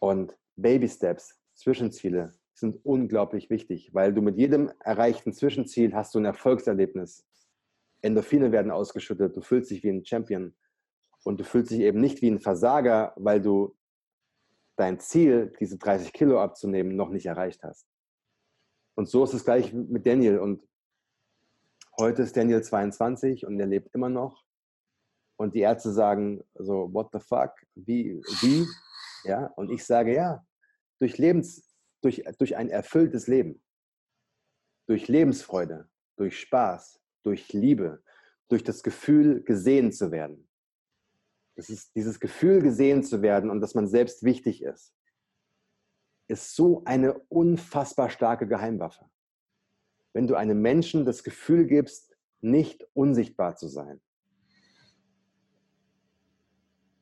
Und 0.00 0.36
Baby 0.56 0.88
Steps, 0.88 1.40
Zwischenziele 1.54 2.32
sind 2.54 2.84
unglaublich 2.84 3.50
wichtig, 3.50 3.92
weil 3.94 4.12
du 4.12 4.22
mit 4.22 4.36
jedem 4.36 4.70
erreichten 4.80 5.32
Zwischenziel 5.32 5.94
hast 5.94 6.14
du 6.14 6.18
ein 6.18 6.24
Erfolgserlebnis. 6.24 7.26
Endorphine 8.02 8.52
werden 8.52 8.70
ausgeschüttet, 8.70 9.36
du 9.36 9.40
fühlst 9.40 9.70
dich 9.70 9.82
wie 9.82 9.90
ein 9.90 10.04
Champion 10.04 10.54
und 11.24 11.40
du 11.40 11.44
fühlst 11.44 11.70
dich 11.70 11.80
eben 11.80 12.00
nicht 12.00 12.20
wie 12.20 12.30
ein 12.30 12.40
Versager, 12.40 13.12
weil 13.16 13.40
du 13.40 13.76
dein 14.76 14.98
Ziel, 14.98 15.52
diese 15.60 15.78
30 15.78 16.12
Kilo 16.12 16.40
abzunehmen, 16.40 16.96
noch 16.96 17.10
nicht 17.10 17.26
erreicht 17.26 17.62
hast. 17.62 17.86
Und 18.94 19.08
so 19.08 19.24
ist 19.24 19.34
es 19.34 19.44
gleich 19.44 19.72
mit 19.72 20.06
Daniel. 20.06 20.38
Und 20.38 20.62
heute 21.98 22.22
ist 22.22 22.36
Daniel 22.36 22.62
22 22.62 23.46
und 23.46 23.58
er 23.60 23.66
lebt 23.66 23.94
immer 23.94 24.08
noch. 24.08 24.44
Und 25.36 25.54
die 25.54 25.60
Ärzte 25.60 25.92
sagen 25.92 26.42
so, 26.54 26.92
what 26.92 27.10
the 27.12 27.20
fuck? 27.20 27.52
Wie? 27.74 28.20
Wie? 28.40 28.66
Ja, 29.24 29.46
und 29.56 29.70
ich 29.70 29.84
sage 29.84 30.14
ja, 30.14 30.44
durch 30.98 31.18
Lebens, 31.18 31.74
durch, 32.02 32.24
durch 32.38 32.56
ein 32.56 32.68
erfülltes 32.68 33.26
Leben, 33.26 33.62
durch 34.86 35.08
Lebensfreude, 35.08 35.88
durch 36.16 36.38
Spaß, 36.40 37.00
durch 37.24 37.52
Liebe, 37.52 38.02
durch 38.48 38.64
das 38.64 38.82
Gefühl, 38.82 39.42
gesehen 39.42 39.92
zu 39.92 40.10
werden. 40.10 40.48
Das 41.56 41.68
ist 41.68 41.94
dieses 41.94 42.18
Gefühl, 42.18 42.62
gesehen 42.62 43.02
zu 43.02 43.22
werden 43.22 43.50
und 43.50 43.60
dass 43.60 43.74
man 43.74 43.86
selbst 43.86 44.22
wichtig 44.22 44.62
ist, 44.62 44.94
ist 46.28 46.54
so 46.54 46.82
eine 46.84 47.18
unfassbar 47.28 48.10
starke 48.10 48.46
Geheimwaffe. 48.46 49.10
Wenn 50.12 50.26
du 50.26 50.34
einem 50.34 50.60
Menschen 50.60 51.04
das 51.04 51.24
Gefühl 51.24 51.66
gibst, 51.66 52.16
nicht 52.40 52.86
unsichtbar 52.94 53.56
zu 53.56 53.68
sein. 53.68 54.00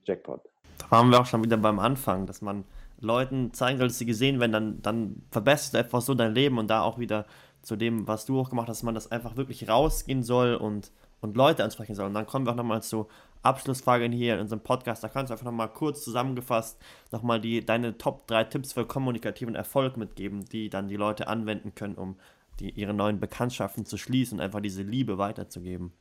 Jackpot. 0.05 0.43
Da 0.79 0.91
waren 0.91 1.11
wir 1.11 1.21
auch 1.21 1.27
schon 1.27 1.45
wieder 1.45 1.57
beim 1.57 1.79
Anfang, 1.79 2.27
dass 2.27 2.43
man 2.43 2.65
Leuten 3.01 3.53
zeigen 3.53 3.79
soll, 3.79 3.89
dass 3.89 3.99
sie 3.99 4.07
gesehen 4.07 4.41
werden, 4.41 4.53
dann, 4.53 4.83
dann 4.83 5.23
verbesserst 5.31 5.75
du 5.75 5.79
einfach 5.79 6.03
so 6.03 6.15
dein 6.15 6.35
Leben 6.35 6.59
und 6.59 6.69
da 6.69 6.83
auch 6.83 6.99
wieder 6.99 7.27
zu 7.63 7.77
dem, 7.77 8.07
was 8.07 8.27
du 8.27 8.39
auch 8.39 8.51
gemacht 8.51 8.69
hast, 8.69 8.79
dass 8.79 8.85
man 8.85 8.95
das 8.95 9.11
einfach 9.11 9.37
wirklich 9.37 9.69
rausgehen 9.69 10.23
soll 10.23 10.55
und, 10.55 10.93
und 11.21 11.37
Leute 11.37 11.65
ansprechen 11.65 11.95
soll. 11.95 12.07
Und 12.07 12.15
dann 12.15 12.27
kommen 12.27 12.47
wir 12.47 12.53
auch 12.53 12.57
nochmal 12.57 12.83
zu 12.83 13.09
Abschlussfragen 13.43 14.13
hier 14.13 14.35
in 14.35 14.41
unserem 14.41 14.61
Podcast. 14.61 15.03
Da 15.03 15.09
kannst 15.09 15.31
du 15.31 15.35
einfach 15.35 15.47
nochmal 15.47 15.69
kurz 15.69 16.05
zusammengefasst 16.05 16.79
nochmal 17.11 17.41
deine 17.41 17.97
Top 17.99 18.27
3 18.27 18.45
Tipps 18.45 18.73
für 18.73 18.87
kommunikativen 18.87 19.55
Erfolg 19.55 19.97
mitgeben, 19.97 20.45
die 20.47 20.69
dann 20.69 20.89
die 20.89 20.97
Leute 20.97 21.29
anwenden 21.29 21.75
können, 21.75 21.95
um 21.95 22.17
die, 22.61 22.71
ihre 22.71 22.95
neuen 22.95 23.21
Bekanntschaften 23.21 23.85
zu 23.85 23.97
schließen 23.97 24.39
und 24.39 24.45
einfach 24.45 24.61
diese 24.61 24.83
Liebe 24.83 25.19
weiterzugeben. 25.19 25.93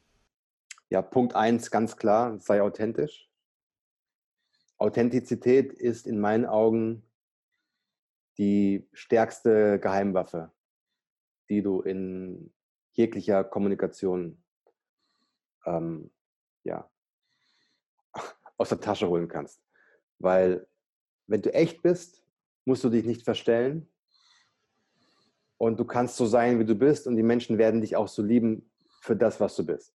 Ja, 0.89 1.01
Punkt 1.01 1.35
1 1.35 1.71
ganz 1.71 1.97
klar, 1.97 2.39
sei 2.39 2.61
authentisch. 2.61 3.29
Authentizität 4.77 5.73
ist 5.73 6.07
in 6.07 6.19
meinen 6.19 6.45
Augen 6.45 7.03
die 8.37 8.87
stärkste 8.93 9.79
Geheimwaffe, 9.79 10.51
die 11.49 11.61
du 11.61 11.81
in 11.81 12.53
jeglicher 12.93 13.43
Kommunikation 13.43 14.41
ähm, 15.65 16.11
ja, 16.63 16.89
aus 18.57 18.69
der 18.69 18.79
Tasche 18.79 19.07
holen 19.07 19.27
kannst. 19.27 19.61
Weil 20.17 20.67
wenn 21.27 21.41
du 21.41 21.53
echt 21.53 21.81
bist, 21.81 22.23
musst 22.65 22.83
du 22.83 22.89
dich 22.89 23.05
nicht 23.05 23.23
verstellen 23.23 23.89
und 25.59 25.77
du 25.77 25.85
kannst 25.85 26.15
so 26.15 26.25
sein, 26.25 26.57
wie 26.57 26.65
du 26.65 26.73
bist 26.73 27.05
und 27.05 27.17
die 27.17 27.23
Menschen 27.23 27.57
werden 27.57 27.81
dich 27.81 27.95
auch 27.95 28.07
so 28.07 28.23
lieben 28.23 28.71
für 29.01 29.15
das, 29.15 29.39
was 29.39 29.55
du 29.55 29.65
bist. 29.65 29.93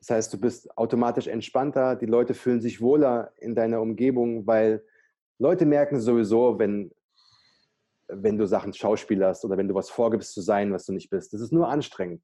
Das 0.00 0.10
heißt, 0.10 0.32
du 0.32 0.38
bist 0.38 0.76
automatisch 0.76 1.26
entspannter, 1.26 1.96
die 1.96 2.06
Leute 2.06 2.34
fühlen 2.34 2.60
sich 2.60 2.80
wohler 2.80 3.32
in 3.38 3.54
deiner 3.54 3.80
Umgebung, 3.80 4.46
weil 4.46 4.84
Leute 5.38 5.64
merken 5.64 5.98
sowieso, 5.98 6.58
wenn, 6.58 6.92
wenn 8.06 8.36
du 8.36 8.46
Sachen 8.46 8.74
schauspielerst 8.74 9.44
oder 9.46 9.56
wenn 9.56 9.66
du 9.66 9.74
was 9.74 9.88
vorgibst 9.88 10.34
zu 10.34 10.42
sein, 10.42 10.72
was 10.72 10.84
du 10.84 10.92
nicht 10.92 11.08
bist. 11.10 11.32
Das 11.32 11.40
ist 11.40 11.52
nur 11.52 11.68
anstrengend. 11.68 12.22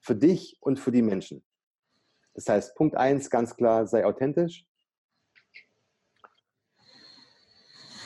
Für 0.00 0.16
dich 0.16 0.56
und 0.60 0.80
für 0.80 0.90
die 0.90 1.02
Menschen. 1.02 1.44
Das 2.32 2.48
heißt, 2.48 2.74
Punkt 2.76 2.96
1 2.96 3.28
ganz 3.30 3.54
klar, 3.56 3.86
sei 3.86 4.06
authentisch. 4.06 4.66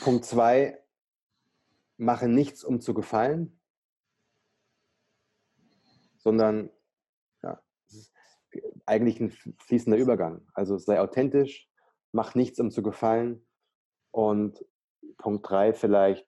Punkt 0.01 0.25
2, 0.25 0.78
mache 1.99 2.29
nichts, 2.29 2.63
um 2.63 2.79
zu 2.79 2.93
gefallen, 2.93 3.59
sondern 6.17 6.71
ja, 7.43 7.61
eigentlich 8.85 9.19
ein 9.19 9.31
fließender 9.59 9.97
Übergang. 9.97 10.47
Also 10.53 10.77
sei 10.77 10.99
authentisch, 11.01 11.69
mach 12.11 12.35
nichts, 12.35 12.59
um 12.59 12.71
zu 12.71 12.81
gefallen. 12.81 13.45
Und 14.11 14.65
Punkt 15.17 15.47
drei 15.49 15.73
vielleicht, 15.73 16.25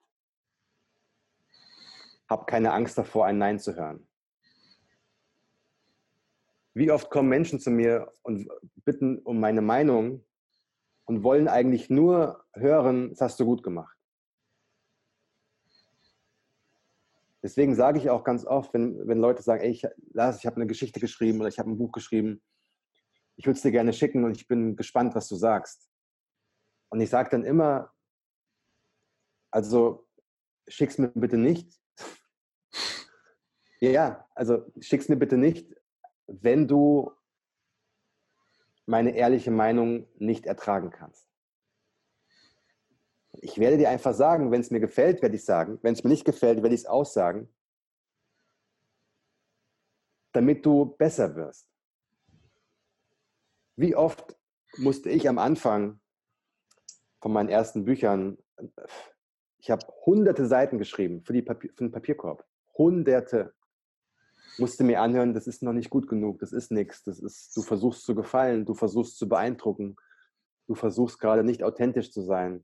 hab 2.28 2.48
keine 2.48 2.74
Angst 2.74 2.98
davor, 2.98 3.26
ein 3.26 3.38
Nein 3.38 3.60
zu 3.60 3.76
hören. 3.76 4.08
Wie 6.74 6.92
oft 6.92 7.10
kommen 7.10 7.30
Menschen 7.30 7.60
zu 7.60 7.72
mir 7.72 8.12
und 8.24 8.50
bitten 8.86 9.20
um 9.20 9.40
meine 9.40 9.62
Meinung 9.62 10.26
und 11.06 11.24
wollen 11.24 11.48
eigentlich 11.48 11.90
nur 11.90 12.46
hören, 12.54 13.10
das 13.10 13.22
hast 13.22 13.40
du 13.40 13.46
gut 13.46 13.64
gemacht. 13.64 14.01
Deswegen 17.44 17.76
sage 17.76 17.98
ich 18.00 18.10
auch 18.10 18.24
ganz 18.24 18.46
oft, 18.46 18.74
wenn, 18.74 19.08
wenn 19.08 19.18
Leute 19.18 19.42
sagen, 19.42 19.64
ey, 19.64 19.72
ich, 19.72 19.88
Lars, 20.14 20.40
ich 20.40 20.46
habe 20.46 20.58
eine 20.58 20.68
Geschichte 20.68 21.00
geschrieben 21.00 21.40
oder 21.40 21.50
ich 21.50 21.58
habe 21.58 21.72
ein 21.72 21.78
Buch 21.78 21.92
geschrieben, 21.92 22.42
ich 23.36 23.46
würde 23.46 23.58
es 23.58 23.64
dir 23.64 23.72
gerne 23.72 23.94
schicken 23.94 24.24
und 24.24 24.38
ich 24.38 24.48
bin 24.48 24.76
gespannt, 24.76 25.16
was 25.16 25.28
du 25.28 25.36
sagst. 25.36 25.90
Und 26.90 27.02
ich 27.02 27.10
sage 27.10 27.30
dann 27.32 27.44
immer, 27.44 27.92
also 29.50 30.08
schick's 30.68 30.98
mir 30.98 31.08
bitte 31.10 31.38
nicht. 31.38 31.82
ja, 33.80 34.28
also 34.36 34.72
schick's 34.80 35.10
mir 35.10 35.16
bitte 35.18 35.38
nicht, 35.38 35.74
wenn 36.28 36.68
du 36.68 37.12
meine 38.86 39.16
ehrliche 39.16 39.52
Meinung 39.52 40.08
nicht 40.16 40.46
ertragen 40.46 40.92
kannst. 40.92 41.31
Ich 43.44 43.58
werde 43.58 43.78
dir 43.78 43.90
einfach 43.90 44.14
sagen, 44.14 44.52
wenn 44.52 44.62
es 44.62 44.70
mir 44.70 44.80
gefällt, 44.80 45.24
werde 45.24 45.36
ich 45.36 45.44
sagen. 45.44 45.80
Wenn 45.82 45.94
es 45.94 46.04
mir 46.04 46.12
nicht 46.12 46.26
gefällt, 46.26 46.62
werde 46.62 46.76
ich 46.76 46.82
es 46.82 46.88
aussagen, 46.88 47.50
damit 50.32 50.64
du 50.64 50.86
besser 50.86 51.36
wirst. 51.36 51.68
Wie 53.76 53.96
oft 53.96 54.38
musste 54.78 55.10
ich 55.10 55.28
am 55.28 55.40
Anfang 55.40 56.00
von 57.20 57.34
meinen 57.34 57.50
ersten 57.50 57.84
Büchern, 57.84 58.38
ich 59.58 59.72
habe 59.72 59.86
hunderte 60.06 60.46
Seiten 60.46 60.78
geschrieben 60.78 61.24
für, 61.24 61.34
die 61.34 61.42
Papier, 61.42 61.72
für 61.76 61.84
den 61.84 61.92
Papierkorb. 61.92 62.46
Hunderte. 62.78 63.54
Musste 64.58 64.84
mir 64.84 65.02
anhören, 65.02 65.34
das 65.34 65.48
ist 65.48 65.64
noch 65.64 65.74
nicht 65.74 65.90
gut 65.90 66.08
genug, 66.08 66.40
das 66.40 66.52
ist 66.52 66.72
nichts, 66.72 67.04
das 67.04 67.20
ist, 67.20 67.56
du 67.56 67.62
versuchst 67.62 68.04
zu 68.04 68.14
gefallen, 68.14 68.66
du 68.66 68.76
versuchst 68.76 69.18
zu 69.18 69.28
beeindrucken, 69.28 69.96
du 70.68 70.76
versuchst 70.76 71.20
gerade 71.20 71.44
nicht 71.44 71.64
authentisch 71.64 72.12
zu 72.12 72.22
sein 72.22 72.64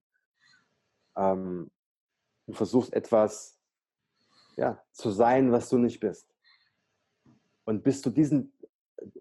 ähm, 1.18 1.69
du 2.45 2.53
versuchst 2.53 2.94
etwas 2.94 3.60
ja, 4.56 4.81
zu 4.91 5.11
sein, 5.11 5.52
was 5.52 5.69
du 5.69 5.77
nicht 5.77 5.99
bist. 5.99 6.34
Und 7.65 7.84
bis 7.84 8.02
du 8.02 8.10
diesen, 8.10 8.53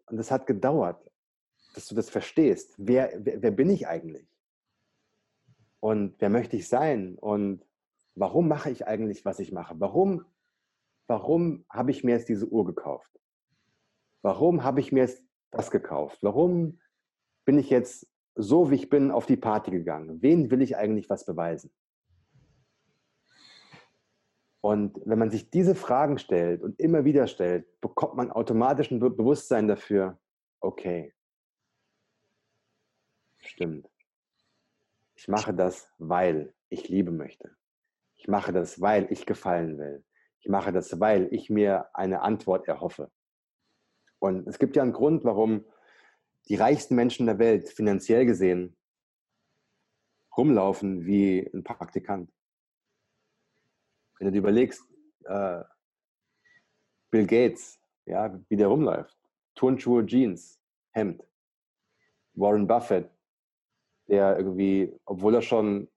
und 0.07 0.17
das 0.17 0.31
hat 0.31 0.47
gedauert, 0.47 1.05
dass 1.75 1.87
du 1.89 1.95
das 1.95 2.09
verstehst. 2.09 2.75
Wer, 2.79 3.13
wer, 3.19 3.43
wer 3.43 3.51
bin 3.51 3.71
ich 3.71 3.87
eigentlich? 3.87 4.27
Und 5.81 6.15
wer 6.21 6.31
möchte 6.31 6.57
ich 6.57 6.69
sein? 6.69 7.19
Und 7.19 7.65
warum 8.15 8.49
mache 8.49 8.71
ich 8.71 8.87
eigentlich, 8.87 9.25
was 9.25 9.41
ich 9.41 9.53
mache? 9.53 9.75
Warum, 9.79 10.25
warum 11.07 11.65
habe 11.69 11.91
ich 11.91 12.03
mir 12.03 12.13
jetzt 12.13 12.29
diese 12.29 12.47
Uhr 12.47 12.65
gekauft? 12.65 13.11
Warum 14.23 14.65
habe 14.65 14.81
ich 14.81 14.91
mir 14.91 15.01
jetzt 15.01 15.23
das 15.51 15.71
gekauft? 15.71 16.19
Warum 16.23 16.81
bin 17.45 17.59
ich 17.59 17.69
jetzt 17.69 18.09
so, 18.35 18.71
wie 18.71 18.75
ich 18.75 18.89
bin, 18.89 19.11
auf 19.11 19.27
die 19.27 19.37
Party 19.37 19.71
gegangen? 19.71 20.23
Wen 20.23 20.51
will 20.51 20.63
ich 20.63 20.77
eigentlich 20.77 21.11
was 21.11 21.27
beweisen? 21.27 21.71
Und 24.67 25.01
wenn 25.05 25.21
man 25.21 25.31
sich 25.31 25.49
diese 25.49 25.77
Fragen 25.77 26.19
stellt 26.19 26.61
und 26.61 26.81
immer 26.81 27.05
wieder 27.05 27.29
stellt, 27.29 27.81
bekommt 27.81 28.17
man 28.17 28.33
automatisch 28.33 28.91
ein 28.91 28.99
Bewusstsein 28.99 29.69
dafür, 29.69 30.19
okay, 30.61 31.15
stimmt. 33.39 33.89
Ich 35.15 35.29
mache 35.29 35.55
das, 35.55 35.89
weil 35.99 36.53
ich 36.69 36.89
liebe 36.89 37.13
möchte. 37.13 37.57
Ich 38.17 38.27
mache 38.27 38.53
das, 38.53 38.81
weil 38.81 39.07
ich 39.13 39.25
gefallen 39.25 39.79
will. 39.79 40.05
Ich 40.41 40.49
mache 40.49 40.73
das, 40.73 40.99
weil 40.99 41.33
ich 41.33 41.49
mir 41.49 41.89
eine 41.95 42.23
Antwort 42.23 42.67
erhoffe. 42.67 43.13
Und 44.19 44.49
es 44.49 44.59
gibt 44.59 44.75
ja 44.75 44.83
einen 44.83 44.93
Grund, 44.93 45.23
warum 45.23 45.65
die 46.49 46.57
reichsten 46.57 46.97
Menschen 46.97 47.27
der 47.27 47.39
Welt 47.39 47.69
finanziell 47.69 48.27
gesehen 48.27 48.77
rumlaufen 50.37 51.07
wie 51.07 51.49
ein 51.55 51.63
Praktikant. 51.63 52.36
Wenn 54.19 54.27
du 54.27 54.33
dir 54.33 54.39
überlegst, 54.39 54.83
äh, 55.25 55.63
Bill 57.11 57.27
Gates, 57.27 57.79
ja, 58.07 58.39
wie 58.49 58.57
der 58.57 58.69
rumläuft, 58.69 59.17
Turnschuhe, 59.55 60.05
Jeans, 60.07 60.61
Hemd. 60.93 61.23
Warren 62.35 62.67
Buffett, 62.67 63.11
der 64.09 64.37
irgendwie, 64.37 64.95
obwohl 65.07 65.35
er 65.35 65.43
schon 65.43 65.89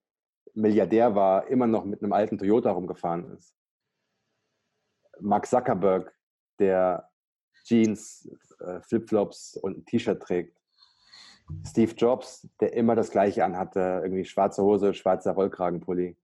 Milliardär 0.54 1.14
war, 1.14 1.48
immer 1.48 1.68
noch 1.68 1.86
mit 1.86 2.02
einem 2.02 2.14
alten 2.14 2.38
Toyota 2.38 2.72
rumgefahren 2.72 3.32
ist. 3.36 3.56
Mark 5.20 5.46
Zuckerberg, 5.46 6.14
der 6.60 7.10
Jeans, 7.66 8.30
äh, 8.60 8.82
Flipflops 8.82 9.58
und 9.58 9.78
ein 9.78 9.86
T-Shirt 9.86 10.22
trägt. 10.22 10.58
Steve 11.66 11.94
Jobs, 11.94 12.48
der 12.60 12.74
immer 12.74 12.96
das 12.96 13.12
gleiche 13.12 13.44
anhatte, 13.44 14.02
irgendwie 14.04 14.26
schwarze 14.26 14.64
Hose, 14.64 14.94
schwarzer 14.94 15.34
Rollkragenpulli. 15.34 16.16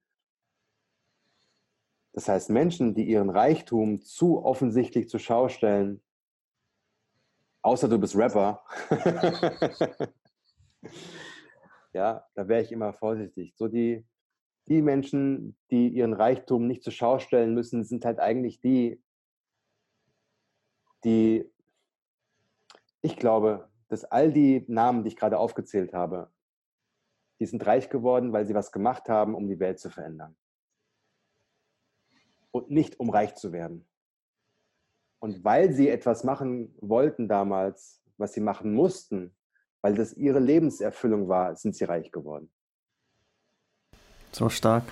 Das 2.15 2.29
heißt, 2.29 2.49
Menschen, 2.49 2.95
die 2.95 3.03
ihren 3.03 3.29
Reichtum 3.29 4.01
zu 4.01 4.41
offensichtlich 4.41 5.09
zur 5.09 5.19
Schau 5.19 5.49
stellen, 5.49 6.01
außer 7.61 7.89
du 7.89 7.99
bist 7.99 8.15
Rapper, 8.15 8.63
ja, 11.91 12.25
da 12.33 12.47
wäre 12.47 12.61
ich 12.61 12.71
immer 12.71 12.93
vorsichtig. 12.93 13.53
So 13.57 13.67
die, 13.67 14.05
die 14.69 14.81
Menschen, 14.81 15.57
die 15.71 15.89
ihren 15.89 16.13
Reichtum 16.13 16.67
nicht 16.67 16.83
zur 16.83 16.93
Schau 16.93 17.19
stellen 17.19 17.53
müssen, 17.53 17.83
sind 17.83 18.05
halt 18.05 18.21
eigentlich 18.21 18.61
die, 18.61 19.03
die, 21.03 21.51
ich 23.01 23.17
glaube, 23.17 23.69
dass 23.89 24.05
all 24.05 24.31
die 24.31 24.63
Namen, 24.69 25.03
die 25.03 25.09
ich 25.09 25.17
gerade 25.17 25.37
aufgezählt 25.37 25.93
habe, 25.93 26.31
die 27.41 27.45
sind 27.45 27.65
reich 27.65 27.89
geworden, 27.89 28.31
weil 28.31 28.45
sie 28.45 28.55
was 28.55 28.71
gemacht 28.71 29.09
haben, 29.09 29.35
um 29.35 29.49
die 29.49 29.59
Welt 29.59 29.79
zu 29.79 29.89
verändern 29.89 30.37
und 32.55 32.71
nicht 32.71 33.01
um 33.01 33.09
reich 33.09 33.35
zu 33.35 33.51
werden. 33.51 33.85
Und 35.19 35.43
weil 35.43 35.73
sie 35.73 35.89
etwas 35.89 36.23
machen 36.23 36.73
wollten 36.79 37.27
damals, 37.27 38.01
was 38.15 38.31
sie 38.31 38.39
machen 38.39 38.73
mussten, 38.73 39.35
weil 39.81 39.93
das 39.93 40.13
ihre 40.13 40.39
Lebenserfüllung 40.39 41.27
war, 41.27 41.57
sind 41.57 41.75
sie 41.75 41.83
reich 41.83 42.13
geworden. 42.13 42.49
So 44.31 44.47
stark. 44.47 44.85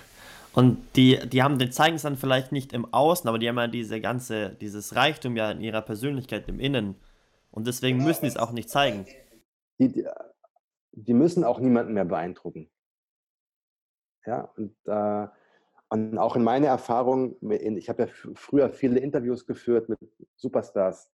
Und 0.51 0.77
die, 0.97 1.17
die 1.29 1.41
haben, 1.41 1.57
die 1.57 1.69
zeigen 1.69 1.95
es 1.95 2.01
dann 2.01 2.17
vielleicht 2.17 2.51
nicht 2.51 2.73
im 2.73 2.93
Außen, 2.93 3.29
aber 3.29 3.39
die 3.39 3.47
haben 3.47 3.57
ja 3.57 3.67
diese 3.67 4.01
ganze, 4.01 4.49
dieses 4.55 4.97
Reichtum 4.97 5.37
ja 5.37 5.49
in 5.49 5.61
ihrer 5.61 5.81
Persönlichkeit 5.81 6.49
im 6.49 6.59
Innen. 6.59 6.95
Und 7.49 7.65
deswegen 7.65 8.03
müssen 8.03 8.23
die 8.23 8.27
es 8.27 8.37
auch 8.37 8.51
nicht 8.51 8.69
zeigen. 8.69 9.05
Die, 9.79 10.05
die 10.91 11.13
müssen 11.13 11.45
auch 11.45 11.59
niemanden 11.59 11.93
mehr 11.93 12.03
beeindrucken. 12.03 12.69
Ja, 14.25 14.51
und 14.57 14.75
äh, 14.85 15.27
und 15.93 16.17
auch 16.17 16.35
in 16.35 16.43
meiner 16.43 16.69
Erfahrung, 16.69 17.37
ich 17.51 17.87
habe 17.87 18.03
ja 18.03 18.09
früher 18.33 18.73
viele 18.73 18.99
Interviews 18.99 19.45
geführt 19.45 19.89
mit 19.89 19.99
Superstars. 20.37 21.11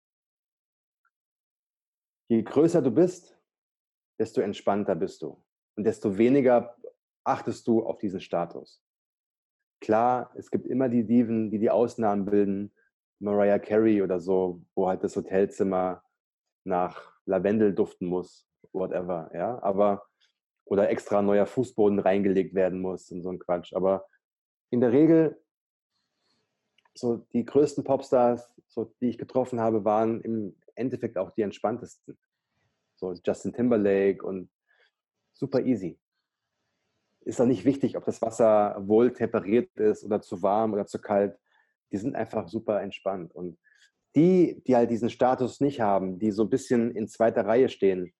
Je 2.27 2.43
größer 2.43 2.81
du 2.81 2.91
bist, 2.91 3.39
desto 4.19 4.41
entspannter 4.41 4.95
bist 4.95 5.21
du. 5.21 5.41
Und 5.77 5.85
desto 5.85 6.17
weniger 6.17 6.75
achtest 7.23 7.65
du 7.67 7.85
auf 7.85 7.99
diesen 7.99 8.19
Status. 8.19 8.83
Klar, 9.79 10.33
es 10.35 10.51
gibt 10.51 10.67
immer 10.67 10.89
die 10.89 11.05
Diven, 11.05 11.51
die 11.51 11.59
die 11.59 11.69
Ausnahmen 11.69 12.25
bilden, 12.25 12.73
Mariah 13.19 13.59
Carey 13.59 14.01
oder 14.01 14.19
so, 14.19 14.61
wo 14.75 14.89
halt 14.89 15.05
das 15.05 15.15
Hotelzimmer 15.15 16.03
nach 16.65 17.13
Lavendel 17.25 17.73
duften 17.73 18.07
muss, 18.07 18.45
whatever, 18.73 19.31
ja, 19.33 19.57
aber 19.63 20.05
oder 20.65 20.89
extra 20.89 21.21
neuer 21.21 21.45
Fußboden 21.45 21.99
reingelegt 21.99 22.55
werden 22.55 22.81
muss 22.81 23.09
und 23.09 23.21
so 23.21 23.29
ein 23.29 23.39
Quatsch. 23.39 23.73
Aber 23.73 24.05
in 24.69 24.81
der 24.81 24.91
Regel 24.91 25.39
so 26.97 27.17
die 27.33 27.45
größten 27.45 27.83
Popstars, 27.83 28.53
so, 28.67 28.93
die 29.01 29.09
ich 29.09 29.17
getroffen 29.17 29.59
habe, 29.59 29.83
waren 29.85 30.21
im 30.21 30.55
Endeffekt 30.75 31.17
auch 31.17 31.31
die 31.31 31.41
entspanntesten. 31.41 32.17
So 32.95 33.13
Justin 33.25 33.53
Timberlake 33.53 34.25
und 34.25 34.49
super 35.33 35.61
easy. 35.61 35.99
Ist 37.21 37.41
auch 37.41 37.45
nicht 37.45 37.65
wichtig, 37.65 37.97
ob 37.97 38.05
das 38.05 38.21
Wasser 38.21 38.75
wohl 38.87 39.11
temperiert 39.11 39.69
ist 39.77 40.03
oder 40.03 40.21
zu 40.21 40.41
warm 40.41 40.73
oder 40.73 40.85
zu 40.85 40.99
kalt. 40.99 41.37
Die 41.91 41.97
sind 41.97 42.15
einfach 42.15 42.47
super 42.47 42.81
entspannt. 42.81 43.33
Und 43.33 43.57
die, 44.15 44.61
die 44.65 44.75
halt 44.75 44.91
diesen 44.91 45.09
Status 45.09 45.59
nicht 45.59 45.81
haben, 45.81 46.19
die 46.19 46.31
so 46.31 46.43
ein 46.43 46.49
bisschen 46.49 46.91
in 46.91 47.07
zweiter 47.07 47.45
Reihe 47.45 47.67
stehen, 47.67 48.13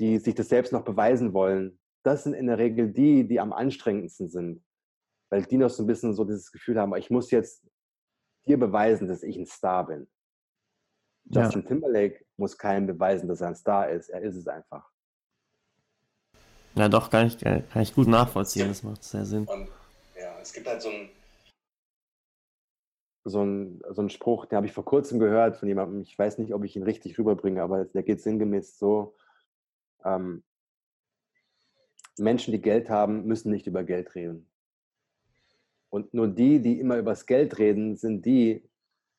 die 0.00 0.18
sich 0.18 0.34
das 0.34 0.48
selbst 0.48 0.72
noch 0.72 0.84
beweisen 0.84 1.32
wollen, 1.32 1.78
das 2.02 2.24
sind 2.24 2.34
in 2.34 2.46
der 2.46 2.58
Regel 2.58 2.92
die, 2.92 3.26
die 3.28 3.38
am 3.38 3.52
anstrengendsten 3.52 4.28
sind 4.28 4.62
weil 5.30 5.44
die 5.44 5.58
noch 5.58 5.70
so 5.70 5.82
ein 5.82 5.86
bisschen 5.86 6.14
so 6.14 6.24
dieses 6.24 6.50
Gefühl 6.50 6.78
haben, 6.78 6.94
ich 6.96 7.10
muss 7.10 7.30
jetzt 7.30 7.66
dir 8.46 8.58
beweisen, 8.58 9.08
dass 9.08 9.22
ich 9.22 9.36
ein 9.36 9.46
Star 9.46 9.86
bin. 9.86 10.08
Justin 11.24 11.62
ja. 11.62 11.68
Timberlake 11.68 12.24
muss 12.36 12.56
keinem 12.56 12.86
beweisen, 12.86 13.28
dass 13.28 13.40
er 13.40 13.48
ein 13.48 13.56
Star 13.56 13.90
ist. 13.90 14.08
Er 14.08 14.22
ist 14.22 14.36
es 14.36 14.46
einfach. 14.46 14.88
Ja, 16.74 16.88
doch, 16.88 17.10
kann 17.10 17.26
ich, 17.26 17.38
kann 17.38 17.82
ich 17.82 17.94
gut 17.94 18.08
nachvollziehen. 18.08 18.68
Das 18.68 18.82
macht 18.82 19.02
sehr 19.04 19.26
Sinn. 19.26 19.44
Und 19.46 19.68
ja, 20.18 20.38
es 20.40 20.52
gibt 20.52 20.66
halt 20.66 20.80
so 20.80 20.88
ein 20.88 21.10
so 23.28 23.44
ein, 23.44 23.82
so 23.90 24.02
ein 24.02 24.10
Spruch, 24.10 24.46
den 24.46 24.56
habe 24.56 24.66
ich 24.66 24.72
vor 24.72 24.84
kurzem 24.84 25.18
gehört 25.18 25.56
von 25.56 25.68
jemandem, 25.68 26.00
ich 26.00 26.18
weiß 26.18 26.38
nicht, 26.38 26.54
ob 26.54 26.64
ich 26.64 26.76
ihn 26.76 26.82
richtig 26.82 27.18
rüberbringe, 27.18 27.62
aber 27.62 27.84
der 27.84 28.02
geht 28.02 28.22
sinngemäß 28.22 28.78
so, 28.78 29.16
ähm, 30.04 30.42
Menschen, 32.16 32.52
die 32.52 32.60
Geld 32.60 32.90
haben, 32.90 33.26
müssen 33.26 33.50
nicht 33.50 33.66
über 33.66 33.84
Geld 33.84 34.14
reden. 34.14 34.47
Und 35.90 36.12
nur 36.12 36.28
die, 36.28 36.60
die 36.60 36.78
immer 36.80 36.98
über 36.98 37.12
das 37.12 37.26
Geld 37.26 37.58
reden, 37.58 37.96
sind 37.96 38.26
die, 38.26 38.68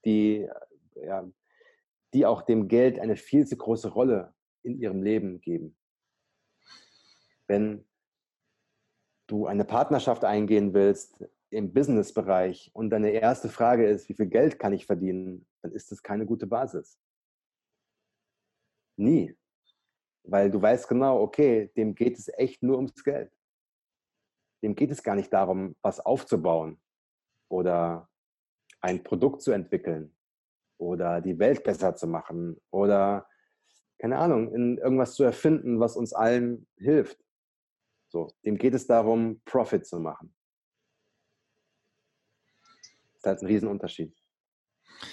die, 0.05 0.47
ja, 0.95 1.27
die 2.13 2.25
auch 2.25 2.41
dem 2.43 2.67
Geld 2.67 2.99
eine 2.99 3.15
viel 3.15 3.45
zu 3.47 3.57
große 3.57 3.89
Rolle 3.89 4.33
in 4.63 4.79
ihrem 4.79 5.01
Leben 5.01 5.41
geben. 5.41 5.75
Wenn 7.47 7.85
du 9.27 9.47
eine 9.47 9.65
Partnerschaft 9.65 10.23
eingehen 10.23 10.73
willst, 10.73 11.23
im 11.51 11.73
Business-Bereich 11.73 12.69
und 12.73 12.89
deine 12.91 13.11
erste 13.11 13.49
Frage 13.49 13.87
ist, 13.87 14.07
wie 14.09 14.13
viel 14.13 14.27
Geld 14.27 14.59
kann 14.59 14.73
ich 14.73 14.85
verdienen, 14.85 15.47
dann 15.61 15.71
ist 15.71 15.91
das 15.91 16.03
keine 16.03 16.25
gute 16.25 16.45
Basis. 16.45 16.99
Nie. 18.97 19.35
Weil 20.23 20.51
du 20.51 20.61
weißt 20.61 20.87
genau, 20.87 21.21
okay, 21.21 21.71
dem 21.75 21.95
geht 21.95 22.19
es 22.19 22.29
echt 22.37 22.61
nur 22.61 22.75
ums 22.75 23.03
Geld. 23.03 23.31
Dem 24.61 24.75
geht 24.75 24.91
es 24.91 25.03
gar 25.03 25.15
nicht 25.15 25.31
darum, 25.31 25.75
was 25.81 25.99
aufzubauen 25.99 26.81
oder 27.49 28.09
ein 28.81 29.03
Produkt 29.03 29.41
zu 29.41 29.51
entwickeln 29.51 30.15
oder 30.77 31.21
die 31.21 31.39
Welt 31.39 31.63
besser 31.63 31.95
zu 31.95 32.07
machen 32.07 32.61
oder, 32.71 33.27
keine 33.99 34.17
Ahnung, 34.17 34.53
in 34.53 34.77
irgendwas 34.77 35.15
zu 35.15 35.23
erfinden, 35.23 35.79
was 35.79 35.95
uns 35.95 36.13
allen 36.13 36.67
hilft. 36.77 37.17
So, 38.07 38.27
dem 38.45 38.57
geht 38.57 38.73
es 38.73 38.87
darum, 38.87 39.41
Profit 39.45 39.85
zu 39.85 39.99
machen 39.99 40.33
ist 43.19 43.25
halt 43.25 43.41
ein 43.41 43.47
Riesenunterschied. 43.47 44.13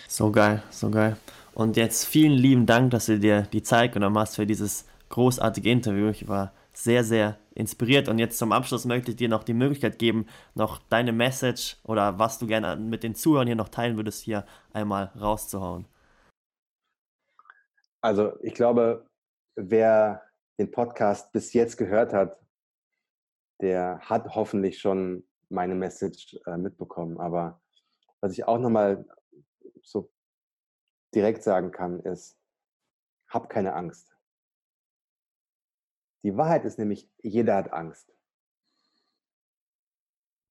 So 0.08 0.30
geil, 0.30 0.62
so 0.70 0.90
geil. 0.90 1.16
Und 1.54 1.76
jetzt 1.76 2.04
vielen 2.04 2.32
lieben 2.32 2.66
Dank, 2.66 2.92
dass 2.92 3.06
du 3.06 3.18
dir 3.18 3.42
die 3.42 3.62
Zeit 3.62 3.92
genommen 3.92 4.18
hast 4.18 4.36
für 4.36 4.46
dieses 4.46 4.86
großartige 5.08 5.70
Interview. 5.70 6.08
Ich 6.08 6.28
war 6.28 6.52
sehr, 6.72 7.02
sehr 7.02 7.38
inspiriert. 7.56 8.08
Und 8.08 8.18
jetzt 8.18 8.38
zum 8.38 8.52
Abschluss 8.52 8.84
möchte 8.84 9.10
ich 9.10 9.16
dir 9.16 9.28
noch 9.28 9.44
die 9.44 9.54
Möglichkeit 9.54 9.98
geben, 9.98 10.26
noch 10.54 10.78
deine 10.88 11.12
Message 11.12 11.78
oder 11.84 12.18
was 12.18 12.38
du 12.38 12.46
gerne 12.46 12.76
mit 12.76 13.02
den 13.02 13.14
Zuhörern 13.14 13.46
hier 13.46 13.56
noch 13.56 13.68
teilen 13.68 13.96
würdest, 13.96 14.22
hier 14.22 14.44
einmal 14.72 15.12
rauszuhauen. 15.20 15.86
Also 18.00 18.38
ich 18.42 18.54
glaube, 18.54 19.06
wer 19.56 20.22
den 20.58 20.70
Podcast 20.70 21.32
bis 21.32 21.52
jetzt 21.52 21.76
gehört 21.76 22.12
hat, 22.12 22.38
der 23.60 24.00
hat 24.00 24.34
hoffentlich 24.34 24.78
schon 24.78 25.26
meine 25.48 25.74
Message 25.74 26.38
äh, 26.46 26.56
mitbekommen. 26.56 27.18
Aber 27.18 27.60
was 28.20 28.32
ich 28.32 28.44
auch 28.44 28.58
nochmal 28.58 29.06
so 29.82 30.10
direkt 31.14 31.42
sagen 31.42 31.70
kann, 31.70 32.00
ist, 32.00 32.38
hab 33.28 33.48
keine 33.48 33.74
Angst. 33.74 34.15
Die 36.26 36.36
Wahrheit 36.36 36.64
ist 36.64 36.76
nämlich, 36.76 37.08
jeder 37.22 37.54
hat 37.54 37.72
Angst. 37.72 38.12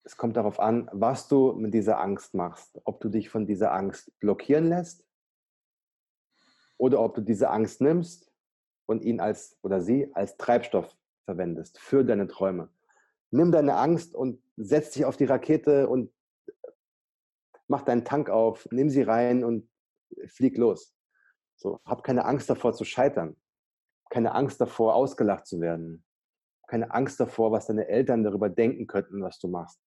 Es 0.05 0.15
kommt 0.15 0.37
darauf 0.37 0.57
an, 0.57 0.89
was 0.93 1.27
du 1.27 1.51
mit 1.51 1.73
dieser 1.73 1.99
Angst 1.99 2.33
machst. 2.33 2.79
Ob 2.85 3.01
du 3.01 3.09
dich 3.09 3.27
von 3.27 3.45
dieser 3.45 3.73
Angst 3.73 4.17
blockieren 4.21 4.69
lässt 4.69 5.05
oder 6.77 7.01
ob 7.01 7.13
du 7.15 7.19
diese 7.19 7.49
Angst 7.49 7.81
nimmst 7.81 8.31
und 8.85 9.03
ihn 9.03 9.19
als 9.19 9.59
oder 9.63 9.81
sie 9.81 10.15
als 10.15 10.37
Treibstoff 10.37 10.95
verwendest 11.25 11.77
für 11.77 12.05
deine 12.05 12.29
Träume. 12.29 12.69
Nimm 13.31 13.51
deine 13.51 13.75
Angst 13.75 14.15
und 14.15 14.41
setz 14.55 14.91
dich 14.91 15.03
auf 15.03 15.17
die 15.17 15.25
Rakete 15.25 15.89
und 15.89 16.09
mach 17.67 17.81
deinen 17.81 18.05
Tank 18.05 18.29
auf, 18.29 18.65
nimm 18.71 18.89
sie 18.89 19.01
rein 19.01 19.43
und 19.43 19.69
flieg 20.27 20.57
los. 20.57 20.95
So, 21.57 21.81
hab 21.83 22.01
keine 22.01 22.23
Angst 22.23 22.49
davor 22.49 22.71
zu 22.71 22.85
scheitern. 22.85 23.35
Keine 24.15 24.33
Angst 24.33 24.61
davor, 24.61 24.95
ausgelacht 24.95 25.45
zu 25.45 25.59
werden. 25.59 26.05
Keine 26.67 26.89
Angst 26.93 27.19
davor, 27.19 27.51
was 27.51 27.67
deine 27.67 27.89
Eltern 27.89 28.23
darüber 28.23 28.47
denken 28.47 28.87
könnten, 28.87 29.21
was 29.21 29.39
du 29.39 29.49
machst. 29.49 29.81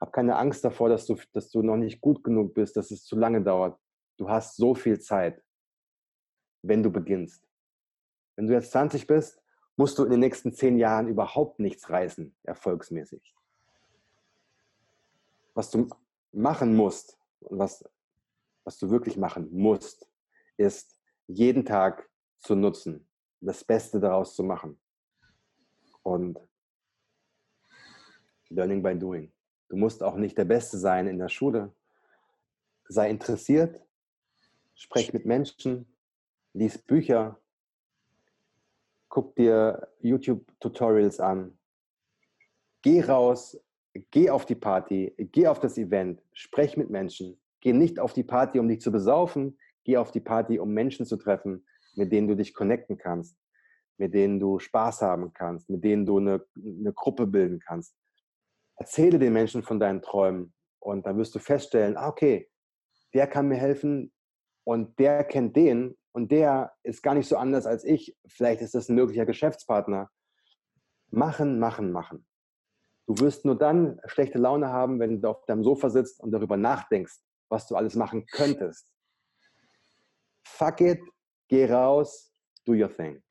Hab 0.00 0.12
keine 0.12 0.34
Angst 0.34 0.64
davor, 0.64 0.88
dass 0.88 1.06
du, 1.06 1.14
dass 1.32 1.48
du 1.48 1.62
noch 1.62 1.76
nicht 1.76 2.00
gut 2.00 2.24
genug 2.24 2.54
bist, 2.54 2.76
dass 2.76 2.90
es 2.90 3.04
zu 3.04 3.14
lange 3.14 3.40
dauert. 3.40 3.78
Du 4.16 4.28
hast 4.28 4.56
so 4.56 4.74
viel 4.74 4.98
Zeit, 4.98 5.40
wenn 6.62 6.82
du 6.82 6.90
beginnst. 6.90 7.48
Wenn 8.34 8.48
du 8.48 8.52
jetzt 8.52 8.72
20 8.72 9.06
bist, 9.06 9.40
musst 9.76 9.96
du 9.96 10.02
in 10.02 10.10
den 10.10 10.20
nächsten 10.20 10.52
zehn 10.52 10.76
Jahren 10.76 11.06
überhaupt 11.06 11.60
nichts 11.60 11.88
reißen, 11.88 12.34
erfolgsmäßig. 12.42 13.32
Was 15.54 15.70
du 15.70 15.88
machen 16.32 16.74
musst, 16.74 17.16
und 17.42 17.60
was, 17.60 17.88
was 18.64 18.76
du 18.76 18.90
wirklich 18.90 19.16
machen 19.16 19.48
musst, 19.52 20.10
ist 20.56 20.98
jeden 21.28 21.64
Tag 21.64 22.10
zu 22.40 22.56
nutzen, 22.56 23.07
das 23.40 23.64
Beste 23.64 24.00
daraus 24.00 24.34
zu 24.34 24.42
machen. 24.42 24.78
Und 26.02 26.38
Learning 28.48 28.82
by 28.82 28.98
Doing. 28.98 29.32
Du 29.68 29.76
musst 29.76 30.02
auch 30.02 30.16
nicht 30.16 30.38
der 30.38 30.46
Beste 30.46 30.78
sein 30.78 31.06
in 31.06 31.18
der 31.18 31.28
Schule. 31.28 31.74
Sei 32.88 33.10
interessiert, 33.10 33.80
sprech 34.74 35.12
mit 35.12 35.26
Menschen, 35.26 35.86
lies 36.54 36.78
Bücher, 36.78 37.38
guck 39.10 39.36
dir 39.36 39.88
YouTube-Tutorials 40.00 41.20
an, 41.20 41.58
geh 42.80 43.02
raus, 43.02 43.60
geh 44.10 44.30
auf 44.30 44.46
die 44.46 44.54
Party, 44.54 45.14
geh 45.18 45.46
auf 45.48 45.60
das 45.60 45.76
Event, 45.76 46.22
sprech 46.32 46.78
mit 46.78 46.88
Menschen. 46.88 47.38
Geh 47.60 47.72
nicht 47.72 47.98
auf 47.98 48.12
die 48.12 48.22
Party, 48.22 48.58
um 48.58 48.68
dich 48.68 48.80
zu 48.80 48.92
besaufen. 48.92 49.58
Geh 49.84 49.96
auf 49.96 50.12
die 50.12 50.20
Party, 50.20 50.58
um 50.58 50.72
Menschen 50.72 51.06
zu 51.06 51.16
treffen, 51.16 51.66
mit 51.98 52.12
denen 52.12 52.28
du 52.28 52.36
dich 52.36 52.54
connecten 52.54 52.96
kannst, 52.96 53.36
mit 53.98 54.14
denen 54.14 54.38
du 54.38 54.58
Spaß 54.58 55.02
haben 55.02 55.32
kannst, 55.32 55.68
mit 55.68 55.82
denen 55.84 56.06
du 56.06 56.18
eine, 56.18 56.46
eine 56.56 56.92
Gruppe 56.92 57.26
bilden 57.26 57.58
kannst. 57.58 57.94
Erzähle 58.76 59.18
den 59.18 59.32
Menschen 59.32 59.62
von 59.62 59.80
deinen 59.80 60.00
Träumen 60.00 60.54
und 60.78 61.04
dann 61.04 61.18
wirst 61.18 61.34
du 61.34 61.40
feststellen, 61.40 61.96
ah, 61.96 62.08
okay, 62.08 62.48
der 63.12 63.26
kann 63.26 63.48
mir 63.48 63.56
helfen 63.56 64.12
und 64.64 64.98
der 64.98 65.24
kennt 65.24 65.56
den 65.56 65.96
und 66.12 66.30
der 66.30 66.72
ist 66.84 67.02
gar 67.02 67.14
nicht 67.14 67.28
so 67.28 67.36
anders 67.36 67.66
als 67.66 67.84
ich. 67.84 68.16
Vielleicht 68.28 68.62
ist 68.62 68.74
das 68.74 68.88
ein 68.88 68.94
möglicher 68.94 69.26
Geschäftspartner. 69.26 70.10
Machen, 71.10 71.58
machen, 71.58 71.90
machen. 71.90 72.26
Du 73.06 73.18
wirst 73.18 73.44
nur 73.44 73.58
dann 73.58 73.98
schlechte 74.04 74.38
Laune 74.38 74.68
haben, 74.68 75.00
wenn 75.00 75.20
du 75.20 75.28
auf 75.28 75.44
deinem 75.46 75.64
Sofa 75.64 75.90
sitzt 75.90 76.20
und 76.20 76.30
darüber 76.30 76.56
nachdenkst, 76.56 77.18
was 77.48 77.66
du 77.66 77.74
alles 77.74 77.94
machen 77.96 78.26
könntest. 78.26 78.92
Fuck 80.46 80.82
it, 80.82 81.00
geh 81.48 81.66
raus, 81.66 82.30
do 82.64 82.72
your 82.72 82.94
thing. 82.94 83.22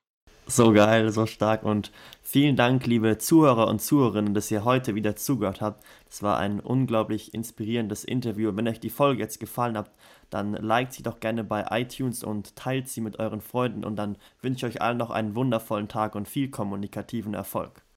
So 0.49 0.71
geil, 0.71 1.11
so 1.11 1.25
stark 1.25 1.63
und 1.63 1.91
vielen 2.21 2.55
Dank, 2.55 2.85
liebe 2.85 3.17
Zuhörer 3.17 3.67
und 3.67 3.81
Zuhörerinnen, 3.81 4.33
dass 4.33 4.49
ihr 4.49 4.63
heute 4.63 4.95
wieder 4.95 5.17
zugehört 5.17 5.59
habt. 5.59 5.83
Das 6.05 6.23
war 6.23 6.37
ein 6.37 6.61
unglaublich 6.61 7.33
inspirierendes 7.33 8.05
Interview. 8.05 8.55
Wenn 8.55 8.67
euch 8.67 8.79
die 8.79 8.89
Folge 8.89 9.21
jetzt 9.21 9.41
gefallen 9.41 9.77
hat, 9.77 9.91
dann 10.29 10.53
liked 10.53 10.93
sie 10.93 11.03
doch 11.03 11.19
gerne 11.19 11.43
bei 11.43 11.65
iTunes 11.69 12.23
und 12.23 12.55
teilt 12.55 12.87
sie 12.87 13.01
mit 13.01 13.19
euren 13.19 13.41
Freunden 13.41 13.83
und 13.83 13.97
dann 13.97 14.17
wünsche 14.41 14.67
ich 14.67 14.75
euch 14.75 14.81
allen 14.81 14.97
noch 14.97 15.09
einen 15.09 15.35
wundervollen 15.35 15.89
Tag 15.89 16.15
und 16.15 16.29
viel 16.29 16.49
kommunikativen 16.49 17.33
Erfolg. 17.33 17.81